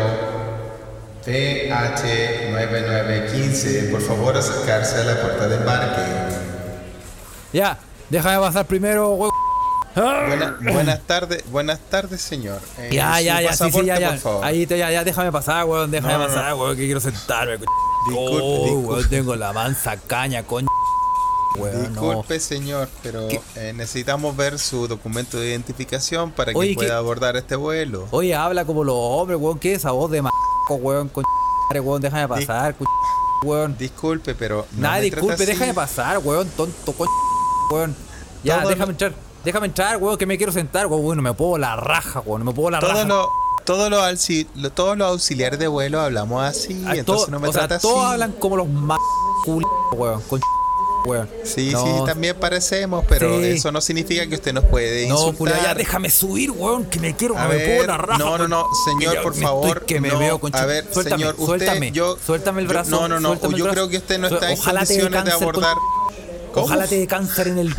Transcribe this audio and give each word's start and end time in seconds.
BH9915, 1.25 3.91
por 3.91 4.01
favor 4.01 4.35
acercarse 4.37 5.01
a 5.01 5.03
la 5.03 5.21
puerta 5.21 5.47
de 5.47 5.55
embarque. 5.55 6.01
Ya, 7.53 7.77
déjame 8.09 8.39
pasar 8.39 8.65
primero, 8.65 9.11
weón. 9.13 9.31
Buena- 9.93 10.55
buenas 10.73 11.01
tardes, 11.01 11.43
buenas 11.51 11.77
tardes, 11.89 12.21
señor. 12.21 12.61
Eh, 12.77 12.89
Ya, 12.93 13.19
ya, 13.19 13.41
ya, 13.41 13.51
sí, 13.53 13.69
sí, 13.71 13.85
ya, 13.85 13.99
ya. 13.99 14.17
Ahí, 14.41 14.65
te- 14.65 14.77
ya, 14.77 14.89
ya, 14.89 15.03
déjame 15.03 15.31
pasar, 15.33 15.65
weón, 15.65 15.91
déjame 15.91 16.13
No, 16.13 16.19
no, 16.19 16.27
pasar, 16.27 16.53
weón, 16.55 16.77
que 16.77 16.85
quiero 16.85 17.01
sentarme. 17.01 17.57
Disculpe, 17.57 18.39
oh, 18.41 18.63
disculpe. 18.63 18.87
weón, 18.87 19.09
tengo 19.09 19.35
la 19.35 19.51
mansa 19.53 19.97
caña, 20.07 20.43
coño. 20.43 20.69
Weón, 21.57 21.93
no. 21.93 22.01
Disculpe, 22.01 22.39
señor, 22.39 22.87
pero 23.03 23.27
eh, 23.29 23.73
necesitamos 23.75 24.35
ver 24.37 24.57
su 24.57 24.87
documento 24.87 25.37
de 25.37 25.49
identificación 25.49 26.31
para 26.31 26.53
que 26.53 26.57
Oye, 26.57 26.75
pueda 26.75 26.89
¿qué? 26.89 26.95
abordar 26.95 27.35
este 27.35 27.55
vuelo. 27.55 28.07
Oye, 28.11 28.33
habla 28.35 28.63
como 28.65 28.83
los 28.83 28.95
hombres, 28.97 29.39
weón, 29.39 29.59
¿qué 29.59 29.73
es 29.73 29.79
esa 29.79 29.91
voz 29.91 30.09
de 30.11 30.19
m***, 30.19 30.29
weón, 30.69 31.09
con 31.09 31.23
weón, 31.73 32.01
déjame 32.01 32.27
pasar, 32.27 32.75
co- 32.75 32.85
weón. 33.43 33.75
Disculpe, 33.77 34.33
pero. 34.35 34.65
no 34.73 34.81
Nada, 34.81 34.97
disculpe, 34.99 35.33
así. 35.33 35.45
déjame 35.45 35.73
pasar, 35.73 36.19
weón, 36.19 36.47
tonto, 36.49 36.93
coño, 36.93 37.11
weón. 37.71 37.95
Ya, 38.43 38.59
Todo 38.61 38.69
déjame 38.69 38.85
lo- 38.87 38.91
entrar, 38.91 39.13
déjame 39.43 39.67
entrar, 39.67 39.97
weón, 39.97 40.17
que 40.17 40.25
me 40.25 40.37
quiero 40.37 40.51
sentar, 40.53 40.87
weón, 40.87 41.03
weón, 41.05 41.17
no 41.17 41.23
me 41.23 41.33
puedo 41.33 41.57
la 41.57 41.75
raja, 41.75 42.21
weón, 42.21 42.41
no 42.45 42.51
me 42.51 42.55
puedo 42.55 42.69
la 42.71 42.79
Todo 42.79 42.91
raja. 42.91 43.03
lo, 43.05 43.27
todo 43.65 43.89
lo 43.89 43.97
lo- 44.55 44.71
todos 44.71 44.97
los 44.97 45.07
auxiliares 45.11 45.59
de 45.59 45.67
vuelo 45.67 45.99
hablamos 46.01 46.43
así, 46.43 46.83
Ah, 46.87 46.95
entonces 46.95 47.25
todo- 47.27 47.31
no 47.31 47.39
me 47.39 47.49
o 47.49 47.53
sea, 47.53 47.67
trata 47.67 47.79
todos 47.81 48.03
así. 48.03 48.13
hablan 48.13 48.31
como 48.33 48.57
los 48.57 48.67
más 48.69 48.99
cul, 49.45 49.63
weón, 49.93 50.21
con 50.23 50.39
weón. 51.05 51.29
Sí, 51.43 51.69
No, 51.71 51.83
sí, 51.83 51.91
también 52.05 52.35
parecemos, 52.39 53.03
pero 53.07 53.39
Sí. 53.39 53.45
eso 53.47 53.71
no 53.71 53.81
significa 53.81 54.25
que 54.27 54.35
usted 54.35 54.53
nos 54.53 54.65
puede 54.65 55.07
No, 55.07 55.27
insultar. 55.29 55.61
ya 55.63 55.73
déjame 55.73 56.09
subir, 56.09 56.51
weón, 56.51 56.85
que 56.85 56.99
me 56.99 57.15
quiero, 57.15 57.37
A 57.37 57.43
no 57.43 57.49
me 57.49 57.55
ver, 57.55 57.87
la 57.87 57.97
raja. 57.97 58.17
no, 58.19 58.37
no, 58.37 58.47
no, 58.47 58.65
señor, 58.85 59.15
por 59.21 59.31
me 59.33 59.39
estoy 59.39 59.43
favor, 59.43 59.85
que 59.85 59.99
me 60.01 60.09
no. 60.09 60.19
veo 60.19 60.39
con 60.39 60.55
A 60.55 60.65
ver, 60.65 60.85
suéltame, 60.91 61.17
señor, 61.23 61.35
usted, 61.37 61.45
suéltame, 61.45 61.91
yo- 61.91 62.17
suéltame 62.25 62.61
el 62.61 62.67
yo- 62.67 62.73
brazo. 62.73 62.89
no, 62.91 63.07
no, 63.07 63.19
no, 63.19 63.51
yo 63.57 63.67
creo 63.69 63.89
que 63.89 63.97
usted 63.97 64.19
no 64.19 64.27
está 64.27 64.51
en 64.51 64.59
Ojalá 64.59 64.79
condiciones 64.81 65.25
de 65.25 65.31
abordar. 65.31 65.75
con-. 66.53 66.63
Ojalá 66.65 66.87
te 66.87 66.97
dé 66.99 67.07
cáncer 67.07 67.47
en 67.47 67.57
el 67.59 67.75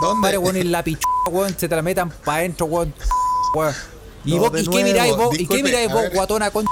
¿Dónde? 0.00 0.22
padre, 0.22 0.38
weón, 0.38 0.56
en 0.56 0.70
la 0.70 0.84
pichuca, 0.84 1.06
weón, 1.30 1.54
se 1.58 1.68
te 1.68 1.74
la 1.74 1.82
metan 1.82 2.10
pa' 2.10 2.36
adentro, 2.36 2.66
weón. 2.66 2.94
weón. 3.54 3.74
¿Y, 4.24 4.38
vos, 4.38 4.50
¿y 4.60 4.66
qué 4.68 4.84
miráis 4.84 5.16
vos? 5.16 5.38
¿Y 5.38 5.46
qué 5.46 5.62
miráis 5.62 5.90
vos, 5.90 6.04
guatona, 6.12 6.50
con? 6.50 6.66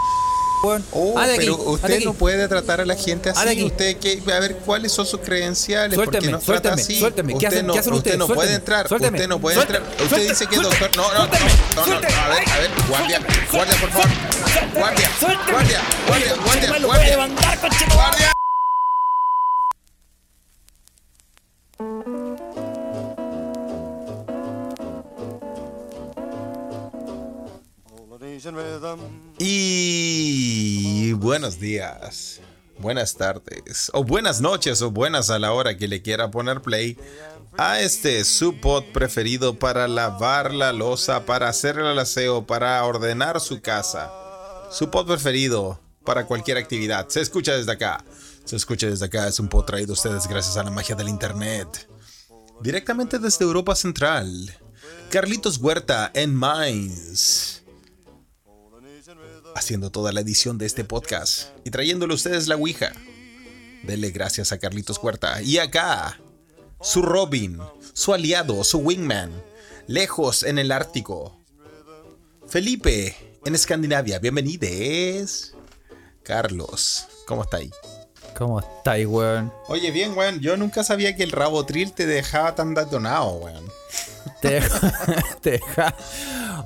Oh, 0.63 1.15
pero 1.37 1.57
usted 1.57 2.05
no 2.05 2.15
puede 2.15 2.49
tratar 2.49 2.81
a 2.81 2.85
la 2.87 2.97
gente 2.97 3.31
así. 3.31 3.65
Usted 3.65 3.97
que 3.99 4.23
a 4.33 4.41
ver 4.41 4.57
cuáles 4.59 4.93
son 4.93 5.07
sus 5.07 5.21
credenciales, 5.21 5.95
Suélteme, 5.95 6.33
nos 6.33 6.45
trata 6.45 6.75
así. 6.75 6.99
¿Qué 6.99 7.05
Usted 7.05 7.47
hacen- 7.49 7.67
no, 7.67 7.75
hacen 7.75 7.93
usted 7.93 8.13
ustedes? 8.13 8.19
no 8.19 8.27
puede 8.29 8.55
entrar. 8.55 8.87
usted 8.93 9.29
no 9.29 9.39
puede 9.39 9.61
entrar. 9.61 9.83
Usted 10.03 10.29
dice 10.29 10.47
que 10.47 10.57
doctor. 10.57 10.97
No, 10.97 11.13
no, 11.13 11.27
no, 11.27 11.27
suélteme, 11.27 11.51
no, 11.75 11.81
no, 11.81 11.85
suélteme. 11.85 12.15
A 12.15 12.29
ver, 12.29 12.49
a 12.49 12.59
ver, 12.59 12.71
guardia, 12.89 13.21
guardia, 13.53 13.77
por 13.81 13.91
favor. 13.91 14.09
Guardia, 14.75 15.11
guardia, 15.51 15.81
guardia, 16.09 16.35
guardia, 16.45 16.73
me 16.73 16.81
lo 16.81 16.89
voy 16.89 16.97
a 16.97 17.27
guardia. 17.95 18.36
Y 29.39 31.13
buenos 31.15 31.59
días, 31.59 32.43
buenas 32.79 33.15
tardes, 33.15 33.91
o 33.95 34.05
buenas 34.05 34.43
noches, 34.43 34.83
o 34.83 34.91
buenas 34.91 35.31
a 35.31 35.39
la 35.39 35.55
hora 35.55 35.79
que 35.79 35.89
le 35.89 36.03
quiera 36.03 36.31
poner 36.31 36.61
play 36.61 36.99
a 37.57 37.81
este 37.81 38.25
su 38.25 38.61
pod 38.61 38.85
preferido 38.93 39.59
para 39.59 39.89
lavar 39.89 40.53
la 40.53 40.75
losa, 40.75 41.25
para 41.25 41.49
hacer 41.49 41.79
el 41.79 41.99
aseo, 41.99 42.47
para 42.47 42.85
ordenar 42.85 43.41
su 43.41 43.63
casa. 43.63 44.13
Su 44.71 44.91
pod 44.91 45.07
preferido 45.07 45.81
para 46.05 46.27
cualquier 46.27 46.59
actividad. 46.59 47.09
Se 47.09 47.23
escucha 47.23 47.57
desde 47.57 47.73
acá. 47.73 48.05
Se 48.45 48.57
escucha 48.57 48.87
desde 48.89 49.07
acá. 49.07 49.27
Es 49.29 49.41
un 49.41 49.49
pod 49.49 49.65
traído 49.65 49.95
ustedes 49.95 50.27
gracias 50.29 50.59
a 50.59 50.63
la 50.63 50.71
magia 50.71 50.95
del 50.95 51.09
internet. 51.09 51.89
Directamente 52.61 53.19
desde 53.19 53.47
Europa 53.47 53.75
Central. 53.75 54.55
Carlitos 55.11 55.57
Huerta 55.57 56.11
en 56.13 56.35
Mainz 56.35 57.66
haciendo 59.57 59.91
toda 59.91 60.13
la 60.13 60.21
edición 60.21 60.59
de 60.59 60.67
este 60.67 60.85
podcast 60.85 61.49
y 61.65 61.71
trayéndole 61.71 62.13
a 62.13 62.17
ustedes 62.17 62.47
la 62.47 62.57
Ouija. 62.57 62.93
Dele 63.83 64.11
gracias 64.11 64.53
a 64.53 64.59
Carlitos 64.59 64.99
Huerta. 65.03 65.41
Y 65.43 65.59
acá, 65.59 66.21
su 66.81 67.03
Robin, 67.03 67.59
su 67.95 68.13
aliado, 68.13 68.63
su 68.65 68.79
wingman, 68.79 69.33
lejos 69.87 70.43
en 70.43 70.59
el 70.59 70.73
Ártico. 70.73 71.41
Felipe, 72.47 73.17
en 73.45 73.55
Escandinavia. 73.55 74.19
Bienvenides. 74.19 75.55
Carlos, 76.23 77.07
¿cómo 77.27 77.43
está 77.43 77.59
ahí? 77.59 77.71
¿Cómo 78.37 78.61
estáis, 78.61 79.07
weón? 79.07 79.53
Oye, 79.69 79.91
bien, 79.91 80.17
weón. 80.17 80.41
Yo 80.41 80.57
nunca 80.57 80.85
sabía 80.85 81.17
que 81.17 81.23
el 81.23 81.33
rabotril 81.33 81.93
te 81.93 82.07
dejaba 82.07 82.55
tan 82.55 82.75
detonado, 82.75 83.31
weón. 83.37 83.65
Te 84.41 84.51
deja, 84.51 84.93
te 85.41 85.51
deja- 85.53 85.95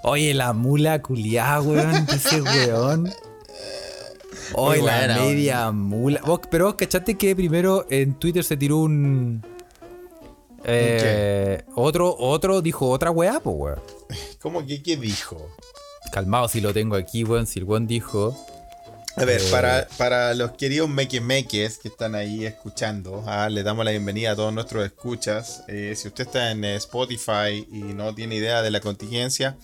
Oye, 0.03 0.35
la 0.35 0.53
mula 0.53 1.01
culiá, 1.01 1.61
weón. 1.61 2.07
Ese 2.13 2.43
weón. 2.43 3.13
Oye, 4.55 4.83
la 4.83 4.99
buena, 4.99 5.17
media 5.21 5.71
mula. 5.71 6.21
Vos- 6.27 6.41
pero 6.51 6.67
vos 6.67 6.75
cachaste 6.75 7.17
que 7.17 7.37
primero 7.37 7.87
en 7.89 8.15
Twitter 8.15 8.43
se 8.43 8.57
tiró 8.57 8.79
un. 8.79 9.45
Eh, 10.65 11.63
otro, 11.75 12.15
otro 12.19 12.61
dijo 12.61 12.91
otra 12.91 13.11
weá, 13.11 13.39
pues 13.41 13.57
weón. 13.57 13.81
¿Cómo 14.41 14.67
que 14.67 14.83
qué 14.83 14.97
dijo? 14.97 15.51
Calmado 16.13 16.49
si 16.49 16.61
lo 16.61 16.73
tengo 16.75 16.97
aquí, 16.97 17.23
weón. 17.23 17.47
Si 17.47 17.61
el 17.61 17.65
weón 17.65 17.87
dijo. 17.87 18.37
A 19.16 19.25
ver, 19.25 19.41
Eh, 19.41 19.48
para, 19.50 19.88
para 19.98 20.34
los 20.34 20.53
queridos 20.53 20.88
meques 20.88 21.78
que 21.78 21.88
están 21.88 22.15
ahí 22.15 22.47
escuchando, 22.47 23.25
ah, 23.26 23.48
le 23.48 23.62
damos 23.62 23.84
la 23.84 23.91
bienvenida 23.91 24.32
a 24.32 24.37
todos 24.37 24.53
nuestros 24.53 24.84
escuchas. 24.84 25.62
Eh, 25.69 25.94
si 25.97 26.09
usted 26.09 26.25
está 26.26 26.50
en 26.53 26.65
eh, 26.65 26.76
Spotify 26.76 27.66
y 27.71 27.78
no 27.94 28.15
tiene 28.15 28.37
idea 28.37 28.62
de 28.62 28.71
la 28.71 28.81
contingencia, 28.81 29.56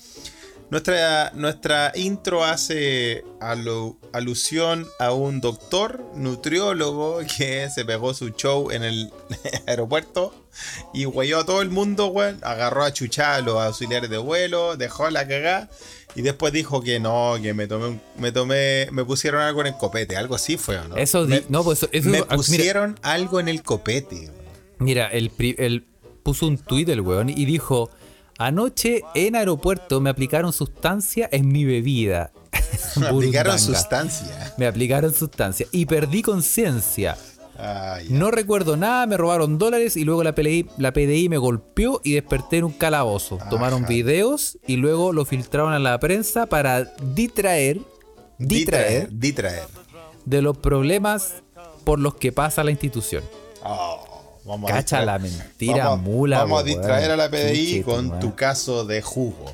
nuestra, 0.69 1.31
nuestra 1.35 1.93
intro 1.95 2.45
hace 2.45 3.23
alu- 3.41 3.97
alusión 4.13 4.87
a 4.99 5.13
un 5.13 5.41
doctor 5.41 6.05
nutriólogo 6.17 7.21
que 7.39 7.71
se 7.71 7.85
pegó 7.85 8.15
su 8.15 8.31
show 8.31 8.71
en 8.73 8.83
el 8.83 9.13
aeropuerto 9.67 10.35
y 10.93 11.05
güeyó 11.05 11.39
a 11.41 11.47
todo 11.47 11.63
el 11.63 11.71
mundo. 11.71 12.13
Agarró 12.43 12.83
a 12.83 12.93
chuchar 12.93 13.35
a 13.35 13.41
los 13.43 13.59
auxiliares 13.63 14.11
de 14.11 14.19
vuelo, 14.19 14.77
dejó 14.77 15.09
la 15.09 15.27
cagada 15.29 15.71
y 16.17 16.23
después 16.23 16.53
dijo 16.53 16.81
que 16.83 16.99
no, 16.99 17.35
que 17.41 17.55
me 17.55 17.67
tomé, 17.69 17.87
un- 17.87 18.01
me 18.19 18.33
tomé, 18.33 18.89
me 18.91 19.05
pusieron 19.05 19.43
algo 19.43 19.61
en 19.61 19.69
el 19.69 19.77
copete, 19.77 20.17
algo 20.17 20.35
así 20.35 20.57
fue, 20.57 20.79
¿o 20.79 20.89
no? 20.89 20.97
Eso, 20.97 21.27
me, 21.27 21.43
no, 21.49 21.63
pues 21.63 21.79
eso, 21.83 21.89
eso- 21.93 22.09
me 22.09 22.19
ah, 22.19 22.23
mira, 22.23 22.37
pusieron 22.37 22.99
algo 23.03 23.39
en 23.39 23.49
el 23.49 23.63
copete. 23.63 24.31
Mira, 24.79 25.07
él, 25.09 25.31
puso 26.23 26.47
un 26.47 26.59
tuit 26.59 26.89
el 26.89 27.01
weón 27.03 27.29
y 27.29 27.45
dijo: 27.45 27.91
Anoche 28.39 29.03
en 29.15 29.37
aeropuerto 29.37 30.01
me 30.01 30.11
aplicaron 30.11 30.53
sustancia 30.53 31.29
en 31.31 31.49
mi 31.49 31.65
bebida. 31.65 32.33
Me 32.97 33.07
aplicaron 33.09 33.59
sustancia. 33.59 34.55
Me 34.59 34.67
aplicaron 34.67 35.13
sustancia 35.15 35.67
y 35.71 35.85
perdí 35.87 36.23
conciencia. 36.23 37.17
Ah. 37.59 37.99
No 38.11 38.31
recuerdo 38.31 38.77
nada, 38.77 39.07
me 39.07 39.17
robaron 39.17 39.59
dólares 39.59 39.97
y 39.97 40.05
luego 40.05 40.23
la 40.23 40.35
PDI, 40.35 40.69
la 40.79 40.93
PDI 40.93 41.29
me 41.29 41.39
golpeó 41.39 42.01
y 42.05 42.13
desperté 42.15 42.59
en 42.59 42.65
un 42.65 42.73
calabozo. 42.73 43.39
Tomaron 43.51 43.87
videos 43.87 44.59
y 44.67 44.77
luego 44.77 45.13
lo 45.13 45.25
filtraron 45.25 45.73
a 45.73 45.79
la 45.79 45.99
prensa 45.99 46.47
para 46.47 46.85
distraer, 47.15 47.81
distraer 48.39 49.09
Ditraer. 49.11 49.65
de 50.25 50.43
los 50.43 50.57
problemas 50.59 51.35
por 51.85 51.99
los 51.99 52.17
que 52.17 52.33
pasa 52.33 52.63
la 52.65 52.71
institución. 52.73 53.25
Oh, 53.65 54.35
vamos 54.45 54.71
Cacha 54.71 54.99
distraer- 55.01 55.07
la 55.07 55.19
mentira 55.19 55.89
vamos, 55.89 56.05
mula. 56.05 56.39
Vamos 56.41 56.61
a 56.61 56.65
distraer 56.65 57.11
a 57.11 57.17
la 57.17 57.31
PDI 57.31 57.81
tu 57.81 57.85
con 57.91 58.21
tu 58.21 58.35
caso 58.35 58.85
de 58.85 59.01
jugo. 59.03 59.45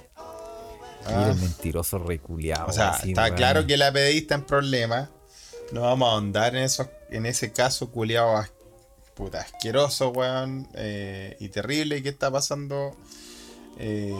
Mira 1.06 1.26
Ah. 1.26 1.30
el 1.30 1.36
mentiroso 1.40 1.98
reculeado. 1.98 2.66
O 2.68 2.72
sea, 2.72 2.90
así, 2.90 3.08
está 3.10 3.34
claro 3.34 3.66
que 3.66 3.76
la 3.76 3.92
PDI 3.92 4.18
está 4.18 4.36
en 4.36 4.42
problemas. 4.44 5.08
No 5.72 5.82
vamos 5.82 6.08
a 6.08 6.12
ahondar 6.12 6.54
en 6.54 6.62
eso, 6.64 6.88
en 7.10 7.26
ese 7.26 7.52
caso 7.52 7.90
culiado 7.90 8.36
as- 8.36 8.52
puta, 9.14 9.40
asqueroso, 9.40 10.10
weón. 10.10 10.68
eh, 10.74 11.36
y 11.40 11.48
terrible 11.48 12.02
que 12.02 12.08
está 12.10 12.30
pasando. 12.30 12.96
eh, 13.78 14.14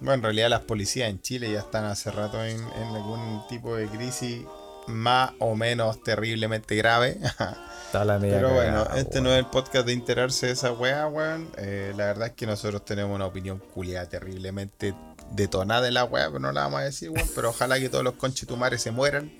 Bueno, 0.00 0.14
en 0.14 0.22
realidad 0.22 0.50
las 0.50 0.60
policías 0.60 1.08
en 1.08 1.20
Chile 1.22 1.50
ya 1.52 1.60
están 1.60 1.84
hace 1.86 2.10
rato 2.10 2.42
en, 2.44 2.58
en 2.60 2.88
algún 2.94 3.42
tipo 3.48 3.76
de 3.76 3.86
crisis 3.88 4.44
más 4.88 5.32
o 5.40 5.54
menos 5.56 6.02
terriblemente 6.02 6.76
grave. 6.76 7.18
Está 7.86 8.04
la 8.04 8.18
media 8.18 8.36
Pero 8.36 8.52
bueno, 8.52 8.82
cagada, 8.84 9.00
este 9.00 9.14
weón. 9.20 9.24
no 9.24 9.32
es 9.32 9.38
el 9.38 9.46
podcast 9.46 9.86
de 9.86 9.92
enterarse 9.94 10.46
de 10.46 10.52
esa 10.52 10.72
weá, 10.72 11.06
weón. 11.08 11.48
Eh, 11.56 11.92
la 11.96 12.06
verdad 12.06 12.28
es 12.28 12.32
que 12.34 12.46
nosotros 12.46 12.84
tenemos 12.84 13.14
una 13.14 13.26
opinión 13.26 13.58
culiada 13.58 14.08
terriblemente 14.08 14.94
detonada 15.32 15.80
de 15.82 15.90
la 15.92 16.04
weá, 16.04 16.26
pero 16.26 16.40
no 16.40 16.52
la 16.52 16.62
vamos 16.62 16.80
a 16.80 16.84
decir, 16.84 17.10
weón. 17.10 17.28
Pero 17.34 17.50
ojalá 17.50 17.78
que 17.78 17.88
todos 17.88 18.04
los 18.04 18.14
conchetumares 18.14 18.82
se 18.82 18.90
mueran. 18.90 19.32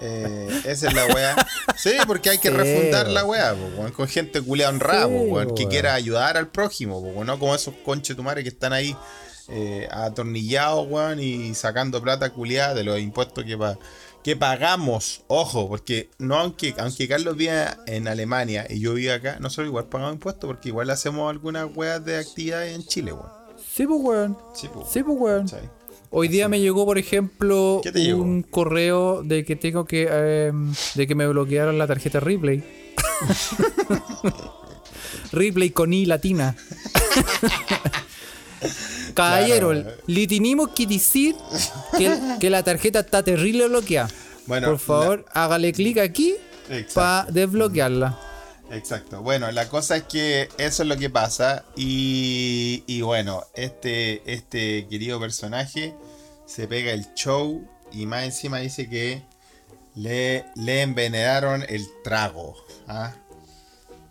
Eh, 0.00 0.62
esa 0.64 0.88
es 0.88 0.94
la 0.94 1.06
weá. 1.06 1.36
Sí, 1.76 1.92
porque 2.06 2.30
hay 2.30 2.38
que 2.38 2.48
Sí, 2.50 2.54
refundar 2.56 3.08
la 3.08 3.24
weá, 3.24 3.54
po, 3.54 3.92
con 3.92 4.08
gente 4.08 4.40
culiada 4.40 4.72
honrada, 4.72 5.06
po, 5.08 5.54
que 5.54 5.68
quiera 5.68 5.94
ayudar 5.94 6.36
al 6.36 6.48
prójimo, 6.48 7.00
no 7.24 7.38
como 7.38 7.54
esos 7.54 7.74
conchetumares 7.84 8.42
que 8.44 8.48
están 8.50 8.72
ahí 8.72 8.96
eh, 9.48 9.88
atornillados, 9.90 10.86
weón, 10.88 11.20
y 11.20 11.54
sacando 11.54 12.00
plata 12.00 12.30
culiada 12.30 12.72
de 12.74 12.84
los 12.84 12.98
impuestos 13.00 13.44
que, 13.44 13.58
pa- 13.58 13.78
que 14.22 14.36
pagamos. 14.36 15.22
Ojo, 15.26 15.68
porque 15.68 16.08
no 16.18 16.36
aunque, 16.38 16.74
aunque 16.78 17.08
Carlos 17.08 17.36
vive 17.36 17.64
en 17.86 18.06
Alemania 18.08 18.66
y 18.70 18.80
yo 18.80 18.94
vivo 18.94 19.12
acá, 19.12 19.38
nosotros 19.40 19.66
igual 19.68 19.86
pagamos 19.86 20.14
impuestos 20.14 20.46
porque 20.48 20.68
igual 20.68 20.88
hacemos 20.90 21.28
algunas 21.30 21.68
weas 21.74 22.04
de 22.04 22.18
actividades 22.18 22.74
en 22.74 22.84
Chile, 22.84 23.12
weón. 23.12 23.28
Sí, 23.72 23.86
pues, 23.86 24.00
weón. 24.02 24.38
Sí, 24.54 24.68
pues, 24.68 25.18
weón. 25.18 25.48
Hoy 26.12 26.28
día 26.28 26.48
me 26.48 26.60
llegó, 26.60 26.84
por 26.84 26.98
ejemplo, 26.98 27.80
un 28.16 28.42
correo 28.42 29.22
de 29.22 29.44
que 29.44 29.54
tengo 29.56 29.84
que. 29.84 30.08
eh, 30.10 30.52
de 30.94 31.06
que 31.06 31.14
me 31.14 31.26
bloquearon 31.28 31.78
la 31.78 31.86
tarjeta 31.86 32.20
Ripley. 32.20 32.62
Ripley 35.32 35.70
con 35.70 35.92
I 35.92 36.06
latina. 36.06 36.56
Caballero, 39.14 39.70
Claro. 39.70 39.90
le 40.06 40.26
tenemos 40.26 40.68
que 40.70 40.86
decir 40.86 41.34
que, 41.96 42.12
que 42.40 42.50
la 42.50 42.62
tarjeta 42.62 43.00
está 43.00 43.22
terrible 43.22 43.68
bloqueada. 43.68 44.08
Bueno, 44.46 44.68
por 44.68 44.78
favor, 44.78 45.24
hágale 45.32 45.72
clic 45.72 45.98
aquí 45.98 46.34
para 46.94 47.26
desbloquearla. 47.30 48.18
Exacto. 48.70 49.22
Bueno, 49.22 49.50
la 49.50 49.68
cosa 49.68 49.96
es 49.96 50.02
que 50.04 50.48
eso 50.58 50.82
es 50.82 50.88
lo 50.88 50.96
que 50.96 51.10
pasa. 51.10 51.64
Y, 51.76 52.84
y 52.86 53.00
bueno, 53.02 53.44
este, 53.54 54.22
este 54.32 54.86
querido 54.88 55.18
personaje 55.18 55.94
se 56.46 56.66
pega 56.68 56.92
el 56.92 57.12
show 57.14 57.66
y 57.92 58.06
más 58.06 58.24
encima 58.24 58.58
dice 58.58 58.88
que 58.88 59.22
le, 59.94 60.44
le 60.54 60.82
envenenaron 60.82 61.64
el 61.68 61.86
trago 62.04 62.56
¿ah? 62.86 63.12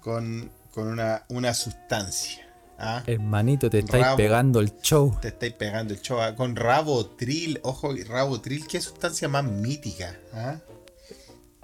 con, 0.01 0.51
con 0.73 0.87
una, 0.87 1.23
una 1.29 1.53
sustancia. 1.53 2.45
¿ah? 2.77 3.03
Hermanito, 3.07 3.69
te 3.69 3.79
estáis 3.79 4.03
Rabo. 4.03 4.17
pegando 4.17 4.59
el 4.59 4.77
show. 4.81 5.17
Te 5.21 5.29
estáis 5.29 5.53
pegando 5.53 5.93
el 5.93 6.01
show 6.01 6.19
¿ah? 6.19 6.35
con 6.35 6.55
Rabotril. 6.55 7.59
Ojo, 7.63 7.93
Rabotril, 8.07 8.67
qué 8.67 8.81
sustancia 8.81 9.29
más 9.29 9.45
mítica. 9.45 10.17
¿ah? 10.33 10.57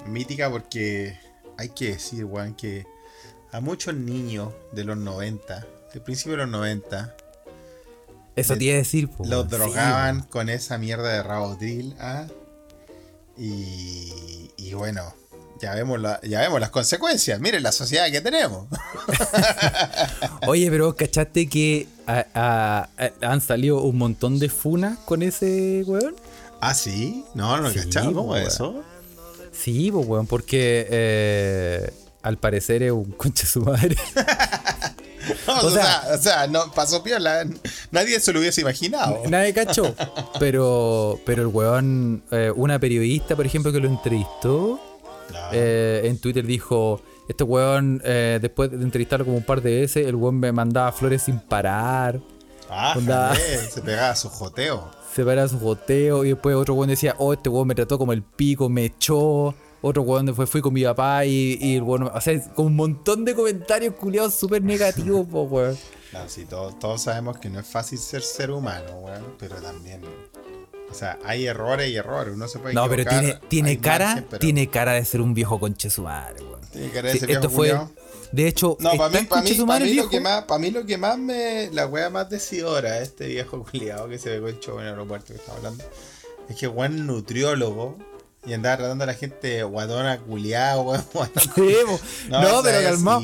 Mítica 0.05 0.49
porque 0.49 1.17
hay 1.57 1.69
que 1.69 1.89
decir, 1.91 2.25
weón, 2.25 2.53
que 2.55 2.85
a 3.51 3.59
muchos 3.61 3.93
niños 3.95 4.51
de 4.73 4.83
los 4.83 4.97
90, 4.97 5.65
del 5.93 6.01
principio 6.01 6.31
de 6.33 6.37
los 6.39 6.49
90, 6.49 7.15
Eso 8.35 8.53
Le- 8.53 8.59
te 8.59 8.65
iba 8.65 8.73
a 8.73 8.77
decir, 8.77 9.09
po, 9.09 9.23
los. 9.25 9.43
Sí, 9.45 9.49
drogaban 9.51 10.23
con 10.23 10.49
esa 10.49 10.77
mierda 10.77 11.09
de 11.13 11.23
Rabotril. 11.23 11.95
¿ah? 11.99 12.27
Y, 13.37 14.51
y 14.57 14.73
bueno, 14.73 15.13
ya 15.61 15.73
vemos, 15.73 16.01
la- 16.01 16.19
ya 16.21 16.41
vemos 16.41 16.59
las 16.59 16.69
consecuencias. 16.69 17.39
Miren 17.39 17.63
la 17.63 17.71
sociedad 17.71 18.11
que 18.11 18.19
tenemos. 18.21 18.67
Oye, 20.47 20.69
pero 20.69 20.95
cachaste 20.95 21.47
que 21.47 21.87
a- 22.07 22.25
a- 22.33 22.89
a- 22.97 23.31
han 23.31 23.41
salido 23.41 23.81
un 23.81 23.97
montón 23.97 24.39
de 24.39 24.49
funas 24.49 24.97
con 24.99 25.21
ese 25.23 25.83
weón. 25.85 26.15
ah, 26.61 26.73
sí, 26.73 27.25
no, 27.35 27.57
no 27.61 27.69
Sí, 27.69 27.79
cachaba. 27.79 28.07
¿Cómo 28.07 28.31
weón. 28.31 28.43
es 28.47 28.53
eso? 28.53 28.83
Sí, 29.57 29.91
pues 29.91 30.05
weón, 30.07 30.27
porque 30.27 30.87
eh, 30.89 31.93
al 32.21 32.37
parecer 32.37 32.83
es 32.83 32.91
un 32.91 33.11
concha 33.11 33.45
su 33.47 33.61
madre. 33.61 33.95
No, 35.47 35.59
O 35.59 35.67
o, 35.67 35.71
sea, 35.71 36.03
o 36.13 36.17
sea, 36.17 36.47
no 36.47 36.71
pasó 36.71 37.01
piola. 37.01 37.45
Nadie 37.91 38.19
se 38.19 38.31
lo 38.31 38.39
hubiese 38.39 38.61
imaginado. 38.61 39.23
Nadie 39.27 39.53
cachó. 39.53 39.95
Pero, 40.39 41.19
pero 41.25 41.41
el 41.43 41.47
weón, 41.47 42.23
eh, 42.29 42.51
una 42.55 42.77
periodista, 42.79 43.35
por 43.35 43.45
ejemplo, 43.45 43.71
que 43.71 43.79
lo 43.79 43.87
entrevistó, 43.87 44.79
eh, 45.51 46.01
en 46.03 46.19
Twitter 46.19 46.45
dijo. 46.45 47.01
Este 47.27 47.43
weón, 47.43 48.03
eh, 48.05 48.37
después 48.39 48.69
de 48.69 48.77
entrevistarlo 48.77 49.25
como 49.25 49.37
un 49.37 49.43
par 49.43 49.59
de 49.63 49.81
veces, 49.81 50.05
el 50.05 50.13
weón 50.13 50.39
me 50.39 50.51
mandaba 50.51 50.91
flores 50.91 51.23
sin 51.23 51.39
parar. 51.39 52.19
Ah, 52.69 52.93
Onda. 52.95 53.33
se 53.71 53.81
pegaba 53.81 54.15
su 54.15 54.29
joteo. 54.29 54.91
Se 55.15 55.23
paraba 55.23 55.47
su 55.47 55.59
goteo 55.59 56.25
y 56.25 56.29
después 56.29 56.55
otro 56.55 56.73
weón 56.73 56.89
decía, 56.89 57.15
oh, 57.19 57.31
este 57.33 57.47
weón 57.49 57.67
me 57.67 57.75
trató 57.75 57.97
como 57.97 58.11
el 58.11 58.21
pico, 58.21 58.67
me 58.69 58.85
echó. 58.85 59.55
Otro 59.81 60.01
weón 60.01 60.25
después 60.25 60.49
fui 60.49 60.61
con 60.61 60.73
mi 60.73 60.83
papá 60.83 61.25
y, 61.25 61.57
y 61.61 61.79
weón, 61.79 62.03
o 62.13 62.21
sea, 62.21 62.39
con 62.53 62.65
un 62.67 62.75
montón 62.75 63.23
de 63.23 63.33
comentarios 63.35 63.93
culiados 63.95 64.33
súper 64.33 64.61
negativos, 64.61 65.25
po, 65.27 65.43
weón. 65.43 65.77
No, 66.11 66.27
sí, 66.27 66.45
todos, 66.45 66.77
todos 66.79 67.01
sabemos 67.03 67.37
que 67.37 67.49
no 67.49 67.59
es 67.59 67.67
fácil 67.67 67.97
ser 67.99 68.21
ser 68.21 68.51
humano, 68.51 68.91
weón, 69.01 69.23
pero 69.39 69.55
también. 69.57 70.01
O 70.89 70.93
sea, 70.93 71.17
hay 71.23 71.45
errores 71.45 71.89
y 71.89 71.95
errores. 71.95 72.33
Uno 72.35 72.47
se 72.47 72.59
puede 72.59 72.73
No, 72.73 72.87
pero 72.89 73.05
tiene, 73.05 73.39
tiene 73.47 73.79
cara, 73.79 74.05
margen, 74.07 74.25
pero 74.29 74.39
tiene 74.39 74.69
cara 74.69 74.93
de 74.93 75.05
ser 75.05 75.21
un 75.21 75.33
viejo 75.33 75.59
conche 75.59 75.89
su 75.89 76.03
madre, 76.03 76.41
weón. 76.43 76.61
tiene 76.71 76.89
cara 76.89 77.07
de 77.07 77.13
Sí, 77.13 77.19
ser 77.19 77.31
esto 77.31 77.47
viejo 77.47 77.55
fue, 77.55 77.69
culiao. 77.69 77.91
De 78.31 78.47
hecho, 78.47 78.77
No, 78.79 78.91
para 78.95 79.09
mí, 79.09 79.93
lo 79.93 80.09
que 80.09 80.19
más, 80.19 80.43
para 80.43 80.59
mí 80.59 80.71
lo 80.71 80.85
que 80.85 80.97
más 80.97 81.17
me, 81.17 81.69
la 81.71 81.87
wea 81.87 82.09
más 82.09 82.29
decidora 82.29 82.93
de 82.93 83.03
este 83.03 83.27
viejo 83.27 83.63
culiado 83.63 84.07
que 84.09 84.17
se 84.17 84.29
pegó 84.29 84.47
el 84.47 84.59
show 84.59 84.79
en 84.79 84.85
el 84.85 84.91
aeropuerto 84.91 85.27
que 85.27 85.35
estamos 85.35 85.57
hablando, 85.57 85.83
es 86.49 86.55
que 86.55 86.67
Juan 86.67 87.05
nutriólogo 87.07 87.97
y 88.45 88.53
andaba 88.53 88.77
tratando 88.77 89.03
a 89.03 89.07
la 89.07 89.13
gente 89.15 89.63
guatona 89.63 90.19
culiado, 90.19 90.81
weón. 90.83 91.03
Sí, 91.55 91.75
no, 92.29 92.61
pero 92.63 92.83
calmado. 92.83 93.21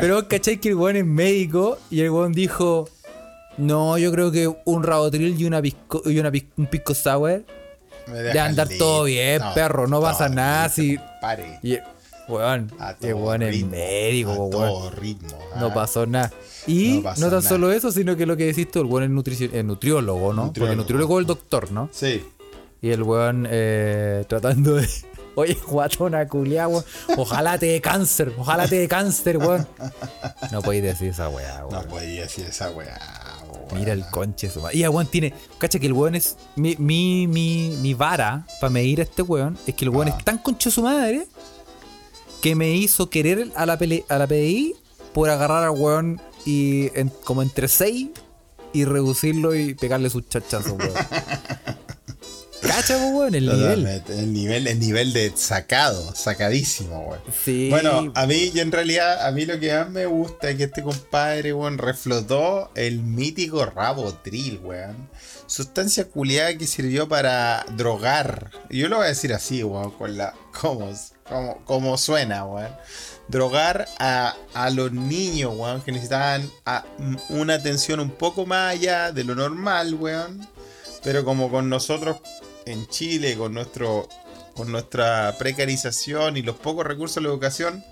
Pero 0.00 0.28
cachai 0.28 0.58
que 0.58 0.68
el 0.70 0.74
weón 0.74 0.96
es 0.96 1.06
médico 1.06 1.78
y 1.90 2.00
el 2.02 2.10
weón 2.10 2.32
dijo, 2.32 2.88
no, 3.56 3.98
yo 3.98 4.12
creo 4.12 4.30
que 4.30 4.54
un 4.64 4.82
rabotril 4.82 5.40
y 5.40 5.44
una 5.44 5.62
pisco, 5.62 6.02
y 6.04 6.18
una 6.18 6.30
un 6.56 6.66
pisco 6.66 6.94
sour 6.94 7.44
de 8.06 8.40
andar 8.40 8.68
todo 8.78 9.04
bien, 9.04 9.40
perro, 9.54 9.86
no 9.86 10.00
pasa 10.00 10.28
nada 10.28 10.68
si- 10.68 10.98
Pare. 11.20 11.58
Y, 11.62 11.78
weón, 12.30 12.72
A 12.78 12.90
el 12.90 12.96
todo 12.96 13.16
weón 13.16 13.42
es 13.42 13.64
médico, 13.66 14.30
a 14.30 14.34
weón. 14.36 14.50
todo 14.50 14.90
ritmo. 14.90 15.38
No 15.58 15.66
ah. 15.66 15.74
pasó 15.74 16.06
nada. 16.06 16.32
Y 16.66 16.98
No 17.02 17.10
no, 17.10 17.14
tan 17.14 17.30
nada. 17.30 17.42
solo 17.42 17.72
eso, 17.72 17.90
sino 17.92 18.16
que 18.16 18.26
lo 18.26 18.36
que 18.36 18.46
decís 18.46 18.70
tú, 18.70 18.80
el 18.80 18.86
weón 18.86 19.04
es, 19.04 19.10
nutrici- 19.10 19.64
nutriólogo, 19.64 20.32
¿no? 20.32 20.52
Porque 20.52 20.70
el 20.72 20.76
nutriólogo 20.76 21.18
es 21.18 21.22
el 21.22 21.26
doctor, 21.26 21.72
¿no? 21.72 21.88
Sí. 21.92 22.22
Y 22.82 22.90
el 22.90 23.02
weón 23.02 23.46
eh, 23.50 24.24
tratando 24.28 24.76
de. 24.76 24.88
Oye, 25.36 25.56
guatona 25.66 26.26
culiá, 26.26 26.66
weón. 26.68 26.84
Ojalá 27.16 27.56
te 27.58 27.66
dé 27.66 27.80
cáncer, 27.80 28.32
ojalá 28.38 28.66
te 28.68 28.78
dé 28.78 28.88
cáncer, 28.88 29.36
weón. 29.38 29.66
No 30.52 30.60
podéis 30.62 30.82
decir 30.84 31.08
esa 31.08 31.28
weá, 31.28 31.60
No 31.60 31.68
weón. 31.68 31.84
podía 31.88 32.22
decir 32.22 32.46
esa 32.46 32.70
weá. 32.70 32.98
weón. 33.44 33.60
Mira 33.78 33.92
el 33.92 34.04
conche 34.06 34.50
su 34.50 34.60
madre. 34.60 34.76
Y 34.76 34.82
el 34.82 34.88
weón 34.90 35.06
tiene. 35.06 35.32
Cacha 35.58 35.78
que 35.78 35.86
el 35.86 35.92
weón 35.92 36.14
es. 36.16 36.36
Mi, 36.56 36.74
mi, 36.78 37.26
mi, 37.28 37.76
mi 37.80 37.94
vara 37.94 38.44
para 38.60 38.70
medir 38.70 39.00
a 39.00 39.04
este 39.04 39.22
weón 39.22 39.56
es 39.66 39.74
que 39.74 39.84
el 39.84 39.90
weón 39.90 40.08
Ah. 40.08 40.16
es 40.18 40.24
tan 40.24 40.38
conche 40.38 40.70
su 40.70 40.82
madre 40.82 41.26
que 42.40 42.54
me 42.54 42.70
hizo 42.74 43.10
querer 43.10 43.50
a 43.56 43.66
la, 43.66 43.78
pele- 43.78 44.04
a 44.08 44.18
la 44.18 44.26
PDI 44.26 44.74
por 45.14 45.28
agarrar 45.30 45.64
al 45.64 45.70
weón 45.70 46.20
y 46.46 46.90
en- 46.98 47.10
como 47.24 47.42
entre 47.42 47.68
seis 47.68 48.08
y 48.72 48.84
reducirlo 48.84 49.54
y 49.54 49.74
pegarle 49.74 50.10
sus 50.10 50.28
chachazos, 50.28 50.72
weón. 50.72 50.92
Cacha, 52.62 52.98
po, 52.98 53.06
weón, 53.18 53.34
el 53.34 53.46
nivel. 53.46 53.86
El 54.08 54.32
nivel, 54.34 54.66
el 54.66 54.78
nivel 54.78 55.12
de 55.14 55.32
sacado, 55.34 56.14
sacadísimo, 56.14 57.00
weón. 57.08 57.20
Sí. 57.44 57.68
Bueno, 57.70 58.12
a 58.14 58.26
mí, 58.26 58.50
yo 58.52 58.60
en 58.62 58.70
realidad, 58.70 59.26
a 59.26 59.32
mí 59.32 59.46
lo 59.46 59.58
que 59.58 59.72
más 59.72 59.88
me 59.90 60.04
gusta 60.06 60.50
es 60.50 60.56
que 60.56 60.64
este 60.64 60.82
compadre, 60.82 61.54
weón, 61.54 61.78
reflotó 61.78 62.70
el 62.74 63.00
mítico 63.02 63.64
Rabotril, 63.64 64.60
weón. 64.62 65.08
Sustancia 65.46 66.04
culiada 66.04 66.56
que 66.58 66.66
sirvió 66.66 67.08
para 67.08 67.64
drogar. 67.76 68.50
Yo 68.68 68.88
lo 68.88 68.96
voy 68.98 69.06
a 69.06 69.08
decir 69.08 69.32
así, 69.32 69.64
weón, 69.64 69.90
con 69.92 70.16
la. 70.18 70.34
como, 70.60 70.92
como, 71.30 71.64
como 71.64 71.96
suena, 71.96 72.44
weón. 72.44 72.70
Drogar 73.28 73.88
a, 73.98 74.34
a 74.54 74.70
los 74.70 74.90
niños, 74.92 75.52
weón, 75.56 75.80
que 75.82 75.92
necesitaban 75.92 76.50
a- 76.66 76.84
una 77.28 77.54
atención 77.54 78.00
un 78.00 78.10
poco 78.10 78.44
más 78.44 78.72
allá 78.74 79.12
de 79.12 79.24
lo 79.24 79.34
normal, 79.34 79.94
weón. 79.94 80.46
Pero 81.02 81.24
como 81.24 81.50
con 81.50 81.68
nosotros 81.70 82.18
en 82.66 82.86
Chile, 82.88 83.36
con 83.36 83.54
nuestro 83.54 84.08
con 84.54 84.72
nuestra 84.72 85.36
precarización 85.38 86.36
y 86.36 86.42
los 86.42 86.56
pocos 86.56 86.84
recursos 86.84 87.14
de 87.14 87.20
la 87.22 87.28
educación, 87.28 87.82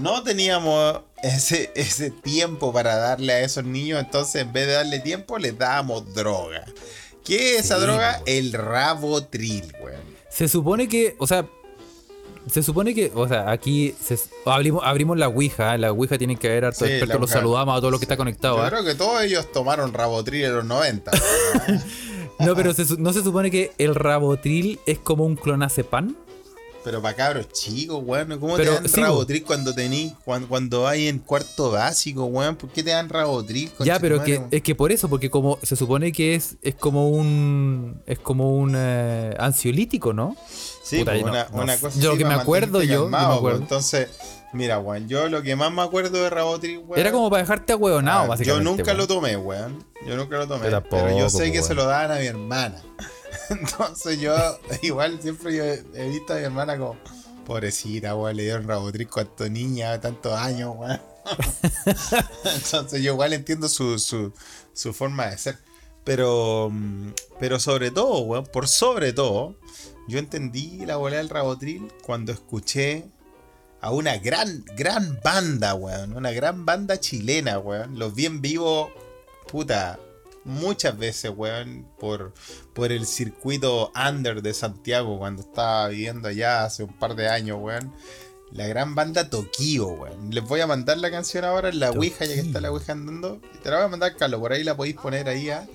no 0.00 0.22
teníamos 0.22 1.00
ese, 1.22 1.70
ese 1.74 2.10
tiempo 2.10 2.72
para 2.72 2.96
darle 2.96 3.32
a 3.34 3.40
esos 3.40 3.64
niños, 3.64 4.00
entonces 4.00 4.42
en 4.42 4.52
vez 4.52 4.68
de 4.68 4.72
darle 4.74 5.00
tiempo, 5.00 5.38
les 5.38 5.58
dábamos 5.58 6.14
droga. 6.14 6.64
¿Qué 7.24 7.56
es 7.56 7.64
esa 7.66 7.74
Sí, 7.76 7.82
droga? 7.82 8.22
El 8.24 8.52
rabotril, 8.54 9.74
weón. 9.82 10.00
Se 10.30 10.48
supone 10.48 10.88
que, 10.88 11.14
o 11.18 11.26
sea, 11.26 11.46
se 12.48 12.62
supone 12.62 12.94
que, 12.94 13.10
o 13.14 13.26
sea, 13.28 13.50
aquí 13.50 13.94
se- 14.02 14.18
abrimos, 14.46 14.82
abrimos 14.84 15.16
la 15.18 15.28
Ouija, 15.28 15.74
¿eh? 15.74 15.78
la 15.78 15.92
Ouija 15.92 16.18
tiene 16.18 16.36
que 16.36 16.48
haber 16.48 16.66
harto 16.66 16.84
Sí, 16.84 16.92
expertos, 16.92 17.20
los 17.20 17.30
saludamos 17.30 17.76
a 17.76 17.80
todo 17.80 17.90
lo 17.90 17.98
que 17.98 18.04
está 18.04 18.14
Yo 18.14 18.18
conectado. 18.18 18.64
¿eh? 18.66 18.70
creo 18.70 18.84
que 18.84 18.94
todos 18.94 19.22
ellos 19.22 19.50
tomaron 19.52 19.92
Rabotril 19.92 20.44
en 20.44 20.54
los 20.54 20.64
90. 20.64 21.10
No, 22.40 22.54
pero 22.54 22.72
se 22.72 22.84
no 22.98 23.12
se 23.12 23.24
supone 23.24 23.50
que 23.50 23.72
el 23.78 23.96
rabotril 23.96 24.78
es 24.86 24.98
como 25.00 25.24
un 25.24 25.34
clonazepam. 25.34 26.14
Pero 26.84 27.02
para 27.02 27.16
cabros 27.16 27.48
chicos, 27.48 28.00
weón. 28.04 28.38
¿Cómo 28.38 28.56
Pero, 28.56 28.76
te 28.76 28.80
dan 28.82 28.88
sí, 28.88 29.00
Rabotril 29.00 29.42
cuando 29.42 29.74
tení, 29.74 30.14
cuando, 30.24 30.46
cuando 30.48 30.86
hay 30.86 31.08
en 31.08 31.18
cuarto 31.18 31.72
básico, 31.72 32.26
weón? 32.26 32.54
¿Por 32.54 32.70
qué 32.70 32.84
te 32.84 32.90
dan 32.90 33.08
Rabotril? 33.08 33.70
Ya, 33.80 33.98
pero 33.98 34.22
que, 34.22 34.40
es 34.52 34.62
que 34.62 34.76
por 34.76 34.92
eso, 34.92 35.08
porque 35.08 35.28
como 35.28 35.58
se 35.64 35.74
supone 35.74 36.12
que 36.12 36.36
es, 36.36 36.56
es 36.62 36.76
como 36.76 37.10
un 37.10 38.00
es 38.06 38.20
como 38.20 38.56
un 38.56 38.74
eh, 38.76 39.34
ansiolítico, 39.38 40.12
¿no? 40.12 40.36
Sí, 40.88 40.98
puta, 41.00 41.12
pues, 41.12 41.20
yo 41.20 41.26
no- 41.26 41.32
una, 41.32 41.48
no 41.50 41.62
una 41.62 41.74
sé. 41.76 41.80
cosa 41.80 42.00
Yo 42.00 42.12
lo 42.12 42.18
que 42.18 42.24
me 42.24 42.34
acuerdo 42.34 42.82
yo, 42.82 42.92
yo 42.94 43.04
me 43.06 43.10
calmado, 43.12 43.28
pues. 43.28 43.38
acuerdo. 43.38 43.58
Entonces, 43.58 44.08
mira, 44.52 44.78
weón, 44.78 45.08
yo 45.08 45.28
lo 45.28 45.42
que 45.42 45.54
más 45.56 45.70
me 45.72 45.82
acuerdo 45.82 46.22
de 46.22 46.30
Rabotril, 46.30 46.78
weón. 46.78 46.98
Era 47.00 47.12
como 47.12 47.28
para 47.30 47.42
dejarte 47.42 47.72
ahueonado, 47.74 48.20
Ah, 48.20 48.24
Yo 48.24 48.28
básicamente. 48.30 48.64
nunca 48.70 48.82
weón. 48.84 48.96
lo 48.96 49.06
tomé, 49.06 49.36
weón. 49.36 49.84
Yo 50.06 50.16
nunca 50.16 50.36
lo 50.38 50.46
tomé. 50.48 50.64
Yo 50.66 50.70
tampoco, 50.70 51.02
pero 51.04 51.18
yo 51.18 51.28
sé 51.30 51.38
pues, 51.38 51.50
que 51.52 51.58
se 51.62 51.68
weón. 51.68 51.76
lo 51.76 51.84
daban 51.86 52.12
a 52.12 52.20
mi 52.20 52.26
hermana. 52.26 52.82
Entonces 53.50 54.20
yo, 54.20 54.34
igual 54.82 55.20
siempre 55.20 55.54
yo 55.56 55.64
he 55.64 56.08
visto 56.08 56.32
a 56.32 56.36
mi 56.36 56.42
hermana 56.44 56.78
como, 56.78 56.96
pobrecita, 57.46 58.14
weón, 58.14 58.36
le 58.36 58.42
dieron 58.44 58.66
Rabotril 58.68 59.08
cuánto 59.08 59.48
niña, 59.48 60.00
tantos 60.00 60.32
años, 60.32 60.74
weón. 60.76 61.00
Entonces 62.54 63.02
yo 63.02 63.12
igual 63.12 63.32
entiendo 63.32 63.68
su, 63.68 63.98
su, 63.98 64.32
su 64.72 64.92
forma 64.92 65.26
de 65.26 65.38
ser. 65.38 65.58
Pero, 66.04 66.70
mm, 66.72 67.10
pero 67.38 67.60
sobre 67.60 67.90
todo, 67.90 68.20
weón, 68.20 68.46
por 68.46 68.66
sobre 68.68 69.12
todo, 69.12 69.56
yo 70.08 70.18
entendí 70.18 70.86
la 70.86 70.96
bola 70.96 71.18
del 71.18 71.28
Rabotril 71.28 71.92
cuando 72.02 72.32
escuché 72.32 73.04
a 73.82 73.92
una 73.92 74.16
gran, 74.16 74.64
gran 74.74 75.20
banda, 75.22 75.74
weón. 75.74 76.16
Una 76.16 76.32
gran 76.32 76.64
banda 76.64 76.98
chilena, 76.98 77.58
weón. 77.58 77.98
Los 77.98 78.14
vi 78.14 78.24
en 78.24 78.40
vivo, 78.40 78.90
puta, 79.52 80.00
muchas 80.44 80.96
veces, 80.96 81.30
weón, 81.36 81.86
por, 82.00 82.32
por 82.74 82.90
el 82.90 83.06
circuito 83.06 83.92
under 83.94 84.40
de 84.40 84.54
Santiago, 84.54 85.18
cuando 85.18 85.42
estaba 85.42 85.88
viviendo 85.88 86.28
allá 86.28 86.64
hace 86.64 86.84
un 86.84 86.98
par 86.98 87.14
de 87.14 87.28
años, 87.28 87.58
weón. 87.60 87.92
La 88.50 88.66
gran 88.66 88.94
banda 88.94 89.28
Tokio, 89.28 89.88
weón. 89.88 90.30
Les 90.30 90.42
voy 90.42 90.60
a 90.60 90.66
mandar 90.66 90.96
la 90.96 91.10
canción 91.10 91.44
ahora 91.44 91.68
en 91.68 91.80
la 91.80 91.90
Ouija, 91.90 92.24
ya 92.24 92.32
que 92.32 92.40
está 92.40 92.62
la 92.62 92.72
Ouija 92.72 92.92
andando. 92.92 93.42
Te 93.62 93.70
la 93.70 93.76
voy 93.76 93.84
a 93.84 93.88
mandar, 93.88 94.16
Carlos, 94.16 94.40
por 94.40 94.54
ahí 94.54 94.64
la 94.64 94.74
podéis 94.74 94.96
poner 94.96 95.28
ahí, 95.28 95.50
¿ah? 95.50 95.66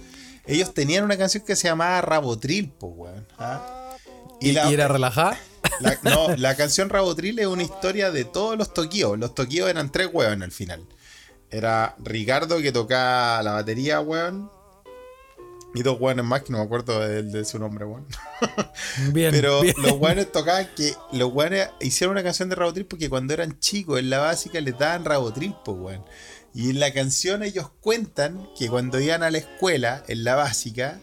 Ellos 0.47 0.73
tenían 0.73 1.03
una 1.05 1.17
canción 1.17 1.45
que 1.45 1.55
se 1.55 1.67
llamaba 1.67 2.01
Rabotril, 2.01 2.71
po, 2.71 2.87
weón. 2.87 3.27
¿ah? 3.37 3.82
¿Y, 4.49 4.51
la- 4.53 4.69
y 4.69 4.73
era 4.73 4.87
relajada? 4.87 5.37
la, 5.79 5.97
no, 6.03 6.35
la 6.35 6.55
canción 6.55 6.89
Rabotril 6.89 7.39
es 7.39 7.47
una 7.47 7.63
historia 7.63 8.11
de 8.11 8.25
todos 8.25 8.57
los 8.57 8.73
Tokio. 8.73 9.15
Los 9.15 9.33
Tokio 9.35 9.67
eran 9.67 9.91
tres 9.91 10.09
weón 10.11 10.43
al 10.43 10.51
final. 10.51 10.85
Era 11.49 11.95
Ricardo 11.99 12.59
que 12.59 12.71
tocaba 12.71 13.41
la 13.43 13.53
batería, 13.53 13.99
weón. 14.01 14.49
Y 15.75 15.81
dos 15.81 15.97
weones 15.99 16.23
más 16.23 16.43
que 16.43 16.51
no 16.51 16.59
me 16.59 16.65
acuerdo 16.65 16.99
de, 16.99 17.23
de 17.23 17.45
su 17.45 17.57
nombre, 17.57 17.85
weón. 17.85 18.05
Bien, 19.11 19.31
Pero 19.31 19.61
bien. 19.61 19.75
los 19.81 19.93
weones 19.93 20.31
tocaban 20.31 20.69
que. 20.75 20.93
Los 21.11 21.31
weones 21.33 21.69
hicieron 21.79 22.11
una 22.13 22.23
canción 22.23 22.49
de 22.49 22.55
Rabotril 22.55 22.85
porque 22.85 23.09
cuando 23.09 23.33
eran 23.33 23.59
chicos 23.59 23.97
en 23.99 24.09
la 24.11 24.19
básica 24.19 24.61
les 24.61 24.77
daban 24.77 25.03
Rabotril, 25.05 25.55
pues, 25.65 25.77
weón. 25.79 26.05
Y 26.53 26.69
en 26.69 26.79
la 26.79 26.93
canción 26.93 27.41
ellos 27.41 27.71
cuentan 27.81 28.47
que 28.57 28.69
cuando 28.69 28.99
iban 28.99 29.23
a 29.23 29.31
la 29.31 29.39
escuela, 29.39 30.03
en 30.07 30.23
la 30.23 30.35
básica, 30.35 30.99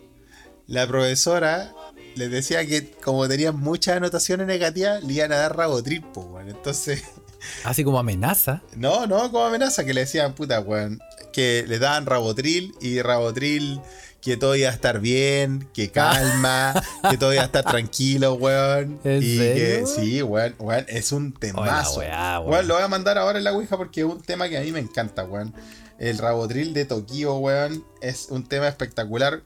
la 0.68 0.86
profesora 0.86 1.72
les 2.16 2.30
decía 2.30 2.66
que 2.66 2.90
como 2.90 3.28
tenían 3.28 3.58
muchas 3.58 3.96
anotaciones 3.96 4.46
negativas, 4.46 5.02
le 5.02 5.14
iban 5.14 5.32
a 5.32 5.36
dar 5.36 5.56
Rabotril, 5.56 6.02
pues, 6.02 6.26
weón. 6.26 6.48
Entonces. 6.48 7.02
Así 7.64 7.84
como 7.84 7.98
amenaza. 7.98 8.62
No, 8.76 9.06
no, 9.06 9.30
como 9.30 9.44
amenaza 9.44 9.84
que 9.84 9.94
le 9.94 10.02
decían, 10.02 10.34
puta, 10.34 10.60
weón. 10.60 11.00
Que 11.32 11.64
le 11.66 11.78
daban 11.78 12.06
Rabotril 12.06 12.74
y 12.80 13.00
Rabotril 13.02 13.80
que 14.20 14.36
todo 14.36 14.54
iba 14.54 14.68
a 14.68 14.72
estar 14.72 15.00
bien, 15.00 15.68
que 15.72 15.90
calma, 15.92 16.74
que 17.08 17.16
todo 17.16 17.32
iba 17.32 17.42
a 17.42 17.46
estar 17.46 17.64
tranquilo, 17.64 18.34
weón. 18.34 19.00
¿En 19.04 19.22
y 19.22 19.36
serio, 19.36 19.54
que 19.54 19.86
sí, 19.86 20.22
weón, 20.22 20.54
weón, 20.58 20.84
es 20.88 21.12
un 21.12 21.32
temazo. 21.32 22.00
weá, 22.00 22.40
weón. 22.40 22.52
Weón, 22.52 22.68
lo 22.68 22.74
voy 22.74 22.82
a 22.82 22.88
mandar 22.88 23.18
ahora 23.18 23.38
en 23.38 23.44
la 23.44 23.52
Ouija 23.52 23.76
porque 23.76 24.00
es 24.00 24.06
un 24.06 24.20
tema 24.20 24.48
que 24.48 24.58
a 24.58 24.60
mí 24.60 24.72
me 24.72 24.80
encanta, 24.80 25.24
weón. 25.24 25.54
El 25.98 26.18
Rabotril 26.18 26.72
de 26.72 26.84
Tokio, 26.86 27.36
weón, 27.36 27.84
es 28.00 28.28
un 28.30 28.46
tema 28.46 28.68
espectacular. 28.68 29.42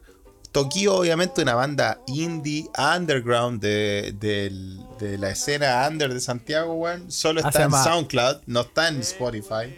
Tokio, 0.54 0.94
obviamente, 0.98 1.42
una 1.42 1.56
banda 1.56 1.98
indie, 2.06 2.70
underground 2.96 3.60
de, 3.60 4.14
de 4.20 5.18
la 5.18 5.30
escena 5.30 5.84
under 5.90 6.14
de 6.14 6.20
Santiago, 6.20 6.74
weón. 6.74 7.10
Solo 7.10 7.40
Ah, 7.42 7.48
está 7.48 7.64
en 7.64 7.72
SoundCloud, 7.72 8.36
no 8.46 8.60
está 8.60 8.86
en 8.86 9.00
Spotify. 9.00 9.76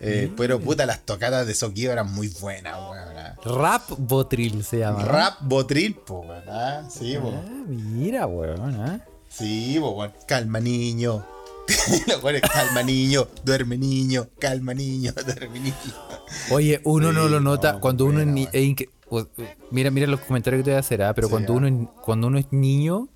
Eh, 0.00 0.32
Pero 0.34 0.58
puta, 0.58 0.86
las 0.86 1.00
tocadas 1.04 1.46
de 1.46 1.54
Tokio 1.54 1.92
eran 1.92 2.10
muy 2.12 2.28
buenas, 2.28 2.76
weón. 2.78 3.58
Rap 3.60 3.82
Botril 3.98 4.64
se 4.64 4.78
llama. 4.78 5.02
¿no? 5.02 5.04
Rap 5.06 5.34
Botril, 5.42 5.94
po, 5.94 6.20
weón. 6.20 6.44
ah, 6.48 6.88
Sí, 6.90 7.18
po. 7.20 7.30
Ah, 7.36 7.48
mira, 7.68 8.26
weón. 8.26 8.80
¿ah? 8.80 9.00
Sí, 9.28 9.76
po, 9.78 9.90
weón. 9.90 10.12
Calma, 10.26 10.60
niño. 10.60 11.26
Weones, 12.22 12.42
calma, 12.42 12.82
niño. 12.82 13.26
Duerme, 13.44 13.76
niño. 13.76 14.28
Calma, 14.38 14.72
niño. 14.72 15.12
Duerme, 15.26 15.58
niño. 15.60 15.74
Oye, 16.50 16.80
uno 16.84 17.12
no 17.12 17.28
lo 17.28 17.40
nota 17.40 17.72
no, 17.74 17.80
cuando 17.80 18.04
uno 18.04 18.20
es, 18.20 18.26
buena, 18.26 18.50
es 18.52 18.76
o- 19.10 19.26
Mira, 19.70 19.90
mira 19.90 20.06
los 20.06 20.20
comentarios 20.20 20.60
que 20.60 20.64
te 20.64 20.70
voy 20.70 20.76
a 20.76 20.80
hacer, 20.80 21.02
¿ah? 21.02 21.14
pero 21.14 21.28
Sí, 21.28 21.30
cuando, 21.32 21.52
ah. 21.52 21.56
uno, 21.56 21.94
cuando 22.02 22.26
uno 22.28 22.38
es 22.38 22.46
niño, 22.52 23.08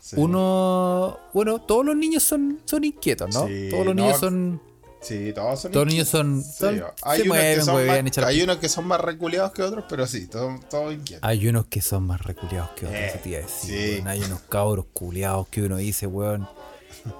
Sí. 0.00 0.16
uno... 0.18 1.18
Bueno, 1.32 1.60
todos 1.62 1.84
los 1.86 1.96
niños 1.96 2.22
son, 2.22 2.60
son 2.66 2.84
inquietos, 2.84 3.32
¿no? 3.34 3.46
Sí, 3.46 3.68
todos 3.70 3.86
los 3.86 3.94
no, 3.94 4.02
niños 4.02 4.20
son... 4.20 4.60
Sí, 5.00 5.32
todos 5.34 5.60
son 5.60 5.72
Todos 5.72 5.84
los 5.86 5.92
niños 5.94 6.08
son- 6.08 6.42
son- 6.42 6.82
hay, 7.02 7.20
se 7.20 7.22
unos 7.22 7.22
que 7.22 7.28
mueven, 7.28 7.64
son 7.64 7.86
más, 7.86 8.18
hay 8.26 8.42
unos 8.42 8.56
que 8.56 8.68
son 8.70 8.86
más 8.86 9.00
reculeados 9.00 9.52
que 9.52 9.62
otros, 9.62 9.84
pero 9.88 10.06
sí, 10.06 10.26
todos, 10.26 10.60
todos 10.68 10.94
inquietos. 10.94 11.26
Hay 11.28 11.46
unos 11.46 11.66
que 11.66 11.80
son 11.82 12.04
más 12.06 12.22
reculeados 12.22 12.70
que 12.70 12.86
otros, 12.86 13.00
Eh, 13.00 13.20
te 13.22 13.28
iba 13.28 13.38
a 13.38 13.42
decir. 13.42 14.02
Hay 14.06 14.20
unos 14.22 14.40
cabros 14.40 14.86
culeados 14.94 15.48
que 15.48 15.62
uno 15.62 15.76
dice, 15.76 16.06
weón. 16.06 16.48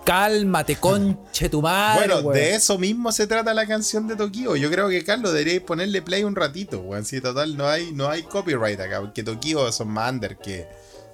Cálmate, 0.04 0.76
conche 0.76 1.48
tu 1.50 1.60
madre, 1.60 2.06
bueno, 2.14 2.30
de 2.30 2.54
eso 2.54 2.78
mismo 2.78 3.12
se 3.12 3.26
trata 3.26 3.52
la 3.52 3.66
canción 3.66 4.06
de 4.06 4.16
Tokio. 4.16 4.56
Yo 4.56 4.70
creo 4.70 4.88
que 4.88 5.04
Carlos 5.04 5.32
debería 5.32 5.64
ponerle 5.64 6.00
play 6.00 6.24
un 6.24 6.34
ratito, 6.34 6.80
weón. 6.80 7.04
Si 7.04 7.20
total 7.20 7.56
no 7.56 7.66
hay, 7.68 7.92
no 7.92 8.08
hay 8.08 8.22
copyright 8.22 8.80
acá, 8.80 9.00
porque 9.00 9.22
Tokio 9.22 9.70
son 9.72 9.88
más 9.88 10.10
under 10.12 10.36
que. 10.38 10.66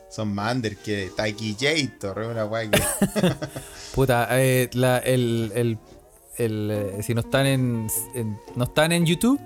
Son 0.09 0.33
más 0.35 0.55
under 0.55 0.77
que 0.77 1.11
Taiki 1.17 1.57
Jator, 1.59 2.19
una 2.21 2.45
weá 2.45 2.69
que. 2.71 2.81
Puta, 3.95 4.27
eh, 4.41 4.69
la- 4.73 4.99
el, 4.99 5.53
el, 5.55 5.79
el, 6.37 6.71
eh, 6.71 7.03
si 7.03 7.15
no 7.15 7.21
están 7.21 7.47
en, 7.47 7.89
en- 8.15 8.39
no 8.57 8.65
están 8.65 8.93
en 8.93 9.05
YouTube, 9.07 9.41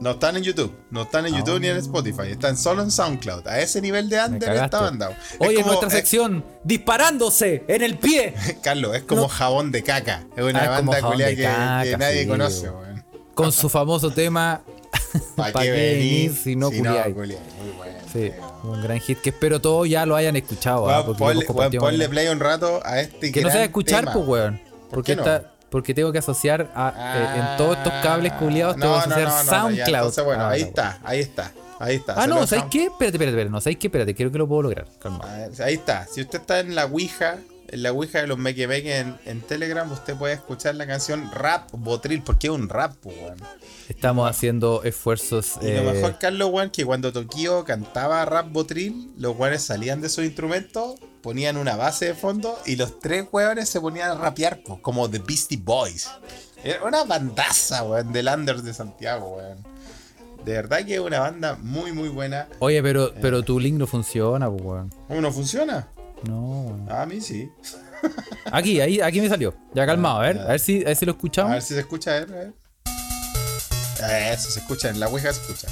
No 0.00 0.10
están 0.12 0.36
en 0.36 0.42
YouTube, 0.42 0.74
no 0.90 1.02
están 1.02 1.26
en 1.26 1.34
YouTube 1.34 1.60
ni 1.60 1.68
en 1.68 1.76
Spotify, 1.78 2.30
están 2.30 2.56
solo 2.58 2.82
en 2.82 2.90
SoundCloud. 2.90 3.46
A 3.48 3.60
ese 3.60 3.80
nivel 3.80 4.08
de 4.10 4.18
under 4.22 4.40
cagaste. 4.40 4.64
estaban 4.64 4.98
dados. 4.98 5.16
Es 5.32 5.36
Hoy 5.38 5.56
en 5.56 5.66
nuestra 5.66 5.88
eh, 5.88 5.92
sección, 5.92 6.44
disparándose 6.62 7.64
en 7.68 7.82
el 7.82 7.96
pie, 7.98 8.34
Carlos, 8.62 8.94
es 8.96 9.04
como 9.04 9.22
No. 9.22 9.28
jabón 9.28 9.70
de 9.72 9.82
caca. 9.82 10.24
Es 10.36 10.44
una 10.44 10.62
Ah, 10.64 10.68
banda 10.80 11.00
culia 11.00 11.34
que, 11.34 11.96
nadie 11.96 12.22
sí, 12.22 12.28
conoce, 12.28 12.68
weón. 12.70 13.04
con 13.34 13.50
su 13.52 13.68
famoso 13.68 14.10
tema, 14.10 14.62
¿Para 15.36 15.52
¿Pa' 15.52 15.62
qué 15.62 15.70
venir 15.70 16.34
si 16.34 16.54
no 16.56 16.70
culiáis? 16.70 17.14
culiáis? 17.14 17.42
Muy 17.62 17.70
bueno. 17.76 17.98
sí, 18.12 18.30
un 18.64 18.82
gran 18.82 19.00
hit 19.00 19.20
que 19.20 19.30
espero 19.30 19.60
todos 19.60 19.88
ya 19.88 20.04
lo 20.06 20.16
hayan 20.16 20.36
escuchado. 20.36 20.88
ah, 20.90 21.00
Weón, 21.02 21.16
porque 21.16 21.34
lo 21.74 21.80
ponle, 21.80 22.08
play 22.08 22.28
un 22.28 22.40
rato 22.40 22.80
a 22.84 23.00
este 23.00 23.32
Que 23.32 23.42
no 23.42 23.48
se 23.50 23.56
va 23.56 23.62
a 23.62 23.66
escuchar, 23.66 24.00
tema. 24.00 24.12
pues, 24.12 24.26
weón. 24.26 24.58
¿Por 24.58 24.88
Porque, 24.90 25.12
qué 25.12 25.16
no? 25.16 25.22
está- 25.22 25.53
porque 25.74 25.92
tengo 25.92 26.12
que 26.12 26.18
asociar 26.18 26.70
a, 26.72 26.92
eh, 26.96 27.40
en 27.40 27.56
todos 27.56 27.76
estos 27.78 27.92
cables 28.00 28.32
culiados, 28.34 28.76
Ah, 28.76 28.80
tengo 28.80 28.94
que 29.02 29.08
no, 29.08 29.16
asociar 29.16 29.28
no, 29.28 29.34
no, 29.34 29.42
ya, 29.42 29.50
SoundCloud. 29.50 29.96
entonces, 29.96 30.24
bueno, 30.24 30.44
Ah, 30.44 30.50
ahí 30.50 30.62
está, 30.62 30.98
ahí 31.02 31.18
está, 31.18 31.52
ahí 31.80 31.96
está. 31.96 32.14
Ah, 32.16 32.26
no, 32.28 32.46
¿sabes 32.46 32.66
qué? 32.70 32.84
Espérate, 32.84 33.16
espérate, 33.16 33.30
espérate. 33.30 33.50
No, 33.50 33.60
¿sabes 33.60 33.76
qué? 33.78 33.88
Espérate, 33.88 34.14
creo 34.14 34.30
que 34.30 34.38
lo 34.38 34.46
puedo 34.46 34.62
lograr. 34.62 34.86
Calma. 35.00 35.24
Ahí 35.64 35.74
está. 35.74 36.06
Si 36.06 36.20
usted 36.20 36.38
está 36.42 36.60
en 36.60 36.76
la 36.76 36.84
Ouija, 36.86 37.38
en 37.74 37.82
la 37.82 37.90
Ouija 37.90 38.20
de 38.20 38.28
los 38.28 38.38
Meque 38.38 38.62
en, 38.98 39.18
en 39.26 39.40
Telegram, 39.40 39.90
usted 39.90 40.14
puede 40.14 40.34
escuchar 40.34 40.76
la 40.76 40.86
canción 40.86 41.28
Rap 41.32 41.70
Botril, 41.72 42.22
porque 42.22 42.46
es 42.46 42.52
un 42.52 42.68
rap, 42.68 42.94
weón. 43.04 43.34
Estamos 43.88 44.30
haciendo 44.30 44.84
esfuerzos. 44.84 45.54
Y 45.60 45.72
lo 45.72 45.90
eh, 45.90 45.92
mejor, 45.92 46.16
Carlos, 46.20 46.50
weón, 46.52 46.70
que 46.70 46.84
cuando 46.84 47.12
Tokio 47.12 47.64
cantaba 47.64 48.24
rap 48.26 48.52
botril, 48.52 49.10
los 49.18 49.36
weones 49.36 49.62
salían 49.62 50.00
de 50.00 50.08
sus 50.08 50.24
instrumentos, 50.24 51.00
ponían 51.20 51.56
una 51.56 51.74
base 51.74 52.06
de 52.06 52.14
fondo 52.14 52.56
y 52.64 52.76
los 52.76 53.00
tres 53.00 53.26
weones 53.32 53.68
se 53.68 53.80
ponían 53.80 54.12
a 54.12 54.14
rapear, 54.14 54.60
como 54.80 55.10
The 55.10 55.18
Beastie 55.18 55.58
Boys. 55.58 56.08
Era 56.62 56.84
una 56.84 57.02
bandaza, 57.02 57.82
weón, 57.82 58.12
del 58.12 58.28
Under 58.28 58.62
de 58.62 58.72
Santiago, 58.72 59.38
weón. 59.38 59.58
De 60.44 60.52
verdad 60.52 60.84
que 60.84 60.94
es 60.94 61.00
una 61.00 61.18
banda 61.18 61.58
muy, 61.60 61.90
muy 61.90 62.08
buena. 62.08 62.46
Oye, 62.60 62.80
pero, 62.82 63.08
Eh. 63.08 63.14
pero 63.20 63.42
tu 63.42 63.58
link 63.58 63.78
no 63.78 63.88
funciona, 63.88 64.48
weón. 64.48 64.90
¿Cómo 65.08 65.20
no 65.20 65.32
funciona? 65.32 65.88
No, 66.22 66.62
weón. 66.62 66.90
A 66.90 67.04
mí 67.06 67.20
sí. 67.20 67.50
Aquí, 68.52 68.80
ahí, 68.80 69.00
aquí 69.00 69.20
me 69.20 69.28
salió. 69.28 69.54
Ya 69.74 69.84
calmado, 69.86 70.18
a 70.18 70.22
ver, 70.22 70.38
a 70.38 70.44
ver 70.46 70.60
si, 70.60 70.82
a 70.82 70.86
ver 70.86 70.96
si 70.96 71.04
lo 71.06 71.12
A 71.12 71.14
escuchamos. 71.14 71.52
ver 71.52 71.62
si 71.62 71.74
se 71.74 71.80
escucha, 71.80 72.10
a 72.16 72.20
ver, 72.20 72.32
a 72.32 72.36
ver. 72.36 72.54
Eso 74.32 74.50
se 74.50 74.60
escucha, 74.60 74.88
en 74.90 75.00
la 75.00 75.08
Ouija 75.08 75.32
se 75.32 75.40
escucha. 75.40 75.66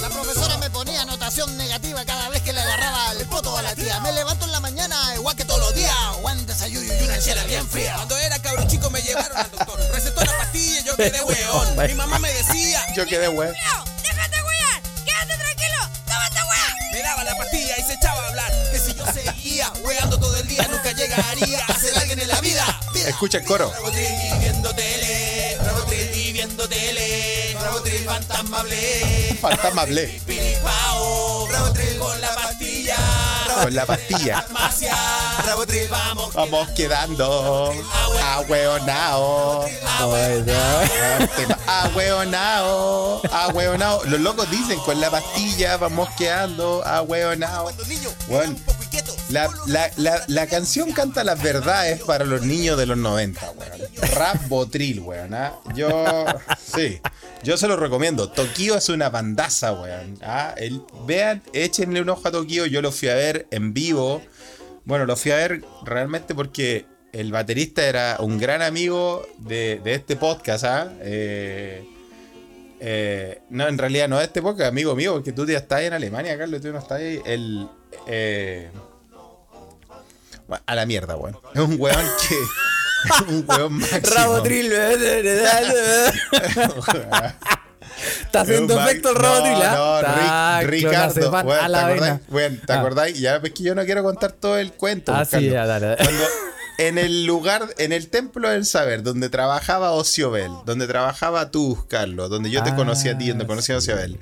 La 0.00 0.08
profesora 0.08 0.58
me 0.58 0.68
ponía 0.70 1.02
anotación 1.02 1.56
negativa 1.56 2.04
cada 2.04 2.28
vez 2.28 2.42
que 2.42 2.52
le 2.52 2.60
agarraba 2.60 3.12
el 3.12 3.24
poto 3.26 3.56
a 3.56 3.62
la 3.62 3.72
tía. 3.76 4.00
Me 4.00 4.10
levanto 4.12 4.46
en 4.46 4.52
la 4.52 4.58
mañana 4.58 4.96
igual 5.14 5.36
que 5.36 5.44
todos 5.44 5.60
los 5.60 5.74
días. 5.74 5.94
Juan 6.22 6.44
desayuno 6.44 6.92
y 6.92 7.04
una 7.04 7.18
chela 7.20 7.44
bien 7.44 7.68
fría. 7.68 7.94
Cuando 7.94 8.18
era 8.18 8.38
cabro 8.40 8.66
chico 8.66 8.90
me 8.90 9.00
llevaron 9.00 9.36
al 9.36 9.48
doctor. 9.52 9.78
Recetó 9.92 10.24
la 10.24 10.36
pastilla 10.38 10.80
y 10.80 10.84
yo 10.84 10.96
quedé 10.96 11.22
weón. 11.24 11.86
Mi 11.86 11.94
mamá 11.94 12.18
me 12.18 12.32
decía, 12.32 12.80
Yo 12.96 13.06
quedé 13.06 13.28
weón. 13.28 13.54
¡Déjate 14.02 14.42
wear! 14.42 14.82
¡Quédate 15.04 15.36
tranquilo! 15.40 15.78
¡Tómate 16.06 16.40
weá! 16.50 16.92
me 16.92 17.02
daba 17.02 17.22
la 17.24 17.36
pastilla 17.36 17.74
y 17.78 17.81
yo 19.56 19.64
seguía 19.64 19.72
weando 19.84 20.18
todo 20.18 20.36
el 20.36 20.46
día 20.48 20.66
nunca 20.70 20.92
llegaría 20.92 21.64
a 21.66 21.78
ser 21.78 21.96
alguien 21.98 22.20
en 22.20 22.28
la 22.28 22.40
vida. 22.40 22.80
Escucha 23.06 23.38
el 23.38 23.44
coro. 23.44 23.70
Rabotril 23.72 24.06
viendo 24.40 24.74
tele, 24.74 25.58
Rabotril 25.64 26.14
y 26.14 26.32
viendo 26.32 26.68
tele, 26.68 27.56
Rabotril 27.60 28.04
fantasmable, 28.04 29.38
Fantasma 29.40 29.84
Ble. 29.84 30.20
piripao, 30.26 31.48
Rabotril 31.50 31.98
con 31.98 32.20
la 32.20 32.34
pastilla, 32.34 32.96
Con 33.62 33.74
la 33.74 33.86
pastilla. 33.86 34.42
farmacia, 34.42 34.94
Rabotril 35.46 35.88
vamos. 35.88 36.32
Vamos 36.34 36.68
quedando 36.70 37.72
ahueonao. 38.22 39.66
Ahueonao. 41.66 43.22
Ahueonao. 43.32 44.04
Los 44.04 44.20
locos 44.20 44.50
dicen 44.50 44.78
con 44.80 45.00
la 45.00 45.10
pastilla 45.10 45.76
vamos 45.76 46.08
quedando 46.16 46.82
ahueonao. 46.86 47.70
Bueno. 48.28 48.56
La, 49.32 49.50
la, 49.96 50.24
la, 50.28 50.46
canción 50.46 50.92
canta 50.92 51.24
las 51.24 51.42
verdades 51.42 52.02
para 52.02 52.24
los 52.24 52.42
niños 52.42 52.78
de 52.78 52.86
los 52.86 52.98
90, 52.98 53.50
weón. 53.52 54.14
Rap 54.14 54.48
botril, 54.48 55.00
weón. 55.00 55.34
¿ah? 55.34 55.54
Yo, 55.74 56.26
sí, 56.58 57.00
yo 57.42 57.56
se 57.56 57.68
lo 57.68 57.76
recomiendo. 57.76 58.30
Tokio 58.30 58.76
es 58.76 58.88
una 58.88 59.08
bandaza, 59.10 59.72
weón. 59.72 60.18
¿ah? 60.22 60.54
El- 60.56 60.82
vean, 61.06 61.42
échenle 61.52 62.02
un 62.02 62.10
ojo 62.10 62.28
a 62.28 62.30
Tokio. 62.30 62.66
Yo 62.66 62.82
lo 62.82 62.92
fui 62.92 63.08
a 63.08 63.14
ver 63.14 63.46
en 63.50 63.72
vivo. 63.72 64.22
Bueno, 64.84 65.06
lo 65.06 65.16
fui 65.16 65.30
a 65.30 65.36
ver 65.36 65.64
realmente 65.84 66.34
porque 66.34 66.86
el 67.12 67.32
baterista 67.32 67.84
era 67.86 68.16
un 68.20 68.38
gran 68.38 68.62
amigo 68.62 69.26
de, 69.38 69.80
este 69.84 70.16
podcast, 70.16 70.64
¿ah? 70.64 70.92
Eh, 71.00 71.84
eh, 72.80 73.42
no, 73.50 73.68
en 73.68 73.78
realidad 73.78 74.08
no 74.08 74.18
de 74.18 74.24
este 74.24 74.42
podcast, 74.42 74.68
amigo 74.68 74.96
mío, 74.96 75.12
porque 75.12 75.32
tú 75.32 75.46
ya 75.46 75.58
estás 75.58 75.82
en 75.82 75.92
Alemania, 75.92 76.36
Carlos, 76.36 76.60
tú 76.60 76.72
no 76.72 76.78
estás 76.78 76.98
ahí. 76.98 77.20
El, 77.24 77.68
eh, 78.08 78.70
a 80.66 80.74
la 80.74 80.86
mierda, 80.86 81.16
weón. 81.16 81.38
Es 81.54 81.60
un 81.60 81.76
weón 81.78 82.06
que. 82.28 82.36
un 83.32 83.44
weón 83.48 83.72
máximo. 83.78 84.00
Rabotril. 84.14 84.72
Está 88.22 88.40
haciendo 88.40 88.80
efecto 88.80 89.10
el 89.10 89.16
Rabotril, 89.16 89.52
No, 89.58 89.62
¿ah? 89.64 90.60
no, 90.62 90.68
Ric- 90.68 90.70
Ricardo. 90.70 91.30
weón, 91.30 91.50
a 91.58 91.62
¿te 91.62 91.68
la 91.68 91.78
acordáis? 91.86 92.00
vena. 92.00 92.20
Weón, 92.30 92.56
¿te 92.66 92.72
Ah. 92.72 92.78
acordáis? 92.80 93.18
Ya 93.20 93.38
ves 93.38 93.52
que 93.52 93.62
yo 93.62 93.74
no 93.74 93.84
quiero 93.84 94.02
contar 94.02 94.32
todo 94.32 94.58
el 94.58 94.72
cuento. 94.72 95.12
Ah, 95.14 95.24
sí, 95.24 95.32
Carlos. 95.32 95.52
ya, 95.52 95.66
dale, 95.66 95.86
dale. 95.88 96.02
Cuando 96.04 96.24
en 96.78 96.98
el 96.98 97.26
lugar, 97.26 97.68
en 97.78 97.92
el 97.92 98.08
templo 98.08 98.48
del 98.48 98.64
saber, 98.66 99.02
donde 99.02 99.28
trabajaba 99.28 99.92
Ociobel, 99.92 100.50
donde 100.64 100.86
trabajaba 100.86 101.50
tú, 101.50 101.84
Carlos, 101.88 102.30
donde 102.30 102.50
yo 102.50 102.62
te 102.64 102.70
Ah, 102.70 102.76
conocí 102.76 103.08
a 103.08 103.18
ti, 103.18 103.28
donde 103.28 103.46
conocí 103.46 103.72
a 103.72 103.76
Ociobel. 103.76 104.18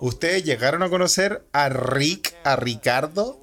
¿Ustedes 0.00 0.42
llegaron 0.42 0.82
a 0.82 0.88
conocer 0.88 1.44
a 1.52 1.68
Rick, 1.68 2.34
a 2.44 2.56
Ricardo? 2.56 3.38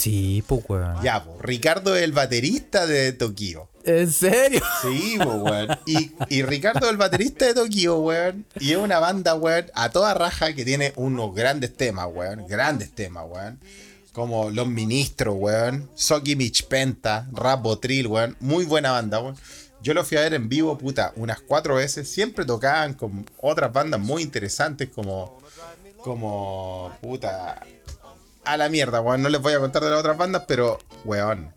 Sí, 0.00 0.42
pues, 0.46 0.62
weón. 0.66 1.02
Ya, 1.02 1.22
po, 1.22 1.36
Ricardo 1.42 1.94
es 1.94 2.02
el 2.04 2.12
baterista 2.12 2.86
de 2.86 3.12
Tokio. 3.12 3.68
¿En 3.84 4.10
serio? 4.10 4.62
Sí, 4.80 5.18
po, 5.22 5.34
weón. 5.34 5.68
Y, 5.84 6.12
y 6.30 6.40
Ricardo 6.40 6.86
es 6.86 6.90
el 6.92 6.96
baterista 6.96 7.44
de 7.44 7.52
Tokio, 7.52 7.98
weón. 7.98 8.46
Y 8.58 8.70
es 8.70 8.78
una 8.78 8.98
banda, 8.98 9.34
weón, 9.34 9.66
a 9.74 9.90
toda 9.90 10.14
raja 10.14 10.54
que 10.54 10.64
tiene 10.64 10.94
unos 10.96 11.34
grandes 11.34 11.76
temas, 11.76 12.08
weón. 12.10 12.46
Grandes 12.46 12.92
temas, 12.92 13.26
weón. 13.28 13.60
Como 14.12 14.48
Los 14.48 14.68
Ministros, 14.68 15.36
weón. 15.38 15.90
Soki 15.94 16.34
Mitch 16.34 16.66
Penta, 16.66 17.28
Rap 17.32 17.60
Botril, 17.60 18.06
weón. 18.06 18.38
Muy 18.40 18.64
buena 18.64 18.92
banda, 18.92 19.20
weón. 19.20 19.36
Yo 19.82 19.92
lo 19.92 20.02
fui 20.02 20.16
a 20.16 20.22
ver 20.22 20.32
en 20.32 20.48
vivo, 20.48 20.78
puta, 20.78 21.12
unas 21.16 21.42
cuatro 21.42 21.74
veces. 21.74 22.10
Siempre 22.10 22.46
tocaban 22.46 22.94
con 22.94 23.26
otras 23.42 23.70
bandas 23.70 24.00
muy 24.00 24.22
interesantes 24.22 24.88
como... 24.88 25.38
Como... 25.98 26.90
Puta... 27.02 27.60
A 28.44 28.56
la 28.56 28.68
mierda, 28.68 29.00
weón. 29.00 29.22
No 29.22 29.28
les 29.28 29.40
voy 29.40 29.52
a 29.52 29.58
contar 29.60 29.82
de 29.82 29.90
las 29.90 30.00
otras 30.00 30.16
bandas, 30.16 30.44
pero, 30.46 30.78
weón 31.04 31.52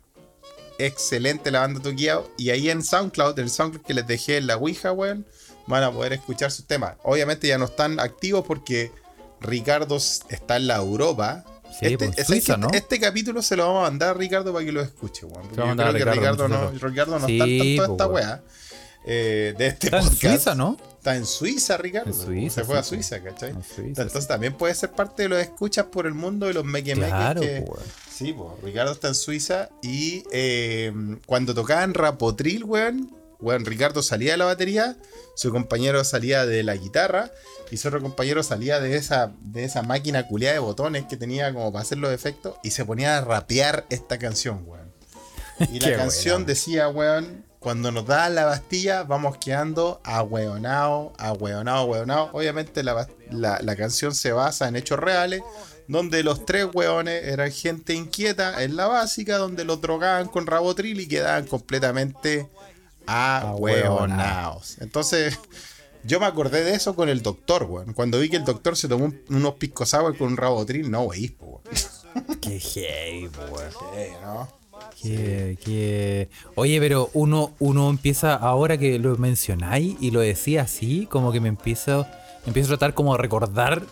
excelente 0.78 1.52
la 1.52 1.62
banda 1.62 1.82
Tokio. 1.82 2.30
Y 2.38 2.50
ahí 2.50 2.70
en 2.70 2.84
SoundCloud, 2.84 3.38
en 3.40 3.46
el 3.46 3.52
SoundCloud 3.52 3.86
que 3.86 3.94
les 3.94 4.08
dejé 4.08 4.38
en 4.38 4.48
la 4.48 4.58
Ouija, 4.58 4.92
weón, 4.92 5.26
van 5.68 5.84
a 5.84 5.92
poder 5.92 6.14
escuchar 6.14 6.52
sus 6.52 6.66
temas. 6.66 6.96
Obviamente 7.04 7.48
ya 7.48 7.58
no 7.58 7.66
están 7.66 8.00
activos 8.00 8.46
porque 8.46 8.92
Ricardo 9.42 9.98
está 9.98 10.58
en 10.58 10.68
la 10.68 10.78
Europa. 10.78 11.46
Sí, 11.80 11.88
este, 11.88 11.98
pues, 11.98 12.30
es 12.30 12.46
que 12.46 12.58
¿no? 12.58 12.70
este 12.72 13.00
capítulo 13.00 13.42
se 13.42 13.56
lo 13.56 13.66
vamos 13.66 13.88
a 13.88 13.90
mandar 13.90 14.10
a 14.10 14.14
Ricardo 14.14 14.54
para 14.54 14.64
que 14.64 14.72
lo 14.72 14.82
escuche, 14.82 15.26
weón. 15.26 15.48
Porque 15.48 15.56
yo 15.58 15.70
a 15.72 15.76
creo 15.76 15.94
que 15.94 16.06
Ricardo, 16.06 16.48
no. 16.48 16.70
Ricardo 16.72 17.20
no 17.20 17.28
Sí, 17.28 17.40
está 17.40 17.46
en 17.46 17.76
toda 17.78 17.88
pues, 17.88 17.90
esta 17.92 18.08
weá. 18.08 18.44
eh, 19.06 19.56
de 19.58 19.68
este 19.68 19.88
Está 19.88 19.98
en 19.98 20.04
podcast. 20.04 20.22
Suiza, 20.22 20.56
¿no? 20.56 20.78
Está 21.04 21.18
en 21.18 21.26
Suiza, 21.26 21.76
Ricardo. 21.76 22.12
En 22.12 22.14
Suiza, 22.16 22.62
Se 22.62 22.64
fue 22.64 22.80
a 22.80 22.82
sí. 22.84 22.92
Suiza, 22.92 23.22
¿cachai? 23.22 23.50
En 23.50 23.62
Suiza, 23.62 24.04
Entonces 24.04 24.26
también 24.26 24.54
puede 24.54 24.74
ser 24.74 24.92
parte 24.92 25.24
de 25.24 25.28
los 25.28 25.38
escuchas 25.38 25.88
por 25.88 26.08
el 26.08 26.14
mundo 26.14 26.46
de 26.46 26.54
los 26.54 26.64
mequemeques 26.64 27.10
Claro, 27.14 27.42
que, 27.42 27.62
pues. 27.68 27.82
Sí, 28.10 28.32
pues 28.32 28.52
Ricardo 28.64 28.94
está 28.94 29.10
en 29.10 29.16
Suiza 29.16 29.68
y 29.82 30.24
eh, 30.32 30.94
cuando 31.26 31.54
tocaban 31.54 31.94
Rapotril, 31.94 32.64
weón, 32.64 33.12
weón, 33.42 33.66
Ricardo 33.66 34.02
salía 34.02 34.32
de 34.32 34.38
la 34.38 34.46
batería, 34.46 34.96
su 35.36 35.52
compañero 35.52 36.06
salía 36.06 36.46
de 36.46 36.64
la 36.64 36.76
guitarra 36.78 37.32
y 37.70 37.76
su 37.76 37.90
otro 37.90 38.02
compañero 38.02 38.42
salía 38.42 38.80
de 38.80 38.96
esa, 38.96 39.34
de 39.42 39.66
esa 39.66 39.82
máquina 39.82 40.26
culiada 40.26 40.54
de 40.54 40.60
botones 40.60 41.04
que 41.10 41.18
tenía 41.18 41.54
como 41.54 41.70
para 41.74 41.84
hacer 41.84 41.98
los 41.98 42.14
efectos 42.14 42.56
y 42.64 42.72
se 42.72 42.86
ponía 42.86 43.18
a 43.18 43.22
rapear 43.26 43.86
esta 43.90 44.18
canción, 44.18 44.64
weón. 44.66 44.90
Y 45.70 45.80
la 45.82 45.98
canción 45.98 46.44
buena. 46.44 46.48
decía, 46.48 46.88
weón, 46.88 47.44
cuando 47.64 47.92
nos 47.92 48.06
da 48.06 48.30
la 48.30 48.46
Bastilla 48.46 49.04
vamos 49.04 49.38
quedando 49.38 50.02
ahueonao, 50.04 51.14
ahueonao, 51.18 51.78
ahueonao. 51.80 52.30
Obviamente 52.34 52.84
la, 52.84 53.08
la, 53.32 53.60
la 53.62 53.76
canción 53.78 54.14
se 54.14 54.32
basa 54.34 54.68
en 54.68 54.76
hechos 54.76 55.00
reales, 55.00 55.42
donde 55.88 56.24
los 56.24 56.46
tres 56.46 56.68
hueones 56.74 57.24
eran 57.24 57.52
gente 57.52 57.94
inquieta 57.94 58.64
en 58.64 58.76
la 58.76 58.88
básica, 58.88 59.38
donde 59.38 59.64
los 59.64 59.80
drogaban 59.82 60.28
con 60.28 60.46
rabotril 60.46 61.00
y 61.00 61.08
quedaban 61.08 61.46
completamente 61.48 62.48
ahueonados. 63.08 64.78
Entonces, 64.80 65.40
yo 66.04 66.20
me 66.20 66.26
acordé 66.26 66.64
de 66.64 66.74
eso 66.76 66.96
con 66.96 67.10
el 67.10 67.22
doctor, 67.22 67.64
weón. 67.64 67.94
Cuando 67.94 68.20
vi 68.20 68.30
que 68.30 68.36
el 68.38 68.46
doctor 68.46 68.76
se 68.76 68.88
tomó 68.88 69.06
un- 69.06 69.22
unos 69.30 69.56
pisco 69.56 69.86
sour 69.86 70.18
con 70.18 70.28
un 70.28 70.38
rabotril, 70.38 70.92
no, 70.92 71.04
weón. 71.04 71.36
Qué 72.42 72.60
heavy, 72.60 73.30
weón. 73.52 74.22
¿no? 74.22 74.63
Qué- 75.02 75.58
qué- 75.64 76.30
Oye, 76.56 76.80
pero 76.80 77.10
uno, 77.14 77.52
uno 77.60 77.90
empieza, 77.90 78.36
ahora 78.36 78.78
que 78.78 78.98
lo 79.00 79.18
mencionáis 79.18 79.96
y 80.00 80.12
lo 80.12 80.22
decía 80.22 80.62
así, 80.64 81.08
como 81.10 81.32
que 81.32 81.40
me 81.42 81.50
empiezo, 81.50 82.06
empiezo 82.46 82.74
a 82.74 82.78
tratar 82.78 82.94
como 82.94 83.14
de 83.16 83.22
recordar 83.22 83.84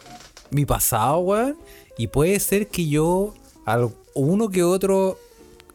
mi 0.51 0.65
pasado, 0.65 1.19
weón. 1.19 1.57
Y 1.97 2.07
puede 2.07 2.39
ser 2.39 2.67
que 2.69 2.87
yo, 2.87 3.33
al, 3.65 3.89
uno 4.15 4.49
que 4.49 4.63
otro 4.63 5.17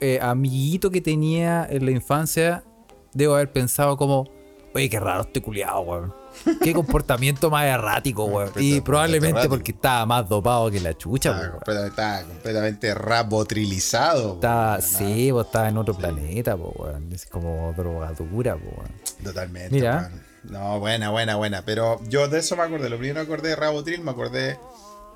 eh, 0.01 0.19
amiguito 0.23 0.91
que 0.91 1.01
tenía 1.01 1.67
en 1.69 1.85
la 1.85 1.91
infancia, 1.91 2.65
debo 3.13 3.35
haber 3.35 3.53
pensado 3.53 3.97
como, 3.97 4.29
oye, 4.75 4.89
qué 4.91 5.01
raro 5.01 5.23
este 5.23 5.41
culiado, 5.43 5.81
weón. 5.81 6.15
Qué 6.63 6.73
comportamiento 6.73 7.51
más 7.51 7.65
errático, 7.67 8.25
weón. 8.25 8.53
Y 8.57 8.81
probablemente 8.81 9.31
errático. 9.31 9.55
porque 9.55 9.73
estaba 9.73 10.07
más 10.07 10.29
dopado 10.29 10.71
que 10.71 10.81
la 10.81 10.97
chucha, 10.97 11.31
Estaba 11.31 11.51
completamente, 11.53 11.91
estaba 11.91 12.23
completamente 12.23 12.95
rabotrilizado. 12.95 14.39
Weón, 14.41 14.83
sí, 14.83 15.29
pues 15.33 15.47
estaba 15.47 15.69
en 15.69 15.79
otro 15.79 15.95
planeta, 15.95 16.57
pues, 16.57 16.73
weón. 16.77 17.13
Es 17.13 17.27
como 17.27 17.73
drogadura, 17.77 18.57
pues, 18.57 18.77
weón. 18.77 18.93
Totalmente. 19.25 19.71
Mira. 19.75 20.11
No, 20.51 20.79
buena, 20.79 21.11
buena, 21.11 21.37
buena. 21.37 21.63
Pero 21.63 22.01
yo 22.09 22.29
de 22.29 22.39
eso 22.39 22.57
me 22.57 22.63
acordé. 22.63 22.89
Lo 22.89 22.99
primero 22.99 23.21
que 23.21 23.33
acordé 23.33 23.49
de 23.51 23.57
Rabotril, 23.57 24.01
me 24.03 24.13
acordé 24.13 24.59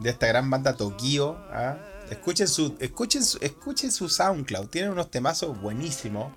de 0.00 0.10
esta 0.10 0.26
gran 0.26 0.50
banda 0.50 0.76
Tokio. 0.76 1.36
¿ah? 1.52 1.76
Escuchen 2.10 2.48
su, 2.48 2.76
escuchen 2.80 3.24
su, 3.24 3.38
escuchen 3.40 3.92
su 3.92 4.08
SoundCloud. 4.08 4.68
Tienen 4.68 4.90
unos 4.90 5.10
temazos 5.10 5.60
buenísimos. 5.60 6.32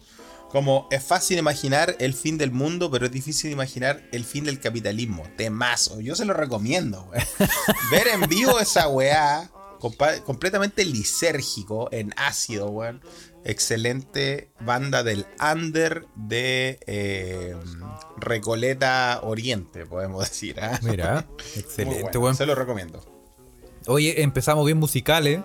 Como 0.54 0.88
es 0.92 1.04
fácil 1.04 1.40
imaginar 1.40 1.96
el 1.98 2.14
fin 2.14 2.38
del 2.38 2.52
mundo, 2.52 2.92
pero 2.92 3.08
es 3.08 3.12
difícil 3.12 3.50
imaginar 3.50 4.08
el 4.12 4.24
fin 4.24 4.44
del 4.44 4.60
capitalismo. 4.60 5.24
Temazo. 5.36 6.00
Yo 6.00 6.16
se 6.16 6.26
lo 6.26 6.36
recomiendo. 6.36 7.10
Ver 7.92 8.08
en 8.10 8.30
vivo 8.30 8.60
esa 8.60 8.88
weá, 8.88 9.50
completamente 9.80 10.86
lisérgico, 10.86 11.90
en 11.92 12.14
ácido, 12.18 12.70
weón. 12.70 13.02
Excelente 13.44 14.52
banda 14.60 15.02
del 15.02 15.26
under 15.42 16.06
de 16.16 16.80
eh, 16.86 17.56
Recoleta 18.18 19.22
Oriente, 19.24 19.88
podemos 19.88 20.30
decir. 20.30 20.60
¿ah? 20.62 20.80
Mira, 20.84 21.26
excelente, 21.56 22.04
bueno, 22.04 22.20
weón. 22.20 22.36
Se 22.36 22.46
lo 22.46 22.54
recomiendo. 22.54 23.04
Oye, 23.88 24.22
empezamos 24.22 24.68
bien 24.68 24.78
musicales 24.78 25.42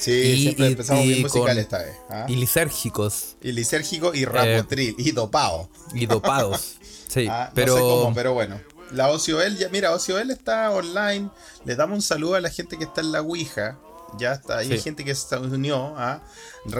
Sí, 0.00 0.10
Y- 0.12 0.42
siempre 0.42 0.64
y- 0.66 0.68
empezamos 0.72 1.04
y 1.04 1.08
bien 1.08 1.22
musical 1.22 1.58
esta 1.58 1.78
vez. 1.78 1.94
¿ah? 2.08 2.24
y 2.28 2.36
lisérgicos 2.36 3.36
Y 3.42 3.52
lisérgico 3.52 4.14
y 4.14 4.24
rapotril 4.24 4.94
y 4.98 5.12
dopado. 5.12 5.68
y 5.94 6.06
dopados. 6.06 6.76
Sí, 7.08 7.26
¿ah? 7.28 7.50
pero, 7.54 7.72
No 7.72 7.78
sé 7.78 7.80
cómo, 7.82 8.14
pero 8.14 8.34
bueno. 8.34 8.60
La 8.92 9.10
OCOL, 9.10 9.56
ya, 9.56 9.68
mira, 9.68 9.92
OCOL 9.94 10.30
está 10.30 10.70
online. 10.70 11.28
Le 11.64 11.74
damos 11.74 11.96
un 11.96 12.02
saludo 12.02 12.36
a 12.36 12.40
la 12.40 12.50
gente 12.50 12.78
que 12.78 12.84
está 12.84 13.00
en 13.00 13.10
la 13.12 13.20
Ouija. 13.20 13.78
Ya 14.18 14.32
está, 14.34 14.58
hay 14.58 14.68
Sí. 14.68 14.78
gente 14.78 15.04
que 15.04 15.14
se 15.14 15.36
unió 15.36 15.96
a 15.98 16.22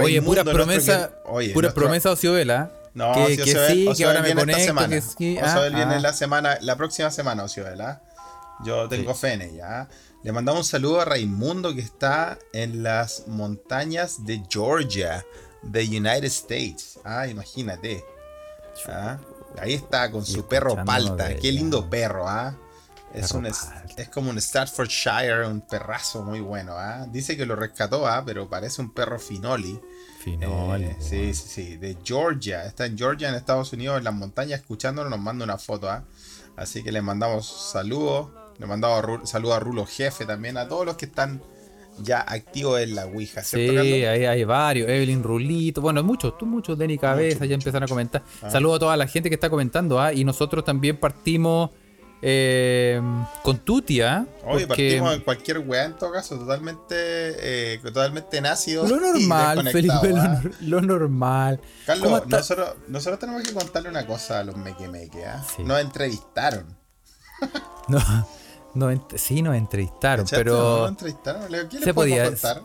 Oye, 0.01 0.23
pura 0.23 0.45
promesa, 0.45 0.93
nuestro 0.99 1.23
que- 1.25 1.31
oye, 1.31 1.51
pura 1.53 1.67
nuestro- 1.67 1.83
promesa 1.83 2.11
Ociovela. 2.13 2.71
No, 2.95 3.13
que, 3.27 3.37
que 3.39 3.45
sí, 3.45 3.53
que 3.85 3.89
Ociobel 3.89 4.17
ahora 4.17 4.29
me 4.29 4.35
viene 4.35 4.53
esta 4.53 4.65
semana. 4.65 4.89
que 4.89 5.01
sí. 5.01 5.39
Ah, 5.43 5.69
viene 5.69 5.95
ah. 5.97 6.01
la 6.01 6.13
semana, 6.13 6.59
la 6.61 6.77
próxima 6.77 7.11
semana, 7.11 7.43
Ociobel, 7.45 7.81
¿ah? 7.81 8.01
Yo 8.65 8.89
tengo 8.89 9.15
fe 9.15 9.33
en 9.33 9.43
ella. 9.43 9.89
Le 10.23 10.33
mandamos 10.33 10.61
un 10.61 10.65
saludo 10.65 11.01
a 11.01 11.07
Raimundo 11.07 11.75
que 11.75 11.81
está 11.81 12.39
en 12.53 12.83
las 12.83 13.27
montañas 13.27 14.27
de 14.27 14.43
Georgia, 14.51 15.25
de 15.63 15.83
United 15.85 16.25
States. 16.25 16.99
Ah, 17.05 17.27
imagínate. 17.27 18.05
¿ah? 18.87 19.19
Ahí 19.59 19.73
está 19.73 20.11
con 20.11 20.27
su 20.27 20.47
perro 20.47 20.85
Palta. 20.85 21.29
de 21.29 21.37
Qué 21.37 21.51
lindo 21.51 21.89
perro, 21.89 22.29
¿ah? 22.29 22.55
Es, 23.15 23.33
un, 23.33 23.47
es, 23.47 23.67
como 24.13 24.31
un 24.31 24.39
Staffordshire, 24.41 25.47
un 25.47 25.63
perrazo 25.63 26.23
muy 26.23 26.41
bueno, 26.41 26.75
¿ah? 26.77 27.07
Dice 27.11 27.35
que 27.37 27.47
lo 27.47 27.57
rescató, 27.57 28.07
¿ah? 28.07 28.23
Pero 28.25 28.49
parece 28.49 28.83
un 28.83 28.93
perro 28.93 29.19
finoli. 29.19 29.81
Finol, 30.23 30.83
Eh, 30.83 30.97
sí, 31.01 31.33
sí, 31.33 31.49
sí, 31.49 31.77
de 31.79 31.97
Georgia. 32.05 32.67
Está 32.67 32.85
en 32.85 32.97
Georgia, 32.97 33.31
en 33.31 33.37
Estados 33.37 33.73
Unidos, 33.73 33.97
en 33.97 34.05
las 34.05 34.15
montañas, 34.15 34.61
escuchándonos. 34.61 35.11
Nos 35.11 35.19
manda 35.19 35.45
una 35.45 35.57
foto, 35.57 35.91
¿ah? 35.91 36.05
Así 36.57 36.85
que 36.85 36.93
le 36.93 37.01
mandamos 37.01 37.71
saludos. 37.73 38.39
Le 38.61 38.66
mandamos 38.66 39.03
ru- 39.03 39.27
saludos 39.27 39.57
a 39.57 39.61
Rulo 39.61 39.87
Jefe 39.87 40.27
también, 40.27 40.57
a 40.59 40.68
todos 40.68 40.85
los 40.87 40.96
que 40.96 41.07
están 41.07 41.42
ya 41.99 42.20
activos 42.20 42.81
en 42.81 42.94
la 42.94 43.07
Ouija, 43.07 43.42
Sí, 43.42 43.57
¿cierto, 43.57 43.75
Carlos? 43.75 43.92
hay, 43.92 44.05
hay 44.27 44.44
varios. 44.44 44.88
Evelyn 44.88 45.23
Rulito, 45.23 45.81
bueno, 45.81 46.03
muchos, 46.03 46.37
tú 46.38 46.46
muchos, 46.46 46.79
Denny 46.79 46.96
Cabeza, 46.99 47.37
Mucho, 47.40 47.44
ya 47.46 47.57
mucho. 47.57 47.68
empezaron 47.68 47.83
a 47.85 47.88
comentar. 47.88 48.23
Ah. 48.42 48.51
Saludos 48.51 48.77
a 48.77 48.81
toda 48.81 48.96
la 48.96 49.07
gente 49.07 49.29
que 49.29 49.35
está 49.35 49.51
comentando, 49.51 50.01
¿ah? 50.01 50.12
Y 50.12 50.25
nosotros 50.25 50.64
también 50.64 50.99
partimos 50.99 51.70
eh, 52.23 53.01
con 53.42 53.59
Tutia. 53.59 54.27
Oye, 54.46 54.66
porque 54.66 54.88
partimos 54.90 55.14
en 55.14 55.20
cualquier 55.23 55.59
weá 55.61 55.85
en 55.85 55.96
todo 55.96 56.12
caso, 56.12 56.38
totalmente, 56.38 56.94
eh, 56.96 57.79
totalmente 57.83 58.40
nacido. 58.42 58.87
Lo 58.87 59.01
normal, 59.01 59.68
Felipe, 59.70 60.09
lo, 60.11 60.16
¿ah? 60.20 60.42
lo 60.61 60.81
normal. 60.83 61.61
¿Cómo 61.87 61.87
Carlos, 61.87 62.27
nosotros, 62.29 62.75
nosotros 62.88 63.18
tenemos 63.20 63.42
que 63.42 63.53
contarle 63.55 63.88
una 63.88 64.07
cosa 64.07 64.40
a 64.40 64.44
los 64.44 64.57
meque 64.57 64.87
meque, 64.88 65.25
¿ah? 65.25 65.42
Sí. 65.57 65.62
Nos 65.64 65.81
entrevistaron. 65.81 66.77
No, 67.88 67.99
no 68.75 68.89
sí, 69.17 69.43
nos 69.43 69.57
entrevistaron, 69.57 70.25
¿cachaste? 70.25 70.45
pero. 70.45 70.79
Nos 70.81 70.89
entrevistaron. 70.91 71.43
¿Qué 71.69 71.77
les 71.77 71.85
se 71.85 71.95
podía- 71.95 72.25
contar? 72.27 72.63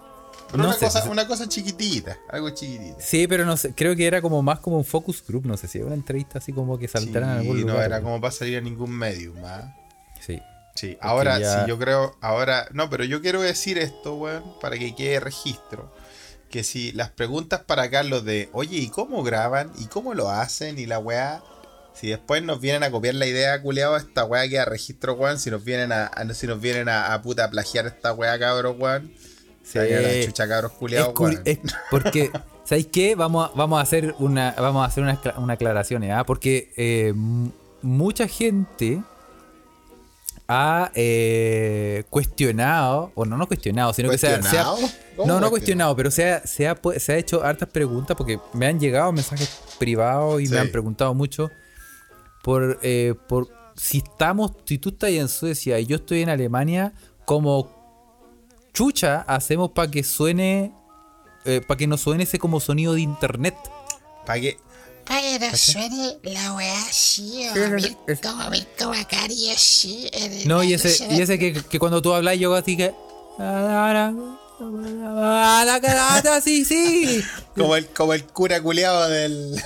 Pero 0.48 0.60
no 0.60 0.70
una, 0.70 0.78
sé, 0.78 0.86
cosa, 0.86 1.02
se- 1.02 1.10
una 1.10 1.28
cosa 1.28 1.50
chiquitita, 1.50 2.18
algo 2.30 2.50
chiquitita. 2.52 2.98
Sí, 3.00 3.28
pero 3.28 3.46
no 3.46 3.58
sé, 3.58 3.74
creo 3.74 3.96
que 3.96 4.06
era 4.06 4.22
como 4.22 4.42
más 4.44 4.60
como 4.60 4.78
un 4.78 4.86
focus 4.86 5.24
group, 5.28 5.46
no 5.48 5.58
sé 5.58 5.68
si 5.68 5.80
era 5.80 5.88
una 5.88 5.96
entrevista 5.96 6.38
así 6.38 6.54
como 6.54 6.78
que 6.78 6.88
saltaran 6.88 7.32
en 7.32 7.38
algún 7.40 7.56
Sí, 7.58 7.62
lugar. 7.64 7.78
no 7.78 7.84
era 7.84 8.02
como 8.02 8.22
para 8.22 8.32
salir 8.32 8.58
a 8.58 8.62
ningún 8.62 8.92
medium, 8.92 9.36
¿ah? 9.44 9.76
Sí. 10.22 10.40
Sí, 10.76 10.98
ahora 11.02 11.40
ya- 11.40 11.62
sí, 11.64 11.70
yo 11.70 11.80
creo, 11.80 12.16
ahora, 12.22 12.68
no, 12.74 12.90
pero 12.90 13.04
yo 13.06 13.22
quiero 13.22 13.42
decir 13.42 13.78
esto, 13.80 14.16
weón, 14.16 14.44
para 14.62 14.78
que 14.78 14.94
quede 14.96 15.20
registro. 15.20 15.92
Que 16.52 16.64
si 16.64 16.92
las 16.92 17.10
preguntas 17.10 17.62
para 17.62 17.90
Carlos 17.90 18.24
de, 18.24 18.50
oye, 18.54 18.78
¿y 18.78 18.90
cómo 18.90 19.24
graban? 19.24 19.72
¿Y 19.80 19.86
cómo 19.88 20.14
lo 20.14 20.30
hacen? 20.30 20.78
Y 20.78 20.86
la 20.86 21.00
weá, 21.00 21.42
si 22.00 22.10
después 22.10 22.44
nos 22.44 22.60
vienen 22.62 22.84
a 22.84 22.92
copiar 22.92 23.16
la 23.16 23.26
idea, 23.26 23.62
culeado, 23.62 23.96
esta 23.98 24.26
weá 24.26 24.48
queda 24.48 24.66
registro, 24.66 25.14
weón. 25.14 25.40
Si 25.40 25.50
nos 25.50 25.64
vienen 25.64 25.92
a, 25.92 26.08
a- 26.08 26.34
si 26.34 26.46
nos 26.48 26.60
vienen 26.62 26.90
a, 26.90 27.14
a 27.14 27.22
puta 27.22 27.50
plagiar 27.50 27.86
esta 27.88 28.14
weá, 28.14 28.38
cabros, 28.38 28.76
weón. 28.78 29.12
Se 29.64 29.80
a 29.80 30.02
la 30.02 30.26
chucha, 30.26 30.48
cabros, 30.48 30.74
culeados, 30.74 31.18
weón. 31.20 31.42
porque, 31.90 32.32
¿sabéis 32.66 32.88
qué? 32.92 33.16
Vamos 33.16 33.50
a, 33.50 33.56
vamos 33.58 33.80
a 33.80 33.82
hacer 33.82 34.14
una, 34.20 34.54
vamos 34.58 34.84
a 34.84 34.86
hacer 34.86 35.04
una, 35.04 35.20
una 35.38 35.54
aclaración. 35.54 36.04
Porque 36.28 36.72
eh, 36.78 37.08
m- 37.10 37.52
mucha 37.82 38.28
gente 38.28 39.02
ha 40.48 40.92
eh, 40.94 42.04
cuestionado, 42.12 43.12
o 43.16 43.26
no, 43.26 43.36
no 43.38 43.48
cuestionado, 43.48 43.94
sino 43.94 44.10
que 44.12 44.18
se 44.20 44.28
ha, 44.28 44.42
se 44.44 44.60
ha- 44.60 44.66
¿Cuestionado? 44.66 44.78
¿Cómo 45.16 45.28
no, 45.34 45.40
no 45.40 45.50
cuestionado? 45.50 45.96
pero 45.96 46.12
se 46.12 46.30
ha, 46.32 46.46
se, 46.46 46.68
ha, 46.68 46.78
se 46.98 47.14
ha 47.14 47.18
hecho 47.18 47.44
hartas 47.44 47.70
preguntas 47.70 48.16
porque 48.16 48.40
me 48.54 48.68
han 48.68 48.80
llegado 48.80 49.12
mensajes 49.12 49.50
privados 49.80 50.42
y 50.42 50.48
Sí. 50.48 50.54
me 50.54 50.60
han 50.60 50.70
preguntado 50.70 51.14
mucho 51.16 51.50
por, 52.46 52.80
eh, 52.84 53.16
por 53.28 53.50
si 53.76 53.98
estamos, 53.98 54.52
si 54.66 54.78
tú 54.78 54.90
estás 54.90 55.10
en 55.10 55.28
Suecia 55.28 55.80
y 55.80 55.88
yo 55.88 55.96
estoy 55.96 56.22
en 56.22 56.30
Alemania, 56.30 56.94
como 57.26 57.68
chucha 58.72 59.22
hacemos 59.28 59.72
para 59.72 59.90
que 59.90 60.04
suene, 60.04 60.72
para 61.68 61.78
que 61.78 61.88
no 61.88 61.98
suene 61.98 62.24
ese 62.24 62.38
como 62.38 62.60
sonido 62.60 62.94
de 62.94 63.02
internet. 63.02 63.56
¿Para 64.28 64.40
qué? 64.40 64.58
Para 65.06 65.22
que 65.22 65.40
no 65.40 65.58
suene 65.58 66.18
la 66.24 66.54
weá 66.54 66.82
así, 66.84 67.48
o 67.50 67.54
Mir- 67.56 67.98
como 68.22 68.50
Mirko 68.52 68.90
Macari 68.90 69.50
así. 69.50 70.10
No, 70.46 70.64
y 70.64 70.74
ese, 70.76 70.92
se 70.92 71.14
y 71.14 71.22
ese 71.22 71.40
que, 71.40 71.54
que 71.54 71.80
cuando 71.80 72.00
tú 72.02 72.14
hablas 72.14 72.38
yo 72.38 72.54
así 72.54 72.78
que... 72.78 72.94
Sí, 76.44 76.64
sí. 76.64 77.24
Como 77.56 77.76
el, 77.76 77.88
como 77.88 78.14
el 78.14 78.24
cura 78.26 78.62
culeado 78.62 79.10
del, 79.10 79.62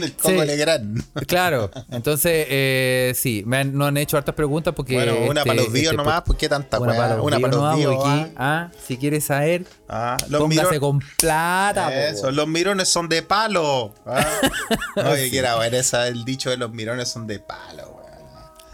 del 0.00 0.12
Congo 0.16 0.40
Sí. 0.42 0.46
Legrand. 0.46 1.02
Claro, 1.26 1.70
entonces 1.90 2.46
eh, 2.48 3.12
sí, 3.14 3.42
me 3.46 3.58
han, 3.58 3.76
nos 3.76 3.88
han 3.88 3.96
hecho 3.96 4.16
hartas 4.16 4.34
preguntas 4.34 4.74
porque... 4.74 4.94
Bueno, 4.94 5.14
una 5.28 5.40
este- 5.40 5.50
para 5.50 5.54
los 5.62 5.74
este 5.74 5.96
nomás, 5.96 6.20
po- 6.22 6.26
¿por 6.28 6.36
qué 6.36 6.48
tanta 6.48 6.78
Una 6.80 6.94
para 6.96 7.16
los 7.16 7.24
Una 7.26 7.36
vídeos 7.36 7.50
para 7.50 7.74
los 7.76 7.78
nomás, 7.78 8.16
porque 8.26 8.32
ah, 8.36 8.70
si 8.86 8.96
quieres 8.96 9.24
saber, 9.24 9.64
Ah, 9.88 10.16
los, 10.28 10.40
póngase 10.40 10.68
miro- 10.70 10.80
con 10.80 10.98
plata. 11.18 11.86
po. 11.88 11.92
Eso, 11.92 12.30
los 12.32 12.48
mirones 12.48 12.88
son 12.88 13.08
de 13.08 13.22
palo. 13.22 13.94
Ah. 14.06 14.24
Oye, 15.12 15.30
que 15.30 15.38
era 15.38 15.56
bueno, 15.56 15.76
esa, 15.76 16.08
el 16.08 16.24
dicho 16.24 16.48
de 16.50 16.56
los 16.56 16.72
mirones 16.72 17.08
son 17.08 17.26
de 17.26 17.38
palo. 17.40 17.91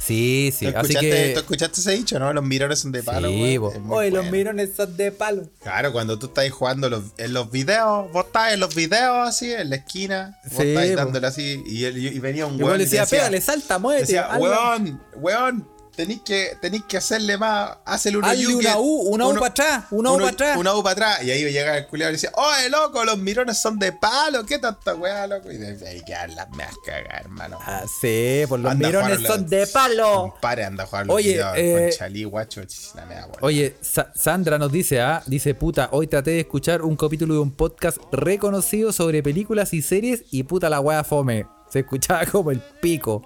Sí, 0.09 0.53
sí, 0.57 0.64
¿Tú, 0.73 0.79
así 0.79 0.92
escuchaste, 0.94 1.11
que... 1.11 1.31
tú 1.35 1.40
escuchaste 1.40 1.81
ese 1.83 1.90
dicho, 1.92 2.18
no? 2.18 2.33
Los 2.33 2.42
mirones 2.44 2.79
son 2.79 2.92
de 2.92 3.03
palo, 3.03 3.29
Sí, 3.29 3.59
Oye, 3.59 3.59
los 3.59 3.83
bueno. 3.85 4.23
mirones 4.33 4.71
son 4.77 4.97
de 4.97 5.12
palo. 5.12 5.42
Claro, 5.62 5.92
cuando 5.92 6.18
tú 6.18 6.27
estás 6.27 6.51
jugando 6.51 6.88
los- 6.88 7.05
en 7.18 7.33
los 7.35 7.51
videos, 7.51 8.11
vos 8.12 8.27
estás 8.27 8.55
en 8.55 8.61
los 8.61 8.75
videos 8.75 9.29
así, 9.29 9.53
en 9.53 9.68
la 9.71 9.77
esquina, 9.77 10.38
vos 10.51 10.62
Sí, 10.62 10.68
estás 10.71 10.94
dándole 10.97 11.27
así, 11.27 11.62
y, 11.66 11.85
y 11.87 12.18
venía 12.21 12.47
un 12.47 12.59
Y 12.59 12.62
weón 12.62 12.79
le 12.79 12.85
y 12.85 12.87
decía, 12.87 13.03
decía, 13.03 13.18
pégale, 13.18 13.40
salta, 13.40 13.79
muévete. 13.79 14.07
decía, 14.07 14.29
weón, 14.38 15.01
weón, 15.16 15.68
tenéis 15.99 16.21
que, 16.25 16.57
tenéis 16.61 16.85
que 16.85 16.97
hacerle 16.97 17.37
más, 17.37 17.79
hazle 17.85 18.17
una 18.17 18.31
Hazle 18.31 18.55
una 18.55 18.79
U, 18.79 19.01
una 19.11 19.27
U 19.27 19.31
uno- 19.31 19.41
para 19.41 19.51
atrás, 19.51 19.85
una 19.91 20.11
U 20.11 20.15
uno- 20.15 20.23
para 20.25 20.33
atrás. 20.35 20.57
Una 20.57 20.75
U 20.77 20.83
para 20.85 20.93
atrás. 20.93 21.25
Y 21.27 21.33
ahí 21.33 21.43
llega 21.53 21.77
el 21.77 21.89
culiado 21.89 22.13
y 22.13 22.15
decía, 22.15 22.31
oye, 22.35 22.71
loco, 22.71 23.05
los 23.05 23.19
mirones 23.19 23.59
son 23.59 23.81
de 23.81 23.91
palo, 23.91 24.47
¿qué 24.47 24.61
tanta 24.61 24.95
weá, 24.95 25.27
loco? 25.27 25.51
Y 25.51 25.57
de 25.57 25.89
ahí 25.89 26.01
quedan 26.07 26.37
las 26.37 26.49
me 26.51 26.59
vas 26.65 26.73
a 26.73 26.87
cagar, 26.87 27.21
hermano. 27.23 27.59
Ah, 27.67 27.83
sí, 28.01 28.45
pues 28.49 28.61
los 28.61 28.71
Anda 28.71 28.87
mirones 28.87 29.23
son 29.27 29.49
de 29.49 29.67
palo. 29.67 30.31
Compadre, 30.33 30.65
anda 30.67 30.85
a 30.85 30.87
jugar 30.87 31.07
los 31.07 31.17
Oye, 31.17 31.33
videos 31.33 31.53
eh, 31.57 31.89
con 31.91 31.99
Chalí, 31.99 32.23
guacho, 32.23 32.63
la 32.95 33.05
mea. 33.07 33.29
Oye, 33.41 33.75
Sa- 33.81 34.13
Sandra 34.15 34.57
nos 34.57 34.71
dice, 34.71 35.01
ah, 35.01 35.21
dice, 35.27 35.55
puta, 35.57 35.89
hoy 35.91 36.07
traté 36.07 36.31
de 36.31 36.41
escuchar 36.41 36.83
un 36.83 36.95
capítulo 36.95 37.35
de 37.35 37.41
un 37.41 37.51
podcast 37.51 37.99
reconocido 38.13 38.93
sobre 38.93 39.21
películas 39.25 39.75
y 39.75 39.83
series 39.83 40.23
y 40.31 40.45
puta 40.45 40.71
la 40.71 40.79
wea 40.79 41.03
fome. 41.03 41.47
Se 41.69 41.81
escuchaba 41.81 42.25
como 42.27 42.53
el 42.53 42.61
pico. 42.61 43.23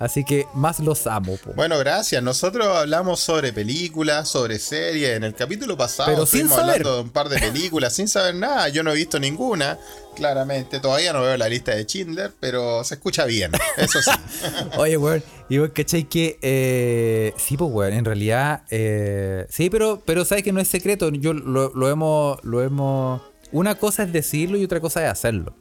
Así 0.00 0.24
que 0.24 0.46
más 0.54 0.80
los 0.80 1.06
amo, 1.06 1.36
po. 1.36 1.52
Bueno, 1.52 1.78
gracias. 1.78 2.22
Nosotros 2.22 2.66
hablamos 2.66 3.20
sobre 3.20 3.52
películas, 3.52 4.30
sobre 4.30 4.58
series. 4.58 5.10
En 5.14 5.24
el 5.24 5.34
capítulo 5.34 5.76
pasado 5.76 6.08
Pero 6.10 6.24
sin 6.24 6.40
estuvimos 6.46 6.56
saber. 6.58 6.76
hablando 6.76 6.96
de 6.96 7.02
un 7.02 7.10
par 7.10 7.28
de 7.28 7.38
películas 7.38 7.92
sin 7.92 8.08
saber 8.08 8.34
nada. 8.34 8.70
Yo 8.70 8.82
no 8.82 8.92
he 8.92 8.94
visto 8.94 9.20
ninguna, 9.20 9.78
claramente. 10.16 10.80
Todavía 10.80 11.12
no 11.12 11.20
veo 11.20 11.36
la 11.36 11.50
lista 11.50 11.72
de 11.74 11.84
Schindler, 11.84 12.32
pero 12.40 12.82
se 12.82 12.94
escucha 12.94 13.26
bien. 13.26 13.52
Eso 13.76 14.00
sí. 14.00 14.10
Oye, 14.78 14.96
weón, 14.96 15.22
y 15.50 15.58
vos 15.58 15.68
cachai 15.74 16.04
que. 16.08 16.38
Eh, 16.40 17.34
sí, 17.36 17.58
pues, 17.58 17.70
weón, 17.70 17.92
en 17.92 18.06
realidad. 18.06 18.62
eh, 18.70 19.46
sí, 19.50 19.68
pero, 19.68 20.02
pero 20.06 20.24
sabes 20.24 20.42
que 20.42 20.52
no 20.52 20.60
es 20.60 20.68
secreto. 20.68 21.10
Yo 21.10 21.34
lo, 21.34 21.74
lo 21.74 21.90
hemos. 21.90 22.42
Lo 22.42 22.62
hemos. 22.62 23.20
Una 23.52 23.74
cosa 23.74 24.04
es 24.04 24.12
decirlo 24.14 24.56
y 24.56 24.64
otra 24.64 24.80
cosa 24.80 25.04
es 25.04 25.10
hacerlo. 25.10 25.54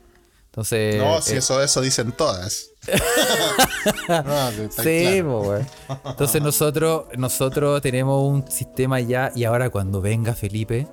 Entonces. 0.45 0.95
no, 0.97 1.21
si 1.21 1.33
eh, 1.33 1.37
eso, 1.39 1.61
eso 1.61 1.81
dicen 1.81 2.11
todas. 2.13 2.69
no, 4.07 4.49
está 4.49 4.83
Sí, 4.83 5.21
claro. 5.21 5.65
Entonces 6.05 6.41
nosotros, 6.41 7.05
nosotros 7.17 7.81
tenemos 7.81 8.23
un 8.23 8.49
sistema 8.51 8.99
ya 8.99 9.31
y 9.35 9.43
ahora 9.43 9.69
cuando 9.69 10.01
venga 10.01 10.33
Felipe, 10.33 10.87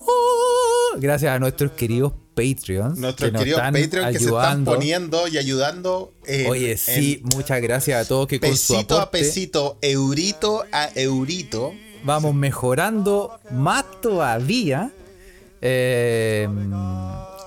¡oh! 0.00 0.96
gracias 0.98 1.32
a 1.34 1.38
nuestros 1.38 1.72
queridos 1.72 2.12
Patreons 2.34 2.98
Nuestros 2.98 3.28
que 3.28 3.32
nos 3.32 3.40
queridos 3.42 3.58
están 3.60 3.74
Patreon 3.74 4.12
que 4.12 4.18
se 4.18 4.24
están 4.26 4.64
poniendo 4.64 5.28
y 5.28 5.38
ayudando. 5.38 6.12
en- 6.26 6.50
Oye, 6.50 6.76
sí, 6.76 7.20
en 7.22 7.28
muchas 7.36 7.60
gracias 7.60 8.04
a 8.04 8.08
todos 8.08 8.26
que 8.28 8.40
con 8.40 8.56
su 8.56 8.74
pesito 8.74 9.00
a 9.00 9.10
pesito, 9.10 9.78
eurito 9.82 10.64
a 10.72 10.88
eurito. 10.94 11.72
vamos 12.04 12.34
mejorando 12.34 13.38
más 13.50 13.84
todavía. 14.00 14.90
Eh, 15.62 16.48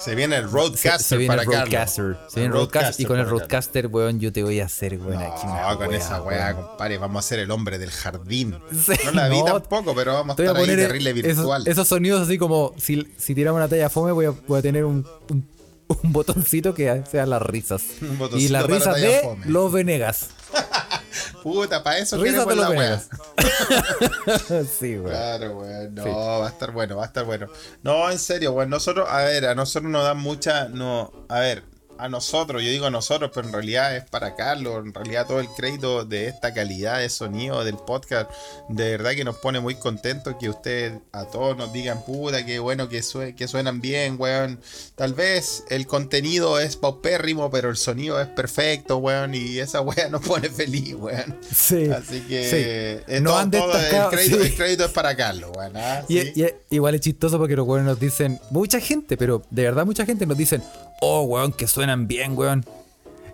Se 0.03 0.15
viene 0.15 0.37
el 0.37 0.43
se, 0.45 0.51
Roadcaster 0.51 0.99
se 1.01 1.17
viene 1.17 1.27
para 1.35 1.41
el 1.43 1.49
Carlos. 1.49 1.69
Roadcaster. 1.69 2.17
Se 2.29 2.39
viene 2.39 2.47
el 2.47 2.59
Roadcaster, 2.59 3.01
y 3.03 3.05
con 3.05 3.17
el 3.17 3.23
para 3.23 3.25
Carlos. 3.25 3.41
Roadcaster, 3.41 3.87
weón, 3.87 4.19
yo 4.19 4.33
te 4.33 4.43
voy 4.43 4.59
a 4.59 4.65
hacer, 4.65 4.97
weón, 4.99 5.21
aquí 5.21 5.45
una 5.45 5.69
No, 5.71 5.77
con 5.77 5.87
wea, 5.89 5.97
esa 5.97 6.21
weá, 6.21 6.53
weón. 6.53 6.67
compadre, 6.67 6.97
vamos 6.97 7.25
a 7.25 7.27
ser 7.27 7.39
el 7.39 7.51
hombre 7.51 7.77
del 7.77 7.91
jardín. 7.91 8.55
Sí, 8.71 8.93
no 9.05 9.11
la 9.11 9.29
vi 9.29 9.39
no, 9.39 9.45
tampoco, 9.45 9.95
pero 9.95 10.13
vamos 10.13 10.37
a 10.37 10.43
estar 10.43 10.57
ahí 10.57 10.65
terrible 10.65 11.13
virtual. 11.13 11.67
esos 11.67 11.87
sonidos 11.87 12.21
así 12.21 12.37
como 12.37 12.73
si, 12.77 13.07
si 13.17 13.33
tiramos 13.35 13.57
una 13.59 13.67
talla 13.67 13.89
fome 13.89 14.11
voy 14.11 14.25
a, 14.25 14.31
voy 14.47 14.59
a 14.59 14.61
tener 14.61 14.85
un, 14.85 15.05
un, 15.29 15.47
un 15.87 16.11
botoncito 16.13 16.73
que 16.73 17.03
sea 17.09 17.25
las 17.25 17.41
risas. 17.41 17.83
Un 18.01 18.13
y 18.13 18.15
botoncito 18.17 18.53
las 18.53 18.63
para 18.63 18.75
risas 18.75 18.95
de 19.01 19.19
fome. 19.23 19.45
los 19.47 19.71
Venegas. 19.71 20.29
Puta, 21.41 21.83
para 21.83 21.97
eso 21.99 22.21
queremos 22.21 22.55
la 22.55 22.69
wea. 22.69 23.01
Sí, 24.79 24.97
weón. 24.97 25.09
Claro, 25.09 25.57
weón. 25.59 25.95
No, 25.95 26.03
Sí. 26.03 26.09
va 26.09 26.45
a 26.47 26.49
estar 26.49 26.71
bueno, 26.71 26.97
va 26.97 27.03
a 27.03 27.07
estar 27.07 27.25
bueno. 27.25 27.47
No, 27.81 28.09
en 28.09 28.19
serio, 28.19 28.51
weón. 28.53 28.69
Nosotros, 28.69 29.07
a 29.09 29.17
ver, 29.23 29.45
a 29.45 29.55
nosotros 29.55 29.91
nos 29.91 30.03
dan 30.03 30.17
mucha. 30.17 30.67
No, 30.69 31.11
a 31.29 31.39
ver, 31.39 31.63
a 31.97 32.09
nosotros, 32.09 32.61
yo 32.63 32.69
digo 32.69 32.85
a 32.85 32.89
nosotros, 32.89 33.31
pero 33.33 33.47
en 33.47 33.53
realidad 33.53 33.95
es 33.95 34.03
para 34.09 34.35
Carlos. 34.35 34.85
En 34.85 34.93
realidad 34.93 35.27
todo 35.27 35.39
el 35.39 35.47
crédito 35.49 36.05
de 36.05 36.27
esta 36.27 36.53
calidad 36.53 36.99
de 36.99 37.09
sonido 37.09 37.63
del 37.63 37.77
podcast, 37.77 38.29
de 38.69 38.91
verdad 38.91 39.11
que 39.11 39.23
nos 39.23 39.37
pone 39.37 39.59
muy 39.59 39.75
contentos 39.75 40.35
que 40.39 40.49
ustedes 40.49 40.93
a 41.11 41.25
todos 41.25 41.55
nos 41.57 41.71
digan, 41.71 42.03
puta, 42.03 42.45
qué 42.45 42.59
bueno 42.59 42.89
que, 42.89 43.01
sue- 43.03 43.35
que 43.35 43.47
suenan 43.47 43.81
bien, 43.81 44.15
weón. 44.19 44.59
Tal 44.95 45.13
vez 45.13 45.63
el 45.69 45.87
contenido 45.87 46.59
es 46.59 46.75
paupérrimo, 46.75 47.49
pero 47.51 47.69
el 47.69 47.77
sonido 47.77 48.19
es 48.19 48.27
perfecto, 48.27 48.97
weón. 48.97 49.33
Y 49.35 49.59
esa 49.59 49.81
weá 49.81 50.09
nos 50.09 50.21
pone 50.21 50.49
feliz, 50.49 50.95
weón. 50.95 51.37
Sí. 51.55 51.89
Así 51.89 52.21
que 52.21 52.43
Sí. 52.49 52.55
eh, 52.59 53.19
No 53.21 53.31
todo- 53.31 53.39
han 53.39 53.51
destacado, 53.51 54.09
el, 54.11 54.15
crédito, 54.17 54.37
sí. 54.39 54.45
el 54.47 54.55
crédito 54.55 54.85
es 54.85 54.91
para 54.91 55.15
Carlos, 55.15 55.51
weón. 55.55 55.77
¿ah? 55.77 56.03
Y, 56.07 56.19
Sí. 56.19 56.33
y- 56.35 56.75
igual 56.75 56.95
es 56.95 57.01
chistoso 57.01 57.37
porque 57.37 57.55
los 57.55 57.67
weones 57.67 57.85
nos 57.87 57.99
dicen, 57.99 58.39
mucha 58.49 58.79
gente, 58.79 59.15
pero 59.17 59.43
de 59.49 59.63
verdad 59.63 59.85
mucha 59.85 60.05
gente 60.05 60.25
nos 60.25 60.37
dicen, 60.37 60.63
oh 61.05 61.23
weón, 61.23 61.51
que 61.53 61.67
suenan 61.67 62.07
bien, 62.07 62.37
weón. 62.37 62.65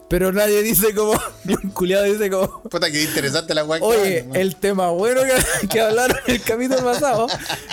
Pero 0.10 0.32
nadie 0.32 0.64
dice 0.64 0.96
como, 0.96 1.14
ni 1.44 1.54
un 1.54 1.70
culiado 1.70 2.04
dice 2.06 2.32
como, 2.32 2.64
Puta, 2.64 2.90
qué 2.90 3.04
interesante 3.04 3.54
la 3.54 3.64
weá. 3.64 3.80
que 3.80 3.86
oye, 3.86 4.26
el 4.34 4.56
tema 4.56 4.90
bueno 4.90 5.22
que, 5.22 5.68
que 5.68 5.82
hablaron 5.82 6.18
en 6.26 6.34
el 6.34 6.42
capítulo 6.42 6.84
pasado, 6.84 7.28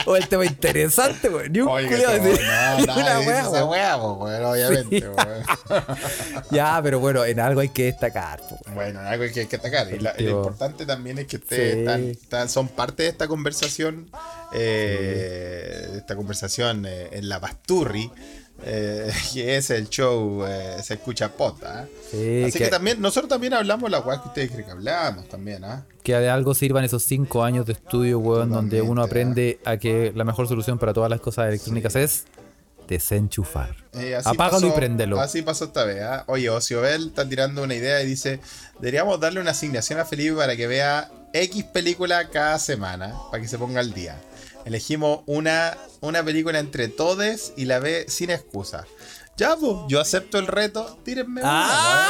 o 0.04 0.16
el 0.16 0.28
tema 0.28 0.44
interesante, 0.44 1.30
weón. 1.30 1.50
Ni 1.50 1.60
un 1.60 1.68
Oye, 1.68 1.88
culiado 1.88 2.12
que 2.22 2.28
dice, 2.28 2.42
no, 2.44 2.76
ni 2.94 3.00
una 3.00 3.18
dice 3.20 3.28
wea, 3.30 3.40
esa 3.40 3.50
weón. 3.52 3.68
weá, 3.70 3.98
po, 3.98 4.12
weón, 4.22 4.44
obviamente, 4.44 5.00
Sí. 5.00 5.06
weón. 5.06 5.84
Ya, 6.50 6.78
pero 6.82 7.00
bueno, 7.00 7.24
en 7.24 7.40
algo 7.40 7.60
hay 7.62 7.70
que 7.70 7.84
destacar, 7.84 8.38
weón. 8.50 8.74
Bueno, 8.74 9.00
algo 9.00 9.24
que 9.32 9.40
hay 9.40 9.46
que 9.46 9.56
atacar. 9.56 9.90
Y 9.94 9.98
la- 9.98 10.14
y 10.18 10.24
lo 10.24 10.30
importante 10.32 10.84
también 10.84 11.16
es 11.18 11.26
que 11.28 11.36
ustedes 11.36 11.72
sí. 11.72 11.78
están- 11.80 12.04
están- 12.10 12.48
son 12.50 12.68
parte 12.68 13.04
de 13.04 13.08
esta 13.08 13.28
conversación, 13.28 14.10
eh, 14.52 15.88
de 15.92 15.98
esta 16.00 16.14
conversación 16.16 16.84
eh, 16.86 17.08
en 17.12 17.30
la 17.30 17.40
Pasturri, 17.40 18.10
eh, 18.64 19.12
que 19.34 19.56
es 19.56 19.70
el 19.70 19.88
show 19.88 20.44
eh, 20.46 20.76
Se 20.82 20.94
Escucha 20.94 21.30
Pota. 21.32 21.86
Sí, 22.10 22.44
Así 22.44 22.58
que, 22.58 22.64
que- 22.64 22.70
también, 22.70 23.00
nosotros 23.00 23.28
también 23.28 23.54
hablamos 23.54 23.90
la 23.90 24.00
weá 24.00 24.20
que 24.22 24.28
ustedes 24.28 24.50
creen 24.50 24.64
que 24.66 24.70
hablamos 24.72 25.28
también, 25.28 25.64
¿ah? 25.64 25.84
Que 26.02 26.14
de 26.14 26.28
algo 26.30 26.54
sirvan 26.54 26.84
esos 26.84 27.02
cinco 27.02 27.42
años 27.44 27.66
de 27.66 27.72
estudio, 27.74 28.18
weón, 28.20 28.50
donde 28.50 28.80
uno 28.80 29.02
Totalmente, 29.02 29.58
aprende 29.58 29.60
a 29.64 29.76
que 29.76 30.12
la 30.14 30.24
mejor 30.24 30.46
solución 30.48 30.78
para 30.78 30.92
todas 30.94 31.10
las 31.10 31.20
cosas 31.20 31.48
electrónicas 31.48 31.96
es 31.96 32.24
desenchufar. 32.86 33.74
Eh, 33.94 34.14
Apágalo 34.24 34.66
y 34.66 34.70
pasó- 34.70 34.74
préndelo. 34.76 35.20
Así 35.20 35.42
pasó 35.42 35.64
esta 35.66 35.84
vez. 35.84 36.02
¿ah? 36.02 36.24
Oye, 36.28 36.48
Ociobel 36.50 37.08
está 37.08 37.28
tirando 37.28 37.62
una 37.62 37.74
idea 37.74 38.00
y 38.02 38.06
dice: 38.06 38.40
Deberíamos 38.78 39.18
darle 39.20 39.40
una 39.40 39.50
asignación 39.52 39.98
a 39.98 40.04
Felipe 40.04 40.36
para 40.36 40.56
que 40.56 40.66
vea 40.66 41.10
X 41.32 41.64
película 41.64 42.28
cada 42.30 42.58
semana, 42.58 43.14
para 43.30 43.42
que 43.42 43.48
se 43.48 43.58
ponga 43.58 43.80
al 43.80 43.92
día. 43.92 44.16
Elegimos 44.66 45.20
una, 45.26 45.78
una 46.00 46.22
película 46.24 46.58
entre 46.58 46.88
todes 46.88 47.52
y 47.56 47.64
la 47.66 47.78
ve 47.78 48.04
sin 48.08 48.30
excusa. 48.30 48.84
Ya, 49.36 49.56
pues, 49.56 49.76
yo 49.88 50.00
acepto 50.00 50.38
el 50.38 50.46
reto. 50.48 50.98
Tírenme 51.04 51.40
una. 51.40 51.50
¡Ah! 51.68 52.08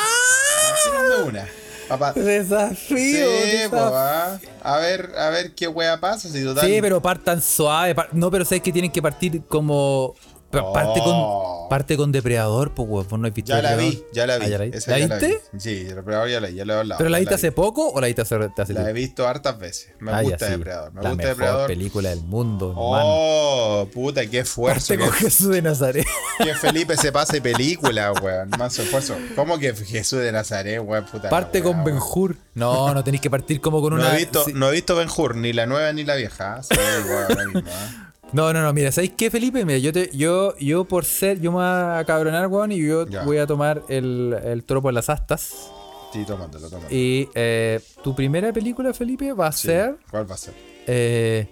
weón. 0.91 1.05
Tírenme 1.07 1.29
una. 1.29 1.49
Papá. 1.89 2.13
Desafío, 2.15 2.97
Sí, 2.99 3.13
desafío. 3.13 3.71
pues, 3.71 3.83
ah. 3.85 4.41
a 4.65 4.79
ver, 4.79 5.13
a 5.17 5.29
ver 5.31 5.55
qué 5.55 5.69
wea 5.69 6.01
pasa. 6.01 6.29
Si 6.29 6.43
total- 6.43 6.67
Sí, 6.67 6.79
pero 6.81 7.01
partan 7.01 7.41
suave. 7.43 7.95
par- 7.95 8.09
No, 8.13 8.31
pero 8.31 8.45
sabes 8.45 8.63
que 8.63 8.73
tienen 8.73 8.91
que 8.91 9.03
partir 9.03 9.43
como. 9.47 10.15
Parte 10.51 11.01
Oh. 11.03 11.05
con 11.05 11.57
parte 11.69 11.97
con 11.97 12.13
depredador, 12.13 12.73
pues 12.75 12.89
weón. 12.89 13.09
¿Vos 13.09 13.19
no 13.19 13.27
has 13.27 13.35
visto 13.35 13.49
Ya 13.49 13.61
la 13.61 13.71
Depredador? 13.71 13.93
vi, 13.93 14.05
ya 14.15 14.27
la 14.29 14.39
vi. 14.39 14.45
Ah, 14.45 14.49
¿ya 14.49 14.59
la, 14.59 14.65
vi? 14.67 14.71
Esa 14.77 14.91
¿La 14.93 14.99
ya 15.01 15.07
viste? 15.09 15.41
vi. 15.53 15.61
Sí, 15.61 15.87
pero 16.05 16.27
ya 16.29 16.41
la, 16.41 16.51
ya 16.51 16.65
la 16.65 16.75
he 16.75 16.79
hablado. 16.79 16.99
¿Pero 16.99 17.11
la 17.11 17.19
viste 17.19 17.35
vi. 17.35 17.35
hace 17.35 17.53
poco 17.53 17.91
o 17.91 18.01
la 18.01 18.07
viste 18.07 18.23
hace, 18.23 18.37
hace 18.57 18.73
La 18.73 18.89
he 18.89 18.93
visto 18.93 19.27
hartas 19.27 19.59
veces. 19.59 19.89
Me 19.99 20.13
Ah, 20.13 20.23
ya, 20.23 20.29
gusta 20.31 20.47
sí. 20.47 20.53
Depredador. 20.53 20.93
Me 20.93 21.03
la 21.03 21.09
gusta 21.11 21.17
mejor 21.25 21.37
Depredador. 21.37 21.67
película 21.67 22.11
del 22.11 22.21
mundo, 22.23 22.69
hermano. 22.71 22.87
Oh, 23.05 23.89
puta, 23.93 24.25
qué 24.29 24.39
esfuerzo. 24.39 24.95
Parte 24.95 24.99
con 25.05 25.11
Que, 25.13 25.25
Jesús 25.25 25.49
de 25.49 25.63
Nazaret. 25.63 26.07
que 26.39 26.55
Felipe 26.55 26.97
se 26.97 27.11
pase 27.11 27.41
película, 27.41 28.13
weón. 28.13 28.51
Más 28.57 28.79
esfuerzo. 28.79 29.17
¿Cómo 29.35 29.59
que 29.59 29.75
Jesús 29.75 30.21
de 30.21 30.31
Nazaret, 30.31 30.81
weón? 30.81 31.05
Puta. 31.07 31.29
Parte 31.29 31.59
la 31.59 31.65
con. 31.65 31.83
Benjur. 31.83 32.37
No, 32.55 32.95
no 32.95 33.03
tenéis 33.03 33.21
que 33.21 33.29
partir 33.31 33.61
como 33.61 33.81
con 33.83 33.95
No 33.95 34.01
una. 34.01 34.15
he 34.15 34.19
visto, 34.19 34.45
sí. 34.45 34.53
no 34.55 34.69
he 34.69 34.73
visto 34.73 34.95
Ben 34.95 35.09
Hur, 35.15 35.35
ni 35.35 35.53
la 35.53 35.67
nueva 35.67 35.93
ni 35.93 36.05
la 36.05 36.15
vieja. 36.15 36.55
¿ah? 36.59 36.63
Sí, 36.63 36.75
weón, 36.79 37.53
mismo, 37.55 37.71
¿ah? 37.73 38.06
No, 38.33 38.53
no, 38.53 38.61
no, 38.63 38.73
mira, 38.73 38.91
¿sabéis 38.93 39.13
qué, 39.17 39.31
Felipe? 39.31 39.65
Mira, 39.65 39.79
yo 39.79 39.93
te, 39.93 40.11
yo, 40.17 40.57
yo 40.59 40.85
por 40.85 41.05
ser, 41.05 41.41
yo 41.41 41.53
me 41.53 41.59
voy 41.59 41.65
a 41.67 42.05
cabronar, 42.07 42.49
weón, 42.49 42.73
y 42.73 42.85
yo 42.85 43.07
Ya. 43.07 43.23
voy 43.25 43.39
a 43.39 43.47
tomar 43.47 43.83
el, 43.89 44.37
el 44.45 44.65
toro 44.65 44.83
por 44.83 44.93
las 44.93 45.09
astas. 45.09 45.71
Sí, 46.13 46.25
tómatelo, 46.25 46.69
tómatelo. 46.69 46.95
Y 46.95 47.29
eh, 47.35 47.81
tu 48.03 48.15
primera 48.15 48.53
película, 48.53 48.93
Felipe, 48.93 49.33
va 49.33 49.47
a 49.49 49.53
Sí. 49.53 49.69
ser, 49.69 49.97
¿Cuál 50.11 50.29
va 50.31 50.35
a 50.35 50.39
ser? 50.39 50.55
eh, 50.87 51.49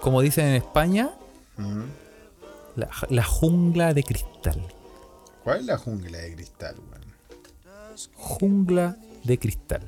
como 0.00 0.20
dicen 0.20 0.46
en 0.46 0.54
España, 0.56 1.10
la, 2.76 2.88
la 3.08 3.24
jungla 3.24 3.94
de 3.94 4.02
cristal. 4.02 4.60
¿Cuál 5.42 5.60
es 5.60 5.66
la 5.66 5.78
jungla 5.78 6.18
de 6.18 6.34
cristal, 6.34 6.76
weón? 6.90 7.06
Jungla 8.14 8.96
de 9.24 9.38
cristal. 9.38 9.82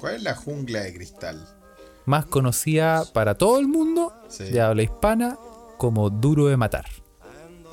¿Cuál 0.00 0.16
es 0.16 0.22
la 0.22 0.34
jungla 0.34 0.80
de 0.80 0.92
cristal? 0.94 1.48
Más 2.04 2.26
conocida 2.26 3.04
para 3.12 3.36
todo 3.36 3.60
el 3.60 3.68
mundo 3.68 4.12
Sí. 4.28 4.44
de 4.44 4.60
habla 4.60 4.82
hispana 4.82 5.38
como 5.82 6.10
Duro 6.10 6.46
de 6.46 6.56
Matar. 6.56 6.86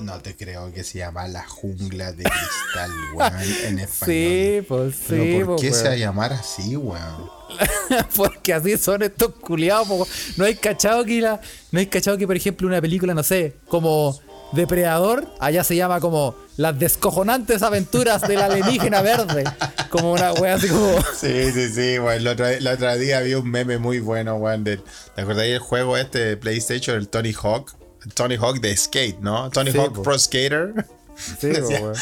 No 0.00 0.20
te 0.20 0.34
creo 0.34 0.72
que 0.72 0.82
se 0.82 0.98
llama 0.98 1.28
la 1.28 1.46
jungla 1.46 2.10
de 2.10 2.24
cristal, 2.24 2.90
weón, 3.14 3.32
en 3.66 3.78
español. 3.78 4.16
Sí, 4.16 4.66
pues 4.66 4.96
sí, 4.96 5.04
¿Pero 5.10 5.46
por 5.46 5.56
pues, 5.56 5.62
qué 5.62 5.72
se 5.72 5.84
va 5.84 5.90
a 5.90 5.96
llamar 5.96 6.32
así, 6.32 6.74
weón? 6.74 7.30
Porque 8.16 8.52
así 8.52 8.76
son 8.78 9.02
estos 9.02 9.36
culiados. 9.36 9.86
po. 9.86 10.08
No 10.36 10.44
hay 10.44 10.56
cachado 10.56 11.04
que 11.04 11.20
la, 11.20 11.40
no 11.70 11.78
hay 11.78 11.86
cachado 11.86 12.18
que, 12.18 12.26
por 12.26 12.34
ejemplo, 12.34 12.66
una 12.66 12.80
película, 12.80 13.14
no 13.14 13.22
sé, 13.22 13.58
como 13.68 14.18
Depredador, 14.50 15.28
allá 15.38 15.62
se 15.62 15.76
llama 15.76 16.00
como 16.00 16.34
Las 16.56 16.76
descojonantes 16.76 17.62
aventuras 17.62 18.26
del 18.26 18.40
alienígena 18.42 19.02
verde. 19.02 19.44
Como 19.88 20.14
una 20.14 20.32
wea 20.32 20.56
así 20.56 20.66
como. 20.66 21.00
Sí, 21.16 21.52
sí, 21.52 21.68
sí, 21.68 21.98
weón. 22.00 22.26
El 22.26 22.66
otro, 22.66 22.98
día 22.98 23.20
vi 23.20 23.34
un 23.34 23.48
meme 23.48 23.78
muy 23.78 24.00
bueno, 24.00 24.34
weón. 24.34 24.64
¿Te 24.64 24.80
acordás 25.16 25.44
del 25.44 25.60
juego 25.60 25.96
este 25.96 26.18
de 26.18 26.36
PlayStation, 26.36 26.96
el 26.96 27.08
Tony 27.08 27.32
Hawk? 27.40 27.79
Tony 28.14 28.36
Hawk 28.36 28.60
de 28.60 28.76
skate, 28.76 29.18
¿no? 29.20 29.50
Tony 29.50 29.72
Sí, 29.72 29.78
Hawk 29.78 29.94
po. 29.94 30.02
Pro 30.02 30.18
Skater. 30.18 30.86
Sí, 31.16 31.46
Decía- 31.48 31.80
weón. 31.82 31.94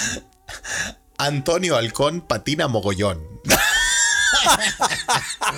Antonio 1.19 1.77
Halcón 1.77 2.21
patina 2.21 2.69
mogollón. 2.69 3.21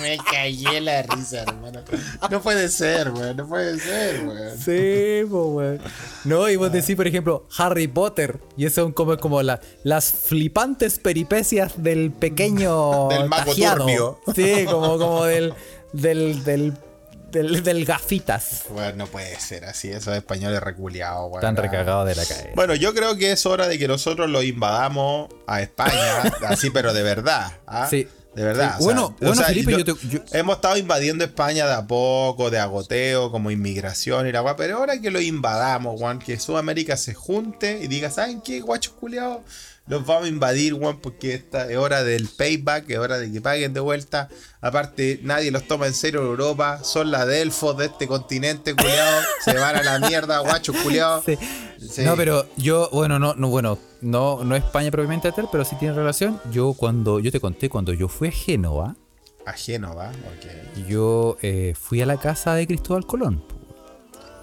Me 0.01 0.17
callé 0.17 0.81
la 0.81 1.03
risa, 1.03 1.43
hermano. 1.43 1.81
No 2.29 2.41
puede 2.41 2.69
ser, 2.69 3.11
weón. 3.11 3.37
No 3.37 3.47
puede 3.47 3.79
ser, 3.79 4.25
weón. 4.25 4.57
Sí, 4.57 5.23
weón. 5.29 5.79
No, 6.23 6.49
y 6.49 6.55
vos 6.55 6.71
decís, 6.71 6.95
por 6.95 7.05
ejemplo, 7.07 7.47
Harry 7.57 7.87
Potter. 7.87 8.39
Y 8.57 8.65
eso 8.65 8.81
son 8.81 8.91
como, 8.93 9.17
como 9.17 9.43
la- 9.43 9.59
las 9.83 10.11
flipantes 10.11 10.97
peripecias 10.99 11.73
del 11.77 12.11
pequeño. 12.11 13.07
Del 13.09 13.27
mago 13.29 13.51
tajiano. 13.51 13.79
turbio. 13.85 14.19
Sí, 14.35 14.65
como, 14.65 14.97
como 14.97 15.25
del, 15.25 15.53
del, 15.93 16.43
del, 16.43 16.73
del, 17.31 17.63
del 17.63 17.85
gafitas. 17.85 18.63
Weón, 18.69 18.97
no 18.97 19.07
puede 19.07 19.39
ser 19.39 19.65
así. 19.65 19.89
Esos 19.89 20.15
españoles 20.15 20.59
reculeados, 20.61 21.29
weón. 21.29 21.41
Tan 21.41 21.55
recagados 21.55 22.07
de 22.07 22.15
la 22.15 22.25
cabeza. 22.25 22.49
Bueno, 22.55 22.75
yo 22.75 22.93
creo 22.93 23.15
que 23.17 23.31
es 23.31 23.45
hora 23.45 23.67
de 23.67 23.79
que 23.79 23.87
nosotros 23.87 24.29
lo 24.29 24.43
invadamos 24.43 25.29
a 25.47 25.61
España, 25.61 26.21
así 26.47 26.69
pero 26.69 26.93
de 26.93 27.03
verdad. 27.03 27.51
¿ah? 27.67 27.87
Sí. 27.89 28.07
De 28.35 28.43
verdad. 28.45 28.75
Sí. 28.77 28.85
Bueno, 28.85 29.13
bueno, 29.19 29.43
Felipe, 29.43 29.71
lo- 29.73 29.77
yo 29.79 29.95
te- 29.95 30.07
yo- 30.07 30.19
Hemos 30.31 30.55
estado 30.55 30.77
invadiendo 30.77 31.25
España 31.25 31.67
de 31.67 31.73
a 31.73 31.85
poco, 31.85 32.49
de 32.49 32.59
agoteo, 32.59 33.29
como 33.29 33.51
inmigración 33.51 34.25
y 34.25 34.31
la 34.31 34.41
weá, 34.41 34.55
pero 34.55 34.77
ahora 34.77 35.01
que 35.01 35.11
lo 35.11 35.19
invadamos, 35.19 35.99
Juan, 35.99 36.17
que 36.19 36.39
Sudamérica 36.39 36.95
se 36.95 37.13
junte 37.13 37.79
y 37.83 37.87
diga, 37.87 38.09
¿saben 38.09 38.39
qué, 38.41 38.61
guachos 38.61 38.93
culiados? 38.93 39.41
Los 39.87 40.05
vamos 40.05 40.25
a 40.25 40.27
invadir, 40.29 40.73
Juan, 40.73 40.99
porque 40.99 41.33
esta 41.33 41.69
es 41.69 41.77
hora 41.77 42.03
del 42.03 42.29
payback, 42.29 42.89
es 42.89 42.97
hora 42.97 43.17
de 43.17 43.31
que 43.31 43.41
paguen 43.41 43.73
de 43.73 43.79
vuelta. 43.79 44.29
Aparte, 44.61 45.19
nadie 45.23 45.51
los 45.51 45.67
toma 45.67 45.87
en 45.87 45.93
serio 45.93 46.21
en 46.21 46.27
Europa, 46.27 46.83
son 46.83 47.11
la 47.11 47.25
delfos 47.25 47.75
de 47.77 47.85
este 47.87 48.07
continente, 48.07 48.75
culiado. 48.75 49.21
se 49.43 49.57
van 49.57 49.75
a 49.75 49.83
la 49.83 49.99
mierda, 49.99 50.39
guachos 50.39 50.75
culiados. 50.77 51.25
Sí. 51.25 51.37
Sí. 51.79 52.03
No, 52.03 52.15
pero 52.15 52.45
yo, 52.57 52.89
bueno, 52.93 53.17
no, 53.17 53.33
no, 53.33 53.49
bueno, 53.49 53.79
no, 54.01 54.43
no 54.43 54.55
España 54.55 54.91
propiamente 54.91 55.31
tal, 55.31 55.49
pero 55.51 55.65
sí 55.65 55.75
tiene 55.77 55.95
relación. 55.95 56.39
Yo 56.51 56.73
cuando, 56.73 57.19
yo 57.19 57.31
te 57.31 57.39
conté, 57.39 57.69
cuando 57.69 57.91
yo 57.91 58.07
fui 58.07 58.27
a 58.27 58.31
Génova, 58.31 58.95
A 59.47 59.53
Génova, 59.53 60.09
ok. 60.11 60.87
yo 60.87 61.37
eh, 61.41 61.73
fui 61.75 62.01
a 62.01 62.05
la 62.05 62.17
casa 62.17 62.53
de 62.53 62.67
Cristóbal 62.67 63.07
Colón. 63.07 63.43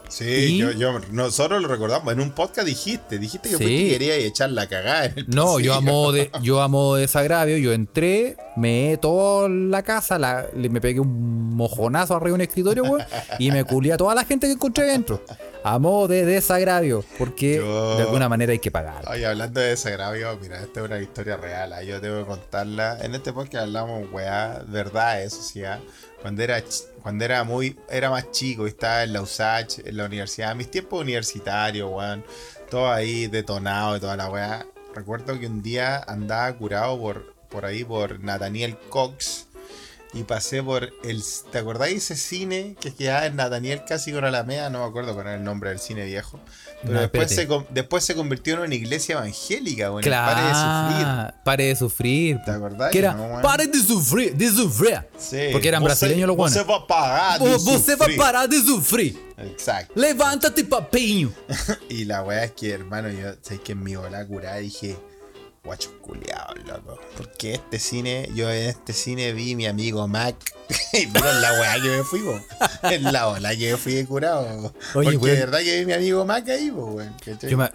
Sí, 0.09 0.25
Y- 0.25 0.59
yo, 0.59 0.71
yo- 0.73 0.99
nosotros 1.13 1.61
lo 1.61 1.69
recordamos. 1.69 2.13
En 2.13 2.21
un 2.21 2.31
podcast 2.33 2.67
dijiste, 2.67 3.19
dijiste 3.19 3.51
que 3.51 3.57
Sí. 3.57 3.63
fuiste 3.65 3.89
querías 3.91 4.17
echar 4.19 4.51
la 4.51 4.67
cagada 4.67 5.05
en 5.07 5.19
el 5.19 5.29
No, 5.29 5.61
yo 5.61 5.73
a 5.75 5.77
pasillo. 5.77 5.93
modo 5.93 6.13
de, 6.13 6.31
yo 6.43 6.63
a 6.63 6.69
modo 6.69 6.95
de 6.97 7.03
desagravio, 7.03 7.57
yo 7.59 7.73
entré, 7.73 8.37
me 8.57 8.97
toda 9.01 9.49
la 9.49 9.83
casa, 9.83 10.19
la- 10.19 10.47
le- 10.57 10.69
me 10.71 10.81
pegué 10.81 11.01
un 11.01 11.55
mojonazo 11.55 12.15
arriba 12.15 12.29
de 12.31 12.35
un 12.35 12.41
escritorio, 12.41 12.83
weón, 12.85 13.05
y 13.39 13.51
me 13.51 13.65
culé 13.65 13.93
a 13.93 13.97
toda 13.97 14.15
la 14.15 14.25
gente 14.25 14.47
que 14.47 14.55
encontré 14.55 14.85
dentro. 14.87 15.23
a 15.65 15.79
modo 15.81 16.07
de 16.09 16.25
desagravio, 16.25 17.05
porque 17.19 17.57
Yo- 17.57 17.97
de 17.97 18.03
alguna 18.05 18.29
manera 18.29 18.53
hay 18.53 18.61
que 18.61 18.71
pagar. 18.71 19.07
Oye, 19.11 19.27
hablando 19.27 19.61
de 19.61 19.71
desagravio, 19.71 20.39
mira, 20.41 20.61
esta 20.63 20.81
es 20.81 20.87
una 20.87 20.99
historia 21.01 21.37
real. 21.37 21.73
ah, 21.73 21.83
Yo 21.83 22.01
tengo 22.01 22.21
que 22.21 22.27
contarla. 22.27 22.97
En 23.03 23.15
este 23.15 23.33
podcast 23.33 23.65
hablamos, 23.65 24.05
weá, 24.13 24.63
verdad, 24.69 25.21
eso 25.23 25.43
sí. 25.43 25.61
Cuando 26.23 26.43
era, 26.43 26.63
cuando 27.03 27.25
era 27.25 27.45
muy, 27.45 27.79
era 27.89 28.11
más 28.11 28.31
chico 28.33 28.67
estaba 28.67 29.05
en 29.05 29.13
la 29.13 29.23
USACH, 29.23 29.81
en 29.87 29.97
la 29.97 30.07
universidad, 30.07 30.55
mis 30.55 30.71
tiempos 30.71 31.01
universitarios, 31.01 31.89
weón, 31.91 32.25
todo 32.71 32.91
ahí 32.91 33.29
detonado 33.29 33.97
y 33.97 34.01
toda 34.01 34.17
la 34.17 34.31
weá. 34.31 34.67
Recuerdo 34.95 35.39
que 35.39 35.47
un 35.47 35.63
día 35.63 36.03
andaba 36.07 36.53
curado 36.55 36.99
por, 36.99 37.35
por 37.49 37.65
ahí 37.65 37.85
por 37.85 38.21
Nathaniel 38.21 38.77
Cox 38.89 39.47
y 40.13 40.25
pasé 40.25 40.63
por 40.63 40.93
el. 41.05 41.23
¿Te 41.53 41.59
acordáis 41.59 42.11
ese 42.11 42.17
cine 42.17 42.77
que 42.81 42.95
quedaba 42.95 43.27
en 43.27 43.37
Nathaniel 43.37 43.83
casi 43.87 44.13
con 44.13 44.25
Alameda? 44.25 44.71
No 44.71 44.81
me 44.81 44.87
acuerdo 44.87 45.19
era 45.21 45.35
el 45.35 45.45
nombre 45.45 45.71
del 45.71 45.79
cine 45.79 46.05
viejo. 46.05 46.41
Pero 46.83 46.95
No, 46.95 47.01
después, 47.01 47.31
se, 47.35 47.49
después 47.71 48.05
se 48.05 48.15
convirtió 48.15 48.55
en 48.55 48.61
una 48.61 48.75
iglesia 48.75 49.15
evangélica, 49.17 49.91
weón. 49.91 50.03
Pare 50.05 50.43
de 50.43 50.55
sufrir. 50.55 51.03
Claro, 51.05 51.35
pare 51.45 51.65
de 51.65 51.77
sufrir. 51.77 52.39
¿Te 52.45 52.51
acordás? 52.53 52.93
Que 52.93 52.99
era, 52.99 53.15
No, 53.15 53.25
weón. 53.25 53.43
pare 53.43 53.67
de 53.67 53.79
sufrir, 53.81 54.35
de 54.37 54.49
sufrir. 54.51 55.01
Sí. 55.19 55.49
Porque 55.51 55.67
eran 55.69 55.83
brasileños 55.83 56.29
los 56.29 56.37
buenos. 56.37 56.55
Você 56.57 56.65
va 56.65 56.77
a 56.77 56.87
parar 56.87 57.41
de 57.41 57.47
Vo- 57.51 57.59
Você 57.59 57.97
vai 57.97 58.09
sufrir. 58.11 58.17
parar 58.17 58.49
de 58.49 58.61
sufrir. 58.63 59.19
Exacto. 59.39 59.93
Levántate, 59.97 60.65
papinho. 60.65 61.33
Y 61.89 62.05
la 62.05 62.23
weá 62.23 62.45
es 62.45 62.53
que, 62.53 62.71
hermano, 62.71 63.09
yo 63.11 63.33
sé 63.43 63.59
que 63.59 63.73
en 63.73 63.83
mi 63.83 63.97
bola 63.97 64.25
curada 64.27 64.57
dije, 64.59 64.97
guacho 65.69 65.93
culiao, 66.01 66.55
loco. 66.67 66.99
Porque 67.17 67.55
este 67.55 67.79
cine, 67.79 68.29
yo 68.35 68.51
en 68.51 68.69
este 68.71 68.93
cine 68.93 69.33
vi 69.33 69.55
mi 69.55 69.67
amigo 69.67 70.09
Mac. 70.09 70.35
y 70.93 71.07
miren 71.07 71.41
la 71.41 71.53
weá 71.53 71.75
que 71.83 71.89
me 71.89 72.05
fui, 72.05 72.21
po. 72.21 72.39
En 72.89 73.05
la 73.13 73.27
bola 73.27 73.57
que 73.57 73.73
me 73.73 73.77
fui 73.79 73.95
de 73.95 74.05
curado. 74.07 74.73
Oye, 74.95 75.13
Porque 75.19 75.33
de 75.33 75.41
verdad 75.41 75.59
que 75.61 75.79
vi 75.81 75.87
mi 75.87 75.93
amigo 75.95 76.25
Mac 76.27 76.47
ahí, 76.49 76.71
po, 76.71 76.85
weón. 76.87 77.15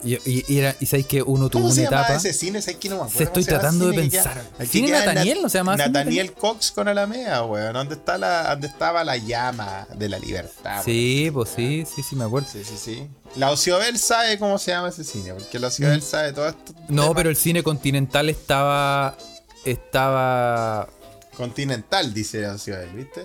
y, 0.03 0.13
y- 0.29 0.45
y 0.47 0.59
era- 0.59 0.75
y 0.79 0.85
sabéis 0.85 1.07
que 1.07 1.21
uno 1.23 1.49
tuvo 1.49 1.63
¿Cómo 1.63 1.73
se 1.73 1.81
una 1.81 1.89
etapa. 2.01 2.15
ese 2.15 2.33
cine? 2.33 2.61
¿Sabes 2.61 2.77
que 2.79 2.89
no 2.89 2.95
me 2.95 3.01
acuerdo 3.01 3.17
Se 3.17 3.23
estoy 3.23 3.45
tratando 3.45 3.87
de 3.89 3.93
pensar. 3.95 4.43
que 4.57 4.65
¿Cine 4.67 4.87
en 4.89 4.93
Nathaniel? 4.93 5.37
Nat- 5.37 5.41
¿No 5.43 5.49
se 5.49 5.57
llama 5.57 5.75
Nathaniel 5.77 6.33
Cox 6.33 6.71
con 6.71 6.87
Alameda, 6.87 7.43
weón. 7.45 7.73
¿Dónde, 7.73 7.95
está 7.95 8.17
la, 8.17 8.49
¿Dónde 8.51 8.67
estaba 8.67 9.03
la 9.03 9.17
llama 9.17 9.87
de 9.95 10.09
la 10.09 10.19
libertad? 10.19 10.81
Sí, 10.85 11.29
pues 11.33 11.49
sí, 11.55 11.85
sí, 11.93 12.03
sí, 12.03 12.15
me 12.15 12.25
acuerdo. 12.25 12.47
Sí, 12.51 12.63
sí, 12.63 12.75
sí. 12.77 13.07
La 13.35 13.49
Ociobel 13.51 13.97
sabe 13.97 14.37
cómo 14.37 14.57
se 14.59 14.71
llama 14.71 14.89
ese 14.89 15.03
cine, 15.03 15.33
porque 15.33 15.57
la 15.59 15.67
Ociobel 15.67 16.01
sabe 16.01 16.33
todo 16.33 16.47
esto. 16.47 16.73
Mm. 16.87 16.95
No, 16.95 17.13
pero 17.15 17.29
el 17.29 17.35
cine 17.35 17.63
continental 17.63 18.29
estaba. 18.29 19.17
Estaba. 19.65 20.87
Continental, 21.35 22.13
dice 22.13 22.41
la 22.41 22.53
Ociobel, 22.53 22.89
¿viste? 22.89 23.21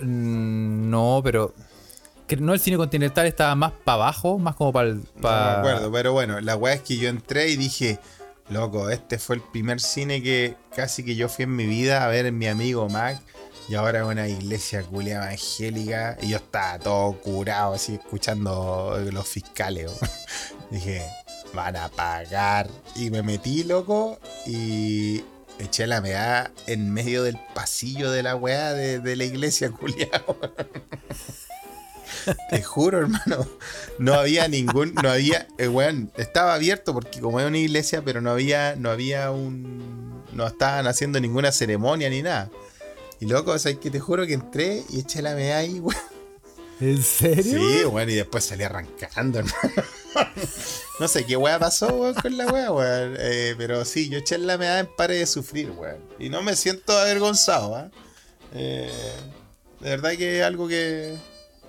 mm, 0.00 0.88
No, 0.90 1.20
pero. 1.24 1.52
que 2.28 2.36
No, 2.36 2.54
el 2.54 2.60
cine 2.60 2.76
continental 2.76 3.26
estaba 3.26 3.54
más 3.56 3.72
para 3.84 3.96
abajo, 3.96 4.38
más 4.38 4.54
como 4.54 4.72
para 4.72 4.88
el. 4.90 4.96
No 4.96 5.04
me 5.20 5.28
acuerdo, 5.28 5.90
pero 5.92 6.12
bueno, 6.12 6.40
la 6.40 6.56
weá 6.56 6.74
es 6.74 6.82
que 6.82 6.96
yo 6.96 7.08
entré 7.08 7.48
y 7.48 7.56
dije, 7.56 7.98
loco, 8.50 8.88
este 8.88 9.18
fue 9.18 9.36
el 9.36 9.42
primer 9.42 9.80
cine 9.80 10.22
que 10.22 10.54
casi 10.76 11.04
que 11.04 11.16
yo 11.16 11.28
fui 11.28 11.42
en 11.44 11.56
mi 11.56 11.66
vida 11.66 12.04
a 12.04 12.08
ver 12.08 12.26
en 12.26 12.38
mi 12.38 12.46
amigo 12.46 12.88
Mac. 12.88 13.20
Y 13.70 13.76
ahora 13.76 14.04
una 14.04 14.26
iglesia 14.26 14.82
culia 14.82 15.18
evangélica. 15.18 16.18
Y 16.20 16.30
yo 16.30 16.38
estaba 16.38 16.76
todo 16.80 17.12
curado, 17.20 17.74
así, 17.74 17.94
escuchando 17.94 18.98
los 19.12 19.28
fiscales. 19.28 19.92
Dije, 20.72 21.06
van 21.54 21.76
a 21.76 21.88
pagar. 21.88 22.68
Y 22.96 23.10
me 23.10 23.22
metí, 23.22 23.62
loco, 23.62 24.18
y 24.44 25.22
eché 25.60 25.86
la 25.86 26.00
meada 26.00 26.50
en 26.66 26.92
medio 26.92 27.22
del 27.22 27.38
pasillo 27.54 28.10
de 28.10 28.24
la 28.24 28.34
weá 28.34 28.72
de, 28.72 29.14
la 29.14 29.24
iglesia 29.24 29.70
culia. 29.70 30.08
Te 32.50 32.62
juro, 32.64 32.98
hermano. 32.98 33.46
No 34.00 34.14
había 34.14 34.48
ningún, 34.48 34.94
no 35.00 35.10
había, 35.10 35.46
eh, 35.58 36.08
estaba 36.16 36.54
abierto 36.54 36.92
porque 36.92 37.20
como 37.20 37.38
es 37.38 37.46
una 37.46 37.58
iglesia, 37.58 38.02
pero 38.04 38.20
no 38.20 38.32
había, 38.32 38.74
no 38.74 38.90
había 38.90 39.30
un, 39.30 40.24
no 40.32 40.48
estaban 40.48 40.88
haciendo 40.88 41.20
ninguna 41.20 41.52
ceremonia 41.52 42.10
ni 42.10 42.22
nada. 42.22 42.50
Y 43.20 43.26
loco, 43.26 43.52
o 43.52 43.58
sea, 43.58 43.74
que 43.74 43.90
te 43.90 44.00
juro 44.00 44.26
que 44.26 44.32
entré 44.32 44.82
y 44.88 45.00
eché 45.00 45.22
la 45.22 45.34
meada 45.34 45.58
ahí, 45.58 45.78
weón. 45.80 46.00
¿En 46.80 47.02
serio? 47.02 47.60
Sí, 47.60 47.84
weón, 47.84 48.08
y 48.08 48.14
después 48.14 48.44
salí 48.44 48.64
arrancando, 48.64 49.38
hermano. 49.40 49.84
No 50.98 51.06
sé 51.08 51.26
qué 51.26 51.36
weá 51.36 51.58
pasó, 51.58 51.88
weón, 51.88 52.14
con 52.14 52.36
la 52.36 52.46
weá, 52.46 52.72
weón. 52.72 53.16
Eh, 53.18 53.54
pero 53.58 53.84
sí, 53.84 54.08
yo 54.08 54.18
eché 54.18 54.38
la 54.38 54.56
meada 54.56 54.80
en 54.80 54.88
pare 54.96 55.16
de 55.16 55.26
sufrir, 55.26 55.70
weón. 55.70 55.98
Y 56.18 56.30
no 56.30 56.42
me 56.42 56.56
siento 56.56 56.98
avergonzado, 56.98 57.76
¿ah? 57.76 57.90
Eh, 58.54 58.90
de 59.80 59.90
verdad 59.90 60.12
que 60.12 60.38
es 60.38 60.44
algo 60.44 60.66
que 60.66 61.16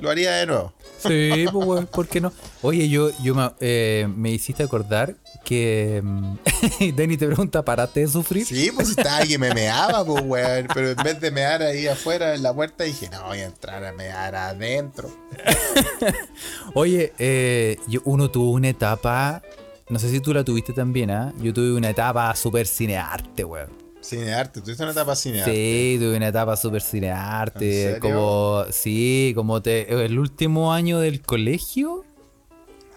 lo 0.01 0.09
haría 0.09 0.31
de 0.33 0.45
nuevo. 0.47 0.73
Sí, 0.97 1.45
pues, 1.51 1.65
weón, 1.65 1.87
¿por 1.87 2.07
qué 2.07 2.21
no? 2.21 2.31
Oye, 2.61 2.87
yo, 2.89 3.09
yo 3.23 3.33
me, 3.33 3.49
eh, 3.59 4.07
me 4.15 4.29
hiciste 4.31 4.61
acordar 4.63 5.15
que. 5.43 5.99
mm, 6.03 6.35
Denny 6.95 7.17
te 7.17 7.25
pregunta, 7.27 7.63
¿paraste 7.63 8.01
de 8.01 8.07
sufrir? 8.07 8.45
Sí, 8.45 8.69
pues 8.75 8.89
estaba 8.89 9.25
que 9.25 9.37
me 9.39 9.53
meaba, 9.53 10.05
pues, 10.05 10.23
weón. 10.25 10.67
Pero 10.73 10.89
en 10.91 10.97
vez 10.97 11.19
de 11.19 11.31
mear 11.31 11.63
ahí 11.63 11.87
afuera 11.87 12.35
en 12.35 12.43
la 12.43 12.53
puerta, 12.53 12.83
dije, 12.83 13.09
no, 13.09 13.23
voy 13.23 13.39
a 13.39 13.45
entrar 13.45 13.83
a 13.83 13.93
mear 13.93 14.35
adentro. 14.35 15.09
Oye, 16.73 17.13
eh, 17.17 17.77
yo- 17.87 18.01
uno 18.05 18.29
tuvo 18.29 18.51
una 18.51 18.69
etapa. 18.69 19.41
No 19.89 19.99
sé 19.99 20.09
si 20.09 20.19
tú 20.21 20.33
la 20.33 20.43
tuviste 20.43 20.71
también, 20.71 21.11
¿ah? 21.11 21.33
Yo 21.41 21.53
tuve 21.53 21.73
una 21.73 21.89
etapa 21.89 22.33
super 22.35 22.65
cinearte, 22.67 23.43
weón. 23.43 23.80
Cinearte, 24.01 24.61
tuviste 24.61 24.81
una 24.83 24.93
etapa 24.93 25.15
cinearte. 25.15 25.51
Sí, 25.51 25.97
tuve 25.99 26.17
una 26.17 26.27
etapa 26.27 26.57
super 26.57 26.81
cinearte. 26.81 27.99
Como, 28.01 28.65
sí, 28.71 29.33
como 29.35 29.61
te, 29.61 30.05
el 30.05 30.17
último 30.17 30.73
año 30.73 30.99
del 30.99 31.21
colegio. 31.21 32.03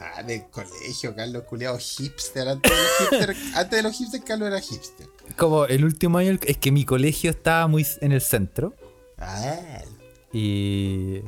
Ah, 0.00 0.22
del 0.22 0.46
colegio, 0.46 1.14
Carlos 1.14 1.44
Culeado, 1.44 1.78
hipster. 1.78 2.48
Antes 2.48 2.72
de 2.72 2.78
los 2.78 2.90
hipster, 2.98 3.36
antes 3.54 3.70
de 3.70 3.82
los 3.82 3.96
hipster, 3.96 4.24
Carlos 4.24 4.48
era 4.48 4.60
hipster. 4.60 5.06
Como 5.36 5.66
el 5.66 5.84
último 5.84 6.18
año, 6.18 6.38
es 6.42 6.56
que 6.56 6.72
mi 6.72 6.84
colegio 6.84 7.30
estaba 7.30 7.66
muy 7.66 7.86
en 8.00 8.12
el 8.12 8.20
centro. 8.20 8.74
Ah, 9.18 9.82
Y. 10.32 11.20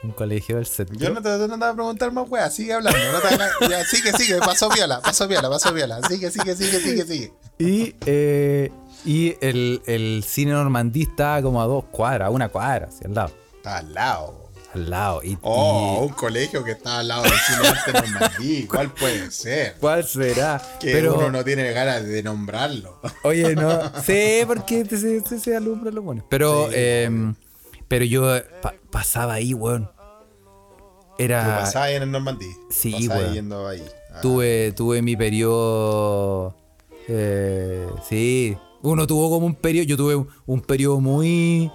Un 0.00 0.12
colegio 0.12 0.56
del 0.56 0.66
centro. 0.66 0.96
yo 0.96 1.10
no 1.12 1.20
te, 1.20 1.28
no 1.28 1.48
te 1.48 1.54
andaba 1.54 1.72
a 1.72 1.74
preguntar 1.74 2.12
más, 2.12 2.28
weá, 2.28 2.48
sigue 2.50 2.72
hablando. 2.72 2.98
No 3.12 3.18
te 3.18 3.68
ya, 3.68 3.84
sigue, 3.84 4.12
sigue, 4.12 4.38
pasó 4.38 4.68
viola, 4.70 5.00
pasó 5.00 5.26
viola, 5.26 5.50
pasó 5.50 5.72
viola. 5.74 6.00
Sigue, 6.08 6.30
sigue, 6.30 6.54
sigue, 6.54 6.78
sigue, 6.78 7.04
sigue. 7.04 7.32
Y, 7.58 7.96
eh, 8.06 8.70
y 9.04 9.36
el, 9.40 9.82
el 9.86 10.24
cine 10.26 10.52
normandí 10.52 11.02
estaba 11.02 11.40
como 11.42 11.62
a 11.62 11.66
dos 11.66 11.84
cuadras, 11.84 12.26
a 12.28 12.30
una 12.30 12.48
cuadra, 12.48 12.88
así, 12.88 13.04
al 13.04 13.14
lado. 13.14 13.30
Está 13.56 13.78
al 13.78 13.94
lado. 13.94 14.48
Al 14.74 14.90
lado. 14.90 15.22
Y, 15.24 15.38
Oh, 15.40 16.00
y- 16.02 16.06
un 16.06 16.12
colegio 16.12 16.62
que 16.62 16.72
está 16.72 16.98
al 16.98 17.08
lado 17.08 17.22
del 17.22 17.32
cinearte 17.32 17.92
Normandí. 18.12 18.66
¿Cuál 18.66 18.92
puede 18.92 19.30
ser? 19.30 19.76
¿Cuál 19.80 20.04
será? 20.04 20.60
Que 20.78 20.92
Pero, 20.92 21.14
uno 21.16 21.30
no 21.30 21.42
tiene 21.44 21.72
ganas 21.72 22.04
de 22.04 22.22
nombrarlo. 22.22 23.00
oye, 23.22 23.54
no 23.54 23.80
sé 24.02 24.44
porque 24.46 24.84
te- 24.84 24.98
se, 24.98 25.20
se, 25.22 25.40
se 25.40 25.56
alumbra 25.56 25.90
lo 25.90 26.02
bueno. 26.02 26.24
Pero, 26.28 26.66
Sí, 26.68 26.72
eh, 26.76 27.32
pero 27.88 28.04
yo 28.04 28.26
pa- 28.60 28.74
pasaba 28.90 29.34
ahí, 29.34 29.54
weón. 29.54 29.90
Lo 30.44 31.24
Era. 31.24 31.60
pasaba 31.60 31.86
ahí 31.86 31.94
en 31.96 32.02
el 32.02 32.10
Normandí. 32.12 32.46
Sí, 32.70 32.92
Pasaba 32.92 33.20
weón. 33.20 33.32
yendo 33.34 33.66
ahí. 33.66 33.82
Ah. 34.12 34.20
Tuve, 34.20 34.72
tuve 34.72 35.00
mi 35.02 35.16
periodo. 35.16 36.54
eh, 37.08 37.88
sí. 38.08 38.56
Uno 38.82 39.06
tuvo 39.06 39.30
como 39.30 39.46
un 39.46 39.54
periodo. 39.54 39.84
Yo 39.86 39.96
tuve 39.96 40.14
un, 40.16 40.28
un 40.46 40.60
periodo 40.60 41.00
muy. 41.00 41.70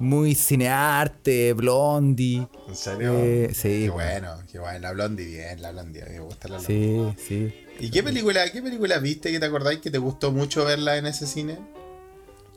Muy 0.00 0.36
cinearte, 0.36 1.54
blondie. 1.54 2.46
¿En 2.68 2.76
serio? 2.76 3.14
Eh, 3.16 3.50
sí, 3.52 3.82
Qué 3.86 3.90
bueno, 3.90 4.28
qué 4.50 4.60
bueno. 4.60 4.78
La 4.78 4.92
Blondie, 4.92 5.24
bien, 5.26 5.60
la 5.60 5.72
Blondie. 5.72 6.04
Me 6.08 6.20
gusta 6.20 6.46
la 6.46 6.58
Blondie. 6.58 7.14
Sí, 7.18 7.24
sí. 7.26 7.54
¿Y 7.80 7.90
qué 7.90 8.04
película, 8.04 8.48
qué 8.52 8.62
película 8.62 8.98
viste 9.00 9.32
que 9.32 9.40
te 9.40 9.46
acordáis 9.46 9.80
que 9.80 9.90
te 9.90 9.98
gustó 9.98 10.30
mucho 10.30 10.64
verla 10.64 10.98
en 10.98 11.06
ese 11.06 11.26
cine? 11.26 11.58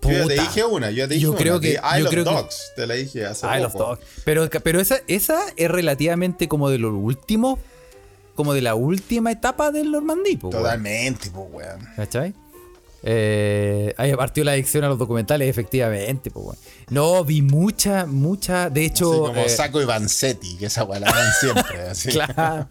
Yo 0.04 0.12
ya 0.12 0.28
te 0.28 0.34
dije 0.34 0.64
una, 0.66 0.92
yo 0.92 0.98
ya 0.98 1.08
te 1.08 1.16
dije 1.16 1.24
Yo 1.24 1.32
una. 1.32 1.40
creo 1.40 1.60
que- 1.60 1.72
I 1.72 1.98
yo 1.98 2.04
Love 2.04 2.10
creo 2.12 2.24
que- 2.26 2.30
Dogs, 2.32 2.72
te 2.76 2.86
la 2.88 2.94
dije 2.94 3.26
hace 3.26 3.48
I 3.48 3.62
Love. 3.62 3.74
Dogs. 3.74 4.02
Pero, 4.24 4.48
pero 4.64 4.80
esa, 4.80 4.98
esa 5.08 5.40
es 5.58 5.70
relativamente 5.72 6.48
como 6.48 6.70
de 6.70 6.78
lo 6.78 6.96
último. 6.96 7.58
Como 8.36 8.54
de 8.54 8.62
la 8.62 8.76
última 8.76 9.32
etapa 9.32 9.72
del 9.72 9.92
Normandí, 9.92 10.38
weón. 10.42 10.52
Totalmente, 10.52 11.32
pues, 11.32 11.48
weón. 11.52 11.80
¿Cachai? 11.96 12.36
Eh, 13.04 13.94
ahí 13.98 14.16
partió 14.16 14.44
la 14.44 14.52
adicción 14.52 14.84
a 14.84 14.90
los 14.90 15.00
documentales, 15.00 15.50
efectivamente. 15.50 16.30
Pues, 16.32 16.46
bueno. 16.46 16.60
No, 16.90 17.24
vi 17.26 17.42
mucha, 17.42 18.06
mucha. 18.06 18.70
De 18.70 18.82
Así 18.82 18.88
hecho. 18.92 19.12
como 19.28 19.36
eh, 19.42 19.50
Saco 19.50 19.82
y 19.82 19.86
Vanzetti, 19.86 20.58
que 20.58 20.68
esa 20.68 20.84
weá 20.84 21.00
la 21.00 21.12
dan 21.12 21.34
siempre. 21.40 21.82
Así. 21.90 22.10
claro. 22.10 22.68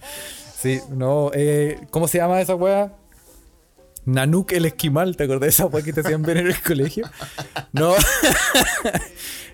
Sí, 0.61 0.81
no. 0.91 1.31
eh, 1.35 1.81
¿Cómo 1.91 2.07
se 2.07 2.19
llama 2.19 2.41
esa 2.41 2.55
weá? 2.55 2.93
Nanuk 4.05 4.53
el 4.53 4.65
esquimal, 4.67 5.17
¿te 5.17 5.25
acordás 5.25 5.41
de 5.43 5.49
esa 5.49 5.67
weá 5.67 5.85
que 5.85 5.93
te 5.93 6.01
hacían 6.01 6.23
ver 6.23 6.39
en 6.39 6.47
el 6.49 6.61
colegio? 6.63 7.09
No. 7.73 7.95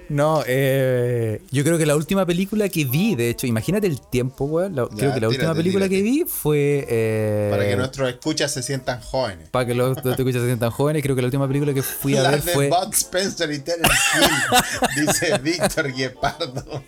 No, 0.09 0.45
eh, 0.47 1.41
yo 1.51 1.65
creo 1.65 1.79
que 1.79 1.87
la 1.87 1.97
última 1.97 2.25
película 2.25 2.69
que 2.69 2.85
vi, 2.85 3.15
de 3.17 3.29
hecho, 3.31 3.47
imagínate 3.47 3.87
el 3.89 4.01
tiempo, 4.01 4.45
weón. 4.45 4.75
creo 4.97 5.13
que 5.13 5.21
la 5.21 5.29
última 5.29 5.55
película 5.55 5.89
tírate. 5.89 5.97
que 6.05 6.11
vi 6.11 6.25
fue. 6.27 6.87
eh, 6.89 7.49
Para 7.51 7.65
que 7.67 7.77
nuestros 7.77 8.09
escuchas 8.09 8.53
se 8.53 8.63
sientan 8.63 9.01
jóvenes. 9.01 9.49
Para 9.51 9.67
que 9.67 9.75
los 9.75 9.97
escuchas 10.05 10.41
se 10.43 10.47
sientan 10.47 10.71
jóvenes, 10.71 11.03
creo 11.03 11.17
que 11.17 11.23
la 11.23 11.27
última 11.27 11.49
película 11.49 11.75
que 11.75 11.83
fui 11.83 12.17
a 12.17 12.23
La 12.23 12.31
ver 12.31 12.43
de 12.43 12.53
fue. 12.53 12.69
Bud 12.69 12.93
Spencer 12.95 13.51
y 13.53 13.59
Terence 13.59 13.93
Hill, 14.97 15.07
dice 15.07 15.39
Víctor 15.39 15.93
Guepardo. 15.93 16.83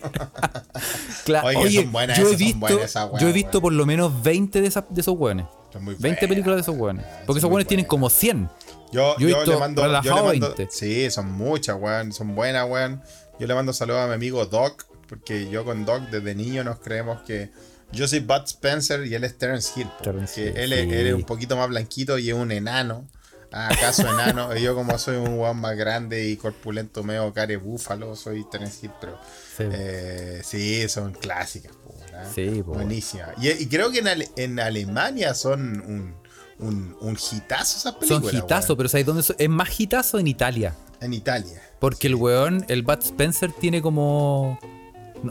Cla- 1.24 1.42
Oye, 1.44 1.56
Oye, 1.58 1.82
son 1.82 1.92
buenas 1.92 2.18
yo 2.18 2.24
he 2.24 2.28
esas, 2.28 2.38
visto, 2.38 2.58
buenas 2.60 2.84
esas 2.84 3.10
yo 3.20 3.28
he 3.28 3.32
visto 3.32 3.50
weón. 3.58 3.62
por 3.62 3.72
lo 3.72 3.86
menos 3.86 4.22
20 4.22 4.60
de, 4.60 4.68
esas- 4.68 4.84
de 4.90 5.00
esos 5.00 5.16
weones. 5.18 5.46
Son 5.72 5.84
muy 5.84 5.94
20 5.94 6.06
buenas, 6.08 6.28
películas 6.28 6.56
de 6.56 6.62
esos 6.62 6.76
weones. 6.76 7.04
Porque 7.26 7.38
esos 7.38 7.50
weones 7.50 7.66
tienen 7.66 7.84
como 7.86 8.08
100. 8.08 8.48
Yo, 8.92 9.16
le 9.18 9.56
mando, 9.58 9.82
yo 10.02 10.14
le 10.16 10.22
mando 10.22 10.54
20. 10.54 10.68
Sí, 10.70 11.10
son 11.10 11.30
muchas, 11.32 11.76
weón. 11.78 12.12
Son 12.12 12.34
buenas, 12.34 12.68
weón. 12.68 13.02
Yo 13.38 13.46
le 13.46 13.54
mando 13.54 13.72
saludos 13.72 14.00
a 14.00 14.06
mi 14.08 14.14
amigo 14.14 14.46
Doc, 14.46 14.84
porque 15.08 15.48
yo 15.50 15.64
con 15.64 15.84
Doc 15.84 16.02
desde 16.10 16.34
niño 16.34 16.64
nos 16.64 16.78
creemos 16.80 17.20
que 17.22 17.50
yo 17.92 18.06
soy 18.08 18.20
Bud 18.20 18.44
Spencer 18.46 19.06
y 19.06 19.14
él 19.14 19.24
es 19.24 19.38
Terence 19.38 19.72
Hill. 19.76 19.88
que 20.02 20.10
Hill, 20.42 20.52
él, 20.56 20.72
es, 20.72 20.84
sí. 20.88 20.94
él 20.94 21.06
es 21.08 21.14
un 21.14 21.24
poquito 21.24 21.56
más 21.56 21.68
blanquito 21.68 22.18
y 22.18 22.28
es 22.30 22.34
un 22.34 22.50
enano. 22.52 23.06
Ah, 23.50 23.68
¿Acaso 23.72 24.02
enano? 24.06 24.54
Yo 24.56 24.74
como 24.74 24.98
soy 24.98 25.16
un 25.16 25.38
weón 25.38 25.58
más 25.58 25.74
grande 25.76 26.26
y 26.28 26.36
corpulento, 26.36 27.02
medio 27.02 27.32
care 27.32 27.56
búfalo, 27.56 28.14
soy 28.16 28.44
Terence 28.50 28.84
Hill, 28.84 28.92
pero 29.00 29.18
Sí. 29.56 29.64
eh, 29.72 30.40
sí, 30.44 30.88
son 30.88 31.12
clásicas. 31.12 31.72
po. 31.76 31.94
Sí, 32.34 32.62
po, 32.64 32.72
Buenísimas. 32.74 33.30
Y, 33.40 33.48
y 33.50 33.66
creo 33.68 33.90
que 33.90 34.00
en, 34.00 34.08
Ale- 34.08 34.28
en 34.36 34.58
Alemania 34.60 35.32
son 35.34 35.80
un, 35.80 36.14
un, 36.58 36.96
un 37.00 37.14
hitazo 37.16 37.78
esas 37.78 37.94
películas. 37.94 38.30
Son 38.32 38.36
hitazos, 38.36 38.68
weón. 38.70 38.76
pero 38.78 38.88
¿sabes 38.88 39.06
dónde 39.06 39.22
son? 39.22 39.36
Es 39.38 39.48
más 39.48 39.78
hitazo 39.78 40.18
en 40.18 40.26
Italia. 40.26 40.74
En 41.00 41.12
Italia. 41.12 41.62
Porque 41.78 42.08
el 42.08 42.16
weón, 42.16 42.64
el 42.68 42.82
Bud 42.82 42.98
Spencer, 43.00 43.52
tiene 43.52 43.80
como. 43.82 44.58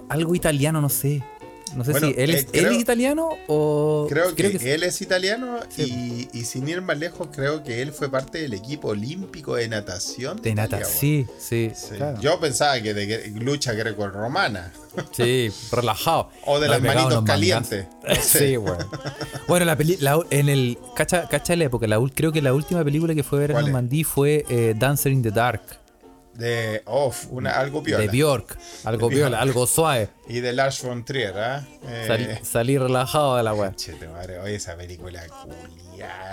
algo 0.09 0.35
italiano, 0.35 0.81
no 0.81 0.89
sé. 0.89 1.23
No 1.75 1.83
sé 1.83 1.91
Bueno, 1.91 2.07
si 2.07 2.13
él 2.17 2.29
eh, 2.31 2.37
es, 2.39 2.45
creo- 2.45 2.67
él 2.69 2.75
es 2.75 2.81
italiano 2.81 3.29
o. 3.47 4.07
Creo 4.09 4.33
que, 4.35 4.73
él 4.73 4.83
es 4.83 5.01
italiano 5.01 5.59
y, 5.77 6.27
y 6.33 6.45
sin 6.45 6.67
ir 6.67 6.81
más 6.81 6.97
lejos, 6.97 7.29
creo 7.31 7.63
que 7.63 7.81
él 7.81 7.91
fue 7.91 8.09
parte 8.09 8.39
del 8.41 8.53
equipo 8.53 8.89
olímpico 8.89 9.55
de 9.55 9.67
natación. 9.67 10.41
De 10.41 10.49
Italia, 10.51 10.63
nata, 10.63 10.77
weón. 10.77 10.99
sí, 10.99 11.25
sí. 11.39 11.71
Sí. 11.75 11.95
claro. 11.95 12.19
Yo 12.21 12.39
pensaba 12.39 12.79
que 12.81 12.93
de 12.93 13.27
lucha 13.35 13.73
greco-romana. 13.73 14.71
Sí, 15.11 15.49
relajado. 15.71 16.29
O 16.45 16.59
de 16.59 16.67
No, 16.67 16.73
las 16.73 16.81
manitos 16.81 17.23
calientes. 17.23 17.85
Sí, 18.21 18.55
bueno. 18.57 18.89
Bueno, 19.47 19.65
la 19.65 19.75
peli, 19.75 19.97
la- 19.99 20.19
en 20.29 20.49
el. 20.49 20.77
Cacha, 20.95 21.27
cacha 21.27 21.55
la 21.55 21.65
época, 21.65 21.87
la, 21.87 21.99
creo 22.13 22.31
que 22.31 22.41
la 22.41 22.53
última 22.53 22.83
película 22.83 23.13
que 23.13 23.23
fue 23.23 23.39
a 23.39 23.41
ver 23.41 23.51
en. 23.51 23.57
Normandí 23.61 24.03
fue 24.03 24.45
eh, 24.49 24.73
Dancer 24.77 25.11
in 25.11 25.21
the 25.21 25.31
Dark, 25.31 25.61
De 26.37 26.83
Off, 26.85 27.25
una, 27.31 27.51
algo 27.51 27.81
piola. 27.81 28.03
de 28.03 28.09
Bjork. 28.09 28.57
Algo 28.83 29.09
De 29.09 29.15
viola, 29.15 29.41
algo 29.41 29.65
suave. 29.65 30.09
Y 30.27 30.39
de 30.39 30.53
Lars 30.53 30.83
von 30.83 31.03
Trier, 31.03 31.35
¿ah? 31.37 31.65
Eh, 31.87 32.03
Salí, 32.07 32.27
salí 32.43 32.77
relajado 32.77 33.37
de 33.37 33.43
la 33.43 33.53
weá. 33.55 33.75
Chete, 33.75 34.07
madre, 34.07 34.39
oye, 34.39 34.55
esa 34.55 34.75
película 34.77 35.23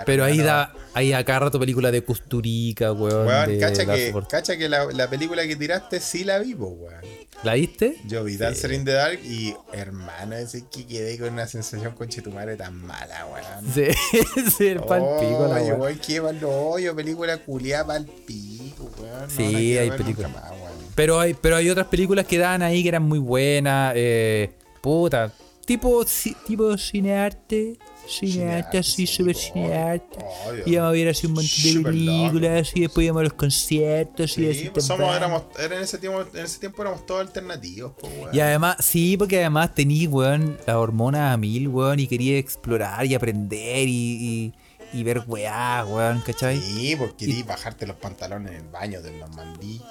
Pero 0.05 0.23
ahí 0.23 0.39
da, 0.39 0.73
ahí 0.93 1.13
acá 1.13 1.39
rato 1.39 1.59
película 1.59 1.91
de 1.91 2.03
Custurica, 2.03 2.91
weón. 2.91 3.27
Weón, 3.27 3.49
de 3.49 3.57
cacha 3.59 3.85
que, 3.85 4.13
cacha 4.29 4.57
que 4.57 4.69
la, 4.69 4.85
la 4.91 5.09
película 5.09 5.45
que 5.47 5.55
tiraste 5.55 5.99
sí 5.99 6.23
la 6.23 6.39
vi, 6.39 6.53
po, 6.55 6.67
weón. 6.67 7.01
¿La 7.43 7.53
viste? 7.55 7.97
Yo 8.07 8.23
vi 8.23 8.37
Dancer 8.37 8.71
in 8.71 8.85
the 8.85 8.91
Dark 8.93 9.19
y, 9.23 9.53
hermano, 9.73 10.35
ese 10.35 10.63
que 10.71 10.85
quedé 10.87 11.17
con 11.19 11.33
una 11.33 11.45
sensación 11.47 11.93
con 11.93 12.07
Chetumare 12.07 12.55
tan 12.55 12.75
mala, 12.85 13.25
weón. 13.27 13.73
Sí, 13.73 13.85
sí, 14.57 14.67
el 14.67 14.79
pico 14.79 15.47
la 15.49 15.61
weá. 15.61 15.75
weón, 15.75 15.99
qué 16.05 16.21
mal 16.21 16.39
hoyo, 16.43 16.95
película 16.95 17.37
culiada 17.37 17.85
pal 17.87 18.05
pico, 18.25 18.89
weón. 18.99 19.29
Sí, 19.29 19.77
hay 19.77 19.91
películas. 19.91 20.31
weón. 20.33 20.75
Pero 20.95 21.19
hay, 21.19 21.33
pero 21.33 21.57
hay 21.57 21.69
otras 21.69 21.87
películas 21.87 22.25
que 22.25 22.37
dan 22.37 22.61
ahí 22.61 22.81
que 22.81 22.89
eran 22.89 23.03
muy 23.03 23.19
buenas. 23.19 23.93
Eh, 23.97 24.51
puta. 24.81 25.31
Tipo, 25.65 26.03
ci- 26.05 26.37
tipo 26.47 26.77
cinearte. 26.77 27.77
Así, 28.05 29.07
sí, 29.07 29.33
cinearte. 29.33 30.17
obvio. 30.47 30.63
Íbamos 30.65 30.89
a 30.89 30.91
ver 30.91 31.09
así 31.09 31.27
un 31.27 31.33
montón 31.33 31.63
de 31.63 31.71
Súper 31.71 31.91
películas 31.91 32.71
y 32.75 32.81
después 32.81 33.03
íbamos 33.05 33.19
a 33.21 33.23
los 33.23 33.33
conciertos 33.33 34.31
y 34.37 34.43
Sí, 34.43 34.49
así. 34.49 34.69
pues 34.69 34.85
somos, 34.85 35.15
éramos, 35.15 35.43
era 35.59 35.75
en 35.77 35.81
ese 35.83 35.97
tiempo, 35.97 36.21
en 36.33 36.45
ese 36.45 36.59
tiempo 36.59 36.81
éramos 36.81 37.05
todos 37.05 37.21
alternativos, 37.21 37.93
po, 37.93 38.07
weón. 38.07 38.29
Y 38.35 38.39
además, 38.39 38.77
sí, 38.79 39.17
porque 39.17 39.39
además 39.39 39.73
tení, 39.75 40.07
weón, 40.07 40.57
las 40.65 40.75
hormonas 40.75 41.33
a 41.33 41.37
mil, 41.37 41.67
weón, 41.67 41.99
y 41.99 42.07
quería 42.07 42.37
explorar 42.37 43.05
y 43.05 43.15
aprender 43.15 43.87
y, 43.87 44.53
y, 44.93 44.99
y 44.99 45.03
ver 45.03 45.23
weá, 45.27 45.85
weón, 45.87 46.21
¿cachai? 46.21 46.59
Sí, 46.61 46.95
porque 46.97 47.25
querías 47.25 47.47
bajarte 47.47 47.85
los 47.87 47.97
pantalones 47.97 48.51
en 48.51 48.57
el 48.57 48.67
baño 48.69 49.01
del 49.01 49.19
Normandí. 49.19 49.81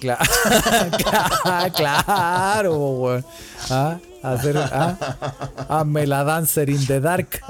Cla- 0.00 0.18
Cla- 0.98 1.72
claro, 1.74 2.76
weón. 2.76 3.24
¿Ah? 3.70 3.98
Hacer, 4.32 4.56
¿ah? 4.58 4.96
Hazme 5.68 6.06
la 6.06 6.24
dancer 6.24 6.70
in 6.70 6.86
the 6.86 7.00
dark. 7.00 7.28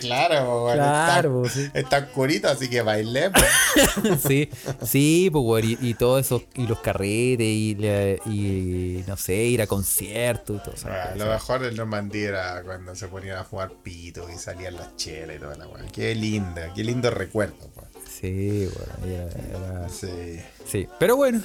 claro, 0.00 0.64
weón. 0.64 0.76
Claro, 0.76 1.44
está, 1.44 1.54
sí. 1.58 1.70
está 1.74 1.98
oscurito, 1.98 2.48
así 2.48 2.68
que 2.68 2.82
bailemos. 2.82 3.40
sí, 4.26 4.48
sí, 4.84 5.28
pues, 5.32 5.44
weón. 5.44 5.64
Y, 5.64 5.78
y 5.90 5.94
todo 5.94 6.18
eso, 6.18 6.42
y 6.54 6.66
los 6.66 6.80
carretes, 6.80 7.46
y, 7.46 9.04
no 9.06 9.16
sé, 9.16 9.34
ir 9.36 9.62
a 9.62 9.66
conciertos 9.66 10.56
y 10.56 10.60
todo 10.62 10.74
eso. 10.74 10.88
Ah, 10.90 11.10
lo 11.16 11.26
mejor 11.26 11.60
del 11.60 11.76
Normandí 11.76 12.22
era 12.22 12.62
cuando 12.62 12.94
se 12.94 13.08
ponían 13.08 13.38
a 13.38 13.44
jugar 13.44 13.70
pito 13.82 14.28
y 14.30 14.38
salían 14.38 14.74
las 14.74 14.96
chelas 14.96 15.36
y 15.36 15.40
toda 15.40 15.56
la 15.56 15.66
weá. 15.66 15.84
Qué 15.92 16.14
linda, 16.14 16.72
qué 16.74 16.84
lindo 16.84 17.10
recuerdo, 17.10 17.68
pues. 17.74 17.86
Sí, 18.20 18.68
era- 19.04 19.78
era- 19.80 19.88
Sí. 19.88 20.40
Sí, 20.66 20.88
pero 20.98 21.16
bueno. 21.16 21.40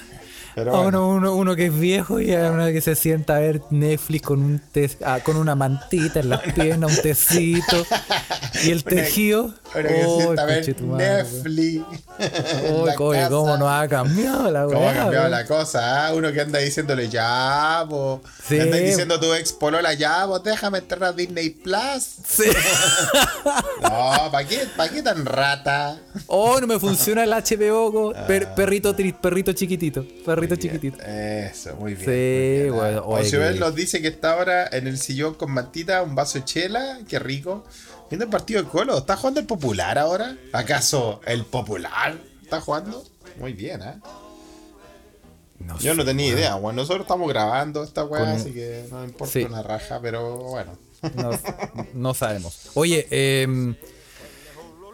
Pero 0.56 0.76
a 0.76 0.82
bueno. 0.84 1.08
uno, 1.10 1.16
uno, 1.32 1.36
uno 1.36 1.56
que 1.56 1.68
es 1.68 1.80
viejo 1.80 2.20
y 2.20 2.34
a 2.34 2.52
uno 2.52 2.66
que 2.68 2.82
se 2.82 2.96
sienta 2.96 3.38
a 3.38 3.40
ver 3.40 3.62
Netflix 3.72 4.22
con 4.26 4.42
un 4.44 4.60
té- 4.72 4.98
ah, 5.06 5.20
con 5.24 5.38
una 5.38 5.56
mantita 5.56 6.20
en 6.20 6.30
las 6.30 6.42
piernas, 6.54 6.96
un 6.98 7.02
tecito 7.02 7.86
y 8.64 8.70
el 8.72 8.84
tejido. 8.84 9.54
Ahora 9.74 9.90
que 9.90 10.04
Oh, 10.06 10.18
sienta 10.22 10.42
a 10.44 10.46
ver. 10.46 10.82
Netflix. 10.84 11.84
oye, 13.00 13.18
casa. 13.18 13.30
cómo 13.30 13.58
nos 13.58 13.70
ha 13.70 13.88
cambiado 13.88 14.52
la 14.52 14.66
¿Cómo 14.66 14.80
weá, 14.80 14.92
ha 14.92 14.96
cambiado 14.96 15.30
la 15.30 15.46
cosa? 15.46 16.08
ah? 16.08 16.14
Uno 16.14 16.32
que 16.32 16.42
anda 16.42 16.60
diciéndole 16.60 17.10
ya, 17.10 17.84
po. 17.90 18.22
Sí. 18.48 18.60
Anda 18.60 18.78
diciendo 18.78 19.20
tu 19.20 19.34
ex 19.34 19.52
polola 19.54 19.94
ya, 19.94 20.26
po, 20.28 20.40
déjame 20.40 20.78
entrar 20.80 21.04
a 21.06 21.12
Disney 21.14 21.50
Plus. 21.50 22.04
Sí. 22.26 22.44
No, 23.82 24.32
¿para 24.32 24.48
qué, 24.48 24.62
pa' 24.76 24.90
qué 24.90 25.02
tan 25.04 25.26
rata? 25.26 25.98
Oh, 26.28 26.60
no 26.60 26.68
me 26.68 26.80
funciona 26.80 27.24
el 27.24 27.32
HBO. 27.32 27.92
co- 27.92 28.14
per- 28.28 28.54
perrito, 28.56 28.96
tri- 28.96 29.14
perrito 29.20 29.54
chiquitito. 30.58 30.98
Eso, 31.04 31.76
muy 31.76 31.96
bien. 31.96 32.06
Sí, 32.06 32.72
muy 32.72 32.80
bien, 32.90 32.98
ah. 32.98 33.02
bueno, 33.02 33.60
nos 33.60 33.76
dice 33.76 34.02
que 34.02 34.08
está 34.08 34.34
ahora 34.34 34.68
en 34.72 34.88
el 34.88 34.98
sillón 34.98 35.34
con 35.36 35.52
mantita, 35.52 36.02
un 36.04 36.16
vaso 36.16 36.40
de 36.40 36.46
chela, 36.46 37.00
qué 37.08 37.20
rico. 37.20 37.64
Viendo 38.10 38.26
el 38.26 38.32
partido 38.32 38.62
de 38.62 38.70
Colo, 38.70 38.98
¿está 38.98 39.16
jugando 39.16 39.40
el 39.40 39.46
popular 39.48 39.98
ahora? 39.98 40.38
¿Acaso 40.52 41.22
el 41.26 41.46
popular 41.46 42.18
está 42.44 42.62
jugando? 42.62 43.04
Muy 43.40 43.54
bien, 43.54 43.82
¿eh? 43.82 43.96
No 45.60 45.80
Yo 45.80 45.92
sé, 45.92 45.96
no 45.96 46.06
tenía 46.06 46.28
idea, 46.28 46.56
bueno, 46.56 46.82
nosotros 46.82 47.06
estamos 47.06 47.28
grabando 47.30 47.84
esta 47.84 48.04
weá, 48.04 48.22
Con- 48.22 48.30
así 48.30 48.52
que 48.52 48.86
no 48.92 49.04
importa 49.04 49.32
Sí. 49.34 49.44
una 49.44 49.64
raja, 49.64 50.00
pero 50.02 50.36
bueno. 50.38 50.78
No, 51.16 51.32
no 51.94 52.14
sabemos. 52.14 52.70
Oye, 52.76 53.08
eh, 53.12 53.76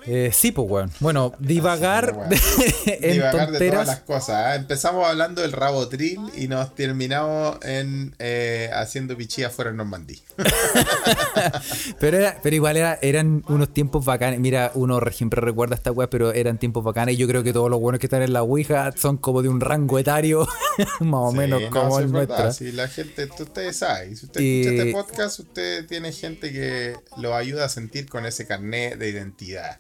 eh, 0.06 0.32
sí, 0.34 0.52
pues, 0.52 0.70
weón. 0.70 0.91
Bueno, 1.00 1.34
divagar 1.39 2.14
weón. 2.16 2.30
en 2.86 3.12
Divagar 3.14 3.32
de 3.32 3.32
todas 3.32 3.47
tonteras. 3.50 3.88
las 3.88 4.00
cosas. 4.02 4.54
¿eh? 4.56 4.60
Empezamos 4.60 5.08
hablando 5.08 5.41
del 5.41 5.52
rabotril 5.52 6.20
y 6.36 6.47
nos 6.47 6.74
terminamos 6.76 7.58
en 7.64 8.16
eh, 8.20 8.70
haciendo 8.74 9.16
pichilla 9.18 9.50
fuera 9.50 9.72
en 9.72 9.78
Normandí. 9.78 10.20
Pero, 12.00 12.18
era, 12.18 12.38
pero 12.41 12.56
igual 12.56 12.78
era, 12.78 12.97
eran 13.02 13.43
unos 13.47 13.70
tiempos 13.74 14.06
bacanes. 14.06 14.39
Mira, 14.39 14.72
uno 14.76 15.00
re- 15.00 15.12
siempre 15.12 15.41
recuerda 15.41 15.76
esta 15.76 15.91
weá, 15.91 16.10
pero 16.10 16.32
eran 16.34 16.58
tiempos 16.58 16.84
bacanes. 16.84 17.16
Y 17.16 17.18
yo 17.18 17.28
creo 17.28 17.43
que 17.43 17.54
todos 17.54 17.70
los 17.70 17.80
buenos 17.80 18.00
que 18.00 18.06
están 18.08 18.22
en 18.22 18.34
la 18.34 18.43
Ouija 18.43 18.91
son 18.95 19.18
como 19.18 19.41
de 19.41 19.50
un 19.50 19.60
rango 19.62 20.00
etario, 20.00 20.47
más 21.00 21.20
o 21.22 21.32
Sí, 21.32 21.38
menos 21.38 21.62
no, 21.62 21.70
como 21.70 22.00
el 22.00 22.12
nuestro. 22.12 22.52
sí, 22.54 22.72
la 22.72 22.88
gente, 22.88 23.28
ustedes 23.39 23.78
saben, 23.78 24.16
si 24.16 24.26
usted 24.26 24.41
Y- 24.41 24.62
escucha 24.62 24.82
este 24.82 24.91
podcast, 24.93 25.39
usted 25.39 25.88
tiene 25.88 26.12
gente 26.12 26.52
que 26.52 26.95
lo 27.18 27.36
ayuda 27.36 27.66
a 27.66 27.70
sentir 27.70 28.08
con 28.08 28.26
ese 28.26 28.45
carnet 28.45 28.97
de 28.97 29.10
identidad. 29.10 29.80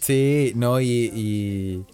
Sí, 0.00 0.52
no, 0.54 0.80
y. 0.80 1.10
y 1.14 1.84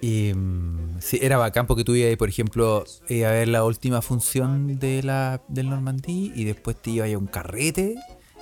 y, 0.00 0.32
mm, 0.34 1.00
sí, 1.00 1.18
era 1.20 1.36
bacán 1.36 1.66
porque 1.66 1.84
tú 1.84 1.94
ibas, 1.94 2.08
ahí, 2.08 2.16
por 2.16 2.28
ejemplo, 2.28 2.84
eh, 3.08 3.26
a 3.26 3.30
ver 3.32 3.48
la 3.48 3.64
última 3.64 4.00
función 4.00 4.78
de 4.78 5.02
la, 5.02 5.42
del 5.48 5.68
Normandí 5.68 6.32
y 6.34 6.44
después 6.44 6.80
te 6.80 6.90
ibas 6.90 7.12
a 7.12 7.18
un 7.18 7.26
carrete 7.26 7.96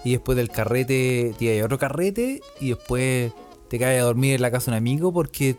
y 0.04 0.12
después 0.12 0.36
del 0.36 0.50
carrete 0.50 1.34
te 1.36 1.44
ibas 1.46 1.62
a 1.62 1.64
otro 1.64 1.78
carrete 1.78 2.40
y 2.60 2.68
después 2.68 3.32
te 3.68 3.78
caes 3.78 4.00
a 4.00 4.04
dormir 4.04 4.36
en 4.36 4.42
la 4.42 4.50
casa 4.50 4.70
de 4.70 4.76
un 4.76 4.78
amigo 4.78 5.12
porque 5.12 5.56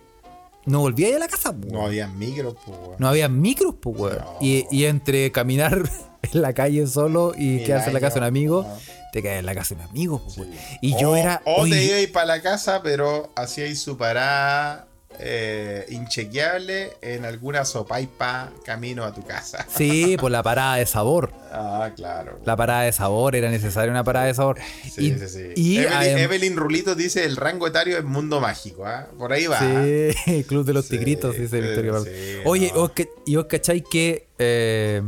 no 0.65 0.79
volvías 0.79 1.15
a 1.15 1.19
la 1.19 1.27
casa. 1.27 1.55
po. 1.55 1.67
No 1.67 1.85
había 1.85 2.07
micros, 2.07 2.55
weón. 2.65 2.95
No 2.97 3.07
había 3.07 3.27
micros, 3.27 3.75
weón. 3.83 4.19
No. 4.19 4.37
Y, 4.39 4.65
y 4.71 4.85
entre 4.85 5.31
caminar 5.31 5.83
en 6.21 6.41
la 6.41 6.53
calle 6.53 6.85
solo 6.87 7.33
y 7.37 7.63
quedarse 7.63 7.87
en 7.89 7.93
la 7.93 7.99
casa 7.99 8.15
de 8.15 8.19
un 8.21 8.25
amigo, 8.27 8.63
no. 8.63 8.77
te 9.13 9.21
quedas 9.21 9.39
en 9.39 9.45
la 9.45 9.55
casa 9.55 9.75
de 9.75 9.81
un 9.81 9.89
amigo. 9.89 10.19
po, 10.19 10.41
weón. 10.41 10.51
Y 10.81 10.99
yo 10.99 11.15
era. 11.15 11.41
O 11.45 11.61
oye, 11.61 11.75
te 11.75 11.83
ibais 11.85 12.07
para 12.09 12.25
la 12.25 12.41
casa, 12.41 12.81
pero 12.83 13.31
hacíais 13.35 13.79
su 13.81 13.97
parada 13.97 14.85
eh, 15.21 15.85
inchequeable 15.89 16.91
en 17.01 17.25
alguna 17.25 17.65
sopaipa 17.65 18.51
camino 18.63 19.03
a 19.03 19.13
tu 19.13 19.23
casa. 19.25 19.65
Sí, 19.75 20.15
por 20.19 20.31
la 20.31 20.43
parada 20.43 20.75
de 20.75 20.85
sabor. 20.85 21.33
Ah, 21.51 21.91
claro. 21.95 22.39
La 22.45 22.55
parada 22.55 22.83
de 22.83 22.91
sabor, 22.93 23.35
era 23.35 23.49
necesaria 23.49 23.89
una 23.91 24.03
parada 24.03 24.27
de 24.27 24.33
sabor. 24.33 24.59
Sí, 24.83 25.07
y, 25.07 25.19
sí, 25.19 25.27
sí. 25.27 25.53
y 25.55 25.77
Evelyn, 25.79 26.55
Rulito 26.55 26.95
dice 26.95 27.25
el 27.25 27.35
rango 27.37 27.65
etario 27.67 27.97
es 27.97 28.03
mundo 28.03 28.39
mágico, 28.39 28.85
¿ah? 28.85 29.07
Por 29.17 29.33
ahí 29.33 29.47
va. 29.47 29.59
Sí, 29.59 30.43
Club 30.47 30.65
de 30.65 30.73
los 30.73 30.85
Sí, 30.85 30.91
Tigritos, 30.97 31.35
dice 31.37 31.59
sí, 31.59 31.67
Victoria 31.67 31.93
sí, 32.01 32.41
Oye, 32.45 32.71
no. 32.73 32.83
¿os 32.83 32.91
ca- 32.91 33.07
¿y 33.25 33.35
os 33.35 33.45
cacháis 33.45 33.83
que 33.89 34.27
eh, 34.37 35.01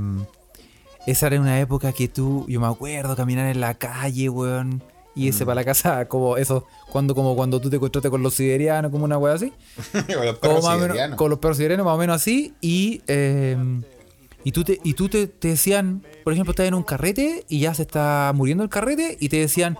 esa 1.07 1.27
era 1.27 1.39
una 1.39 1.59
época 1.59 1.91
que 1.93 2.07
tú, 2.07 2.45
yo 2.47 2.59
me 2.59 2.67
acuerdo, 2.67 3.15
caminar 3.15 3.47
en 3.47 3.59
la 3.59 3.73
calle, 3.75 4.29
weón, 4.29 4.83
y 5.15 5.21
Mm. 5.23 5.27
irse 5.27 5.45
para 5.45 5.55
la 5.55 5.65
casa, 5.65 6.05
como 6.07 6.37
eso, 6.37 6.65
cuando 6.89 7.13
como 7.15 7.35
cuando 7.35 7.59
tú 7.59 7.69
te 7.69 7.75
encontraste 7.77 8.09
con 8.09 8.23
los 8.23 8.33
siberianos, 8.35 8.91
como 8.91 9.03
una 9.05 9.17
weá 9.17 9.33
así. 9.33 9.51
Con 10.07 10.25
los 10.25 10.37
perros 10.39 10.63
menos- 10.79 11.15
con 11.17 11.29
los 11.29 11.39
perros 11.39 11.57
siberianos, 11.57 11.85
más 11.85 11.95
o 11.95 11.97
menos 11.97 12.15
así. 12.15 12.53
Y, 12.61 13.01
eh, 13.07 13.57
y 14.43 14.51
tú, 14.53 14.63
te, 14.63 14.79
y 14.83 14.93
tú 14.93 15.09
te, 15.09 15.27
te 15.27 15.49
decían, 15.49 16.03
por 16.23 16.31
ejemplo, 16.33 16.51
estás 16.51 16.65
en 16.67 16.73
un 16.75 16.83
carrete 16.83 17.45
y 17.49 17.59
ya 17.59 17.73
se 17.73 17.81
está 17.81 18.31
muriendo 18.33 18.63
el 18.63 18.69
carrete 18.69 19.17
y 19.19 19.27
te 19.29 19.37
decían, 19.37 19.77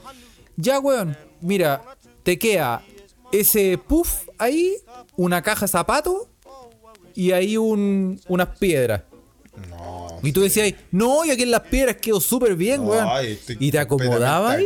ya, 0.57 0.79
weón, 0.79 1.15
mira, 1.39 1.81
te 2.23 2.37
queda 2.37 2.83
ese 3.31 3.77
puff 3.77 4.27
ahí, 4.37 4.75
una 5.15 5.41
caja 5.41 5.61
de 5.61 5.67
zapatos 5.71 6.27
y 7.15 7.31
ahí 7.31 7.55
un, 7.57 8.19
unas 8.27 8.49
piedras. 8.57 9.03
Y 10.23 10.31
tú 10.31 10.41
decías, 10.41 10.73
no, 10.91 11.25
y 11.25 11.31
aquí 11.31 11.43
en 11.43 11.51
las 11.51 11.61
piedras 11.61 11.97
quedo 11.97 12.21
súper 12.21 12.55
bien, 12.55 12.81
weón. 12.81 13.07
Y 13.59 13.71
te 13.71 13.79
acomodabas 13.79 14.59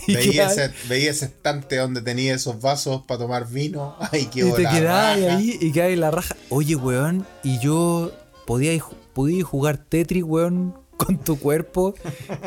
veía, 0.06 0.46
ese, 0.50 0.70
veía 0.88 1.10
ese 1.10 1.26
estante 1.26 1.76
donde 1.76 2.02
tenía 2.02 2.34
esos 2.34 2.60
vasos 2.60 3.02
para 3.02 3.20
tomar 3.20 3.48
vino. 3.48 3.96
Ay, 4.12 4.26
qué 4.26 4.46
Y 4.46 4.52
te 4.52 4.66
quedabas 4.66 5.18
ahí 5.18 5.58
y 5.60 5.72
quedabas 5.72 5.92
en 5.92 6.00
la 6.00 6.10
raja. 6.10 6.36
Oye, 6.48 6.76
weón, 6.76 7.26
y 7.42 7.58
yo 7.58 8.12
podía, 8.46 8.82
podía 9.12 9.44
jugar 9.44 9.78
Tetris, 9.78 10.24
weón, 10.24 10.74
con 10.96 11.18
tu 11.18 11.38
cuerpo 11.38 11.94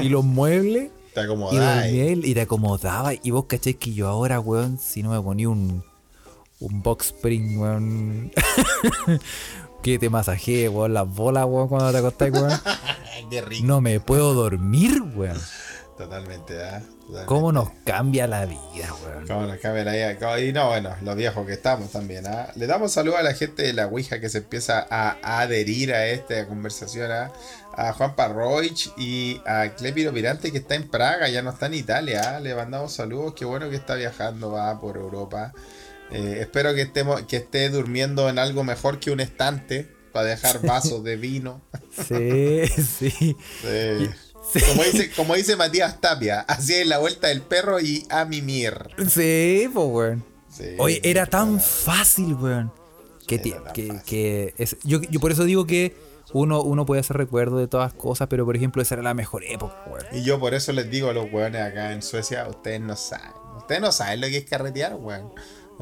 y 0.01 0.09
los 0.09 0.23
muebles. 0.23 0.91
Te 1.13 1.21
acomodabas. 1.21 1.87
y 1.89 2.01
y 2.01 2.33
te 2.33 2.41
acomodaba. 2.41 3.13
Y 3.13 3.31
vos 3.31 3.45
cacháis 3.45 3.75
que 3.75 3.93
yo 3.93 4.07
ahora, 4.07 4.39
weón, 4.39 4.79
si 4.79 5.03
no 5.03 5.11
me 5.11 5.21
ponía 5.21 5.47
un, 5.47 5.83
un 6.59 6.81
box 6.81 7.07
spring, 7.07 7.59
weón, 7.59 8.31
que 9.83 9.99
te 9.99 10.09
masajee, 10.09 10.69
weón, 10.69 10.93
las 10.93 11.07
bolas, 11.07 11.45
weón, 11.45 11.67
cuando 11.67 11.91
te 11.91 11.97
acostás, 11.97 12.31
weón, 12.31 12.51
Ay, 12.65 13.27
qué 13.29 13.41
rico. 13.41 13.67
no 13.67 13.81
me 13.81 13.99
puedo 13.99 14.33
dormir, 14.33 15.03
weón. 15.15 15.39
Totalmente, 15.97 16.63
¿ah? 16.63 16.81
Totalmente. 16.81 17.25
¿Cómo 17.27 17.51
nos 17.51 17.69
cambia 17.83 18.25
la 18.25 18.45
vida, 18.45 18.95
weón? 19.05 19.27
Cómo 19.27 19.45
nos 19.45 19.57
cambia 19.59 19.83
la 19.83 19.91
vida. 19.91 20.39
Y 20.39 20.53
no, 20.53 20.69
bueno, 20.69 20.95
los 21.01 21.15
viejos 21.15 21.45
que 21.45 21.53
estamos 21.53 21.91
también. 21.91 22.25
¿ah? 22.25 22.47
Le 22.55 22.65
damos 22.65 22.93
saludo 22.93 23.17
a 23.17 23.23
la 23.23 23.33
gente 23.33 23.61
de 23.61 23.73
la 23.73 23.87
Ouija 23.87 24.19
que 24.19 24.29
se 24.29 24.39
empieza 24.39 24.87
a, 24.89 25.41
adherir 25.41 25.93
a 25.93 26.07
esta 26.07 26.47
conversación. 26.47 27.11
¿ah? 27.11 27.31
A 27.75 27.93
Juan 27.93 28.15
Parroich 28.15 28.91
y 28.97 29.41
a 29.45 29.75
Clepiro 29.75 30.13
Pirante 30.13 30.51
que 30.51 30.59
está 30.59 30.75
en 30.75 30.87
Praga, 30.89 31.27
ya 31.27 31.41
no 31.41 31.51
está 31.51 31.67
en 31.67 31.75
Italia. 31.75 32.37
¿ah? 32.37 32.39
Le 32.39 32.55
mandamos 32.55 32.93
saludos. 32.93 33.33
Qué 33.35 33.45
bueno 33.45 33.69
que 33.69 33.75
está 33.75 33.95
viajando 33.95 34.51
va 34.51 34.79
por 34.79 34.97
Europa. 34.97 35.53
Eh, 36.13 36.37
espero 36.41 36.73
que, 36.75 36.81
estemos, 36.83 37.21
que 37.23 37.37
esté 37.37 37.69
durmiendo 37.69 38.29
en 38.29 38.39
algo 38.39 38.63
mejor 38.63 38.99
que 38.99 39.11
un 39.11 39.19
estante 39.19 39.89
para 40.11 40.27
dejar 40.27 40.61
vasos 40.61 41.03
de 41.03 41.15
vino. 41.17 41.61
Sí, 42.07 42.67
sí. 42.67 43.09
Sí. 43.09 43.35
Sí. 44.51 44.59
Como, 44.67 44.83
dice, 44.83 45.11
como 45.15 45.35
dice 45.35 45.55
Matías 45.55 46.01
Tapia, 46.01 46.41
así 46.41 46.73
es 46.73 46.85
la 46.85 46.99
vuelta 46.99 47.27
del 47.29 47.41
perro 47.41 47.79
y 47.79 48.05
a 48.09 48.25
mimir. 48.25 48.73
Sí, 49.09 49.69
pues, 49.73 49.87
weón. 49.87 50.25
Sí, 50.49 50.65
Oye, 50.77 50.99
era 51.03 51.25
tan 51.25 51.59
fácil, 51.59 52.33
weón. 52.35 52.71
Que, 53.25 53.41
que, 53.41 53.51
fácil. 53.53 54.01
que 54.05 54.53
es- 54.57 54.77
yo, 54.83 55.01
yo 55.09 55.19
por 55.21 55.31
eso 55.31 55.45
digo 55.45 55.65
que 55.65 55.95
uno, 56.33 56.61
uno 56.61 56.85
puede 56.85 56.99
hacer 56.99 57.15
recuerdo 57.17 57.57
de 57.57 57.67
todas 57.67 57.93
cosas, 57.93 58.27
pero 58.27 58.43
por 58.45 58.55
ejemplo, 58.57 58.81
esa 58.81 58.95
era 58.95 59.01
la 59.03 59.13
mejor 59.13 59.43
época, 59.45 59.75
weón. 59.87 60.05
Y 60.11 60.23
yo 60.23 60.39
por 60.39 60.53
eso 60.53 60.73
les 60.73 60.89
digo 60.91 61.09
a 61.09 61.13
los 61.13 61.31
weones 61.31 61.61
acá 61.61 61.93
en 61.93 62.01
Suecia, 62.01 62.45
ustedes 62.47 62.81
no 62.81 62.95
saben. 62.97 63.31
Ustedes 63.57 63.81
no 63.81 63.91
saben 63.93 64.19
lo 64.19 64.27
que 64.27 64.37
es 64.37 64.45
carretear, 64.45 64.95
weón. 64.95 65.31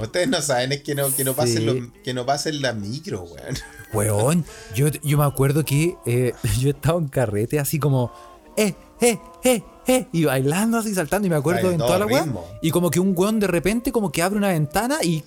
Ustedes 0.04 0.28
no 0.28 0.42
saben 0.42 0.72
es 0.72 0.82
que 0.84 0.96
no, 0.96 1.14
que 1.16 1.24
no 1.24 1.34
pasen 1.34 1.58
Sí. 1.58 1.66
los- 1.66 1.88
que 2.04 2.14
no 2.14 2.26
pasen 2.26 2.62
la 2.62 2.74
micro, 2.74 3.24
weón. 3.24 3.56
Weón, 3.94 4.46
yo, 4.74 4.88
yo 5.04 5.18
me 5.18 5.26
acuerdo 5.26 5.66
que 5.66 5.96
eh, 6.06 6.34
yo 6.60 6.70
estaba 6.70 6.98
en 7.00 7.08
carrete 7.10 7.60
así 7.60 7.78
como, 7.80 8.12
eh, 8.56 8.74
eh, 9.02 9.20
eh, 9.44 9.64
eh, 9.88 10.08
y 10.14 10.24
bailando 10.26 10.78
así, 10.78 10.94
saltando, 10.94 11.28
y 11.28 11.30
me 11.30 11.36
acuerdo 11.36 11.68
Ay, 11.68 11.74
en 11.74 11.80
toda 11.80 12.00
la 12.00 12.06
ritmo. 12.06 12.46
Y 12.62 12.72
como 12.72 12.90
que 12.90 13.00
un 13.00 13.14
weón 13.18 13.40
de 13.40 13.48
repente 13.48 13.92
como 13.92 14.12
que 14.12 14.22
abre 14.22 14.38
una 14.38 14.50
ventana 14.50 15.00
y 15.04 15.24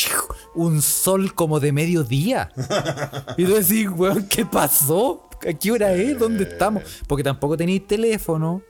un 0.54 0.82
sol 0.82 1.34
como 1.34 1.60
de 1.60 1.72
mediodía. 1.72 2.50
y 3.36 3.44
tú 3.44 3.54
decís, 3.54 3.88
weón, 3.94 4.26
¿qué 4.28 4.44
pasó? 4.46 5.28
¿A 5.48 5.52
qué 5.52 5.70
hora 5.70 5.92
es? 5.92 6.18
¿Dónde 6.18 6.42
estamos? 6.44 6.82
Porque 7.06 7.22
tampoco 7.22 7.56
tenéis 7.56 7.86
teléfono. 7.86 8.62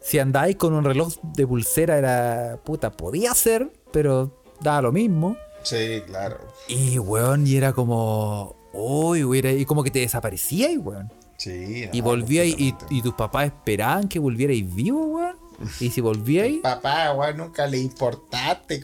Si 0.00 0.18
andáis 0.18 0.56
con 0.56 0.72
un 0.72 0.84
reloj 0.84 1.12
de 1.34 1.46
pulsera 1.46 1.98
era, 1.98 2.58
puta, 2.64 2.90
podía 2.92 3.34
ser, 3.34 3.70
pero 3.92 4.42
daba 4.60 4.82
lo 4.82 4.92
mismo. 4.92 5.36
Sí, 5.62 6.02
claro. 6.06 6.38
Y, 6.68 6.98
weón, 6.98 7.46
y 7.46 7.56
era 7.56 7.72
como. 7.72 8.56
Uy, 8.72 9.24
weón, 9.24 9.58
y 9.58 9.64
como 9.64 9.82
que 9.82 9.90
te 9.90 9.98
desaparecía, 10.00 10.68
weón. 10.78 11.12
Sí. 11.36 11.88
Y 11.92 11.98
no, 11.98 12.04
volvía 12.04 12.44
y, 12.44 12.50
completamente. 12.52 12.94
y 12.94 13.02
tus 13.02 13.14
papás 13.14 13.46
esperaban 13.46 14.08
que 14.08 14.18
volvierais 14.18 14.74
vivo, 14.74 15.06
weón. 15.06 15.36
Y 15.80 15.90
si 15.90 16.00
volvíais. 16.00 16.58
Papá, 16.62 17.12
weón, 17.14 17.36
nunca 17.36 17.66
le 17.66 17.78
importaste. 17.78 18.80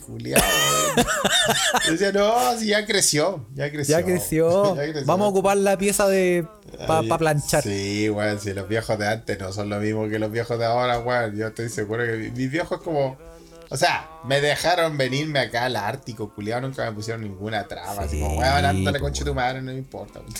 Yo 1.87 1.93
decía, 1.93 2.13
no, 2.13 2.57
si 2.59 2.67
ya 2.69 2.85
creció, 2.87 3.47
ya 3.55 3.71
creció. 3.71 3.99
Ya 3.99 4.05
creció. 4.05 4.75
Ya 4.77 4.83
creció. 4.83 5.07
Vamos 5.07 5.27
a 5.27 5.29
ocupar 5.31 5.57
la 5.57 5.77
pieza 5.79 6.09
de. 6.09 6.47
para 6.87 7.01
Ay, 7.01 7.09
planchar. 7.19 7.63
Sí, 7.63 8.09
weón, 8.11 8.41
si 8.41 8.53
los 8.53 8.69
viejos 8.69 8.99
de 8.99 9.09
antes 9.09 9.39
no 9.39 9.53
son 9.53 9.69
lo 9.71 9.79
mismo 9.79 10.09
que 10.09 10.19
los 10.19 10.31
viejos 10.31 10.59
de 10.59 10.65
ahora, 10.65 10.99
weón. 11.01 11.37
Yo 11.37 11.49
estoy 11.49 11.69
seguro 11.69 12.05
que 12.05 12.13
mi- 12.17 12.31
mis 12.31 12.51
viejos 12.51 12.81
como... 12.83 13.17
O 13.71 13.77
sea, 13.77 14.09
me 14.27 14.41
dejaron 14.41 14.97
venirme 14.97 15.39
acá 15.39 15.67
al 15.67 15.77
Ártico, 15.77 16.33
culiao, 16.35 16.61
nunca 16.61 16.85
me 16.87 16.93
pusieron 16.93 17.23
ninguna 17.23 17.67
traba. 17.69 18.03
Así 18.05 18.19
como, 18.21 18.33
Sí, 18.33 18.39
weón, 18.39 18.65
ándale 18.65 18.99
pues, 18.99 19.03
concha 19.03 19.25
de 19.25 19.31
tu 19.31 19.35
madre, 19.35 19.61
no 19.63 19.73
me 19.73 19.79
importa. 19.79 20.21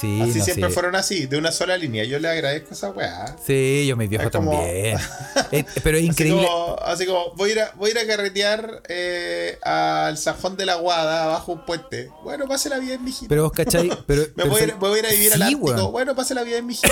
Sí, 0.00 0.20
así 0.22 0.38
no, 0.38 0.44
siempre 0.44 0.68
sí. 0.68 0.74
fueron 0.74 0.96
así, 0.96 1.26
de 1.26 1.36
una 1.38 1.52
sola 1.52 1.76
línea. 1.76 2.04
Yo 2.04 2.18
le 2.18 2.28
agradezco 2.28 2.74
esa 2.74 2.90
weá. 2.90 3.36
Sí, 3.46 3.86
yo 3.86 3.96
mis 3.96 4.08
viejos 4.08 4.30
como- 4.30 4.52
también. 4.52 4.98
Eh, 5.52 5.64
pero 5.84 5.96
es 5.98 6.02
Así 6.02 6.10
increíble. 6.10 6.46
como, 6.46 6.76
así 6.80 7.06
como, 7.06 7.32
voy 7.36 7.50
a 7.50 7.52
ir 7.52 7.60
a, 7.60 7.72
voy 7.76 7.90
a, 7.90 7.92
ir 7.92 7.98
a 7.98 8.06
carretear 8.06 8.82
eh, 8.88 9.58
al 9.62 10.16
Sajón 10.18 10.56
de 10.56 10.66
la 10.66 10.76
Guada, 10.76 11.24
abajo 11.24 11.52
un 11.52 11.64
puente. 11.64 12.08
Bueno, 12.24 12.46
pásela 12.48 12.78
bien, 12.78 13.04
mijito. 13.04 13.28
Pero 13.28 13.44
vos 13.44 13.52
cachai. 13.52 13.88
Pero, 14.06 14.22
me 14.22 14.28
pero 14.34 14.50
voy, 14.50 14.60
a 14.60 14.64
ir, 14.64 14.74
voy 14.74 14.96
a 14.96 14.98
ir 15.00 15.06
a 15.06 15.10
vivir 15.10 15.32
al 15.32 15.38
Sí, 15.38 15.42
Ártico. 15.44 15.64
weón. 15.66 15.92
Bueno, 15.92 16.14
pásela 16.16 16.42
bien, 16.42 16.66
mijito. 16.66 16.88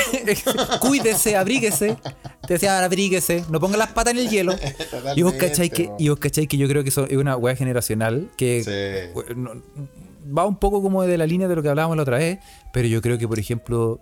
Cuídese, 0.81 1.37
abríguese. 1.37 1.97
Te 2.47 2.55
decía, 2.55 2.85
abríguese. 2.85 3.45
No 3.49 3.59
ponga 3.61 3.77
las 3.77 3.91
patas 3.93 4.13
en 4.13 4.19
el 4.21 4.29
hielo. 4.31 4.55
Y 5.17 5.23
vos 5.23 5.35
cachai 5.35 5.71
que, 5.71 5.91
y 5.99 6.09
vos 6.13 6.21
cachai 6.21 6.47
que 6.47 6.57
yo 6.57 6.69
creo 6.69 6.83
que 6.83 6.89
eso 6.91 7.07
es 7.07 7.17
una 7.17 7.37
weá 7.37 7.57
generacional 7.57 8.29
que 8.37 8.63
Sí. 8.65 9.13
we- 9.15 9.35
no- 9.35 9.53
va 10.37 10.47
un 10.47 10.57
poco 10.57 10.81
como 10.83 11.03
de 11.03 11.19
la 11.19 11.27
línea 11.27 11.49
de 11.49 11.57
lo 11.57 11.63
que 11.63 11.69
hablábamos 11.69 11.97
la 11.97 12.05
otra 12.05 12.19
vez, 12.19 12.39
pero 12.73 12.87
yo 12.89 13.03
creo 13.03 13.19
que, 13.19 13.27
por 13.27 13.39
ejemplo, 13.39 14.01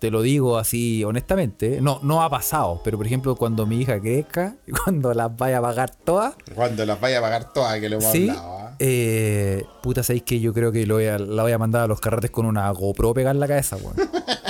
te 0.00 0.10
lo 0.10 0.22
digo 0.22 0.56
así 0.58 1.04
honestamente, 1.04 1.80
no, 1.80 2.00
no 2.02 2.22
ha 2.22 2.30
pasado, 2.30 2.80
pero 2.82 2.96
por 2.96 3.06
ejemplo, 3.06 3.36
cuando 3.36 3.66
mi 3.66 3.80
hija 3.82 4.00
crezca, 4.00 4.56
cuando 4.84 5.12
las 5.14 5.36
vaya 5.36 5.58
a 5.58 5.62
pagar 5.62 5.90
todas, 5.94 6.34
Cuando 6.54 6.84
las 6.86 6.98
vaya 7.00 7.18
a 7.18 7.20
pagar 7.20 7.52
todas, 7.52 7.78
que 7.80 7.88
lo 7.88 7.96
hemos 7.98 8.10
sí, 8.10 8.28
hablado. 8.30 8.58
¿ah? 8.58 8.76
eh, 8.78 9.62
puta, 9.82 10.02
sabéis 10.02 10.22
que 10.22 10.40
yo 10.40 10.54
creo 10.54 10.72
que 10.72 10.86
lo 10.86 10.94
voy 10.94 11.06
a- 11.06 11.18
la 11.18 11.42
voy 11.42 11.52
a 11.52 11.58
mandar 11.58 11.82
a 11.82 11.86
los 11.86 12.00
carretes 12.00 12.30
con 12.30 12.46
una 12.46 12.70
GoPro 12.70 13.12
pegar 13.14 13.34
en 13.36 13.40
la 13.40 13.46
cabeza, 13.48 13.76
weón. 13.76 13.94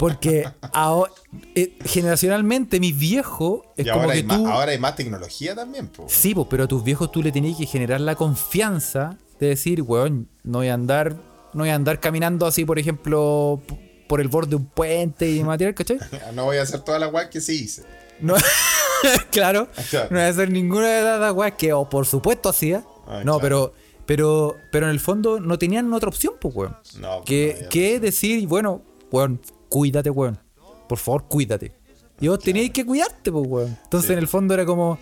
Porque 0.00 0.44
ahora, 0.72 1.12
eh, 1.54 1.76
generacionalmente 1.84 2.80
mis 2.80 2.98
viejos 2.98 3.60
es 3.76 3.86
Y 3.86 3.90
como 3.90 4.02
ahora 4.02 4.12
que 4.14 4.18
hay, 4.18 4.22
tú... 4.26 4.42
más, 4.42 4.52
ahora 4.52 4.72
hay 4.72 4.78
más 4.78 4.96
tecnología 4.96 5.54
también, 5.54 5.88
po. 5.88 6.06
Sí, 6.08 6.34
pues, 6.34 6.46
pero 6.50 6.64
a 6.64 6.66
tus 6.68 6.82
viejos 6.82 7.12
tú 7.12 7.22
le 7.22 7.30
tenías 7.30 7.56
que 7.58 7.66
generar 7.66 8.00
la 8.00 8.14
confianza 8.16 9.16
de 9.38 9.48
decir, 9.48 9.82
weón, 9.82 10.28
no 10.42 10.58
voy 10.58 10.68
a 10.68 10.74
andar, 10.74 11.12
no 11.52 11.60
voy 11.60 11.68
a 11.68 11.74
andar 11.74 12.00
caminando 12.00 12.46
así, 12.46 12.64
por 12.64 12.78
ejemplo, 12.78 13.60
por 14.08 14.20
el 14.20 14.28
borde 14.28 14.50
de 14.50 14.56
un 14.56 14.66
puente 14.66 15.30
y 15.30 15.42
material, 15.44 15.74
¿cachai? 15.74 15.98
No 16.34 16.46
voy 16.46 16.56
a 16.56 16.62
hacer 16.62 16.80
toda 16.80 16.98
la 16.98 17.08
weá 17.08 17.28
que 17.30 17.40
sí 17.40 17.64
hice. 17.64 17.84
No, 18.20 18.34
claro, 19.30 19.68
Claro. 19.90 20.08
no 20.10 20.16
voy 20.16 20.26
a 20.26 20.28
hacer 20.28 20.50
ninguna 20.50 20.88
de 20.88 21.18
las 21.20 21.32
weas 21.32 21.52
que, 21.54 21.72
o 21.72 21.88
por 21.88 22.06
supuesto, 22.06 22.48
hacía. 22.48 22.84
Ah, 23.06 23.22
no, 23.24 23.38
claro. 23.38 23.40
pero, 23.40 23.74
pero, 24.06 24.56
pero 24.72 24.86
en 24.86 24.92
el 24.92 25.00
fondo 25.00 25.40
no 25.40 25.58
tenían 25.58 25.92
otra 25.92 26.08
opción, 26.08 26.34
pues, 26.40 26.54
weón. 26.54 26.76
No, 27.00 27.16
pues, 27.18 27.24
que, 27.24 27.58
no 27.62 27.68
que 27.68 28.00
decir, 28.00 28.46
bueno, 28.46 28.82
weón, 29.10 29.40
cuídate, 29.70 30.10
weón. 30.10 30.38
Por 30.88 30.98
favor, 30.98 31.24
cuídate. 31.28 31.72
Y 32.20 32.28
vos 32.28 32.38
teníais 32.38 32.70
que 32.72 32.84
cuidarte, 32.84 33.32
pues, 33.32 33.46
weón. 33.48 33.78
Entonces, 33.84 34.10
en 34.10 34.18
el 34.18 34.28
fondo 34.28 34.52
era 34.52 34.66
como, 34.66 34.98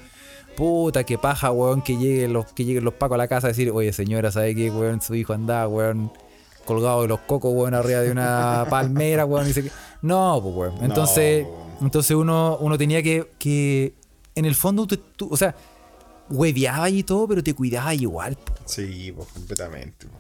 puta, 0.57 1.03
que 1.05 1.19
paja, 1.19 1.51
weón, 1.51 1.83
que 1.83 1.97
lleguen 1.97 2.33
los, 2.33 2.53
que 2.53 2.65
lleguen 2.65 2.85
los 2.85 2.95
pacos 2.95 3.17
a 3.17 3.19
la 3.19 3.27
casa 3.27 3.49
a 3.49 3.51
decir, 3.51 3.71
oye, 3.73 3.93
señora, 3.93 4.31
¿sabe 4.31 4.55
qué, 4.55 4.71
weón? 4.71 5.01
Su 5.01 5.15
hijo 5.17 5.33
andaba, 5.33 5.67
weón, 5.67 6.13
colgados 6.65 7.03
de 7.03 7.09
los 7.09 7.21
cocos, 7.21 7.53
weón, 7.53 7.75
arriba 7.75 8.01
de 8.03 8.13
una 8.13 8.67
palmera, 8.71 9.25
weón. 9.25 9.49
y 9.49 9.53
se- 9.53 9.71
No, 10.03 10.39
pues, 10.43 10.55
weón. 10.55 10.85
Entonces, 10.85 11.43
No, 11.45 11.49
weón. 11.51 11.69
entonces 11.83 12.17
uno, 12.17 12.57
uno 12.61 12.79
tenía 12.79 13.03
que, 13.03 13.33
que, 13.39 13.95
en 14.37 14.45
el 14.45 14.55
fondo, 14.55 14.87
tú, 14.87 14.97
tú- 15.17 15.29
o 15.33 15.37
sea, 15.37 15.57
y 16.91 17.03
todo, 17.05 17.27
pero 17.27 17.43
te 17.43 17.55
cuidaba 17.55 17.95
igual, 17.95 18.37
po, 18.37 18.53
Sí, 18.67 19.13
pues 19.17 19.29
completamente. 19.31 20.07
po. 20.07 20.13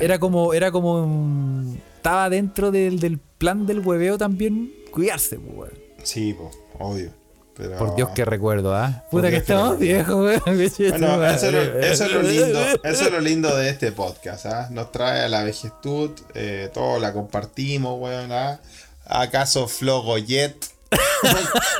Era 0.00 0.18
como, 0.18 0.54
era 0.54 0.70
como, 0.70 1.02
un- 1.02 1.80
estaba 1.96 2.28
dentro 2.30 2.70
del, 2.70 3.00
del 3.00 3.18
plan 3.18 3.66
del 3.66 3.80
hueveo 3.80 4.16
también 4.18 4.72
cuidarse, 4.90 5.38
pues, 5.38 5.56
weón. 5.56 5.72
Sí, 6.02 6.34
pues, 6.34 6.56
obvio. 6.78 7.10
Pero... 7.56 7.76
Por 7.78 7.96
Dios 7.96 8.10
que 8.10 8.24
recuerdo, 8.26 8.74
¿ah? 8.74 9.04
Puta 9.10 9.28
que 9.28 9.32
que 9.32 9.36
estamos 9.38 9.78
viejos, 9.78 10.14
weón. 10.14 10.42
Bueno, 10.46 11.26
eso 11.26 11.46
es, 11.46 11.52
lo, 11.52 11.78
eso 11.80 12.04
es 12.04 12.12
lo 12.12 12.22
lindo, 12.30 12.60
eso 12.84 13.04
es 13.06 13.10
lo 13.12 13.20
lindo 13.20 13.56
de 13.56 13.70
este 13.70 13.92
podcast, 13.92 14.46
¿ah? 14.46 14.68
Nos 14.70 14.92
trae 14.92 15.22
a 15.22 15.28
la 15.28 15.42
vejestud, 15.42 16.10
eh, 16.34 16.70
todo 16.72 16.98
la 16.98 17.12
compartimos, 17.12 17.98
weón, 18.00 18.30
¿ah? 18.32 18.60
¿Acaso 19.06 19.68
Flogoyet? 19.68 20.54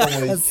Como 0.07 0.37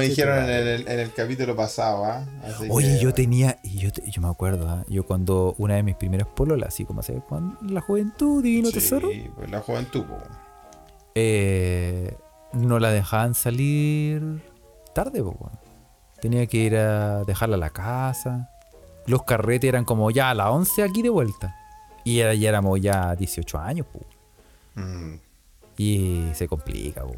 Sí, 0.00 0.08
dijeron 0.08 0.44
en 0.44 0.50
el, 0.68 0.88
en 0.88 1.00
el 1.00 1.12
capítulo 1.12 1.54
pasado, 1.56 2.04
¿ah? 2.04 2.24
Así 2.44 2.66
Oye, 2.70 2.96
que, 2.96 3.02
yo 3.02 3.12
tenía, 3.14 3.58
y 3.62 3.78
yo, 3.78 3.92
te- 3.92 4.08
yo 4.10 4.22
me 4.22 4.28
acuerdo, 4.28 4.68
¿ah? 4.68 4.84
yo 4.88 5.04
cuando 5.04 5.54
una 5.58 5.74
de 5.76 5.82
mis 5.82 5.96
primeras 5.96 6.28
pololas, 6.28 6.68
así 6.68 6.84
como 6.84 7.00
hace 7.00 7.14
cuando 7.28 7.56
la 7.62 7.80
juventud, 7.80 8.42
divino 8.42 8.70
tesoro, 8.70 9.10
Sí, 9.10 9.28
pues 9.36 9.50
la 9.50 9.60
juventud, 9.60 10.04
po. 10.04 10.18
eh, 11.14 12.16
no 12.52 12.78
la 12.78 12.90
dejaban 12.90 13.34
salir 13.34 14.40
tarde, 14.94 15.22
po. 15.22 15.50
Tenía 16.20 16.46
que 16.46 16.58
ir 16.58 16.76
a 16.76 17.24
dejarla 17.24 17.56
a 17.56 17.58
la 17.58 17.70
casa. 17.70 18.50
Los 19.06 19.22
carretes 19.22 19.68
eran 19.68 19.84
como 19.84 20.10
ya 20.10 20.30
a 20.30 20.34
las 20.34 20.48
11 20.48 20.82
aquí 20.82 21.00
de 21.02 21.08
vuelta. 21.08 21.56
Y 22.04 22.18
era- 22.20 22.34
ya 22.34 22.48
éramos 22.50 22.80
ya 22.80 23.14
18 23.16 23.58
años, 23.58 23.86
po. 23.92 24.00
Mm, 24.74 25.14
Y 25.78 26.28
se 26.34 26.46
complica, 26.46 27.02
po. 27.02 27.14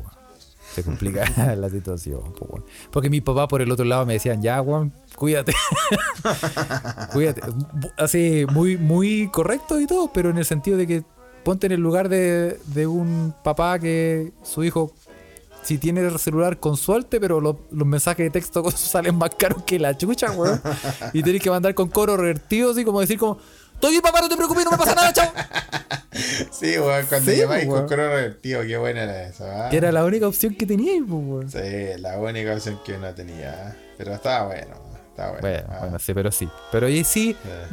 Se 0.74 0.82
complica 0.82 1.54
la 1.56 1.68
situación, 1.68 2.20
weón. 2.40 2.64
Porque 2.90 3.10
mi 3.10 3.20
papá 3.20 3.46
por 3.48 3.60
el 3.62 3.70
otro 3.70 3.84
lado 3.84 4.06
me 4.06 4.14
decían, 4.14 4.40
ya, 4.42 4.60
weón, 4.62 4.92
cuídate. 5.16 5.52
cuídate. 7.12 7.42
Así, 7.96 8.46
muy, 8.52 8.76
muy 8.76 9.28
correcto 9.30 9.80
y 9.80 9.86
todo, 9.86 10.10
pero 10.12 10.30
en 10.30 10.38
el 10.38 10.44
sentido 10.44 10.76
de 10.76 10.86
que 10.86 11.02
ponte 11.44 11.66
en 11.66 11.72
el 11.72 11.80
lugar 11.80 12.08
de, 12.08 12.58
de 12.66 12.86
un 12.86 13.34
papá 13.42 13.78
que 13.78 14.32
su 14.42 14.62
hijo, 14.64 14.92
si 15.62 15.78
tiene 15.78 16.00
el 16.00 16.18
celular 16.18 16.58
con 16.58 16.76
suerte, 16.76 17.20
pero 17.20 17.40
lo- 17.40 17.60
los 17.70 17.86
mensajes 17.86 18.24
de 18.26 18.30
texto 18.30 18.68
salen 18.76 19.16
más 19.16 19.30
caros 19.38 19.62
que 19.64 19.78
la 19.78 19.96
chucha, 19.96 20.30
weón. 20.32 20.60
Y 21.12 21.22
tenés 21.22 21.42
que 21.42 21.50
mandar 21.50 21.74
con 21.74 21.88
coro 21.88 22.16
revertido, 22.16 22.70
así 22.70 22.84
como 22.84 23.00
decir 23.00 23.18
como, 23.18 23.38
estoy 23.82 23.90
bien, 23.90 24.02
papá, 24.02 24.20
no 24.20 24.28
te 24.28 24.36
preocupes, 24.36 24.64
no 24.64 24.70
me 24.70 24.78
pasa 24.78 24.94
nada, 24.94 25.12
chao. 25.12 25.32
Sí, 26.52 26.78
weón, 26.78 27.06
cuando 27.06 27.32
Sí, 27.32 27.38
llamáis 27.38 27.66
con 27.66 27.88
correo 27.88 28.08
revertido, 28.10 28.60
qué 28.62 28.76
buena 28.76 29.02
era 29.04 29.26
eso, 29.26 29.44
¿ah? 29.50 29.68
Que 29.70 29.78
era 29.78 29.90
la 29.90 30.04
única 30.04 30.28
opción 30.28 30.54
que 30.54 30.66
tenía, 30.66 30.92
pues, 31.08 31.22
weón. 31.24 31.50
Sí, 31.50 31.58
la 31.98 32.18
única 32.18 32.54
opción 32.54 32.78
que 32.84 32.92
uno 32.92 33.12
tenía, 33.14 33.68
¿ah? 33.68 33.74
Pero 33.98 34.14
estaba 34.14 34.46
bueno, 34.46 34.76
estaba 35.10 35.30
bueno. 35.32 35.40
Bueno, 35.48 35.68
¿ah? 35.70 35.78
bueno, 35.80 35.98
sí, 35.98 36.14
pero 36.14 36.30
sí. 36.30 36.48
Pero 36.70 36.88
y 36.88 37.02
sí, 37.02 37.34
Eh. 37.44 37.66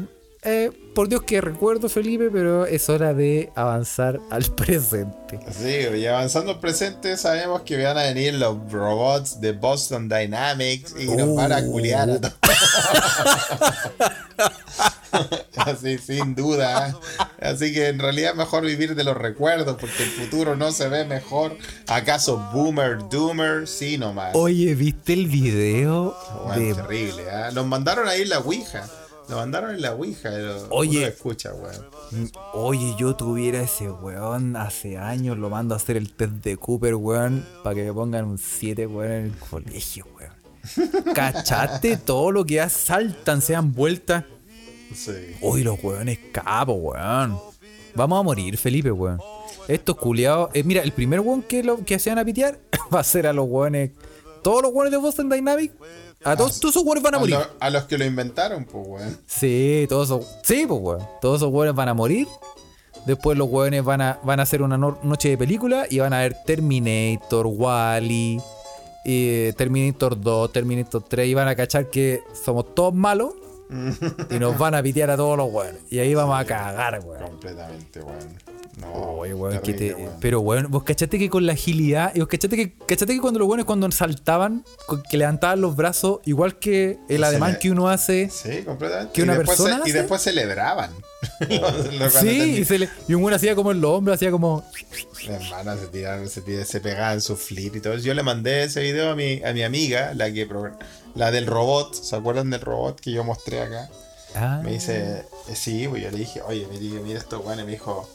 eh, 0.43 0.71
por 0.95 1.09
Dios 1.09 1.21
que 1.23 1.41
recuerdo, 1.41 1.89
Felipe, 1.89 2.29
pero 2.31 2.65
es 2.65 2.89
hora 2.89 3.13
de 3.13 3.51
avanzar 3.55 4.19
al 4.31 4.45
presente. 4.55 5.39
Sí, 5.51 5.97
y 5.97 6.05
avanzando 6.07 6.53
al 6.53 6.59
presente, 6.59 7.17
sabemos 7.17 7.61
que 7.63 7.83
van 7.83 7.97
a 7.97 8.03
venir 8.03 8.33
los 8.35 8.71
robots 8.71 9.41
de 9.41 9.51
Boston 9.51 10.07
Dynamics 10.09 10.95
y 10.97 11.07
nos 11.07 11.35
van 11.35 11.51
a 11.51 11.63
culiar 11.65 12.09
a 12.09 12.21
todos. 12.21 12.35
Así, 15.55 15.97
sin 15.97 16.35
duda. 16.35 16.97
Así 17.41 17.73
que 17.73 17.87
en 17.87 17.99
realidad 17.99 18.31
es 18.31 18.37
mejor 18.37 18.63
vivir 18.65 18.95
de 18.95 19.03
los 19.03 19.15
recuerdos 19.17 19.77
porque 19.79 20.03
el 20.03 20.09
futuro 20.09 20.55
no 20.55 20.71
se 20.71 20.87
ve 20.89 21.05
mejor. 21.05 21.55
¿Acaso 21.87 22.37
Boomer 22.53 22.99
Doomer? 23.09 23.67
Sí, 23.67 23.97
nomás. 23.97 24.35
Oye, 24.35 24.75
¿viste 24.75 25.13
el 25.13 25.27
video 25.27 26.15
de... 26.55 26.73
terrible, 26.73 27.23
¿eh? 27.23 27.49
Nos 27.53 27.65
mandaron 27.67 28.07
ahí 28.07 28.25
la 28.25 28.39
Ouija. 28.39 28.87
Nos 29.27 29.37
mandaron 29.37 29.71
en 29.75 29.81
la 29.81 29.93
Ouija. 29.93 30.29
lo- 30.31 30.67
Oye. 30.69 31.01
lo 31.01 31.07
escucha, 31.07 31.51
weón. 31.53 32.31
Oye, 32.53 32.95
yo 32.97 33.15
tuviera 33.15 33.61
ese 33.61 33.89
weón 33.91 34.55
hace 34.55 34.97
años, 34.97 35.37
lo 35.37 35.49
mando 35.51 35.75
a 35.75 35.77
hacer 35.77 35.97
el 35.97 36.11
test 36.13 36.31
de 36.43 36.57
Cooper, 36.57 36.95
weón, 36.95 37.45
para 37.63 37.75
que 37.75 37.83
me 37.83 37.93
pongan 37.93 38.25
un 38.25 38.37
7, 38.39 38.87
weón, 38.87 39.11
en 39.11 39.25
el 39.25 39.35
colegio, 39.37 40.07
weón. 40.17 40.33
¿Cachaste 41.15 41.97
todo 41.97 42.31
lo 42.31 42.43
que 42.45 42.59
asaltan, 42.59 43.41
se 43.41 43.53
dan 43.53 43.73
vueltas? 43.73 44.25
Sí. 44.93 45.35
Uy, 45.41 45.63
los 45.63 45.81
weones 45.83 46.19
capos, 46.31 46.75
weón. 46.79 47.37
Vamos 47.95 48.19
a 48.19 48.23
morir, 48.23 48.57
Felipe, 48.57 48.91
weón. 48.91 49.19
Estos 49.67 49.95
culiados. 49.97 50.49
eh, 50.53 50.63
mira, 50.63 50.81
el 50.83 50.91
primer 50.91 51.19
weón 51.19 51.41
que, 51.43 51.63
lo, 51.63 51.83
que 51.85 51.95
hacían 51.95 52.17
a 52.19 52.25
pitear 52.25 52.59
va 52.93 52.99
a 52.99 53.03
ser 53.03 53.27
a 53.27 53.33
los 53.33 53.45
weones. 53.47 53.91
Todos 54.43 54.61
los 54.63 54.71
weones 54.73 54.91
de 54.91 54.97
Boston 54.97 55.29
Dynamics. 55.29 55.73
A 56.23 56.35
todos, 56.35 56.59
todos 56.59 56.75
esos 56.75 56.83
weones 56.85 57.03
van 57.03 57.13
a 57.13 57.17
A, 57.17 57.19
morir. 57.19 57.35
lo- 57.35 57.45
a 57.59 57.69
los 57.69 57.83
que 57.85 57.97
lo 57.97 58.05
inventaron, 58.05 58.65
pues, 58.65 58.85
weón. 58.87 59.17
Sí, 59.25 59.85
todos 59.89 60.07
esos. 60.07 60.25
Sí, 60.43 60.65
pues, 60.67 60.79
weón. 60.81 61.07
Todos 61.21 61.37
esos 61.41 61.51
weones 61.53 61.75
van 61.75 61.89
a 61.89 61.93
morir. 61.93 62.27
Después 63.05 63.37
los 63.37 63.47
weones 63.49 63.83
van 63.83 64.01
a, 64.01 64.19
van 64.23 64.39
a 64.39 64.43
hacer 64.43 64.61
una 64.61 64.77
no- 64.77 64.99
noche 65.03 65.29
de 65.29 65.37
película 65.37 65.85
y 65.89 65.99
van 65.99 66.13
a 66.13 66.19
ver 66.19 66.35
Terminator, 66.45 67.47
Wally, 67.47 68.39
Terminator 69.55 70.19
2, 70.19 70.51
Terminator 70.51 71.03
3 71.07 71.27
y 71.27 71.33
van 71.33 71.47
a 71.47 71.55
cachar 71.55 71.89
que 71.89 72.21
somos 72.45 72.75
todos 72.75 72.93
malos 72.93 73.33
y 74.29 74.39
nos 74.39 74.57
van 74.57 74.75
a 74.75 74.83
pitear 74.83 75.09
a 75.11 75.17
todos 75.17 75.37
los 75.37 75.51
weones. 75.51 75.81
Y 75.89 75.99
ahí 75.99 76.13
vamos 76.15 76.39
a 76.39 76.45
cagar, 76.45 76.99
weón. 77.05 77.23
Completamente, 77.23 78.01
weón. 78.01 78.58
No, 78.79 78.93
Oye, 79.19 79.33
weón, 79.33 79.59
que 79.59 79.73
terrible, 79.73 79.95
te- 79.95 80.03
weón. 80.03 80.17
Pero, 80.21 80.39
weón, 80.41 80.67
vos 80.71 80.83
cachaste 80.83 81.19
que 81.19 81.29
con 81.29 81.45
la 81.45 81.53
agilidad. 81.53 82.11
Y 82.15 82.19
vos 82.19 82.27
cachaste 82.29 82.55
que, 82.55 82.73
cachaste 82.73 83.13
que 83.13 83.19
cuando 83.21 83.39
los 83.39 83.47
weones 83.47 83.65
cuando 83.65 83.91
saltaban, 83.91 84.63
que 85.09 85.17
levantaban 85.17 85.59
los 85.61 85.75
brazos, 85.75 86.19
igual 86.25 86.57
que 86.59 86.97
el 87.09 87.23
ademán 87.23 87.53
le- 87.53 87.59
que 87.59 87.71
uno 87.71 87.89
hace. 87.89 88.29
Sí, 88.29 88.63
completamente. 88.63 89.13
que 89.13 89.21
Y 89.21 89.23
una 89.23 89.33
después 89.37 89.57
persona 89.57 89.81
y 89.85 89.91
después 89.91 90.21
celebraban. 90.21 90.91
Sí, 92.21 92.59
y, 92.61 92.65
se 92.65 92.79
le- 92.79 92.89
y 93.07 93.13
un 93.13 93.23
weón 93.23 93.33
hacía 93.33 93.53
como 93.55 93.71
en 93.71 93.81
los 93.81 93.91
hombros, 93.91 94.15
hacía 94.15 94.31
como. 94.31 94.63
Las 95.27 95.43
hermanas 95.43 95.79
se 95.81 95.87
tiraron, 95.87 96.29
se, 96.29 96.41
tiraron- 96.41 96.65
se 96.65 96.79
pegaban 96.79 97.21
su 97.21 97.35
flip 97.35 97.75
y 97.75 97.81
todo. 97.81 97.95
Yo 97.97 98.13
le 98.13 98.23
mandé 98.23 98.63
ese 98.63 98.81
video 98.81 99.11
a 99.11 99.15
mi, 99.15 99.41
a 99.43 99.51
mi 99.53 99.63
amiga, 99.63 100.13
la 100.13 100.31
que 100.31 100.47
la 101.15 101.31
del 101.31 101.45
robot. 101.47 101.93
¿Se 101.93 102.15
acuerdan 102.15 102.49
del 102.49 102.61
robot 102.61 102.99
que 103.01 103.11
yo 103.11 103.23
mostré 103.23 103.61
acá? 103.61 103.89
Ah, 104.35 104.61
Me 104.63 104.73
dice, 104.73 105.25
eh, 105.49 105.55
sí, 105.55 105.87
pues 105.89 106.03
yo 106.03 106.11
le 106.11 106.17
dije, 106.19 106.41
oye, 106.43 106.67
mira, 106.71 107.01
mira 107.01 107.17
esto, 107.19 107.41
bueno, 107.41 107.63
y 107.63 107.65
me 107.65 107.71
dijo, 107.71 108.07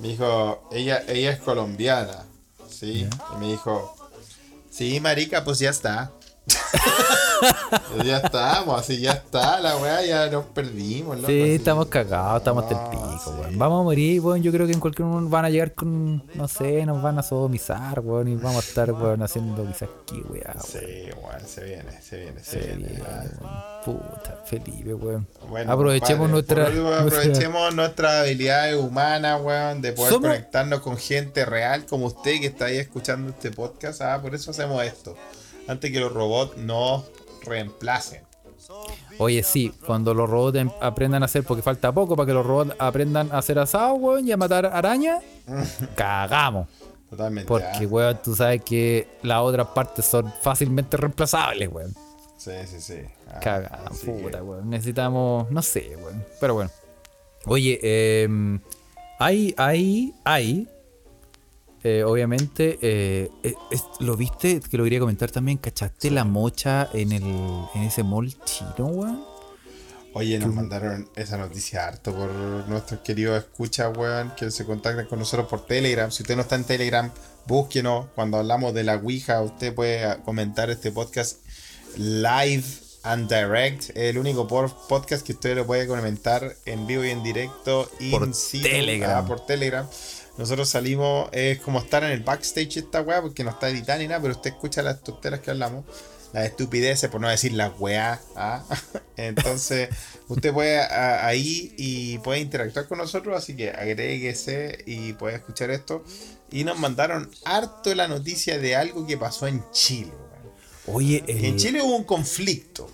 me 0.00 0.08
dijo, 0.08 0.68
ella, 0.72 1.04
ella 1.08 1.30
es 1.30 1.40
colombiana, 1.40 2.24
¿sí? 2.68 3.06
Y 3.34 3.38
me 3.38 3.48
dijo, 3.48 3.94
sí, 4.70 4.98
marica, 5.00 5.44
pues 5.44 5.58
ya 5.58 5.70
está. 5.70 6.10
Ya 8.04 8.18
estamos, 8.18 8.78
así 8.80 9.00
ya 9.00 9.12
está, 9.12 9.60
la 9.60 9.76
weá, 9.76 10.04
ya 10.04 10.26
nos 10.28 10.44
perdimos, 10.46 11.16
loco, 11.16 11.28
Sí, 11.28 11.40
así. 11.42 11.50
estamos 11.54 11.86
cagados, 11.86 12.38
estamos 12.38 12.68
del 12.68 12.76
No, 12.78 12.90
pico, 12.90 13.20
sí. 13.24 13.30
weón. 13.30 13.58
Vamos 13.58 13.80
a 13.80 13.84
morir, 13.84 14.20
weón. 14.20 14.42
Yo 14.42 14.52
creo 14.52 14.66
que 14.66 14.72
en 14.72 14.80
cualquier 14.80 15.06
momento 15.06 15.30
van 15.30 15.44
a 15.46 15.50
llegar 15.50 15.72
con. 15.74 16.22
No 16.34 16.48
sé, 16.48 16.84
nos 16.86 17.00
van 17.02 17.18
a 17.18 17.22
sodomizar, 17.22 18.00
weón. 18.00 18.28
Y 18.28 18.36
vamos 18.36 18.56
a 18.64 18.68
estar, 18.68 18.92
weón, 18.92 19.22
haciendo 19.22 19.64
quizás 19.66 19.88
aquí, 20.02 20.22
weón. 20.28 20.60
Sí, 20.62 20.78
weón, 21.22 21.46
se 21.46 21.64
viene, 21.64 22.02
se 22.02 22.16
viene, 22.18 22.40
se, 22.44 22.50
Se 22.50 22.66
viene. 22.66 22.86
viene, 22.88 23.02
weón. 23.04 23.70
Puta, 23.84 24.42
Felipe, 24.44 24.94
weón. 24.94 25.26
Bueno, 25.48 25.72
aprovechemos 25.72 26.28
nuestra, 26.30 26.66
último, 26.66 26.92
aprovechemos 26.92 27.74
nuestras 27.74 28.12
habilidades 28.22 28.76
humanas, 28.76 29.40
weón, 29.42 29.80
de 29.80 29.92
poder 29.92 30.12
Somos- 30.12 30.28
conectarnos 30.30 30.80
con 30.80 30.96
gente 30.98 31.44
real 31.46 31.86
como 31.86 32.06
usted 32.06 32.40
que 32.40 32.46
está 32.46 32.66
ahí 32.66 32.76
escuchando 32.78 33.30
este 33.30 33.50
podcast. 33.50 34.00
Ah, 34.02 34.18
por 34.20 34.34
eso 34.34 34.50
hacemos 34.50 34.82
esto. 34.84 35.16
Antes 35.70 35.92
que 35.92 36.00
los 36.00 36.12
robots 36.12 36.56
nos 36.56 37.04
reemplacen. 37.44 38.22
Oye, 39.18 39.44
sí, 39.44 39.72
cuando 39.86 40.14
los 40.14 40.28
robots 40.28 40.58
em- 40.58 40.70
aprendan 40.80 41.22
a 41.22 41.26
hacer, 41.26 41.44
porque 41.44 41.62
falta 41.62 41.92
poco 41.92 42.16
para 42.16 42.26
que 42.26 42.32
los 42.32 42.44
robots 42.44 42.74
aprendan 42.78 43.30
a 43.30 43.38
hacer 43.38 43.56
asado, 43.58 43.94
weón, 43.94 44.26
y 44.26 44.32
a 44.32 44.36
matar 44.36 44.66
arañas, 44.66 45.22
cagamos. 45.94 46.66
Totalmente. 47.08 47.46
Porque, 47.46 47.66
ah. 47.84 47.86
weón, 47.88 48.18
tú 48.22 48.34
sabes 48.34 48.62
que 48.62 49.06
las 49.22 49.40
otras 49.42 49.68
partes 49.68 50.04
son 50.06 50.32
fácilmente 50.42 50.96
reemplazables, 50.96 51.68
weón. 51.70 51.94
Sí, 52.36 52.50
sí, 52.66 52.80
sí. 52.80 53.00
Ah, 53.28 53.38
Cagada, 53.40 53.84
así 53.90 54.06
puta, 54.06 54.38
que- 54.38 54.42
weón. 54.42 54.70
Necesitamos, 54.70 55.48
no 55.52 55.62
sé, 55.62 55.96
weón. 56.02 56.24
Pero 56.40 56.54
bueno. 56.54 56.70
Oye, 57.46 57.78
eh, 57.80 58.28
hay, 59.20 59.54
hay, 59.56 60.14
hay. 60.24 60.68
Eh, 61.82 62.04
obviamente, 62.04 62.78
eh, 62.82 63.30
eh, 63.42 63.54
es- 63.70 63.84
lo 64.00 64.16
viste, 64.16 64.60
que 64.60 64.76
lo 64.76 64.84
quería 64.84 65.00
comentar 65.00 65.30
también. 65.30 65.58
¿Cachaste 65.58 66.10
la 66.10 66.24
mocha 66.24 66.88
en 66.92 67.12
el 67.12 67.22
en 67.74 67.82
ese 67.82 68.02
mall 68.02 68.34
chino, 68.44 68.86
weón? 68.86 69.24
Oye, 70.12 70.38
nos 70.40 70.52
mandaron 70.52 71.08
esa 71.14 71.36
noticia 71.36 71.86
harto 71.86 72.12
por 72.12 72.28
nuestros 72.68 73.00
queridos 73.00 73.38
escuchas, 73.38 73.96
weón, 73.96 74.32
que 74.36 74.50
se 74.50 74.64
contactan 74.64 75.06
con 75.06 75.20
nosotros 75.20 75.48
por 75.48 75.64
Telegram. 75.66 76.10
Si 76.10 76.22
usted 76.24 76.34
no 76.34 76.42
está 76.42 76.56
en 76.56 76.64
Telegram, 76.64 77.10
búsquenos. 77.46 78.06
Cuando 78.16 78.38
hablamos 78.38 78.74
de 78.74 78.82
la 78.82 78.96
Ouija, 78.96 79.40
usted 79.40 79.72
puede 79.72 80.20
comentar 80.22 80.68
este 80.68 80.90
podcast 80.90 81.38
live 81.96 82.64
and 83.02 83.28
Direct, 83.32 83.96
el 83.96 84.18
único 84.18 84.46
por- 84.46 84.74
podcast 84.88 85.24
que 85.24 85.32
usted 85.32 85.56
lo 85.56 85.64
puede 85.66 85.86
comentar 85.86 86.54
en 86.66 86.86
vivo 86.86 87.04
y 87.04 87.10
en 87.10 87.22
directo 87.22 87.88
y 87.98 88.10
Por 88.10 88.24
in 88.26 88.32
Telegram. 88.62 89.24
ah, 89.24 89.26
por 89.26 89.46
Telegram. 89.46 89.86
Nosotros 90.38 90.68
salimos, 90.68 91.28
es 91.32 91.58
como 91.60 91.80
estar 91.80 92.02
en 92.04 92.10
el 92.12 92.20
backstage 92.20 92.78
esta 92.78 93.02
weá, 93.02 93.20
porque 93.20 93.44
no 93.44 93.50
está 93.50 93.68
editada 93.68 93.98
ni 93.98 94.08
nada, 94.08 94.22
pero 94.22 94.34
usted 94.34 94.50
escucha 94.50 94.82
las 94.82 95.02
tonteras 95.02 95.40
que 95.40 95.50
hablamos, 95.50 95.84
las 96.32 96.46
estupideces, 96.46 97.10
por 97.10 97.20
no 97.20 97.28
decir 97.28 97.52
las 97.52 97.72
weá. 97.78 98.20
ah. 98.36 98.64
Entonces, 99.16 99.90
usted 100.28 100.52
puede 100.54 100.80
a- 100.80 101.26
ahí 101.26 101.74
y 101.76 102.18
puede 102.18 102.40
interactuar 102.40 102.88
con 102.88 102.98
nosotros, 102.98 103.36
así 103.36 103.54
que 103.54 103.70
agréguese 103.70 104.82
y 104.86 105.12
puede 105.12 105.36
escuchar 105.36 105.70
esto. 105.70 106.04
Y 106.50 106.64
nos 106.64 106.78
mandaron 106.78 107.30
harto 107.44 107.94
la 107.94 108.08
noticia 108.08 108.58
de 108.58 108.76
algo 108.76 109.06
que 109.06 109.18
pasó 109.18 109.46
en 109.46 109.62
Chile. 109.72 110.12
Oye, 110.86 111.22
En 111.26 111.44
el- 111.44 111.56
Chile 111.56 111.82
hubo 111.82 111.96
un 111.96 112.04
conflicto. 112.04 112.90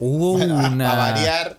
hubo 0.00 0.32
Bueno, 0.32 0.58
a- 0.58 0.68
una 0.70 0.92
a 0.92 0.96
variar. 1.12 1.58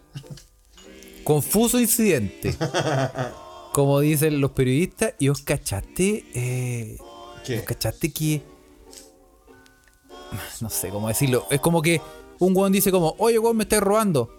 confuso 1.23 1.79
incidente. 1.79 2.53
Como 3.73 3.99
dicen 4.01 4.41
los 4.41 4.51
periodistas, 4.51 5.13
y 5.19 5.29
os 5.29 5.41
cachaste, 5.41 6.25
eh, 6.33 6.97
¿Qué? 7.45 7.59
os 7.59 7.63
cachaste 7.63 8.11
que 8.11 8.41
no 10.61 10.69
sé 10.69 10.89
cómo 10.89 11.07
decirlo. 11.07 11.45
Es 11.49 11.59
como 11.59 11.81
que 11.81 12.01
un 12.39 12.55
weón 12.55 12.71
dice 12.71 12.91
como, 12.91 13.15
oye 13.17 13.39
weón, 13.39 13.57
me 13.57 13.63
estás 13.63 13.81
robando. 13.81 14.29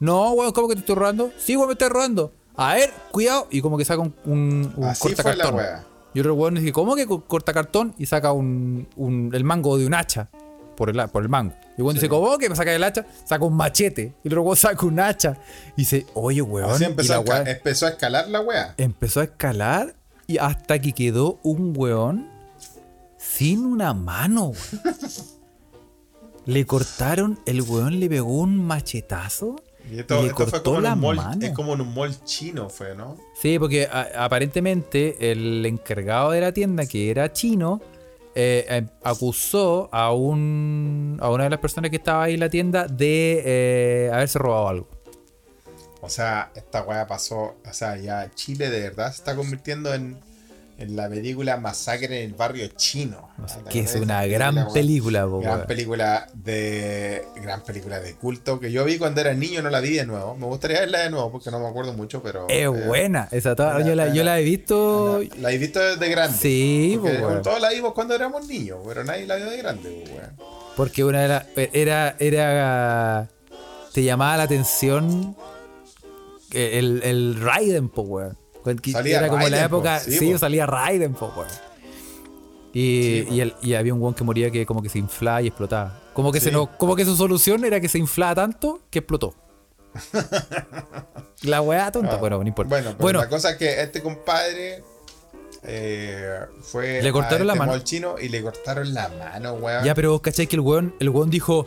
No, 0.00 0.32
weón, 0.32 0.52
¿cómo 0.52 0.68
que 0.68 0.74
te 0.74 0.80
estoy 0.80 0.94
robando? 0.96 1.30
Sí, 1.38 1.56
weón, 1.56 1.68
me 1.68 1.72
estás 1.74 1.90
robando. 1.90 2.32
A 2.56 2.74
ver, 2.74 2.92
cuidado. 3.10 3.48
Y 3.50 3.60
como 3.60 3.76
que 3.76 3.84
saca 3.84 4.00
un, 4.00 4.14
un, 4.24 4.72
un 4.76 4.84
Así 4.84 5.00
fue 5.02 5.10
la 5.10 5.22
cortacartón. 5.22 5.54
wea. 5.56 5.86
Y 6.14 6.20
otro 6.20 6.34
weón 6.34 6.54
dice, 6.54 6.72
¿cómo 6.72 6.94
que 6.94 7.06
co- 7.06 7.24
corta 7.24 7.52
cartón? 7.52 7.94
Y 7.98 8.06
saca 8.06 8.32
un, 8.32 8.86
un- 8.96 9.30
el 9.34 9.44
mango 9.44 9.76
de 9.76 9.86
un 9.86 9.94
hacha. 9.94 10.30
Por 10.76 10.90
el, 10.90 11.08
por 11.08 11.22
el 11.22 11.28
mango. 11.28 11.54
Y 11.76 11.80
el 11.80 11.82
weón 11.84 11.94
dice, 11.94 12.08
¿cómo 12.08 12.36
que 12.38 12.48
me 12.48 12.56
saca 12.56 12.74
el 12.74 12.82
hacha? 12.84 13.06
Saca 13.24 13.44
un 13.44 13.54
machete. 13.54 14.12
Y 14.24 14.28
weón 14.42 14.56
saca 14.56 14.84
un 14.86 14.98
hacha. 15.00 15.36
Y 15.76 15.82
dice, 15.82 16.06
oye 16.14 16.42
weón. 16.42 16.70
Así 16.70 16.84
y 16.84 16.86
empezó, 16.86 17.22
la 17.24 17.36
a, 17.36 17.50
empezó 17.50 17.86
escalar 17.88 18.28
la 18.28 18.40
wea. 18.40 18.74
empezó 18.76 19.20
a 19.20 19.24
escalar 19.24 19.94
y 20.26 20.38
hasta 20.38 20.78
que 20.80 20.92
quedó 20.92 21.38
un 21.42 21.72
weón 21.76 22.28
sin 23.18 23.64
una 23.64 23.94
mano, 23.94 24.46
weón. 24.52 24.84
Le 26.46 26.66
cortaron, 26.66 27.38
el 27.46 27.62
weón 27.62 27.98
le 28.00 28.08
pegó 28.08 28.38
un 28.40 28.58
machetazo 28.58 29.56
Y 29.90 29.94
y, 29.96 29.98
esto, 30.00 30.20
le 30.20 30.28
esto 30.28 30.36
fue 30.46 30.50
cortó 30.50 30.62
como 30.62 30.76
en 30.78 30.84
la 30.84 30.92
un 30.94 31.00
mall, 31.00 31.16
mano. 31.16 31.46
es 31.46 31.52
como 31.52 31.74
en 31.74 31.80
un 31.80 31.94
mall 31.94 32.24
chino, 32.24 32.68
fue, 32.68 32.94
¿no? 32.94 33.16
Sí, 33.40 33.58
porque 33.58 33.86
a- 33.90 34.24
aparentemente 34.24 35.30
el 35.32 35.64
encargado 35.64 36.32
de 36.32 36.42
la 36.42 36.52
tienda, 36.52 36.84
que 36.86 37.10
era 37.10 37.32
chino, 37.32 37.80
eh, 38.36 38.66
eh, 38.68 38.86
acusó 39.04 39.88
a 39.92 40.12
un 40.12 41.18
a 41.20 41.30
una 41.30 41.44
de 41.44 41.50
las 41.50 41.60
personas 41.60 41.90
que 41.90 41.96
estaba 41.96 42.24
ahí 42.24 42.34
en 42.34 42.40
la 42.40 42.50
tienda 42.50 42.88
de 42.88 43.42
eh, 43.44 44.10
haberse 44.12 44.38
robado 44.38 44.68
algo. 44.68 44.88
O 46.00 46.08
sea, 46.08 46.50
esta 46.54 46.82
weá 46.82 47.06
pasó. 47.06 47.56
O 47.64 47.72
sea, 47.72 47.96
ya 47.96 48.30
Chile 48.34 48.70
de 48.70 48.80
verdad 48.80 49.10
se 49.10 49.18
está 49.18 49.36
convirtiendo 49.36 49.94
en, 49.94 50.20
en 50.76 50.96
la 50.96 51.08
película 51.08 51.56
Masacre 51.56 52.22
en 52.24 52.30
el 52.30 52.34
barrio 52.34 52.66
chino. 52.76 53.30
No 53.38 53.48
sé, 53.48 53.58
¿Te 53.60 53.70
que 53.70 53.80
es 53.80 53.94
una 53.94 54.26
gran 54.26 54.72
película, 54.72 55.26
po, 55.26 55.40
Gran 55.40 55.66
película 55.66 56.26
de. 56.34 57.24
Gran 57.36 57.62
película 57.62 58.00
de 58.00 58.14
culto 58.14 58.58
que 58.58 58.72
yo 58.72 58.84
vi 58.84 58.98
cuando 58.98 59.20
era 59.20 59.34
niño, 59.34 59.62
no 59.62 59.70
la 59.70 59.80
vi 59.80 59.90
de 59.94 60.06
nuevo. 60.06 60.34
Me 60.36 60.46
gustaría 60.46 60.80
verla 60.80 61.00
de 61.00 61.10
nuevo 61.10 61.30
porque 61.30 61.50
no 61.50 61.60
me 61.60 61.68
acuerdo 61.68 61.92
mucho, 61.92 62.22
pero. 62.22 62.48
Es 62.48 62.62
eh, 62.64 62.68
buena. 62.68 63.28
Esa 63.30 63.54
toda- 63.54 63.80
yo, 63.82 63.94
la, 63.94 64.06
yo 64.06 64.14
buena. 64.14 64.24
la 64.24 64.40
he 64.40 64.44
visto. 64.44 65.20
La, 65.36 65.42
la 65.42 65.52
he 65.52 65.58
visto 65.58 65.80
desde 65.80 66.08
grande. 66.08 66.36
Sí, 66.38 66.98
weón. 67.00 67.42
Todos 67.42 67.60
la 67.60 67.70
vimos 67.70 67.92
cuando 67.94 68.14
éramos 68.14 68.46
niños, 68.48 68.78
pero 68.86 69.04
nadie 69.04 69.26
la 69.26 69.36
vio 69.36 69.50
de 69.50 69.56
grande, 69.58 70.04
weón. 70.10 70.54
Porque 70.76 71.04
una 71.04 71.24
era, 71.24 71.46
era, 71.54 72.16
era, 72.18 73.28
te 73.92 74.02
llamaba 74.02 74.36
la 74.38 74.42
atención 74.42 75.36
el, 76.52 77.00
el 77.04 77.40
Raiden, 77.40 77.88
po, 77.88 78.02
weón. 78.02 78.36
Salía 78.92 79.18
era 79.18 79.28
como 79.28 79.42
la 79.42 79.48
Raiden, 79.50 79.68
po, 79.70 79.76
época, 79.76 80.00
sí, 80.00 80.18
sí, 80.18 80.32
po. 80.32 80.38
salía 80.38 80.66
Raiden, 80.66 81.14
po. 81.14 81.32
Y, 82.72 83.26
y, 83.32 83.40
el- 83.40 83.54
y 83.62 83.74
había 83.74 83.94
un 83.94 84.00
weón 84.02 84.14
que 84.14 84.24
moría 84.24 84.50
que 84.50 84.66
como 84.66 84.82
que 84.82 84.88
se 84.88 84.98
inflaba 84.98 85.40
y 85.42 85.46
explotaba. 85.46 86.00
Como 86.12 86.32
que, 86.32 86.40
Sí. 86.40 86.46
se 86.46 86.50
no, 86.52 86.76
como 86.76 86.96
que 86.96 87.04
su 87.04 87.14
solución 87.16 87.64
era 87.64 87.80
que 87.80 87.88
se 87.88 87.98
inflaba 87.98 88.34
tanto 88.34 88.80
que 88.90 88.98
explotó. 89.00 89.34
la 91.42 91.60
weá 91.62 91.92
tonta, 91.92 92.14
Ah, 92.14 92.16
bueno, 92.16 92.38
no 92.42 92.48
importa. 92.48 92.68
Bueno, 92.68 92.90
pero 92.92 93.02
Bueno, 93.02 93.20
la 93.20 93.28
cosa 93.28 93.50
es 93.50 93.56
que 93.58 93.80
este 93.80 94.02
compadre 94.02 94.82
eh, 95.62 96.40
fue 96.62 97.00
Le 97.02 97.12
cortaron 97.12 97.42
a 97.42 97.44
la 97.44 97.52
este 97.54 97.66
mano. 97.66 97.78
chino 97.84 98.14
y 98.20 98.28
le 98.28 98.42
cortaron 98.42 98.92
la 98.92 99.08
mano, 99.08 99.54
weón. 99.54 99.84
ya, 99.84 99.94
pero 99.94 100.10
vos 100.12 100.20
cachai 100.20 100.46
que 100.46 100.56
el 100.56 100.60
weón, 100.60 100.94
el 101.00 101.10
weón 101.10 101.30
dijo, 101.30 101.66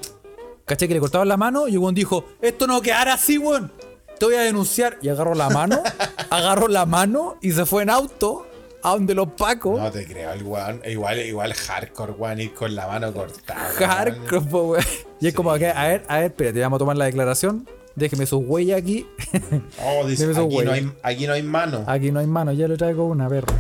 cachai 0.65 0.87
que 0.89 0.93
le 0.93 0.99
cortaban 0.99 1.27
la 1.29 1.37
mano 1.37 1.67
y 1.67 1.73
el 1.73 1.79
weón 1.79 1.95
dijo, 1.95 2.25
esto 2.41 2.67
no 2.67 2.81
quedará 2.81 3.13
así, 3.13 3.37
weón. 3.37 3.71
Te 4.19 4.25
voy 4.25 4.35
a 4.35 4.41
denunciar. 4.41 4.97
Y 5.01 5.09
agarró 5.09 5.35
la 5.35 5.49
mano, 5.49 5.81
agarró 6.29 6.67
la 6.67 6.85
mano 6.85 7.37
y 7.41 7.51
se 7.51 7.65
fue 7.65 7.83
en 7.83 7.89
auto 7.89 8.47
a 8.83 8.91
donde 8.91 9.13
los 9.13 9.29
pacos. 9.33 9.79
No 9.79 9.91
te 9.91 10.05
creo, 10.05 10.31
el 10.31 10.43
weón, 10.43 10.81
igual, 10.85 11.19
igual 11.19 11.53
hardcore, 11.53 12.13
weón, 12.13 12.41
ir 12.41 12.53
con 12.53 12.75
la 12.75 12.87
mano 12.87 13.13
cortada. 13.13 13.59
Hardcore, 13.59 14.39
weón. 14.39 14.83
Y 15.19 15.27
es 15.27 15.33
como 15.33 15.53
que, 15.55 15.67
a 15.67 15.87
ver, 15.87 16.03
a 16.07 16.17
ver, 16.17 16.25
espérate, 16.25 16.59
vamos 16.59 16.77
a 16.77 16.79
tomar 16.79 16.97
la 16.97 17.05
declaración. 17.05 17.67
Déjeme 17.95 18.27
su 18.27 18.37
huella 18.37 18.77
aquí. 18.77 19.07
Oh, 19.83 20.05
dice, 20.05 20.25
aquí 20.29 20.57
no, 20.63 20.71
hay, 20.71 20.91
aquí 21.01 21.27
no 21.27 21.33
hay 21.33 21.43
mano. 21.43 21.83
Aquí 21.87 22.11
no 22.11 22.19
hay 22.19 22.27
mano, 22.27 22.51
ya 22.51 22.67
le 22.67 22.77
traigo 22.77 23.05
una, 23.05 23.27
perro. 23.27 23.53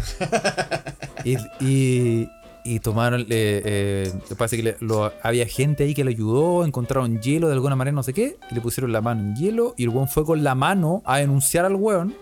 y, 1.23 1.37
y, 1.59 2.29
y 2.75 2.79
tomaron, 2.79 3.21
eh, 3.21 3.25
eh, 3.29 4.13
parece 4.37 4.57
que 4.61 4.75
lo- 4.79 5.11
había 5.23 5.45
gente 5.47 5.83
ahí 5.85 5.93
que 5.93 6.03
le 6.03 6.11
ayudó, 6.11 6.65
encontraron 6.65 7.21
hielo 7.21 7.47
de 7.47 7.53
alguna 7.53 7.75
manera, 7.75 7.95
no 7.95 8.03
sé 8.03 8.13
qué, 8.13 8.37
y 8.51 8.55
le 8.55 8.61
pusieron 8.61 8.91
la 8.91 9.01
mano 9.01 9.21
en 9.21 9.35
hielo, 9.35 9.73
y 9.77 9.83
el 9.83 9.89
weón 9.89 10.07
fue 10.07 10.25
con 10.25 10.43
la 10.43 10.53
mano 10.55 11.01
a 11.05 11.17
denunciar 11.19 11.65
al 11.65 11.75
weón 11.75 12.15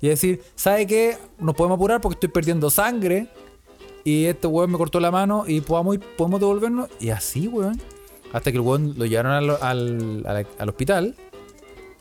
y 0.00 0.06
a 0.06 0.10
decir, 0.10 0.40
¿sabe 0.54 0.86
qué? 0.86 1.16
Nos 1.38 1.54
podemos 1.54 1.76
apurar 1.76 2.00
porque 2.00 2.14
estoy 2.14 2.28
perdiendo 2.30 2.70
sangre, 2.70 3.26
y 4.04 4.24
este 4.26 4.46
weón 4.46 4.70
me 4.70 4.78
cortó 4.78 4.98
la 5.00 5.10
mano 5.10 5.44
y 5.46 5.60
podemos, 5.60 5.96
ir- 5.96 6.04
podemos 6.16 6.40
devolvernos, 6.40 6.88
y 7.00 7.10
así, 7.10 7.48
weón. 7.48 7.80
Hasta 8.32 8.52
que 8.52 8.58
el 8.58 8.62
weón 8.62 8.94
lo 8.96 9.04
llevaron 9.06 9.32
al, 9.32 9.50
al- 9.60 10.24
al- 10.26 10.46
al 10.58 10.68
hospital. 10.68 11.14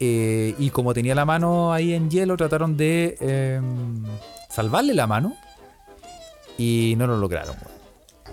eh, 0.01 0.55
y 0.57 0.69
como 0.69 0.93
tenía 0.93 1.13
la 1.15 1.25
mano 1.25 1.73
ahí 1.73 1.93
en 1.93 2.09
hielo, 2.09 2.37
trataron 2.37 2.77
de 2.77 3.17
eh, 3.19 3.59
salvarle 4.49 4.93
la 4.93 5.07
mano. 5.07 5.35
Y 6.57 6.95
no 6.97 7.07
lo 7.07 7.17
lograron, 7.17 7.55
weón, 7.55 7.78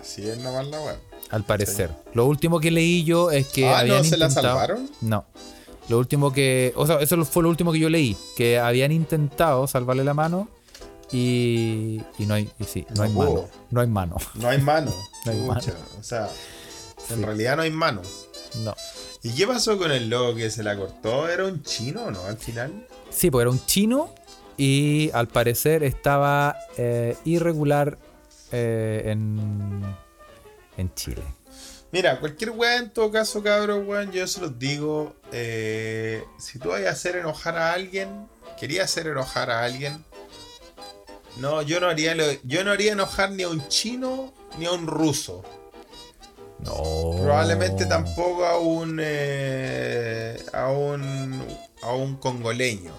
Así 0.07 0.28
es 0.28 0.38
nomás 0.38 0.68
la 0.68 0.80
weón. 0.80 1.00
al 1.30 1.42
parecer. 1.42 1.90
Lo 2.14 2.26
último 2.26 2.61
que 2.61 2.70
leí 2.70 3.02
yo 3.02 3.32
es 3.32 3.48
que. 3.48 3.68
Ah, 3.68 3.82
¿no 3.84 3.94
habían 3.94 4.04
se 4.04 4.16
la 4.16 4.30
salvaron? 4.30 4.88
No. 5.00 5.24
Lo 5.88 5.98
último 5.98 6.32
que. 6.32 6.72
O 6.76 6.86
sea, 6.86 7.00
eso 7.00 7.24
fue 7.24 7.42
lo 7.42 7.48
último 7.48 7.72
que 7.72 7.80
yo 7.80 7.88
leí. 7.88 8.16
Que 8.36 8.61
habían 8.61 8.92
intentado 8.92 9.66
salvarle 9.66 10.04
la 10.04 10.14
mano. 10.14 10.48
Y. 11.11 12.00
Y 12.18 12.26
no 12.26 12.34
hay. 12.34 12.48
Y 12.61 12.64
sí, 12.64 12.86
no, 12.90 12.94
No 12.94 13.02
hay 13.02 13.11
mano. 13.12 13.48
No 13.70 13.80
hay 13.80 13.88
mano. 13.88 14.16
No 14.34 14.48
hay 14.48 14.59
mano. 14.61 14.94
No 15.24 15.32
hay 15.32 15.40
Pucha, 15.40 15.72
O 15.98 16.02
sea, 16.04 16.28
en 17.11 17.22
realidad 17.24 17.57
no 17.57 17.62
hay 17.62 17.70
mano. 17.72 18.02
No. 18.62 18.74
¿Y 19.24 19.30
qué 19.34 19.44
pasó 19.48 19.76
con 19.76 19.90
el 19.90 20.09
loco 20.09 20.36
que 20.36 20.50
se 20.50 20.62
la 20.62 20.76
cortó? 20.76 21.28
¿Era 21.28 21.46
un 21.46 21.64
chino 21.64 22.04
o 22.04 22.11
no 22.12 22.24
al 22.26 22.38
final? 22.38 22.86
Sí, 23.11 23.28
porque 23.28 23.42
era 23.42 23.50
un 23.50 23.66
chino 23.66 24.14
y 24.57 25.11
al 25.12 25.26
parecer 25.26 25.82
estaba 25.82 26.57
eh, 26.76 27.16
irregular 27.24 27.98
eh, 28.53 29.03
en, 29.07 29.82
en 30.76 30.94
Chile. 30.94 31.22
Mira, 31.92 32.18
cualquier 32.20 32.51
weá 32.51 32.76
en 32.78 32.90
todo 32.90 33.11
caso, 33.11 33.42
cabrón, 33.42 33.88
weón, 33.88 34.11
yo 34.12 34.26
se 34.26 34.40
los 34.40 34.59
digo. 34.59 35.14
eh, 35.32 36.24
si 36.38 36.59
tú 36.59 36.70
vas 36.70 36.84
a 36.84 36.90
hacer 36.90 37.16
enojar 37.16 37.57
a 37.57 37.72
alguien, 37.72 38.26
quería 38.59 38.84
hacer 38.84 39.07
enojar 39.07 39.51
a 39.51 39.62
alguien. 39.64 40.05
No, 41.38 41.62
yo 41.62 41.80
no 41.80 41.88
haría 41.88 42.14
lo- 42.14 42.40
yo 42.44 42.64
no 42.64 42.72
haría 42.72 42.92
enojar 42.92 43.30
ni 43.30 43.42
a 43.44 43.49
un 43.49 43.66
chino 43.68 44.32
ni 44.59 44.66
a 44.66 44.72
un 44.72 44.86
ruso. 44.86 45.44
No. 46.61 47.12
Probablemente 47.22 47.84
tampoco 47.86 48.47
a 48.47 48.59
un 48.59 48.99
eh, 49.01 50.42
a 50.53 50.70
un 50.70 51.42
a 51.82 51.92
un 51.94 52.16
congoleño. 52.16 52.92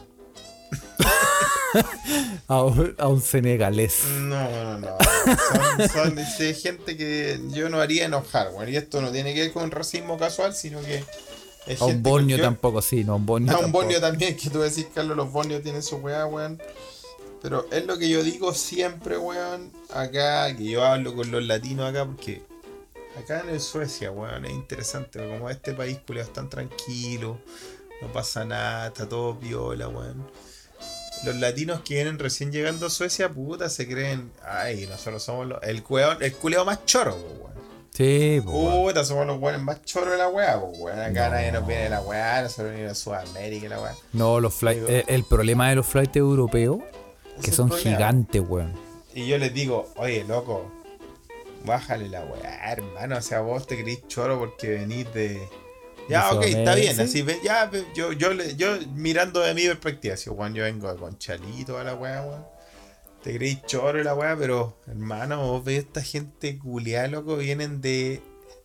A 2.47 2.63
un, 2.63 2.95
a 2.97 3.07
un 3.09 3.21
senegalés. 3.21 4.05
No, 4.21 4.49
no, 4.49 4.79
no. 4.79 4.97
Son, 5.87 5.89
son 5.89 6.15
de 6.15 6.53
gente 6.53 6.95
que 6.95 7.39
yo 7.49 7.67
no 7.69 7.81
haría 7.81 8.05
enojar, 8.05 8.51
weón. 8.53 8.69
Y 8.69 8.77
esto 8.77 9.01
no 9.01 9.11
tiene 9.11 9.33
que 9.33 9.41
ver 9.41 9.51
con 9.51 9.69
racismo 9.69 10.17
casual, 10.17 10.55
sino 10.55 10.79
que 10.81 11.03
es 11.65 11.81
A 11.81 11.85
un 11.85 12.01
yo- 12.29 12.41
tampoco, 12.41 12.81
sí, 12.81 13.03
no, 13.03 13.13
a 13.13 13.15
un 13.17 13.25
bonio 13.25 13.51
A 13.53 13.59
un 13.59 13.71
bonio 13.73 13.99
también, 13.99 14.37
que 14.37 14.49
tú 14.49 14.59
decís, 14.61 14.87
Carlos, 14.95 15.17
los 15.17 15.29
bonios 15.31 15.61
tienen 15.61 15.83
su 15.83 15.97
weá, 15.97 16.25
weón. 16.25 16.61
Pero 17.41 17.67
es 17.71 17.85
lo 17.85 17.97
que 17.97 18.07
yo 18.09 18.23
digo 18.23 18.53
siempre, 18.53 19.17
weón. 19.17 19.71
Acá, 19.93 20.55
que 20.55 20.63
yo 20.63 20.85
hablo 20.85 21.13
con 21.15 21.29
los 21.29 21.43
latinos 21.43 21.89
acá, 21.89 22.05
porque 22.05 22.41
acá 23.21 23.43
en 23.49 23.59
Suecia, 23.59 24.09
weón, 24.11 24.45
es 24.45 24.51
interesante. 24.53 25.19
Como 25.19 25.49
este 25.49 25.73
país, 25.73 25.99
culiao, 26.07 26.25
es 26.25 26.31
tan 26.33 26.49
tranquilo, 26.49 27.37
no 28.01 28.07
pasa 28.13 28.45
nada, 28.45 28.87
está 28.87 29.07
todo 29.09 29.33
viola, 29.35 29.89
weón. 29.89 30.25
Los 31.23 31.35
latinos 31.35 31.81
que 31.81 31.95
vienen 31.95 32.19
recién 32.19 32.51
llegando 32.51 32.85
a 32.85 32.89
Suecia, 32.89 33.29
puta, 33.29 33.69
se 33.69 33.87
creen, 33.87 34.31
ay, 34.45 34.85
nosotros 34.87 35.23
somos 35.23 35.47
los, 35.47 35.63
el, 35.63 35.83
culeado, 35.83 36.19
el 36.19 36.33
culeado 36.33 36.65
más 36.65 36.85
choro, 36.85 37.15
weón. 37.15 37.47
Sí, 37.91 38.39
po. 38.45 38.51
Puta, 38.51 39.03
somos 39.03 39.25
los 39.25 39.39
weones 39.39 39.61
más 39.61 39.81
choros 39.83 40.11
de 40.11 40.17
la 40.17 40.27
weá, 40.29 40.59
pues 40.61 40.77
weón. 40.79 40.99
Acá 40.99 41.29
nadie 41.29 41.51
nos 41.51 41.65
viene 41.65 41.83
de 41.83 41.89
la 41.89 42.01
weá, 42.01 42.43
nosotros 42.43 42.71
venimos 42.71 42.91
de 42.91 42.95
Sudamérica 42.95 43.69
la 43.69 43.81
weá. 43.81 43.95
No, 44.13 44.39
los 44.39 44.53
flights. 44.53 44.87
El, 44.87 45.03
el 45.07 45.23
problema 45.23 45.69
de 45.69 45.75
los 45.75 45.87
flights 45.87 46.15
europeos, 46.15 46.79
que 47.41 47.51
son 47.51 47.69
problema. 47.69 47.97
gigantes, 47.97 48.41
weón. 48.47 48.73
Y 49.15 49.25
yo 49.25 49.39
les 49.39 49.51
digo, 49.51 49.91
oye, 49.95 50.23
loco, 50.25 50.71
bájale 51.65 52.07
la 52.09 52.23
weá, 52.23 52.71
hermano. 52.71 53.17
O 53.17 53.21
sea, 53.21 53.41
vos 53.41 53.65
te 53.65 53.81
creís 53.81 54.07
choro 54.07 54.37
porque 54.37 54.69
venís 54.69 55.11
de. 55.13 55.41
Ya, 56.09 56.31
ok, 56.31 56.43
está 56.43 56.75
bien, 56.75 56.95
sí. 56.95 57.01
así 57.01 57.21
ve, 57.21 57.39
ya, 57.43 57.69
yo, 57.93 58.13
yo, 58.13 58.31
yo 58.33 58.77
mirando 58.95 59.41
de 59.41 59.53
mi 59.53 59.65
perspectiva, 59.67 60.15
si 60.15 60.29
weón, 60.29 60.53
yo 60.53 60.63
vengo 60.63 60.91
de 60.91 60.97
Conchalito 60.97 61.77
a 61.77 61.83
la 61.83 61.95
weá, 61.95 62.21
weón. 62.23 62.45
Te 63.23 63.35
creís 63.35 63.61
choro 63.65 64.01
la 64.03 64.13
weá, 64.13 64.35
pero 64.37 64.77
hermano, 64.87 65.45
vos 65.45 65.65
ves 65.65 65.79
esta 65.79 66.01
gente 66.01 66.57
culiada, 66.57 67.07
loco, 67.07 67.37
vienen 67.37 67.81
de. 67.81 68.21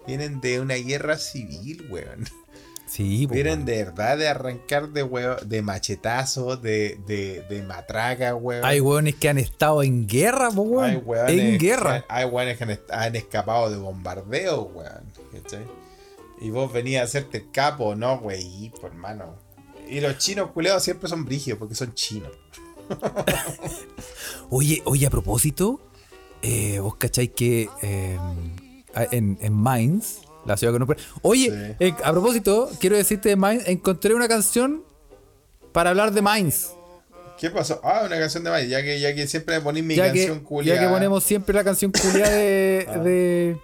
Vienen 0.06 0.40
de 0.40 0.60
una 0.60 0.74
guerra 0.74 1.16
civil, 1.16 1.86
weón. 1.90 2.26
Sí, 2.86 3.26
po, 3.26 3.34
Vienen 3.34 3.64
de 3.64 3.84
verdad 3.84 4.18
de 4.18 4.28
arrancar 4.28 4.90
de 4.90 5.02
huevo, 5.02 5.36
de 5.46 5.62
machetazos, 5.62 6.60
de, 6.60 7.00
de, 7.06 7.42
de 7.48 7.62
matraca, 7.62 8.34
weón. 8.34 8.64
Hay 8.64 8.80
weones 8.80 9.14
que 9.14 9.30
han 9.30 9.38
estado 9.38 9.82
en 9.82 10.06
guerra, 10.06 10.50
weón. 10.50 10.84
Hay 10.84 10.96
weones 10.96 11.38
en 11.38 11.58
guerra. 11.58 12.04
hay 12.08 12.26
weones 12.26 12.58
que 12.58 12.64
han, 12.64 12.78
han 12.90 13.16
escapado 13.16 13.70
de 13.70 13.78
bombardeos, 13.78 14.66
weón. 14.74 15.12
¿cachai? 15.32 15.64
Y 16.42 16.50
vos 16.50 16.72
venías 16.72 17.02
a 17.02 17.04
hacerte 17.04 17.38
el 17.38 17.50
capo, 17.50 17.94
no, 17.94 18.18
güey, 18.18 18.70
pues, 18.70 18.92
hermano. 18.92 19.36
Y 19.88 20.00
los 20.00 20.18
chinos 20.18 20.50
culeados 20.50 20.82
siempre 20.82 21.08
son 21.08 21.24
brígidos 21.24 21.58
porque 21.58 21.74
son 21.74 21.94
chinos. 21.94 22.32
Oye, 24.50 24.82
oye, 24.84 25.06
a 25.06 25.10
propósito, 25.10 25.80
eh, 26.42 26.78
vos 26.80 26.96
cacháis 26.96 27.30
que 27.30 27.68
eh, 27.82 28.18
en, 29.10 29.38
en 29.40 29.52
Mainz, 29.52 30.18
la 30.44 30.56
ciudad 30.56 30.72
que 30.74 30.78
no. 30.78 30.86
Oye, 31.22 31.46
Sí. 31.50 31.76
eh, 31.80 31.94
a 32.04 32.12
propósito, 32.12 32.70
quiero 32.80 32.96
decirte 32.96 33.30
de 33.30 33.36
Mainz, 33.36 33.66
encontré 33.66 34.14
una 34.14 34.28
canción 34.28 34.84
para 35.72 35.90
hablar 35.90 36.12
de 36.12 36.20
Mainz. 36.22 36.70
¿Qué 37.38 37.50
pasó? 37.50 37.80
Ah, 37.82 38.02
una 38.06 38.18
canción 38.18 38.44
de 38.44 38.50
Mike, 38.50 38.68
ya 38.68 38.82
que, 38.82 39.00
ya 39.00 39.14
que 39.14 39.26
siempre 39.26 39.60
ponís 39.60 39.82
mi 39.82 39.94
Ya 39.96 40.12
que, 40.12 40.26
canción 40.26 40.64
ya 40.64 40.78
que 40.78 40.86
ponemos 40.88 41.24
siempre 41.24 41.54
la 41.54 41.64
canción 41.64 41.90
culia 41.90 42.28
de, 42.28 42.86
Ah. 42.88 42.98
de. 42.98 43.56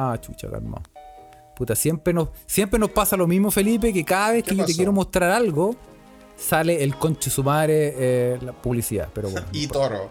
Ah, 0.00 0.16
chucha, 0.20 0.48
calma. 0.48 0.80
Puta, 1.56 1.74
siempre 1.74 2.12
nos, 2.12 2.28
siempre 2.46 2.78
nos 2.78 2.92
pasa 2.92 3.16
lo 3.16 3.26
mismo, 3.26 3.50
Felipe, 3.50 3.92
que 3.92 4.04
cada 4.04 4.30
vez 4.30 4.44
¿Qué 4.44 4.50
que 4.50 4.56
yo 4.56 4.64
te 4.64 4.76
quiero 4.76 4.92
mostrar 4.92 5.32
algo, 5.32 5.74
sale 6.36 6.84
el 6.84 6.94
conche 6.94 7.30
su 7.30 7.42
madre, 7.42 7.94
eh, 7.98 8.38
la 8.40 8.52
publicidad. 8.52 9.08
Pero 9.12 9.30
bueno. 9.30 9.48
Y 9.52 9.66
toro. 9.66 10.08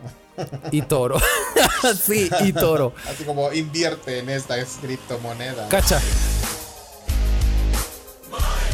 Y 0.72 0.82
toro. 0.82 1.18
sí, 2.04 2.30
y 2.42 2.52
toro. 2.52 2.92
Así 3.08 3.24
como 3.24 3.54
invierte 3.54 4.20
en 4.20 4.30
esta 4.30 4.58
criptomoneda. 4.82 5.70
Cacha. 5.70 6.02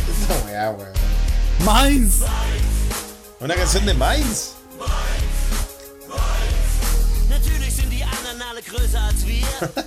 Esa 0.10 0.46
weá, 0.48 0.72
weón. 0.72 0.94
Mainz. 1.64 2.22
Una 3.40 3.54
canción 3.54 3.86
de 3.86 3.94
Mainz. 3.94 4.56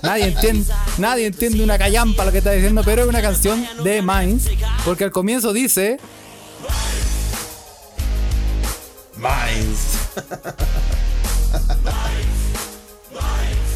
Nadie 0.01 0.25
entiende, 0.25 0.73
nadie 0.97 1.25
entiende 1.27 1.63
una 1.63 1.77
callampa 1.77 2.25
lo 2.25 2.31
que 2.31 2.39
está 2.39 2.51
diciendo, 2.51 2.81
pero 2.83 3.03
es 3.03 3.07
una 3.07 3.21
canción 3.21 3.67
de 3.83 4.01
Mainz. 4.01 4.45
Porque 4.85 5.03
al 5.03 5.11
comienzo 5.11 5.53
dice. 5.53 5.99
Mainz. 9.17 9.79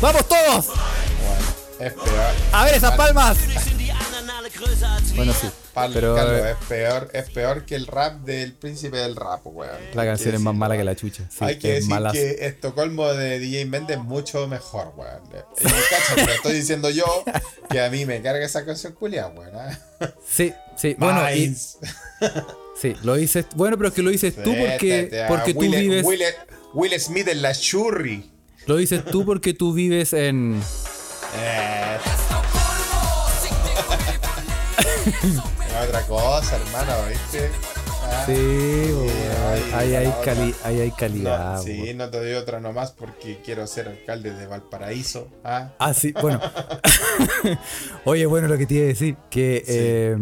¡Vamos 0.01 0.28
todos! 0.28 0.66
Bueno, 0.66 1.45
es 1.80 1.93
peor. 1.93 2.34
¡A 2.51 2.66
ver 2.66 2.74
esas 2.76 2.95
palmas! 2.95 3.38
Bueno, 5.16 5.34
sí. 5.34 5.47
Pal- 5.74 5.91
Pero 5.93 6.16
Carlos, 6.16 6.41
eh, 6.41 6.52
es 6.60 6.68
peor, 6.68 7.10
es 7.14 7.30
peor 7.30 7.66
que 7.66 7.76
el 7.76 7.88
rap 7.88 8.22
del 8.26 8.54
príncipe 8.54 8.97
del 8.97 9.16
rap, 9.16 9.41
weón. 9.45 9.72
la 9.93 10.04
canción 10.06 10.36
es 10.36 10.41
más 10.41 10.54
mala 10.54 10.76
que 10.78 10.84
la 10.84 10.95
chucha. 10.95 11.24
Sí, 11.30 11.38
Hay 11.45 11.58
que 11.60 11.70
es 11.70 11.76
decir 11.76 11.89
mala. 11.89 12.12
que 12.12 12.45
Estocolmo 12.45 13.08
de 13.14 13.39
DJ 13.39 13.66
Méndez 13.66 13.97
es 13.97 14.04
mucho 14.04 14.47
mejor, 14.47 14.93
weón. 14.97 15.22
Y 15.60 15.64
cacha, 15.64 16.14
pero 16.16 16.32
estoy 16.34 16.54
diciendo 16.54 16.89
yo 16.89 17.06
que 17.70 17.80
a 17.80 17.89
mí 17.89 18.06
me 18.06 18.22
carga 18.22 18.45
esa 18.45 18.66
canción 18.66 18.93
culia, 18.93 19.28
weón. 19.28 19.52
¿ah? 19.56 19.80
Sí, 20.28 20.54
sí. 20.76 20.95
Bueno, 20.97 21.22
y, 21.34 21.56
sí, 22.80 22.95
lo 23.04 23.16
dices. 23.16 23.45
Bueno, 23.56 23.78
pero 23.78 23.89
es 23.89 23.95
que 23.95 24.02
lo 24.02 24.10
dices 24.10 24.36
tú 24.36 24.54
porque, 24.56 25.26
porque 25.28 25.54
tú 25.54 25.60
Will, 25.62 25.76
vives. 25.76 26.06
Will, 26.06 26.22
Will 26.74 26.99
Smith 26.99 27.28
en 27.28 27.41
la 27.41 27.54
churri. 27.54 28.30
Lo 28.66 28.76
dices 28.78 29.04
tú 29.06 29.26
porque 29.26 29.54
tú 29.54 29.74
vives 29.74 30.14
en. 30.14 30.62
Eh. 31.38 31.97
otra 35.88 36.02
cosa, 36.08 36.56
hermano, 36.58 36.93
¿viste? 37.10 37.49
Ah, 38.04 38.24
Sí, 38.26 38.34
ahí, 39.74 39.95
hay 39.95 40.14
cali- 40.24 40.56
ahí 40.64 40.80
hay 40.82 40.91
calidad. 40.91 41.56
no, 41.58 41.64
sí, 41.64 41.93
no 41.93 42.10
te 42.10 42.18
doy 42.20 42.34
otra 42.34 42.60
nomás 42.60 42.91
porque 42.91 43.39
quiero 43.43 43.66
ser 43.68 43.88
alcalde 43.88 44.34
de 44.34 44.47
Valparaíso. 44.47 45.28
¿ah? 45.43 45.70
Ah, 45.80 45.93
sí, 45.93 46.14
bueno. 46.22 46.39
Oye, 48.06 48.26
bueno, 48.26 48.47
lo 48.47 48.58
que 48.58 48.66
te 48.66 48.74
iba 48.76 48.84
a 48.84 48.88
decir, 48.88 49.16
que, 49.30 49.64
eh, 49.68 50.18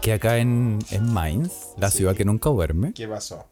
que 0.00 0.12
acá 0.12 0.38
en, 0.38 0.78
en 0.90 1.12
Mainz, 1.12 1.52
la 1.76 1.90
Sí. 1.90 1.98
ciudad 1.98 2.14
que 2.16 2.24
nunca 2.24 2.48
duerme, 2.48 2.92
¿Qué 2.94 3.06
pasó? 3.06 3.46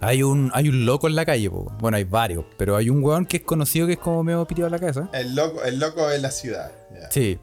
hay 0.00 0.22
un, 0.22 0.50
hay 0.54 0.68
un 0.70 0.86
loco 0.86 1.08
en 1.08 1.14
la 1.14 1.26
calle. 1.26 1.50
po. 1.50 1.70
Bueno, 1.78 1.98
hay 1.98 2.04
varios, 2.04 2.44
pero 2.56 2.74
hay 2.76 2.88
un 2.88 3.04
weón 3.04 3.26
que 3.26 3.38
es 3.38 3.42
conocido 3.42 3.86
que 3.86 3.94
es 3.94 3.98
como 3.98 4.22
medio 4.24 4.46
pitido 4.46 4.66
a 4.66 4.70
la 4.70 4.78
cabeza. 4.78 5.10
El 5.12 5.34
loco, 5.34 5.62
el 5.62 5.78
loco 5.78 6.08
de 6.08 6.18
la 6.20 6.30
ciudad. 6.30 6.72
Sí. 7.10 7.38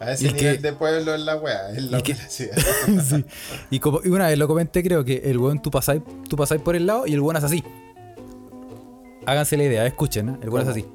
A 0.00 0.10
Y 0.10 0.14
ese 0.14 0.28
el 0.28 0.34
nivel 0.34 0.56
que- 0.56 0.62
de 0.62 0.72
pueblo 0.74 1.14
es 1.14 1.20
la 1.20 2.02
que- 2.02 2.14
de 2.14 2.22
la 2.22 2.28
ciudad. 2.28 2.56
sí. 3.08 3.24
Y, 3.70 3.80
como, 3.80 4.00
y 4.04 4.08
una 4.08 4.28
vez 4.28 4.38
lo 4.38 4.46
comenté, 4.46 4.82
creo 4.82 5.04
que 5.04 5.22
el 5.24 5.38
weón 5.38 5.60
tú 5.60 5.70
pasáis, 5.70 6.02
tú 6.28 6.36
por 6.62 6.76
el 6.76 6.86
lado 6.86 7.06
y 7.06 7.14
el 7.14 7.20
weón 7.20 7.36
es 7.36 7.44
así. 7.44 7.64
Háganse 9.26 9.56
la 9.56 9.64
idea, 9.64 9.84
escuchen, 9.86 10.28
¿eh? 10.30 10.36
el 10.42 10.48
weón 10.50 10.62
es 10.62 10.68
así. 10.70 10.86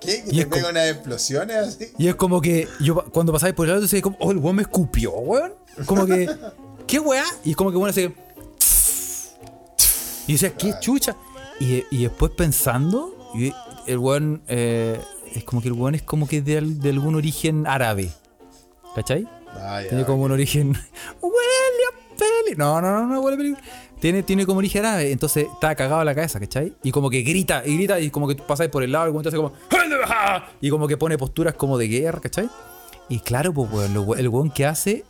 ¿Qué? 0.00 0.22
¿Que 0.24 0.30
Y 0.30 0.30
te 0.34 0.40
es 0.40 0.46
pega 0.46 0.62
como- 0.62 0.68
unas 0.70 0.90
explosiones 0.90 1.56
así? 1.56 1.92
Y 1.96 2.08
es 2.08 2.14
como 2.16 2.40
que 2.40 2.68
yo 2.80 3.04
cuando 3.12 3.32
pasáis 3.32 3.54
por 3.54 3.66
el 3.66 3.70
lado, 3.70 3.82
decía 3.82 4.02
como, 4.02 4.16
oh, 4.20 4.32
el 4.32 4.38
weón 4.38 4.56
me 4.56 4.62
escupió, 4.62 5.12
weón. 5.12 5.52
Como 5.86 6.06
que, 6.06 6.28
¿qué 6.86 6.98
weá? 6.98 7.24
Y 7.44 7.50
es 7.50 7.56
como 7.56 7.70
que 7.70 7.76
bueno 7.76 7.90
así. 7.90 8.12
Y 10.26 10.32
decía, 10.32 10.52
¿qué 10.56 10.74
chucha? 10.80 11.16
Y, 11.60 11.84
y 11.90 12.02
después 12.02 12.32
pensando, 12.32 13.30
y 13.34 13.52
el 13.86 13.98
weón, 13.98 14.42
eh, 14.48 15.00
es 15.34 15.44
como 15.44 15.62
que 15.62 15.68
el 15.68 15.74
weón 15.74 15.94
es 15.94 16.02
como 16.02 16.26
que 16.28 16.40
de, 16.42 16.60
de 16.60 16.90
algún 16.90 17.14
origen 17.14 17.66
árabe. 17.66 18.10
¿Cachai? 18.94 19.26
Ah. 19.54 19.80
Tiene 19.88 20.04
como 20.04 20.24
un 20.24 20.32
origen. 20.32 20.68
Huele 21.22 21.84
a 21.88 22.16
peli. 22.16 22.56
No, 22.56 22.80
no, 22.80 22.90
no, 22.90 23.06
no 23.06 23.20
huele 23.20 23.34
a 23.34 23.38
película. 23.38 23.64
Tiene, 24.00 24.22
tiene 24.22 24.44
como 24.46 24.58
origen 24.58 24.84
árabe. 24.84 25.12
Entonces 25.12 25.46
está 25.52 25.74
cagado 25.74 26.00
a 26.00 26.04
la 26.04 26.14
cabeza, 26.14 26.40
¿cachai? 26.40 26.74
Y 26.82 26.90
como 26.90 27.08
que 27.08 27.22
grita, 27.22 27.62
y 27.64 27.76
grita, 27.76 28.00
y 28.00 28.10
como 28.10 28.28
que 28.28 28.34
tú 28.34 28.44
pasáis 28.46 28.70
por 28.70 28.82
el 28.82 28.92
lado, 28.92 29.08
y 29.08 29.30
como. 29.36 29.52
Y 30.60 30.70
como 30.70 30.88
que 30.88 30.96
pone 30.96 31.16
posturas 31.18 31.54
como 31.54 31.78
de 31.78 31.88
guerra, 31.88 32.20
¿cachai? 32.20 32.48
Y 33.08 33.20
claro, 33.20 33.52
pues, 33.52 33.70
weón, 33.70 34.18
el 34.18 34.28
weón 34.28 34.50
que 34.50 34.66
hace. 34.66 35.04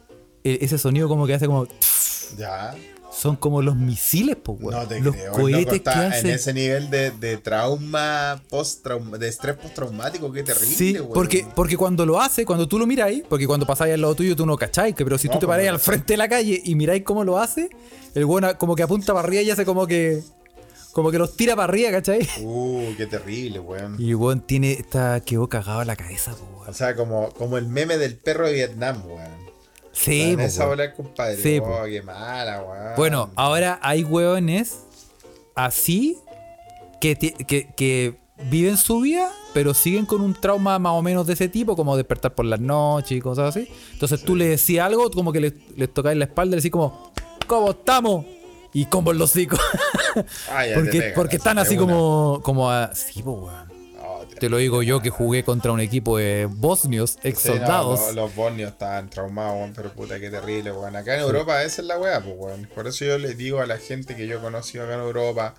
e- 0.44 0.58
Ese 0.60 0.78
sonido 0.78 1.08
como 1.08 1.26
que 1.26 1.34
hace 1.34 1.46
como. 1.46 1.66
Ya. 2.36 2.74
Son 3.14 3.36
como 3.36 3.60
los 3.62 3.76
misiles, 3.76 4.36
pues, 4.42 4.58
weón. 4.60 4.80
No 4.82 4.88
te 4.88 5.00
los 5.00 5.14
creo. 5.14 5.32
cohetes 5.32 5.66
que 5.66 5.76
está 5.76 6.18
en 6.18 6.26
ese 6.30 6.54
nivel 6.54 6.88
de, 6.90 7.10
de 7.10 7.36
trauma, 7.36 8.42
post 8.48 8.86
de 8.86 9.28
estrés 9.28 9.56
postraumático, 9.56 10.32
qué 10.32 10.42
terrible, 10.42 10.74
Sí, 10.74 10.94
weón. 10.94 11.10
porque, 11.12 11.46
porque 11.54 11.76
cuando 11.76 12.06
lo 12.06 12.20
hace, 12.20 12.44
cuando 12.46 12.66
tú 12.66 12.78
lo 12.78 12.86
miráis, 12.86 13.22
porque 13.28 13.46
cuando 13.46 13.66
pasáis 13.66 13.94
al 13.94 14.00
lado 14.00 14.14
tuyo 14.14 14.34
tú 14.34 14.46
no 14.46 14.56
cacháis, 14.56 14.94
pero 14.96 15.18
si 15.18 15.28
No, 15.28 15.34
tú 15.34 15.40
te 15.40 15.46
pues, 15.46 15.52
paráis 15.54 15.68
no 15.68 15.74
al 15.74 15.80
frente 15.80 16.14
de 16.14 16.16
la 16.16 16.28
calle 16.28 16.60
y 16.64 16.74
miráis 16.74 17.02
cómo 17.04 17.22
lo 17.22 17.38
hace, 17.38 17.68
el 18.14 18.24
weón 18.24 18.54
como 18.58 18.74
que 18.74 18.82
apunta 18.82 19.12
para 19.14 19.26
arriba 19.28 19.42
y 19.42 19.50
hace 19.50 19.64
como 19.64 19.86
que. 19.86 20.22
Como 20.92 21.10
que 21.10 21.16
los 21.18 21.36
tira 21.36 21.56
para 21.56 21.64
arriba, 21.72 21.90
¿cachai? 21.90 22.28
Uh, 22.42 22.94
qué 22.98 23.06
terrible, 23.06 23.58
weón. 23.60 23.96
Y 23.98 24.10
el 24.10 24.16
weón 24.16 24.40
tiene. 24.42 24.72
Está, 24.72 25.20
quedó 25.20 25.48
cagado 25.48 25.82
la 25.84 25.96
cabeza, 25.96 26.32
po, 26.32 26.44
O 26.44 26.60
weón. 26.62 26.74
sea, 26.74 26.94
como, 26.94 27.30
como 27.32 27.56
el 27.56 27.66
meme 27.66 27.96
del 27.96 28.18
perro 28.18 28.46
de 28.46 28.52
Vietnam, 28.52 29.02
weón. 29.06 29.41
Sí, 29.92 30.34
po, 30.36 30.42
esa 30.42 30.66
bola, 30.66 30.92
compadre. 30.92 31.36
Sí, 31.36 31.58
oh, 31.60 31.64
po. 31.64 31.84
qué 31.84 32.02
mala, 32.02 32.62
weón. 32.62 32.96
Bueno, 32.96 33.30
ahora 33.36 33.78
hay 33.82 34.04
weones 34.04 34.80
así 35.54 36.18
que, 37.00 37.16
que, 37.16 37.68
que 37.76 38.22
viven 38.50 38.76
su 38.76 39.00
vida, 39.00 39.30
pero 39.54 39.74
siguen 39.74 40.06
con 40.06 40.20
un 40.20 40.34
trauma 40.34 40.78
más 40.78 40.92
o 40.92 41.02
menos 41.02 41.26
de 41.26 41.34
ese 41.34 41.48
tipo, 41.48 41.76
como 41.76 41.96
despertar 41.96 42.34
por 42.34 42.44
las 42.44 42.60
noches 42.60 43.12
y 43.12 43.20
cosas 43.20 43.54
así. 43.54 43.68
Entonces 43.92 44.22
tú 44.24 44.34
le 44.36 44.48
decías 44.48 44.86
algo, 44.86 45.10
como 45.10 45.32
que 45.32 45.40
les, 45.40 45.54
les 45.76 45.92
tocáis 45.92 46.16
la 46.16 46.24
espalda 46.24 46.48
y 46.48 46.56
le 46.56 46.56
decís 46.56 46.72
como, 46.72 47.12
¿cómo 47.46 47.70
estamos? 47.70 48.26
Y 48.72 48.86
como 48.86 49.12
en 49.12 49.18
los 49.18 49.30
hocicos. 49.30 49.60
Ah, 50.48 50.64
porque 50.74 51.12
porque 51.14 51.36
están 51.36 51.58
así 51.58 51.76
como, 51.76 52.40
como 52.42 52.70
así, 52.70 53.22
po, 53.22 53.32
weón. 53.32 53.71
Te- 54.42 54.48
lo 54.48 54.56
digo 54.56 54.82
yo 54.82 55.00
que 55.00 55.08
jugué 55.10 55.44
contra 55.44 55.70
un 55.70 55.78
equipo 55.78 56.18
de 56.18 56.46
bosnios, 56.50 57.16
ex 57.22 57.38
Sí, 57.38 57.48
no, 57.50 57.54
soldados. 57.58 58.12
los, 58.12 58.34
bosnios 58.34 58.72
estaban 58.72 59.08
traumados, 59.08 59.54
weón, 59.54 59.72
pero 59.72 59.92
puta, 59.92 60.18
qué 60.18 60.30
terrible, 60.30 60.72
weón. 60.72 60.96
Acá 60.96 61.14
en 61.14 61.20
Europa 61.20 61.62
esa 61.62 61.80
es 61.82 61.86
la 61.86 61.96
weá, 61.96 62.20
pues, 62.20 62.34
weón. 62.36 62.68
Por 62.74 62.88
eso 62.88 63.04
yo 63.04 63.18
les 63.18 63.36
digo 63.38 63.60
a 63.60 63.66
la 63.66 63.78
gente 63.78 64.16
que 64.16 64.26
yo 64.26 64.38
he 64.38 64.40
conocido 64.40 64.82
acá 64.82 64.94
en 64.94 65.00
Europa 65.00 65.54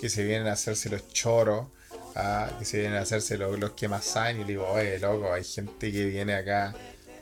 que 0.00 0.08
se 0.08 0.22
vienen 0.22 0.46
a 0.46 0.52
hacerse 0.52 0.88
los 0.88 1.08
choros, 1.08 1.66
ah, 2.14 2.48
que 2.60 2.64
se 2.64 2.78
vienen 2.78 2.96
a 2.98 3.02
hacerse 3.02 3.36
los, 3.36 3.58
los 3.58 3.72
quemasaños. 3.72 4.42
Y 4.42 4.44
le 4.44 4.52
digo, 4.52 4.68
oye, 4.68 5.00
loco, 5.00 5.32
hay 5.32 5.42
gente 5.42 5.90
que 5.90 6.04
viene 6.04 6.34
acá, 6.34 6.74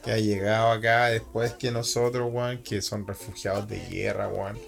que 0.05 0.13
ha 0.13 0.19
llegado 0.19 0.71
acá 0.71 1.07
después 1.07 1.55
que 1.55 1.71
nosotros, 1.71 2.29
weón, 2.31 2.63
que 2.63 2.83
son 2.83 3.07
refugiados 3.07 3.67
de 3.69 3.81
guerra, 3.89 4.29
weón. 4.29 4.59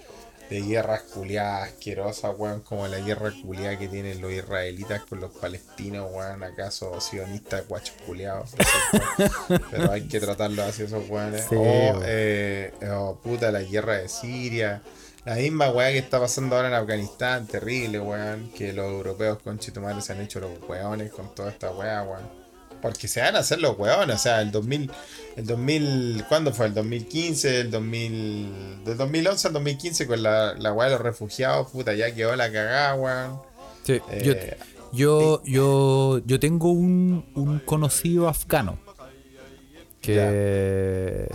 De 0.49 0.61
guerras 0.61 1.03
culiadas 1.03 1.69
asquerosas, 1.69 2.33
weón, 2.37 2.61
como 2.61 2.87
la 2.87 2.99
guerra 2.99 3.31
culiada 3.43 3.77
que 3.77 3.87
tienen 3.87 4.19
los 4.19 4.31
israelitas 4.31 5.03
con 5.03 5.19
los 5.19 5.31
palestinos, 5.31 6.09
weón, 6.11 6.43
acaso 6.43 6.99
sionistas 6.99 7.67
guachos 7.67 7.95
culiados. 8.05 8.51
Pero 9.71 9.91
hay 9.91 10.07
que 10.07 10.19
tratarlos 10.19 10.65
así 10.65 10.83
esos 10.83 11.07
weones. 11.09 11.45
Sí, 11.47 11.55
o, 11.55 11.61
weón. 11.61 12.03
eh, 12.03 12.73
o, 12.91 13.19
puta, 13.21 13.51
la 13.51 13.61
guerra 13.61 13.97
de 13.97 14.09
Siria. 14.09 14.81
La 15.25 15.35
misma 15.35 15.69
weá 15.69 15.91
que 15.91 15.99
está 15.99 16.19
pasando 16.19 16.55
ahora 16.55 16.69
en 16.69 16.73
Afganistán, 16.73 17.45
terrible, 17.45 17.99
weón. 17.99 18.51
Que 18.51 18.73
los 18.73 18.85
europeos 18.85 19.39
con 19.43 19.59
Chitumare 19.59 20.01
se 20.01 20.13
han 20.13 20.21
hecho 20.21 20.39
los 20.39 20.51
weones 20.67 21.11
con 21.11 21.35
toda 21.35 21.51
esta 21.51 21.69
weá, 21.71 22.01
weón. 22.03 22.38
Porque 22.81 23.07
se 23.07 23.21
van 23.21 23.35
a 23.35 23.39
hacer 23.39 23.59
los 23.59 23.77
weones, 23.77 24.15
o 24.15 24.19
sea, 24.19 24.41
el 24.41 24.51
2000, 24.51 24.91
el 25.35 25.45
2000, 25.45 26.25
¿cuándo 26.29 26.53
fue? 26.53 26.67
El 26.67 26.73
2015, 26.73 27.59
el 27.61 27.71
2000, 27.71 28.83
del 28.85 28.97
2011 28.97 29.47
al 29.47 29.53
2015 29.53 30.07
con 30.07 30.23
la, 30.23 30.53
la 30.55 30.71
weá 30.73 30.87
de 30.87 30.93
los 30.95 31.01
refugiados, 31.01 31.69
puta, 31.71 31.93
ya 31.93 32.13
quedó 32.13 32.35
la 32.35 32.51
cagada, 32.51 32.95
weón. 32.95 33.39
Sí, 33.83 33.99
yo, 34.23 34.31
Eh, 34.33 34.57
yo, 34.93 35.41
yo, 35.45 36.19
yo 36.25 36.39
tengo 36.39 36.71
un, 36.71 37.25
un 37.35 37.59
conocido 37.59 38.27
afgano 38.27 38.77
que 40.01 41.27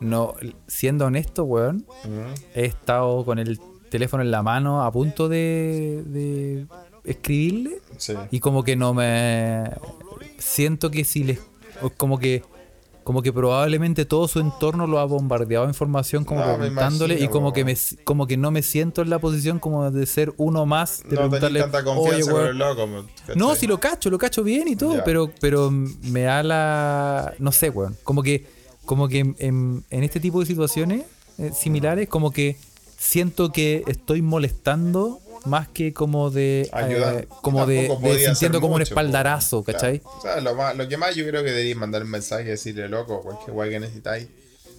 no, 0.00 0.34
siendo 0.66 1.06
honesto, 1.06 1.44
weón, 1.44 1.86
Mm, 2.04 2.34
he 2.54 2.64
estado 2.66 3.24
con 3.24 3.38
el 3.38 3.58
teléfono 3.90 4.22
en 4.22 4.30
la 4.30 4.42
mano 4.42 4.84
a 4.84 4.92
punto 4.92 5.28
de, 5.28 6.02
de 6.06 6.66
escribirle 7.04 7.78
Sí. 7.96 8.12
y 8.30 8.40
como 8.40 8.62
que 8.62 8.76
no 8.76 8.92
me 8.92 9.64
siento 10.38 10.90
que 10.90 11.04
si 11.04 11.24
les 11.24 11.38
como 11.96 12.18
que 12.18 12.42
como 13.04 13.22
que 13.22 13.32
probablemente 13.32 14.04
todo 14.04 14.26
su 14.26 14.40
entorno 14.40 14.88
lo 14.88 14.98
ha 14.98 15.04
bombardeado 15.04 15.66
de 15.66 15.70
información 15.70 16.24
como 16.24 16.40
No, 16.44 16.56
preguntándole 16.58 17.20
y 17.20 17.28
como 17.28 17.52
que 17.52 17.64
me 17.64 17.76
como 18.02 18.26
que 18.26 18.36
no 18.36 18.50
me 18.50 18.62
siento 18.62 19.00
en 19.02 19.10
la 19.10 19.20
posición 19.20 19.60
como 19.60 19.88
de 19.92 20.06
ser 20.06 20.34
uno 20.38 20.66
más 20.66 21.04
de 21.04 21.10
No 21.14 21.22
preguntarle 21.22 21.60
tanta 21.60 21.78
"Oye, 21.78 21.84
confianza 21.84 22.30
con 22.32 22.34
weón, 22.40 22.50
el 22.50 22.58
loco, 22.58 22.86
mo- 22.88 23.06
¿cachai? 23.20 23.36
no, 23.36 23.54
si 23.54 23.66
lo 23.68 23.78
cacho, 23.78 24.10
lo 24.10 24.18
cacho 24.18 24.42
bien 24.42 24.66
y 24.66 24.74
todo, 24.74 24.96
Ya. 24.96 25.04
pero, 25.04 25.30
pero 25.40 25.70
me 25.70 26.22
da 26.22 26.42
la. 26.42 27.34
No 27.38 27.52
sé, 27.52 27.70
weón. 27.70 27.96
Como 28.02 28.24
que, 28.24 28.46
como 28.84 29.06
que 29.06 29.20
en, 29.20 29.84
en 29.88 30.02
este 30.02 30.18
tipo 30.18 30.40
de 30.40 30.46
situaciones 30.46 31.04
eh, 31.38 31.52
similares, 31.54 32.08
como 32.08 32.32
que 32.32 32.56
siento 32.98 33.52
que 33.52 33.84
estoy 33.86 34.20
molestando 34.20 35.20
más 35.46 35.68
que 35.68 35.92
como 35.92 36.30
de. 36.30 36.70
Eh, 36.72 37.28
como 37.42 37.66
de, 37.66 37.88
sintiendo 38.24 38.60
como 38.60 38.74
un 38.74 38.82
espaldarazo, 38.82 39.62
pues. 39.62 39.76
¿cachai? 39.76 40.00
Claro. 40.00 40.18
O 40.18 40.22
sea, 40.22 40.40
lo, 40.40 40.54
más, 40.54 40.76
lo 40.76 40.88
que 40.88 40.96
más 40.96 41.14
yo 41.14 41.26
creo 41.26 41.42
que 41.42 41.50
deberías 41.50 41.76
mandar 41.76 42.02
un 42.02 42.10
mensaje 42.10 42.44
y 42.44 42.46
decirle, 42.46 42.88
loco, 42.88 43.22
cualquier 43.22 43.52
guay 43.52 43.70
que 43.70 43.80
necesitáis. 43.80 44.28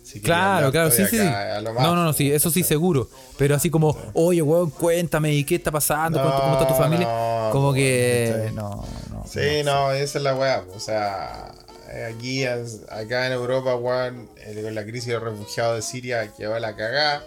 Si 0.04 0.22
Claro, 0.22 0.72
claro, 0.72 0.90
sí, 0.90 1.04
sí. 1.06 1.18
sí. 1.18 1.30
No, 1.64 1.96
no, 1.96 2.06
no, 2.06 2.14
sí, 2.14 2.32
eso 2.32 2.50
sí, 2.50 2.64
seguro. 2.64 3.10
Pero 3.38 3.56
así 3.56 3.70
como, 3.70 3.98
oye, 4.14 4.42
weón, 4.42 4.70
cuéntame, 4.70 5.34
¿y 5.34 5.44
qué 5.44 5.56
está 5.56 5.70
pasando? 5.70 6.22
¿Cómo, 6.22 6.34
cómo 6.40 6.54
está 6.54 6.68
tu 6.68 6.76
familia? 6.76 7.08
no, 7.08 7.50
como 7.52 7.74
que. 7.74 8.34
¿cachai? 8.34 8.54
No, 8.54 8.86
no. 9.12 9.26
Sí, 9.28 9.64
no, 9.66 9.92
esa 9.92 10.18
es 10.18 10.24
la 10.24 10.36
weá. 10.36 10.64
O 10.74 10.80
sea, 10.80 11.52
eh, 11.90 12.14
aquí, 12.14 12.46
acá 12.46 13.28
en 13.28 13.34
Europa, 13.34 13.76
weón, 13.76 14.30
eh, 14.38 14.62
con 14.64 14.76
la 14.76 14.84
crisis 14.84 15.08
de 15.08 15.14
los 15.16 15.24
refugiados 15.24 15.76
de 15.76 15.82
Siria 15.82 16.32
quedó 16.38 16.56
a 16.56 16.60
la 16.60 16.76
cagada. 16.76 17.24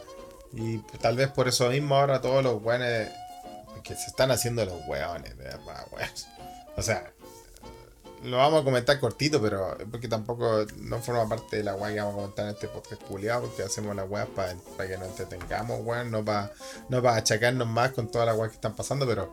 Y 0.52 0.78
pues, 0.78 0.98
tal 1.00 1.16
vez 1.16 1.28
por 1.28 1.48
eso 1.48 1.70
mismo 1.70 1.96
ahora 1.96 2.20
todos 2.20 2.42
los 2.42 2.62
weones 2.62 3.08
que 3.82 3.94
se 3.94 4.06
están 4.06 4.30
haciendo 4.30 4.64
los 4.64 4.86
weones, 4.86 5.36
de 5.36 5.44
verdad, 5.44 5.86
weón. 5.92 6.08
O 6.76 6.82
sea, 6.82 7.12
lo 8.24 8.36
vamos 8.36 8.60
a 8.60 8.64
comentar 8.64 9.00
cortito, 9.00 9.40
pero 9.40 9.76
porque 9.90 10.06
tampoco 10.08 10.66
no 10.78 10.98
forma 10.98 11.28
parte 11.28 11.56
de 11.58 11.64
la 11.64 11.74
weá 11.74 11.92
que 11.94 12.00
vamos 12.00 12.14
a 12.14 12.16
comentar 12.16 12.44
en 12.46 12.50
este 12.52 12.68
podcast 12.68 13.02
publicado, 13.02 13.42
porque 13.42 13.62
hacemos 13.62 13.96
las 13.96 14.08
weas 14.08 14.28
para 14.28 14.54
que 14.88 14.98
nos 14.98 15.08
entretengamos, 15.08 15.80
weón, 15.82 16.10
no 16.10 16.24
para 16.24 16.52
no 16.88 17.02
pa 17.02 17.16
achacarnos 17.16 17.66
más 17.66 17.92
con 17.92 18.10
todas 18.10 18.26
las 18.26 18.36
weas 18.36 18.50
que 18.50 18.56
están 18.56 18.76
pasando, 18.76 19.06
pero, 19.06 19.32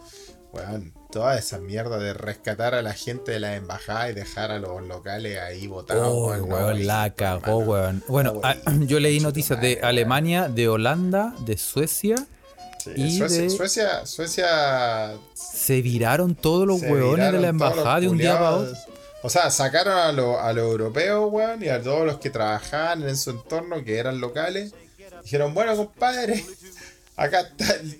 weón, 0.53 0.93
toda 1.11 1.37
esa 1.37 1.57
mierda 1.57 1.97
de 1.99 2.13
rescatar 2.13 2.75
a 2.75 2.81
la 2.81 2.93
gente 2.93 3.33
de 3.33 3.41
las 3.41 3.57
embajadas 3.57 4.11
y 4.11 4.13
dejar 4.13 4.51
a 4.51 4.59
los 4.59 4.81
locales 4.83 5.37
ahí 5.37 5.67
votados, 5.67 6.07
Oh, 6.07 6.27
weón, 6.27 6.49
weón, 6.51 6.87
la 6.87 7.09
cagó. 7.13 7.61
Bueno, 7.63 8.01
No, 8.07 8.39
weón, 8.65 8.87
yo 8.87 9.01
leí 9.01 9.19
noticias 9.19 9.59
de. 9.59 9.81
Alemania, 9.83 10.47
de 10.47 10.69
Holanda, 10.69 11.33
de 11.39 11.57
Suecia. 11.57 12.15
Sí, 12.95 13.01
y 13.01 13.17
Suecia, 13.17 13.41
de- 13.41 13.49
Suecia, 13.49 14.05
Suecia 14.05 15.13
Se 15.33 15.81
viraron 15.81 16.35
todos 16.35 16.67
los 16.67 16.81
hueones 16.81 17.31
de 17.31 17.39
la 17.39 17.47
embajada 17.49 17.99
de 17.99 18.07
un 18.07 18.17
día 18.17 18.33
para 18.33 18.55
otro. 18.55 18.73
O 19.23 19.29
sea, 19.29 19.49
sacaron 19.49 19.97
a, 19.97 20.11
los 20.11 20.37
a 20.37 20.53
los 20.53 20.71
europeos, 20.71 21.29
weón, 21.31 21.63
y 21.63 21.69
a 21.69 21.81
todos 21.81 22.05
los 22.05 22.17
que 22.19 22.29
trabajaban 22.29 23.01
en 23.07 23.17
su 23.17 23.31
entorno, 23.31 23.83
que 23.83 23.97
eran 23.97 24.19
locales. 24.21 24.73
Dijeron, 25.23 25.53
bueno, 25.53 25.75
compadre, 25.75 26.45
acá 27.17 27.49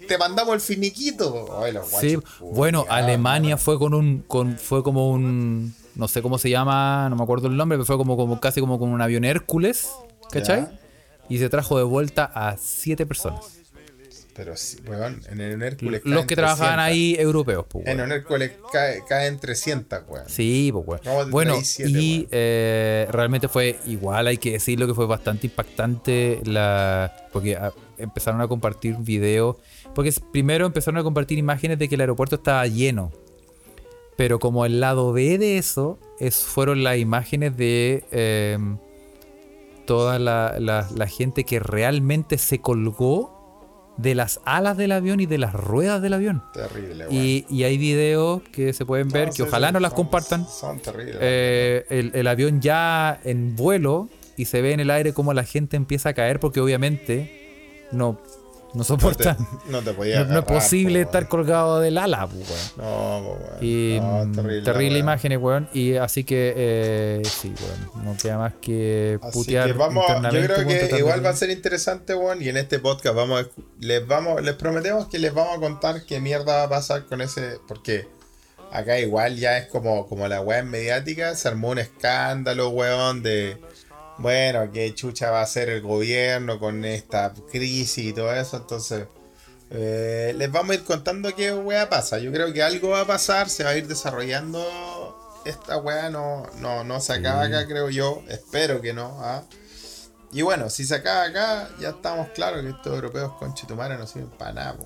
te 0.07 0.17
mandamos 0.17 0.53
el 0.53 0.61
finiquito. 0.61 1.59
Ay, 1.61 1.73
los 1.73 1.89
Sí, 1.89 2.17
bueno, 2.39 2.85
Alemania 2.87 3.57
fue 3.57 3.77
con 3.79 3.93
un, 3.93 4.19
con, 4.27 4.57
fue 4.57 4.83
como 4.83 5.09
un, 5.11 5.73
no 5.95 6.07
sé 6.07 6.21
cómo 6.21 6.37
se 6.37 6.49
llama, 6.49 7.09
no 7.09 7.15
me 7.15 7.23
acuerdo 7.23 7.47
el 7.47 7.57
nombre, 7.57 7.77
pero 7.77 7.85
fue 7.85 7.97
como, 7.97 8.15
como 8.15 8.39
casi 8.39 8.61
como 8.61 8.77
con 8.79 8.89
un 8.89 9.01
avión 9.01 9.25
Hércules, 9.25 9.89
¿cachai? 10.31 10.61
Ya. 10.61 10.71
Y 11.29 11.39
se 11.39 11.49
trajo 11.49 11.77
de 11.77 11.83
vuelta 11.83 12.31
a 12.33 12.55
siete 12.57 13.05
personas. 13.05 13.56
Pero 14.37 14.55
sí, 14.55 14.77
weón, 14.87 15.19
en 15.31 15.41
el 15.41 15.63
Hércules 15.63 16.01
Los 16.05 16.27
que 16.27 16.35
trabajaban 16.35 16.75
300. 16.75 16.85
ahí 16.85 17.15
europeos, 17.19 17.65
pues, 17.67 17.87
En 17.87 17.97
weón. 17.97 18.11
el 18.11 18.17
Hércules 18.19 18.51
cae- 18.71 19.03
caen 19.09 19.39
300, 19.39 20.03
weón. 20.07 20.29
Sí, 20.29 20.69
pues, 20.71 21.01
weón. 21.03 21.31
Bueno, 21.31 21.55
y 21.79 22.17
weón. 22.19 22.27
eh, 22.31 23.07
realmente 23.09 23.47
fue 23.47 23.79
igual, 23.87 24.27
hay 24.27 24.37
que 24.37 24.51
decirlo 24.51 24.85
que 24.85 24.93
fue 24.93 25.07
bastante 25.07 25.47
impactante 25.47 26.39
la 26.45 27.11
porque 27.33 27.55
ah, 27.55 27.73
empezaron 27.97 28.39
a 28.41 28.47
compartir 28.47 28.95
videos, 28.99 29.55
porque 29.95 30.13
primero 30.31 30.67
empezaron 30.67 30.99
a 30.99 31.03
compartir 31.03 31.39
imágenes 31.39 31.79
de 31.79 31.89
que 31.89 31.95
el 31.95 32.01
aeropuerto 32.01 32.35
estaba 32.35 32.67
lleno, 32.67 33.11
pero 34.17 34.37
como 34.37 34.67
el 34.67 34.79
lado 34.79 35.13
B 35.13 35.39
de 35.39 35.57
eso 35.57 35.97
es, 36.19 36.37
fueron 36.43 36.83
las 36.83 36.97
imágenes 36.97 37.57
de 37.57 38.03
eh, 38.11 38.57
toda 39.85 40.19
la, 40.19 40.57
la- 40.59 40.87
la 40.95 41.07
gente 41.07 41.43
que 41.43 41.59
realmente 41.59 42.37
se 42.37 42.59
colgó 42.59 43.35
de 43.97 44.13
las 44.15 44.39
alas 44.45 44.77
del 44.77 44.91
avión 44.91 45.19
y 45.19 45.25
de 45.25 45.37
las 45.39 45.53
ruedas 45.53 46.01
del 46.01 46.13
avión. 46.13 46.43
Terrible, 46.53 47.07
weón. 47.07 47.13
Y, 47.13 47.45
y 47.49 47.63
hay 47.63 47.77
videos 47.77 48.41
que 48.51 48.71
se 48.73 48.85
pueden 48.85 49.09
ver, 49.09 49.25
No, 49.27 49.31
que 49.31 49.37
sí, 49.37 49.41
ojalá 49.41 49.67
sí, 49.69 49.73
no 49.73 49.79
las 49.79 49.91
son- 49.91 49.97
compartan. 49.97 50.47
Son 50.47 50.79
terribles. 50.79 51.17
Eh, 51.19 51.85
el, 51.89 52.11
el 52.13 52.27
avión 52.27 52.61
ya 52.61 53.19
en 53.23 53.55
vuelo 53.55 54.07
y 54.35 54.45
se 54.45 54.61
ve 54.61 54.73
en 54.73 54.79
el 54.79 54.91
aire 54.91 55.13
como 55.13 55.33
la 55.33 55.43
gente 55.43 55.77
empieza 55.77 56.09
a 56.09 56.13
caer 56.13 56.39
porque 56.39 56.59
obviamente 56.59 57.87
no, 57.91 58.21
no 58.77 58.95
no 58.95 58.97
te, 58.97 59.23
soportan. 59.23 59.37
no 59.69 59.81
te 59.81 59.93
podías 59.93 60.27
No, 60.27 60.33
no 60.33 60.39
es 60.39 60.45
posible 60.45 61.01
po, 61.03 61.05
estar 61.09 61.27
colgado 61.27 61.79
del 61.79 61.97
ala, 61.97 62.27
pues. 62.27 62.73
No, 62.77 62.83
po, 62.83 63.37
weón. 63.41 63.57
Y 63.63 63.99
No, 63.99 64.25
mm, 64.25 64.31
terrible. 64.33 64.61
terrible, 64.61 64.99
imágenes, 64.99 65.39
weón. 65.39 65.69
Y 65.73 65.95
así 65.95 66.23
que, 66.23 66.53
eh, 66.55 67.21
sí, 67.25 67.53
weón. 67.59 68.05
No 68.05 68.15
queda 68.17 68.37
más 68.37 68.53
que 68.61 69.19
Así 69.21 69.31
putear 69.33 69.67
que 69.67 69.73
vamos, 69.73 70.05
yo 70.31 70.41
creo 70.41 70.67
que 70.67 70.97
igual 70.97 71.25
va 71.25 71.29
a 71.31 71.35
ser 71.35 71.49
interesante, 71.49 72.13
weón, 72.15 72.41
y 72.41 72.49
en 72.49 72.57
este 72.57 72.79
podcast 72.79 73.15
vamos 73.15 73.41
a- 73.43 73.47
les 73.79 74.05
vamos, 74.07 74.41
les 74.41 74.53
prometemos 74.55 75.07
que 75.07 75.19
les 75.19 75.33
vamos 75.33 75.57
a 75.57 75.59
contar 75.59 76.05
qué 76.05 76.19
mierda 76.19 76.55
va 76.57 76.63
a 76.63 76.69
pasar 76.69 77.05
con 77.05 77.21
ese, 77.21 77.57
porque 77.67 78.07
acá 78.71 78.99
igual 78.99 79.37
ya 79.37 79.57
es 79.57 79.67
como, 79.67 80.07
como 80.07 80.27
la 80.27 80.41
weá 80.41 80.61
mediática, 80.63 81.35
se 81.35 81.47
armó 81.47 81.69
un 81.69 81.79
escándalo, 81.79 82.69
weón, 82.69 83.23
de 83.23 83.57
bueno, 84.17 84.71
qué 84.71 84.93
chucha 84.93 85.31
va 85.31 85.39
a 85.39 85.43
hacer 85.43 85.69
el 85.69 85.81
gobierno 85.81 86.59
con 86.59 86.85
esta 86.85 87.33
crisis 87.51 88.05
y 88.05 88.13
todo 88.13 88.33
eso, 88.33 88.57
entonces 88.57 89.07
eh, 89.69 90.33
les 90.37 90.51
vamos 90.51 90.71
a 90.71 90.75
ir 90.75 90.83
contando 90.83 91.35
qué 91.35 91.53
weá 91.53 91.89
pasa. 91.89 92.19
Yo 92.19 92.31
creo 92.31 92.53
que 92.53 92.63
algo 92.63 92.89
va 92.89 93.01
a 93.01 93.07
pasar, 93.07 93.49
se 93.49 93.63
va 93.63 93.71
a 93.71 93.77
ir 93.77 93.87
desarrollando. 93.87 94.65
Esta 95.45 95.77
weá 95.77 96.09
no, 96.09 96.45
no, 96.59 96.83
no 96.83 96.99
se 96.99 97.13
acaba 97.13 97.43
acá, 97.43 97.65
creo 97.67 97.89
yo. 97.89 98.23
Espero 98.29 98.81
que 98.81 98.93
no. 98.93 99.17
¿ah? 99.21 99.43
Y 100.31 100.41
bueno, 100.41 100.69
si 100.69 100.85
se 100.85 100.95
acaba 100.95 101.23
acá, 101.23 101.69
ya 101.79 101.89
estamos 101.89 102.29
claros 102.29 102.61
que 102.61 102.69
estos 102.69 102.93
europeos 102.93 103.33
con 103.33 103.53
Chitumare 103.53 103.97
no 103.97 104.07
sirven 104.07 104.29
para 104.31 104.53
nada. 104.53 104.77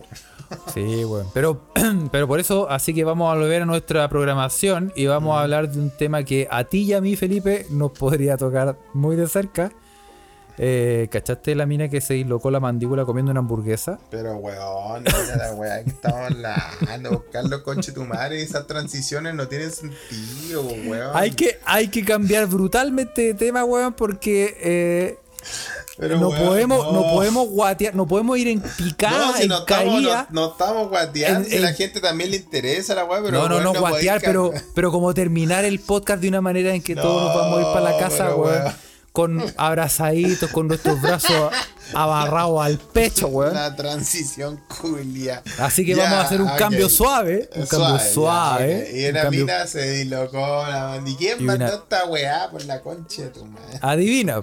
Sí, 0.74 1.06
weón. 1.06 1.28
Pero, 1.34 1.62
pero 2.12 2.28
por 2.28 2.40
eso, 2.40 2.70
así 2.70 2.94
que 2.94 3.04
vamos 3.04 3.32
a 3.32 3.38
volver 3.38 3.62
a 3.62 3.66
nuestra 3.66 4.08
programación 4.10 4.92
y 4.96 5.06
vamos 5.06 5.38
a 5.38 5.42
hablar 5.42 5.70
de 5.70 5.80
un 5.80 5.90
tema 5.92 6.24
que 6.24 6.48
a 6.50 6.64
ti 6.64 6.84
y 6.84 6.94
a 6.94 7.02
mí, 7.02 7.16
Felipe, 7.16 7.66
nos 7.70 7.92
podría 7.92 8.38
tocar 8.38 8.78
muy 8.94 9.16
de 9.16 9.28
cerca. 9.28 9.72
Eh, 10.58 11.08
¿Cachaste 11.10 11.56
la 11.56 11.66
mina 11.66 11.90
que 11.90 12.02
se 12.02 12.14
dislocó 12.14 12.52
la 12.52 12.60
mandíbula 12.60 13.06
comiendo 13.06 13.32
una 13.32 13.40
hamburguesa? 13.40 14.00
Pero 14.12 14.36
weón, 14.36 15.04
mira 15.04 15.36
la 15.38 15.54
weá 15.54 15.84
que 15.84 15.90
estamos 15.90 16.20
hablando. 16.30 17.26
Carlos 17.32 17.62
Conche 17.62 17.92
tu 17.92 18.04
madre, 18.04 18.42
esas 18.42 18.68
transiciones 18.68 19.34
no 19.34 19.48
tienen 19.48 19.72
sentido, 19.72 20.62
weón. 20.62 21.12
Hay 21.16 21.32
que, 21.32 21.60
hay 21.66 21.88
que 21.88 22.04
cambiar 22.04 22.48
brutalmente 22.48 23.22
de 23.22 23.34
tema, 23.34 23.64
weón, 23.64 23.94
porque 23.94 24.58
eh, 24.62 25.20
Pero, 26.02 26.20
no, 26.20 26.30
weón, 26.30 26.46
podemos, 26.48 26.92
no. 26.94 27.02
podemos 27.14 27.48
guatear, 27.50 27.96
no 27.96 28.08
podemos 28.08 28.38
ir 28.38 28.48
en 28.50 28.60
picada, 28.60 29.28
No, 29.28 29.34
si 29.38 29.44
en 29.44 29.50
no 29.50 29.60
estamos, 29.60 29.94
caída. 29.94 30.28
no, 30.32 30.42
no 30.48 30.52
estamos 30.52 30.90
guateando, 30.90 31.40
En- 31.42 31.46
si 31.52 31.60
la 31.60 31.70
en- 31.70 31.76
gente 31.76 32.02
también 32.02 32.32
le 32.32 32.38
interesa 32.38 32.96
la 32.96 33.06
weá, 33.06 33.22
pero 33.24 33.32
no, 33.38 33.48
no, 33.48 33.56
weón, 33.58 33.64
no, 33.76 33.80
guatear, 33.80 34.20
pero, 34.20 34.52
pero 34.76 34.92
como 34.92 35.14
terminar 35.14 35.64
el 35.64 35.80
podcast 35.80 36.20
de 36.22 36.28
una 36.28 36.42
manera 36.42 36.74
en 36.74 36.82
que 36.82 36.96
todos 36.96 37.24
nos 37.24 37.36
vamos 37.36 37.58
a 37.60 37.62
ir 37.62 37.68
para 37.74 37.92
la 37.92 37.98
casa, 37.98 38.36
weón. 38.36 38.62
weón. 38.64 38.74
Con 39.14 39.44
abrazaditos, 39.58 40.50
con 40.52 40.70
nuestros 40.70 41.02
brazos 41.02 41.52
abarrados 41.94 42.64
al 42.66 42.78
pecho, 42.80 43.28
weón. 43.28 43.54
La 43.54 43.76
transición 43.76 44.62
culia. 44.82 45.44
Así 45.60 45.86
que 45.86 45.96
Ya, 45.96 46.04
vamos 46.04 46.18
a 46.20 46.22
hacer 46.22 46.42
un 46.42 46.50
cambio 46.58 46.88
suave. 46.88 47.50
Un 47.56 47.66
cambio 47.68 47.98
ya, 47.98 48.04
suave. 48.06 48.90
Y 48.94 49.04
un 49.06 49.12
una 49.12 49.22
cambio- 49.24 49.42
mina 49.42 49.68
se 49.68 49.92
dislocó 49.92 50.38
la. 50.40 51.02
¿Y 51.06 51.16
quién 51.16 51.42
Y 51.42 51.44
mandó 51.44 51.66
una- 51.66 51.74
esta 51.76 52.06
weá 52.06 52.50
por 52.50 52.64
la 52.64 52.82
concha 52.82 53.24
de 53.24 53.28
tu 53.32 53.46
madre? 53.46 53.80
Adivina. 53.82 54.42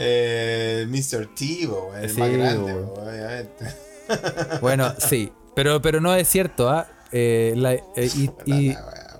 Eh, 0.00 0.86
Mr. 0.88 1.34
Tivo, 1.34 1.92
el 1.96 2.08
Sí, 2.10 2.20
más 2.20 2.30
grande, 2.30 2.72
obviamente. 2.72 3.64
Bueno, 4.62 4.94
sí. 4.98 5.30
Pero, 5.54 5.82
pero 5.82 6.00
no 6.00 6.14
es 6.14 6.28
cierto, 6.28 6.70
¿ah? 6.70 6.88
Eh, 7.12 7.52
la- 7.56 7.74
eh, 7.74 8.10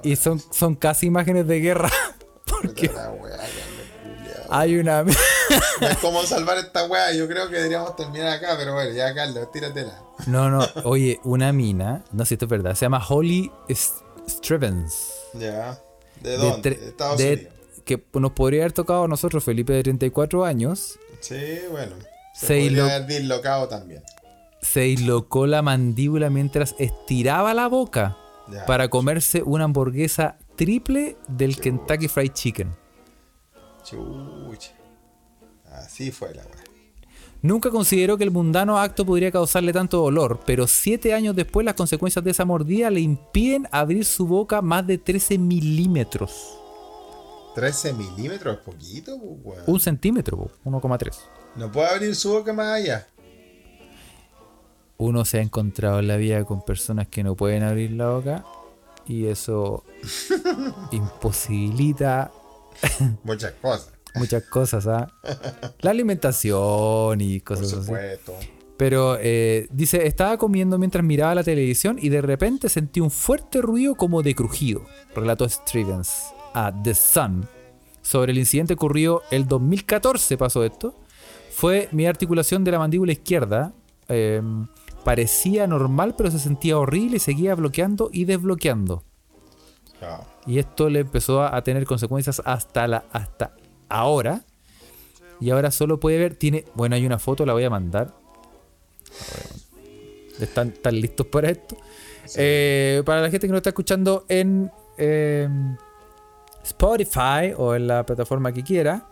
y 0.02 0.16
son, 0.16 0.40
son 0.52 0.76
casi 0.76 1.06
imágenes 1.06 1.46
de 1.46 1.60
guerra. 1.60 1.90
Porque 2.46 2.90
hay 4.50 4.76
una. 4.78 5.02
No 5.04 5.10
es 5.88 5.98
cómo 5.98 6.22
salvar 6.22 6.56
esta 6.58 6.86
weá. 6.86 7.12
Yo 7.12 7.28
creo 7.28 7.48
que 7.48 7.56
deberíamos 7.56 7.94
terminar 7.96 8.28
acá, 8.28 8.54
pero 8.58 8.72
bueno, 8.72 8.90
ya 8.92 9.14
Carlos, 9.14 9.50
tíratela. 9.52 10.00
No, 10.26 10.48
no. 10.48 10.66
Oye, 10.84 11.20
una 11.24 11.52
mina. 11.52 12.02
No 12.12 12.24
sé 12.24 12.28
si 12.30 12.34
esto 12.36 12.46
es 12.46 12.50
verdad. 12.50 12.74
Se 12.74 12.86
llama 12.86 13.04
Holly 13.06 13.50
S- 13.68 13.92
Strivens. 14.28 15.12
Ya. 15.34 15.78
¿De 16.22 16.30
de 16.30 16.36
dónde? 16.38 16.70
De 16.70 16.88
Estados 16.88 17.18
de- 17.18 17.32
Unidos. 17.34 17.52
Que 17.89 18.05
nos 18.20 18.32
podría 18.32 18.61
haber 18.62 18.72
tocado 18.72 19.05
a 19.05 19.09
nosotros, 19.09 19.43
Felipe 19.43 19.72
de 19.72 19.82
34 19.82 20.45
años. 20.45 20.99
Sí, 21.20 21.34
bueno. 21.70 21.97
Se, 22.34 22.47
Se 22.47 22.61
podría 22.61 22.84
haber 22.97 23.07
dislocado 23.07 23.66
también. 23.66 24.03
Se 24.61 24.80
dislocó 24.80 25.47
la 25.47 25.62
mandíbula 25.62 26.30
mientras 26.30 26.74
estiraba 26.78 27.55
la 27.55 27.66
boca 27.68 28.16
Ya. 28.53 28.66
para 28.66 28.89
comerse 28.89 29.43
una 29.43 29.64
hamburguesa 29.64 30.36
triple 30.57 31.16
del 31.28 31.57
Kentucky 31.59 32.09
Fried 32.09 32.32
Chicken. 32.32 32.74
Chucha. 33.82 34.72
Así 35.72 36.11
fue 36.11 36.34
la 36.34 36.43
weá. 36.43 36.64
Nunca 37.41 37.70
consideró 37.70 38.18
que 38.18 38.24
el 38.24 38.32
mundano 38.32 38.78
acto 38.78 39.07
podría 39.07 39.30
causarle 39.30 39.72
tanto 39.72 39.99
dolor, 40.03 40.41
pero 40.45 40.66
siete 40.66 41.14
años 41.14 41.36
después 41.36 41.64
las 41.64 41.74
consecuencias 41.74 42.24
de 42.24 42.32
esa 42.32 42.45
mordida 42.45 42.91
le 42.91 43.01
impiden 43.01 43.68
abrir 43.70 44.05
su 44.05 44.26
boca 44.26 44.61
más 44.61 44.86
de 44.86 44.99
13 44.99 45.39
milímetros. 45.39 46.59
13 47.59 47.92
milímetros 47.94 48.56
es 48.59 48.62
poquito, 48.62 49.18
pues, 49.18 49.56
weón. 49.56 49.64
Un 49.66 49.80
centímetro, 49.80 50.36
po, 50.36 50.50
1,3. 50.64 51.12
No 51.56 51.72
puede 51.72 51.88
abrir 51.88 52.14
su 52.14 52.30
boca 52.30 52.52
más 52.52 52.76
allá. 52.80 53.09
Uno 54.96 55.24
se 55.24 55.38
ha 55.38 55.42
encontrado 55.42 55.98
en 55.98 56.06
la 56.06 56.16
vida 56.16 56.44
con 56.44 56.62
personas 56.64 57.09
que 57.09 57.24
no 57.24 57.34
pueden 57.34 57.64
abrir 57.64 57.90
la 57.92 58.11
boca 58.11 58.44
y 59.06 59.26
eso 59.26 59.82
imposibilita 60.92 62.30
Muchas 63.24 63.52
cosas. 63.61 63.92
muchas 64.14 64.44
cosas, 64.44 64.86
¿ah? 64.86 65.09
La 65.80 65.90
alimentación 65.90 67.20
y 67.20 67.40
Por 67.40 67.56
cosas 67.59 67.72
así. 67.72 67.86
supuesto. 67.86 68.34
Pero 68.76 69.18
eh, 69.20 69.66
dice, 69.72 70.06
estaba 70.06 70.36
comiendo 70.38 70.78
mientras 70.78 71.04
miraba 71.04 71.34
la 71.34 71.42
televisión 71.42 71.98
y 72.00 72.09
de 72.09 72.22
repente 72.22 72.68
sentí 72.68 73.00
un 73.00 73.11
fuerte 73.11 73.61
ruido 73.61 73.96
como 73.96 74.22
de 74.22 74.36
crujido, 74.36 74.84
relató 75.12 75.48
Stevens 75.48 76.26
a 76.59 76.72
The 76.82 76.94
Sun. 76.94 77.48
Sobre 78.02 78.32
el 78.32 78.38
incidente 78.38 78.74
ocurrido 78.74 79.22
el 79.30 79.46
2014 79.46 80.36
pasó 80.36 80.64
esto. 80.64 80.94
Fue 81.52 81.88
mi 81.92 82.06
articulación 82.06 82.64
de 82.64 82.72
la 82.72 82.78
mandíbula 82.78 83.12
izquierda. 83.12 83.72
eh, 84.09 84.42
parecía 85.04 85.66
normal 85.66 86.14
pero 86.16 86.30
se 86.30 86.38
sentía 86.38 86.76
horrible 86.76 87.16
y 87.16 87.20
seguía 87.20 87.54
bloqueando 87.54 88.11
y 88.12 88.24
desbloqueando. 88.24 89.04
Y 90.46 90.59
esto 90.59 90.88
le 90.88 91.00
empezó 91.00 91.42
a, 91.42 91.56
a 91.56 91.62
tener 91.62 91.84
consecuencias 91.84 92.42
hasta, 92.44 92.86
la, 92.86 93.04
hasta 93.12 93.52
ahora. 93.88 94.44
Y 95.40 95.50
ahora 95.50 95.70
solo 95.70 96.00
puede 96.00 96.18
ver, 96.18 96.34
tiene, 96.34 96.64
bueno, 96.74 96.96
hay 96.96 97.06
una 97.06 97.18
foto, 97.18 97.46
la 97.46 97.52
voy 97.52 97.64
a 97.64 97.70
mandar. 97.70 98.14
¿Están, 100.40 100.68
están 100.68 101.00
listos 101.00 101.26
para 101.26 101.50
esto? 101.50 101.76
Eh, 102.36 103.02
para 103.04 103.22
la 103.22 103.30
gente 103.30 103.46
que 103.46 103.52
no 103.52 103.56
está 103.56 103.70
escuchando 103.70 104.24
en 104.28 104.70
eh, 104.98 105.48
Spotify 106.68 107.52
o 107.56 107.74
en 107.74 107.86
la 107.86 108.04
plataforma 108.04 108.52
que 108.52 108.62
quiera, 108.62 109.06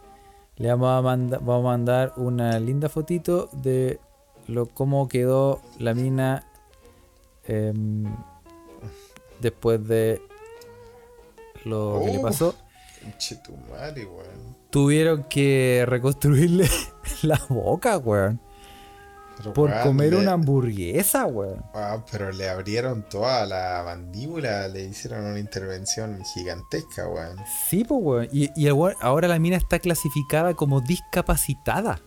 le 0.56 0.68
vamos 0.68 0.88
a, 0.90 1.02
manda- 1.02 1.38
vamos 1.38 1.60
a 1.60 1.68
mandar 1.68 2.12
una 2.16 2.58
linda 2.60 2.88
fotito 2.88 3.48
de 3.52 3.98
lo 4.48 4.66
cómo 4.66 5.08
quedó 5.08 5.60
la 5.78 5.92
mina 5.94 6.44
em, 7.46 8.04
después 9.40 9.86
de 9.86 10.20
lo 11.64 12.00
que 12.04 12.12
le 12.12 12.18
Oh. 12.18 12.22
pasó. 12.22 12.54
Weón. 14.06 14.56
Tuvieron 14.70 15.24
que 15.24 15.84
reconstruirle 15.86 16.68
la 17.22 17.40
boca, 17.48 17.98
weón. 17.98 18.40
Pero, 19.46 19.54
Por 19.54 19.70
weón, 19.70 19.82
comer 19.82 20.12
le- 20.12 20.18
una 20.20 20.32
hamburguesa, 20.32 21.26
weón. 21.26 21.62
Ah, 21.74 22.02
pero 22.10 22.32
le 22.32 22.48
abrieron 22.48 23.02
toda 23.08 23.46
la 23.46 23.82
mandíbula, 23.84 24.68
le 24.68 24.84
hicieron 24.84 25.24
una 25.24 25.38
intervención 25.38 26.22
gigantesca, 26.34 27.08
weón. 27.08 27.36
Sí, 27.68 27.84
pues, 27.84 28.00
weón. 28.02 28.28
Y, 28.32 28.50
y 28.56 28.66
el 28.66 28.74
ahora 29.00 29.28
la 29.28 29.38
mina 29.38 29.56
está 29.56 29.78
clasificada 29.78 30.54
como 30.54 30.80
discapacitada. 30.80 32.00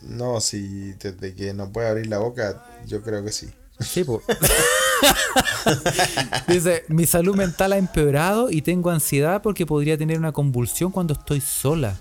No, 0.00 0.40
si 0.40 0.92
desde 0.94 1.34
que 1.34 1.54
no 1.54 1.70
puede 1.70 1.88
abrir 1.88 2.06
la 2.08 2.18
boca, 2.18 2.64
yo 2.86 3.02
creo 3.02 3.24
que 3.24 3.32
sí. 3.32 3.50
Sí, 3.80 4.04
pues. 4.04 4.22
Dice, 6.48 6.84
mi 6.88 7.06
salud 7.06 7.36
mental 7.36 7.72
ha 7.72 7.78
empeorado 7.78 8.50
y 8.50 8.62
tengo 8.62 8.90
ansiedad 8.90 9.42
porque 9.42 9.66
podría 9.66 9.96
tener 9.96 10.18
una 10.18 10.32
convulsión 10.32 10.90
cuando 10.90 11.14
estoy 11.14 11.40
sola. 11.40 11.96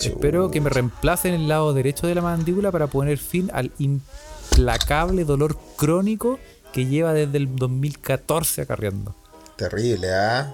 Espero 0.00 0.50
que 0.50 0.60
me 0.60 0.70
reemplacen 0.70 1.34
el 1.34 1.48
lado 1.48 1.72
derecho 1.72 2.06
de 2.06 2.14
la 2.14 2.22
mandíbula 2.22 2.70
para 2.70 2.86
poner 2.88 3.18
fin 3.18 3.50
al 3.54 3.70
implacable 3.78 5.24
dolor 5.24 5.56
crónico 5.76 6.38
que 6.72 6.86
lleva 6.86 7.12
desde 7.12 7.38
el 7.38 7.54
2014 7.56 8.62
acarreando. 8.62 9.14
Terrible, 9.56 10.12
¿ah? 10.12 10.52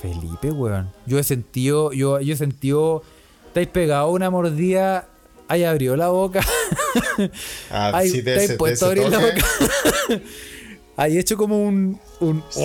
Felipe, 0.00 0.50
weón. 0.52 0.90
Yo 1.06 1.18
he 1.18 1.24
sentido, 1.24 1.92
yo, 1.92 2.20
yo 2.20 2.34
he 2.34 2.36
sentido, 2.36 3.02
estáis 3.46 3.68
pegado 3.68 4.10
una 4.10 4.28
mordida, 4.30 5.08
hay 5.48 5.64
abrió 5.64 5.96
la 5.96 6.08
boca, 6.08 6.44
Ah, 7.70 7.90
hay, 7.94 8.10
sí, 8.10 8.20
de 8.20 8.34
te 8.34 8.44
ese- 8.44 8.52
de 8.52 8.58
puesto 8.58 8.92
ese 8.92 9.00
abrir 9.00 9.08
la 9.10 9.18
boca. 9.18 9.46
hay 10.96 11.18
hecho 11.18 11.36
como 11.36 11.62
un, 11.64 11.98
un 12.20 12.44
Sí, 12.50 12.60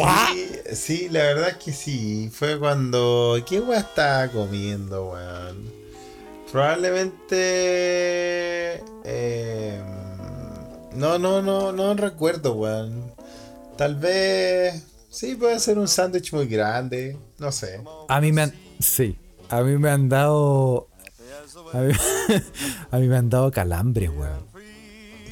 sí, 0.74 1.10
la 1.10 1.24
verdad 1.24 1.50
es 1.50 1.58
que 1.58 1.72
sí. 1.74 2.30
Fue 2.34 2.58
cuando. 2.60 3.38
¿Qué 3.48 3.60
weá 3.60 3.80
estaba 3.80 4.28
comiendo, 4.30 5.12
weón? 5.12 5.72
Probablemente. 6.52 7.38
eh, 9.04 9.82
no, 10.96 11.20
no, 11.20 11.42
no, 11.42 11.72
no 11.72 11.94
recuerdo, 11.94 12.54
weón. 12.54 13.14
Tal 13.78 13.96
vez. 13.96 14.84
Sí, 15.10 15.36
puede 15.36 15.60
ser 15.60 15.78
un 15.80 15.88
sándwich 15.88 16.34
muy 16.34 16.48
grande. 16.48 17.18
No 17.38 17.52
sé. 17.52 17.82
A 18.08 18.22
mí 18.22 18.32
me 18.32 18.44
han. 18.44 18.54
Sí. 18.80 19.18
A 19.50 19.62
mí 19.62 19.78
me 19.78 19.90
han 19.90 20.10
dado. 20.10 20.88
A 21.74 21.78
mí, 21.80 21.94
a 22.92 22.98
mí 22.98 23.08
me 23.08 23.18
han 23.18 23.30
dado 23.30 23.52
calambres, 23.52 24.10
weón. 24.10 24.49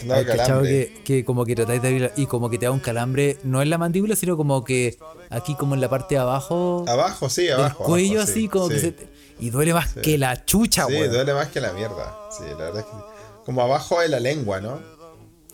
No, 0.05 0.13
¿Has 0.13 0.25
cachado 0.25 0.63
que, 0.63 1.01
que 1.03 1.25
como 1.25 1.45
que 1.45 1.55
tratáis 1.55 1.81
de 1.81 1.87
abrir 1.87 2.11
y 2.15 2.25
como 2.27 2.49
que 2.49 2.57
te 2.57 2.65
da 2.65 2.71
un 2.71 2.79
calambre, 2.79 3.37
no 3.43 3.61
en 3.61 3.69
la 3.69 3.77
mandíbula, 3.77 4.15
sino 4.15 4.37
como 4.37 4.63
que 4.63 4.97
aquí 5.29 5.55
como 5.55 5.75
en 5.75 5.81
la 5.81 5.89
parte 5.89 6.15
de 6.15 6.21
abajo 6.21 6.85
Abajo, 6.87 7.29
sí, 7.29 7.49
abajo. 7.49 7.83
cuello 7.83 8.19
abajo, 8.19 8.27
sí, 8.27 8.31
así, 8.39 8.47
como 8.47 8.69
que 8.69 8.75
sí. 8.75 8.81
se 8.81 8.91
te- 8.91 9.07
y 9.39 9.49
duele 9.49 9.73
más 9.73 9.91
Sí. 9.91 10.01
que 10.01 10.17
la 10.17 10.45
chucha, 10.45 10.85
Sí, 10.87 10.93
weón. 10.93 11.11
duele 11.11 11.33
más 11.33 11.47
que 11.49 11.61
la 11.61 11.73
mierda. 11.73 12.17
Sí, 12.31 12.43
la 12.49 12.55
verdad 12.55 12.79
es 12.79 12.85
que. 12.85 13.43
Como 13.45 13.61
abajo 13.61 13.99
de 14.01 14.09
la 14.09 14.19
lengua, 14.19 14.59
¿no? 14.61 14.79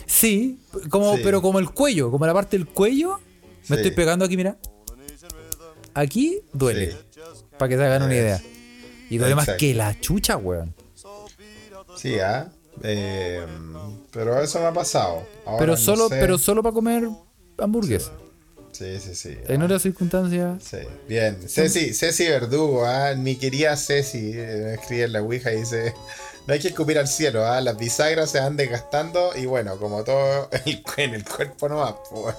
Sí, 0.05 0.59
como, 0.89 1.15
Sí. 1.15 1.21
pero 1.23 1.41
como 1.41 1.59
el 1.59 1.69
cuello, 1.69 2.09
como 2.11 2.25
la 2.25 2.33
parte 2.33 2.57
del 2.57 2.67
cuello, 2.67 3.19
me 3.67 3.67
Sí. 3.67 3.73
estoy 3.75 3.91
pegando 3.91 4.25
aquí, 4.25 4.35
mira. 4.37 4.57
Aquí 5.93 6.41
duele, 6.53 6.91
Sí. 6.91 6.97
para 7.57 7.69
que 7.69 7.77
se 7.77 7.83
hagan 7.85 8.03
una 8.03 8.15
idea. 8.15 8.41
Y 9.09 9.17
duele 9.17 9.35
más 9.35 9.43
Exacto. 9.45 9.59
que 9.59 9.73
la 9.75 9.99
chucha, 9.99 10.37
weón. 10.37 10.73
Sí, 11.95 12.19
¿ah? 12.19 12.49
Eh, 12.51 12.62
pero 12.81 14.41
eso 14.41 14.59
me 14.59 14.65
ha 14.67 14.73
pasado. 14.73 15.25
Ahora 15.45 15.59
Pero 15.59 15.71
no 15.73 15.77
solo, 15.77 16.09
sé. 16.09 16.15
pero 16.19 16.37
solo 16.37 16.61
para 16.63 16.73
comer 16.73 17.07
hamburguesa. 17.57 18.11
Sí, 18.71 18.99
sí, 18.99 19.13
sí. 19.13 19.37
En 19.47 19.61
otras 19.61 19.83
circunstancias. 19.83 20.63
Sí, 20.63 20.77
bien. 21.07 21.37
Ceci, 21.47 21.93
Ceci 21.93 22.25
Verdugo, 22.27 22.85
¿ah? 22.85 23.13
mi 23.15 23.35
querida 23.35 23.77
Ceci, 23.77 24.31
eh, 24.33 24.61
me 24.65 24.73
escribe 24.73 25.03
en 25.03 25.13
la 25.13 25.21
Ouija 25.21 25.51
y 25.53 25.57
dice, 25.57 25.93
No 26.47 26.53
hay 26.55 26.59
que 26.59 26.69
escupir 26.69 26.97
al 26.97 27.07
cielo, 27.07 27.45
¿ah? 27.45 27.61
las 27.61 27.77
bisagras 27.77 28.31
se 28.31 28.39
van 28.39 28.57
desgastando 28.57 29.29
y 29.35 29.45
bueno, 29.45 29.77
como 29.77 30.03
todo 30.03 30.49
el- 30.65 30.83
en 30.97 31.13
el 31.13 31.23
cuerpo 31.23 31.69
nomás, 31.69 31.93
pues, 32.09 32.35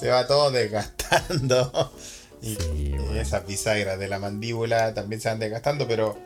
se 0.00 0.08
va 0.08 0.26
todo 0.26 0.50
desgastando. 0.50 1.92
Y, 2.42 2.54
Sí, 2.54 2.94
y 3.14 3.18
esas 3.18 3.46
bisagras 3.46 3.98
de 3.98 4.08
la 4.08 4.18
mandíbula 4.18 4.92
también 4.92 5.20
se 5.22 5.28
van 5.30 5.38
desgastando, 5.38 5.88
pero 5.88 6.16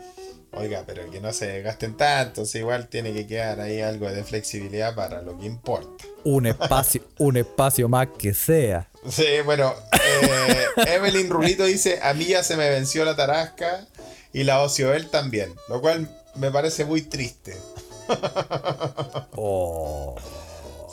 oiga, 0.52 0.84
pero 0.86 1.10
que 1.10 1.20
no 1.20 1.32
se 1.32 1.46
desgasten 1.46 1.96
tanto, 1.96 2.44
sea, 2.44 2.60
igual 2.60 2.88
tiene 2.88 3.12
que 3.12 3.26
quedar 3.26 3.60
ahí 3.60 3.80
algo 3.80 4.10
de 4.10 4.24
flexibilidad 4.24 4.94
para 4.94 5.22
lo 5.22 5.38
que 5.38 5.46
importa. 5.46 6.04
Un 6.24 6.46
espacio, 6.46 7.02
un 7.18 7.36
espacio 7.36 7.88
más 7.88 8.08
que 8.18 8.34
sea. 8.34 8.88
Sí, 9.08 9.26
bueno, 9.44 9.74
eh, 9.92 10.66
Evelyn 10.94 11.30
Rulito 11.30 11.64
dice, 11.64 12.00
a 12.02 12.12
mí 12.14 12.26
ya 12.26 12.42
se 12.42 12.56
me 12.56 12.68
venció 12.68 13.04
la 13.04 13.16
tarasca 13.16 13.86
y 14.32 14.44
la 14.44 14.60
Ociobel 14.60 15.08
también, 15.08 15.54
lo 15.68 15.80
cual 15.80 16.08
me 16.36 16.50
parece 16.50 16.84
muy 16.84 17.02
triste. 17.02 17.56
Oh, 19.42 20.16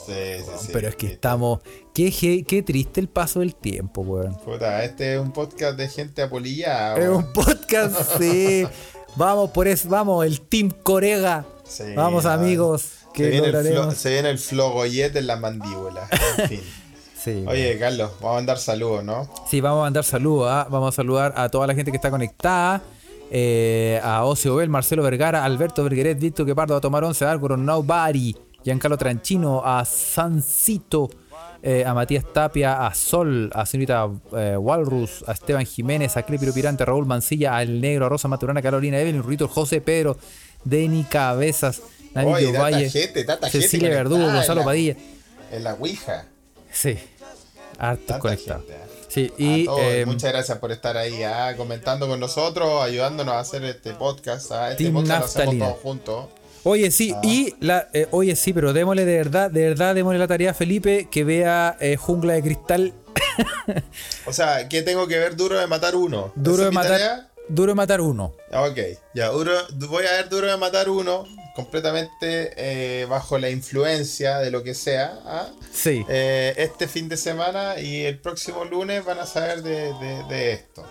Sí, 0.06 0.14
sí, 0.38 0.50
sí. 0.66 0.70
pero 0.72 0.88
es 0.88 0.96
que 0.96 1.06
estamos. 1.08 1.60
Qué, 1.92 2.44
qué 2.46 2.62
triste 2.62 3.00
el 3.00 3.08
paso 3.08 3.40
del 3.40 3.54
tiempo, 3.54 4.00
weón. 4.00 4.36
Puta, 4.38 4.82
este 4.82 5.14
es 5.14 5.20
un 5.20 5.32
podcast 5.32 5.76
de 5.76 5.88
gente 5.88 6.22
apolillada. 6.22 6.96
Es 6.98 7.08
un 7.08 7.30
podcast, 7.32 8.18
sí. 8.18 8.66
Vamos 9.16 9.50
por 9.50 9.66
eso, 9.68 9.88
vamos, 9.88 10.24
el 10.26 10.40
Team 10.40 10.70
Corega. 10.82 11.44
Sí, 11.64 11.82
vamos, 11.94 12.24
ah, 12.26 12.34
amigos, 12.34 12.82
se 12.82 13.12
que 13.12 13.28
viene, 13.30 13.48
el 13.48 13.52
flo- 13.54 13.62
lograremos. 13.62 13.94
se 13.96 14.10
viene 14.10 14.30
el 14.30 14.38
flogoyet 14.38 15.16
en 15.16 15.26
la 15.26 15.36
mandíbula. 15.36 16.08
En 16.38 16.48
fin. 16.48 16.60
Sí, 17.22 17.44
Oye, 17.48 17.76
Carlos, 17.78 18.12
vamos 18.20 18.30
a 18.30 18.34
mandar 18.36 18.58
saludos, 18.58 19.04
¿no? 19.04 19.28
Sí, 19.50 19.60
vamos 19.60 19.80
a 19.80 19.82
mandar 19.82 20.04
saludos. 20.04 20.48
¿ah? 20.50 20.66
Vamos 20.70 20.94
a 20.94 20.96
saludar 20.96 21.34
a 21.36 21.48
toda 21.48 21.66
la 21.66 21.74
gente 21.74 21.90
que 21.90 21.96
está 21.96 22.10
conectada. 22.10 22.80
eh, 23.30 24.00
a 24.04 24.24
Ocio 24.24 24.54
Bel, 24.56 24.68
Marcelo 24.70 25.02
Vergara, 25.02 25.44
Alberto 25.44 25.82
Vergueret, 25.82 26.18
Víctor 26.18 26.46
Quepardo, 26.46 26.76
a 26.76 26.80
Tomar 26.80 27.04
Once, 27.04 27.24
Álvaro 27.24 27.56
Nobody, 27.58 28.34
Giancarlo 28.64 28.96
Tranchino, 28.96 29.60
a 29.64 29.84
Sancito, 29.84 31.10
eh, 31.62 31.84
a 31.86 31.92
Matías 31.94 32.24
Tapia, 32.32 32.86
a 32.86 32.94
Sol, 32.94 33.50
a 33.54 33.66
señorita 33.66 34.08
eh, 34.36 34.56
Walrus, 34.56 35.24
a 35.26 35.32
Esteban 35.32 35.66
Jiménez, 35.66 36.16
a 36.16 36.22
Clepiro 36.22 36.52
Pirante, 36.52 36.82
a 36.84 36.86
Raúl 36.86 37.06
Mancilla, 37.06 37.56
a 37.56 37.62
El 37.62 37.80
Negro, 37.80 38.06
a 38.06 38.08
Rosa 38.08 38.28
Maturana, 38.28 38.62
Carolina 38.62 38.98
Evelyn, 39.00 39.22
Rito, 39.22 39.48
José 39.48 39.80
Pedro, 39.80 40.16
Deni 40.64 41.04
Cabezas, 41.04 41.80
tanta 42.14 42.30
Valle, 42.60 42.90
gente, 42.90 43.26
Cecilia 43.50 43.90
Verdugo, 43.90 44.28
en 44.28 44.34
Gonzalo 44.34 44.60
la- 44.60 44.66
Padilla. 44.66 44.96
En 45.50 45.64
la 45.64 45.74
Ouija. 45.74 46.26
Sí, 46.72 46.96
hartos 47.78 48.18
conectados. 48.18 48.64
¿eh? 48.68 48.76
Sí, 49.08 49.32
y 49.38 49.66
eh, 49.80 50.04
muchas 50.06 50.30
gracias 50.32 50.58
por 50.58 50.70
estar 50.70 50.96
ahí 50.98 51.22
ah, 51.22 51.54
comentando 51.56 52.06
con 52.06 52.20
nosotros, 52.20 52.82
ayudándonos 52.82 53.34
a 53.34 53.40
hacer 53.40 53.64
este 53.64 53.94
podcast. 53.94 54.52
ah, 54.52 54.70
Este 54.70 54.84
Team 54.84 54.94
podcast 54.94 55.20
lo 55.20 55.42
hacemos 55.42 55.58
todos 55.58 55.82
juntos. 55.82 56.26
Oye, 56.64 56.90
sí, 56.90 57.12
Ah. 57.14 57.20
y 57.22 57.54
la, 57.60 57.88
eh, 57.92 58.06
oye, 58.10 58.34
sí, 58.36 58.52
pero 58.52 58.72
démosle 58.72 59.04
de 59.04 59.16
verdad, 59.16 59.50
de 59.50 59.62
verdad, 59.68 59.94
démosle 59.94 60.18
la 60.18 60.26
tarea 60.28 60.50
a 60.50 60.54
Felipe 60.54 61.08
que 61.10 61.24
vea 61.24 61.76
eh, 61.80 61.96
Jungla 61.96 62.34
de 62.34 62.42
Cristal. 62.42 62.92
O 64.26 64.32
sea, 64.32 64.68
¿qué 64.68 64.82
tengo 64.82 65.06
que 65.06 65.18
ver 65.18 65.36
duro 65.36 65.58
de 65.58 65.66
matar 65.66 65.94
uno? 65.96 66.32
Duro 66.34 66.56
¿Esa 66.56 66.64
de 66.66 66.70
matar. 66.70 66.90
tarea? 66.92 67.28
Duro 67.48 67.72
de 67.72 67.76
matar 67.76 68.00
uno. 68.00 68.34
Ah, 68.52 68.62
Ok, 68.64 68.78
ya, 69.14 69.28
duro- 69.28 69.52
voy 69.88 70.04
a 70.06 70.12
ver 70.12 70.28
duro 70.28 70.46
de 70.46 70.56
matar 70.58 70.88
uno, 70.90 71.24
completamente 71.54 72.52
eh, 72.56 73.06
bajo 73.06 73.38
la 73.38 73.48
influencia 73.50 74.38
de 74.38 74.50
lo 74.50 74.62
que 74.62 74.74
sea. 74.74 75.18
ah, 75.24 75.48
Sí. 75.72 76.04
este 76.08 76.88
fin 76.88 77.08
de 77.08 77.16
semana 77.16 77.78
y 77.80 78.02
el 78.04 78.18
próximo 78.18 78.64
lunes 78.64 79.04
van 79.04 79.18
a 79.18 79.26
saber 79.26 79.62
de, 79.62 79.92
de- 79.94 80.24
de 80.28 80.52
esto. 80.52 80.84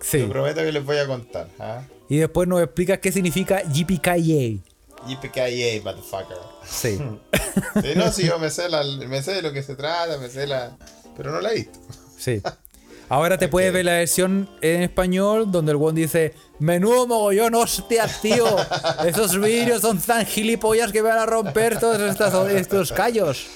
sí. 0.00 0.18
Te 0.18 0.26
prometo 0.26 0.60
que 0.62 0.72
les 0.72 0.84
voy 0.84 0.98
a 0.98 1.06
contar. 1.06 1.48
¿ah? 1.58 1.82
Y 2.08 2.16
después 2.18 2.48
nos 2.48 2.60
explicas 2.62 2.98
qué 2.98 3.12
significa 3.12 3.62
JPKA. 3.70 4.69
YPKA, 5.06 5.82
motherfucker. 5.84 6.36
Sí. 6.68 7.00
Sí, 7.82 7.92
no, 7.96 8.10
sí, 8.12 8.26
yo 8.26 8.38
me 8.38 8.48
sé, 8.50 8.68
la- 8.68 8.84
me 8.84 9.22
sé 9.22 9.32
de 9.34 9.42
lo 9.42 9.52
que 9.52 9.62
se 9.62 9.74
trata, 9.74 10.16
me 10.18 10.28
sé 10.28 10.46
la. 10.46 10.76
Pero 11.16 11.32
no 11.32 11.40
la 11.40 11.50
he 11.52 11.54
visto. 11.56 11.78
sí. 12.18 12.40
Ahora 13.08 13.38
te 13.38 13.46
Ok. 13.46 13.50
puedes 13.50 13.72
ver 13.72 13.84
la 13.84 13.94
versión 13.94 14.48
en 14.60 14.82
español 14.82 15.50
donde 15.50 15.72
el 15.72 15.78
one 15.82 16.00
dice 16.00 16.32
Menudo 16.60 17.08
mogollón, 17.08 17.56
hostias, 17.56 18.20
tío. 18.20 18.46
Esos 19.04 19.36
vídeos 19.40 19.80
son 19.82 19.98
tan 20.00 20.24
gilipollas 20.24 20.92
que 20.92 21.02
van 21.02 21.18
a 21.18 21.26
romper 21.26 21.80
todos 21.80 22.00
estos, 22.00 22.48
estos 22.52 22.92
callos. 22.92 23.46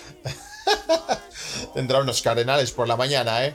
Tendrá 1.75 2.01
unos 2.01 2.21
cardenales 2.21 2.73
por 2.73 2.89
la 2.89 2.97
mañana, 2.97 3.47
¿eh? 3.47 3.55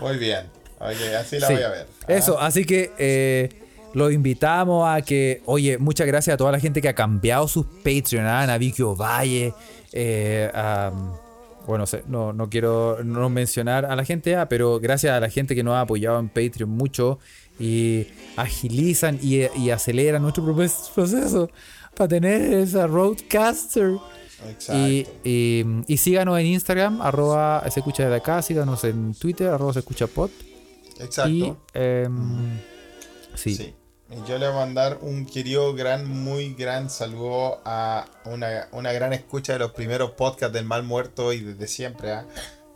Muy 0.00 0.18
bien. 0.18 0.50
Ok, 0.78 0.96
así 1.18 1.38
la 1.38 1.46
Sí, 1.48 1.54
voy 1.54 1.62
a 1.62 1.68
ver. 1.70 1.86
¿ah? 2.02 2.04
Eso, 2.08 2.38
así 2.40 2.64
que 2.66 2.92
eh, 2.98 3.61
los 3.94 4.12
invitamos 4.12 4.88
a 4.88 5.02
que, 5.02 5.42
oye, 5.46 5.78
muchas 5.78 6.06
gracias 6.06 6.34
a 6.34 6.36
toda 6.36 6.52
la 6.52 6.60
gente 6.60 6.80
que 6.80 6.88
ha 6.88 6.94
cambiado 6.94 7.46
sus 7.48 7.66
Patreon, 7.66 8.26
¿ah? 8.26 8.42
a 8.42 8.58
Vicky 8.58 8.82
Ovalle, 8.82 9.52
eh, 9.92 10.50
a, 10.54 10.90
bueno, 11.66 11.84
no, 12.08 12.32
no 12.32 12.48
quiero 12.50 13.04
no 13.04 13.28
mencionar 13.30 13.84
a 13.84 13.94
la 13.94 14.04
gente, 14.04 14.34
ah, 14.36 14.48
pero 14.48 14.80
gracias 14.80 15.12
a 15.14 15.20
la 15.20 15.28
gente 15.30 15.54
que 15.54 15.62
nos 15.62 15.74
ha 15.74 15.82
apoyado 15.82 16.18
en 16.18 16.28
Patreon 16.28 16.70
mucho 16.70 17.18
y 17.60 18.06
agilizan 18.36 19.18
y, 19.22 19.42
y 19.58 19.70
aceleran 19.70 20.22
nuestro 20.22 20.44
proces- 20.44 20.90
proceso 20.94 21.50
para 21.94 22.08
tener 22.08 22.40
esa 22.54 22.86
Roadcaster. 22.86 23.92
Exacto. 24.48 24.88
Y, 24.88 25.06
y, 25.22 25.64
y 25.86 25.96
síganos 25.98 26.36
en 26.40 26.46
Instagram, 26.46 27.00
arroba 27.00 27.62
se 27.70 27.78
escucha 27.78 28.08
de 28.08 28.16
acá, 28.16 28.42
síganos 28.42 28.82
en 28.82 29.14
Twitter, 29.14 29.48
arroba 29.48 29.72
se 29.72 29.78
escucha 29.80 30.08
pod. 30.08 30.30
Exacto. 30.98 31.30
Y 31.30 31.54
em, 31.74 32.58
sí. 33.36 33.54
Sí. 33.54 33.74
Yo 34.26 34.38
le 34.38 34.46
voy 34.46 34.56
a 34.56 34.66
mandar 34.66 34.98
un 35.00 35.24
querido, 35.24 35.74
gran, 35.74 36.06
muy 36.06 36.54
gran 36.54 36.90
saludo 36.90 37.60
a 37.64 38.06
una, 38.26 38.68
una 38.72 38.92
gran 38.92 39.12
escucha 39.14 39.54
de 39.54 39.58
los 39.58 39.72
primeros 39.72 40.12
podcasts 40.12 40.52
del 40.52 40.66
Mal 40.66 40.82
Muerto 40.82 41.32
y 41.32 41.40
desde 41.40 41.66
siempre. 41.66 42.12
¿ah? 42.12 42.26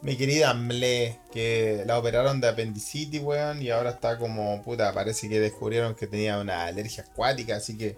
Mi 0.01 0.17
querida 0.17 0.55
Mle, 0.55 1.19
que 1.33 1.85
la 1.87 1.99
operaron 1.99 2.41
de 2.41 2.49
apendicitis, 2.49 3.21
weón, 3.21 3.61
y 3.63 3.71
ahora 3.71 3.91
está 3.91 4.19
como, 4.19 4.63
puta, 4.63 4.93
parece 4.93 5.29
que 5.29 5.39
descubrieron 5.39 5.95
que 5.95 6.07
tenía 6.07 6.39
una 6.39 6.65
alergia 6.65 7.05
acuática, 7.05 7.57
así 7.57 7.77
que 7.77 7.97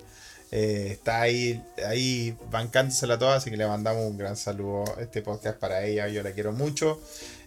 eh, 0.51 0.89
está 0.91 1.21
ahí, 1.21 1.63
ahí 1.87 2.37
bancándosela 2.51 3.19
toda, 3.19 3.37
así 3.37 3.51
que 3.51 3.57
le 3.57 3.67
mandamos 3.67 4.05
un 4.05 4.19
gran 4.19 4.37
saludo. 4.37 4.85
Este 4.99 5.23
podcast 5.23 5.59
para 5.59 5.85
ella, 5.85 6.09
yo 6.09 6.23
la 6.23 6.33
quiero 6.33 6.53
mucho. 6.53 7.01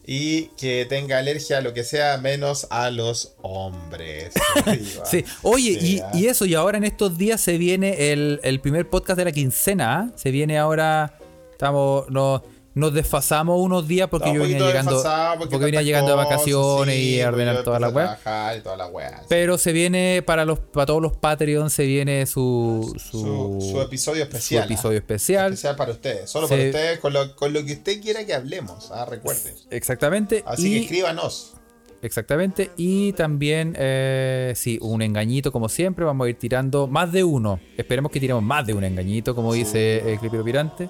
Y 0.06 0.48
que 0.58 0.86
tenga 0.90 1.20
alergia 1.20 1.60
a 1.60 1.62
lo 1.62 1.74
que 1.74 1.84
sea, 1.84 2.18
menos 2.18 2.68
a 2.70 2.90
los 2.90 3.36
hombres. 3.42 4.34
Sí, 5.06 5.24
oye, 5.42 5.78
y, 5.82 6.02
y 6.14 6.28
eso, 6.28 6.46
y 6.46 6.54
ahora 6.56 6.78
en 6.78 6.84
estos 6.84 7.18
días 7.18 7.42
se 7.42 7.58
viene 7.58 8.12
el, 8.12 8.40
el 8.44 8.60
primer 8.60 8.90
podcast 8.90 9.18
de 9.18 9.26
la 9.26 9.32
quincena. 9.32 10.00
¿ah? 10.00 10.12
Se 10.16 10.32
viene 10.32 10.58
ahora, 10.58 11.18
estamos, 11.52 12.10
nos, 12.10 12.42
nos 12.74 12.94
desfasamos 12.94 13.60
unos 13.60 13.88
días 13.88 14.08
porque 14.10 14.34
yo 14.34 14.42
venía 14.42 14.60
llegando, 14.60 15.04
porque 15.38 15.50
porque 15.52 15.66
venía 15.66 15.82
llegando 15.82 16.12
de 16.12 16.18
vacaciones 16.18 16.96
sí, 16.96 17.16
y 17.16 17.22
a 17.22 17.30
ordenar 17.30 17.64
toda 17.64 17.80
la 17.80 17.90
web. 17.90 18.06
trabajar 18.06 18.58
y 18.58 18.62
toda 18.62 18.78
la 18.78 18.88
wea. 18.88 19.24
Pero 19.28 19.58
se 19.58 19.74
viene 19.74 20.24
para 20.26 20.46
los 20.46 20.60
para 20.60 20.86
todos 20.86 21.02
los 21.02 21.18
Patreons, 21.18 21.74
se 21.74 21.86
viene 21.86 22.26
su, 22.26 22.96
su, 22.98 23.20
Su, 23.20 23.72
su 23.72 23.82
episodio 23.82 24.24
su 24.24 24.30
especial. 24.30 24.64
episodio 24.66 24.98
¿ah? 24.98 25.00
especial. 25.00 25.54
Especial 25.54 25.76
para 25.76 25.92
ustedes. 25.92 26.30
Solo 26.30 26.48
Se- 26.48 26.56
para 26.56 26.66
ustedes, 26.68 27.00
con 27.00 27.14
lo, 27.14 27.36
con 27.36 27.52
lo 27.52 27.66
que 27.66 27.74
usted 27.74 28.02
quiera 28.02 28.26
que 28.26 28.34
hablemos. 28.34 28.90
¿ah? 28.92 29.06
Recuerden. 29.06 29.54
Exactamente. 29.70 30.44
Así 30.46 30.70
y, 30.70 30.72
que 30.74 30.80
escríbanos. 30.86 31.54
Exactamente. 32.02 32.72
Y 32.78 33.14
también, 33.14 33.76
eh, 33.78 34.54
sí, 34.56 34.80
un 34.82 35.02
engañito 35.02 35.52
como 35.52 35.70
siempre. 35.70 36.04
Vamos 36.06 36.26
a 36.26 36.30
ir 36.30 36.38
tirando 36.40 36.88
más 36.88 37.12
de 37.12 37.24
uno. 37.24 37.60
Esperemos 37.78 38.12
que 38.12 38.20
tiremos 38.20 38.42
más 38.42 38.66
de 38.66 38.74
un 38.74 38.84
engañito, 38.84 39.36
como 39.36 39.54
dice 39.54 40.12
el 40.12 40.18
Clipero 40.20 40.44
Pirante. 40.44 40.90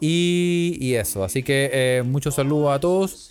Y, 0.00 0.76
y 0.80 0.94
eso. 0.94 1.22
Así 1.24 1.42
que 1.42 1.70
eh, 1.72 2.02
muchos 2.02 2.34
saludos 2.36 2.74
a 2.74 2.80
todos. 2.80 3.26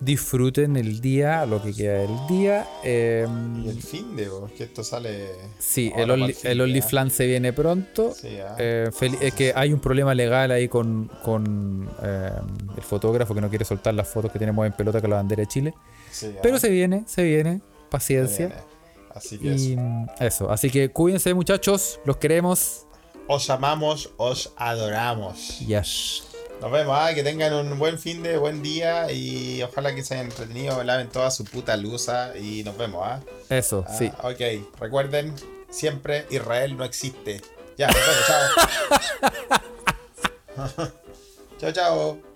Disfruten 0.00 0.76
el 0.76 1.00
día, 1.00 1.46
lo 1.46 1.62
que 1.62 1.72
queda 1.72 1.98
del 2.00 2.26
día. 2.28 2.66
Eh, 2.82 3.24
Y 3.64 3.68
el 3.68 3.80
fin 3.80 4.16
de 4.16 4.28
vos, 4.28 4.50
que 4.50 4.64
esto 4.64 4.82
sale. 4.82 5.28
sí, 5.60 5.92
el, 5.96 6.10
Only, 6.10 6.34
el 6.42 6.58
de, 6.58 6.64
OnlyFans 6.64 7.12
se 7.12 7.24
viene 7.26 7.52
pronto. 7.52 8.12
Sí, 8.12 8.36
ah. 8.40 8.56
Eh, 8.58 8.90
fel- 8.92 9.16
es 9.20 9.32
que 9.34 9.52
hay 9.54 9.72
un 9.72 9.78
problema 9.78 10.12
legal 10.12 10.50
ahí 10.50 10.66
con, 10.66 11.08
con 11.22 11.88
eh, 12.02 12.30
el 12.76 12.82
fotógrafo 12.82 13.32
que 13.32 13.40
no 13.40 13.48
quiere 13.48 13.64
soltar 13.64 13.94
las 13.94 14.08
fotos 14.08 14.32
que 14.32 14.40
tenemos 14.40 14.66
en 14.66 14.72
pelota 14.72 15.00
con 15.00 15.10
la 15.10 15.16
bandera 15.16 15.42
de 15.42 15.46
Chile. 15.46 15.74
Sí, 16.10 16.32
ah, 16.34 16.38
Pero 16.42 16.58
se 16.58 16.68
viene, 16.70 17.04
se 17.06 17.22
viene. 17.22 17.58
se 17.58 17.62
Paciencia. 17.88 18.46
viene. 18.48 18.62
Así 19.14 19.38
que. 19.38 19.54
Y 19.54 19.76
mm, 19.76 20.06
eso. 20.18 20.50
Así 20.50 20.68
que 20.68 20.88
cuídense, 20.88 21.32
muchachos. 21.32 22.00
Los 22.04 22.16
queremos. 22.16 22.86
Os 23.32 23.48
amamos, 23.48 24.10
os 24.18 24.52
adoramos. 24.56 25.58
Yes. 25.60 26.24
Nos 26.60 26.70
vemos, 26.70 26.94
ah, 27.00 27.14
que 27.14 27.22
tengan 27.22 27.54
un 27.54 27.78
buen 27.78 27.98
fin 27.98 28.22
de 28.22 28.36
buen 28.36 28.62
día 28.62 29.10
y 29.10 29.62
ojalá 29.62 29.94
que 29.94 30.04
se 30.04 30.12
hayan 30.14 30.26
entretenido, 30.26 30.84
laven 30.84 31.08
toda 31.08 31.30
su 31.30 31.44
puta 31.44 31.74
luza 31.78 32.36
y 32.36 32.62
nos 32.62 32.76
vemos, 32.76 33.02
¿ah? 33.06 33.20
Eso, 33.48 33.86
Ah, 33.88 33.94
sí. 33.98 34.12
Ok, 34.22 34.40
recuerden, 34.78 35.34
siempre 35.70 36.26
Israel 36.28 36.76
no 36.76 36.84
existe. 36.84 37.40
Ya, 37.78 37.86
nos 37.88 37.96
vemos, 37.96 38.26
chao. 38.28 38.48
chao, 41.58 41.72
chao. 41.72 42.31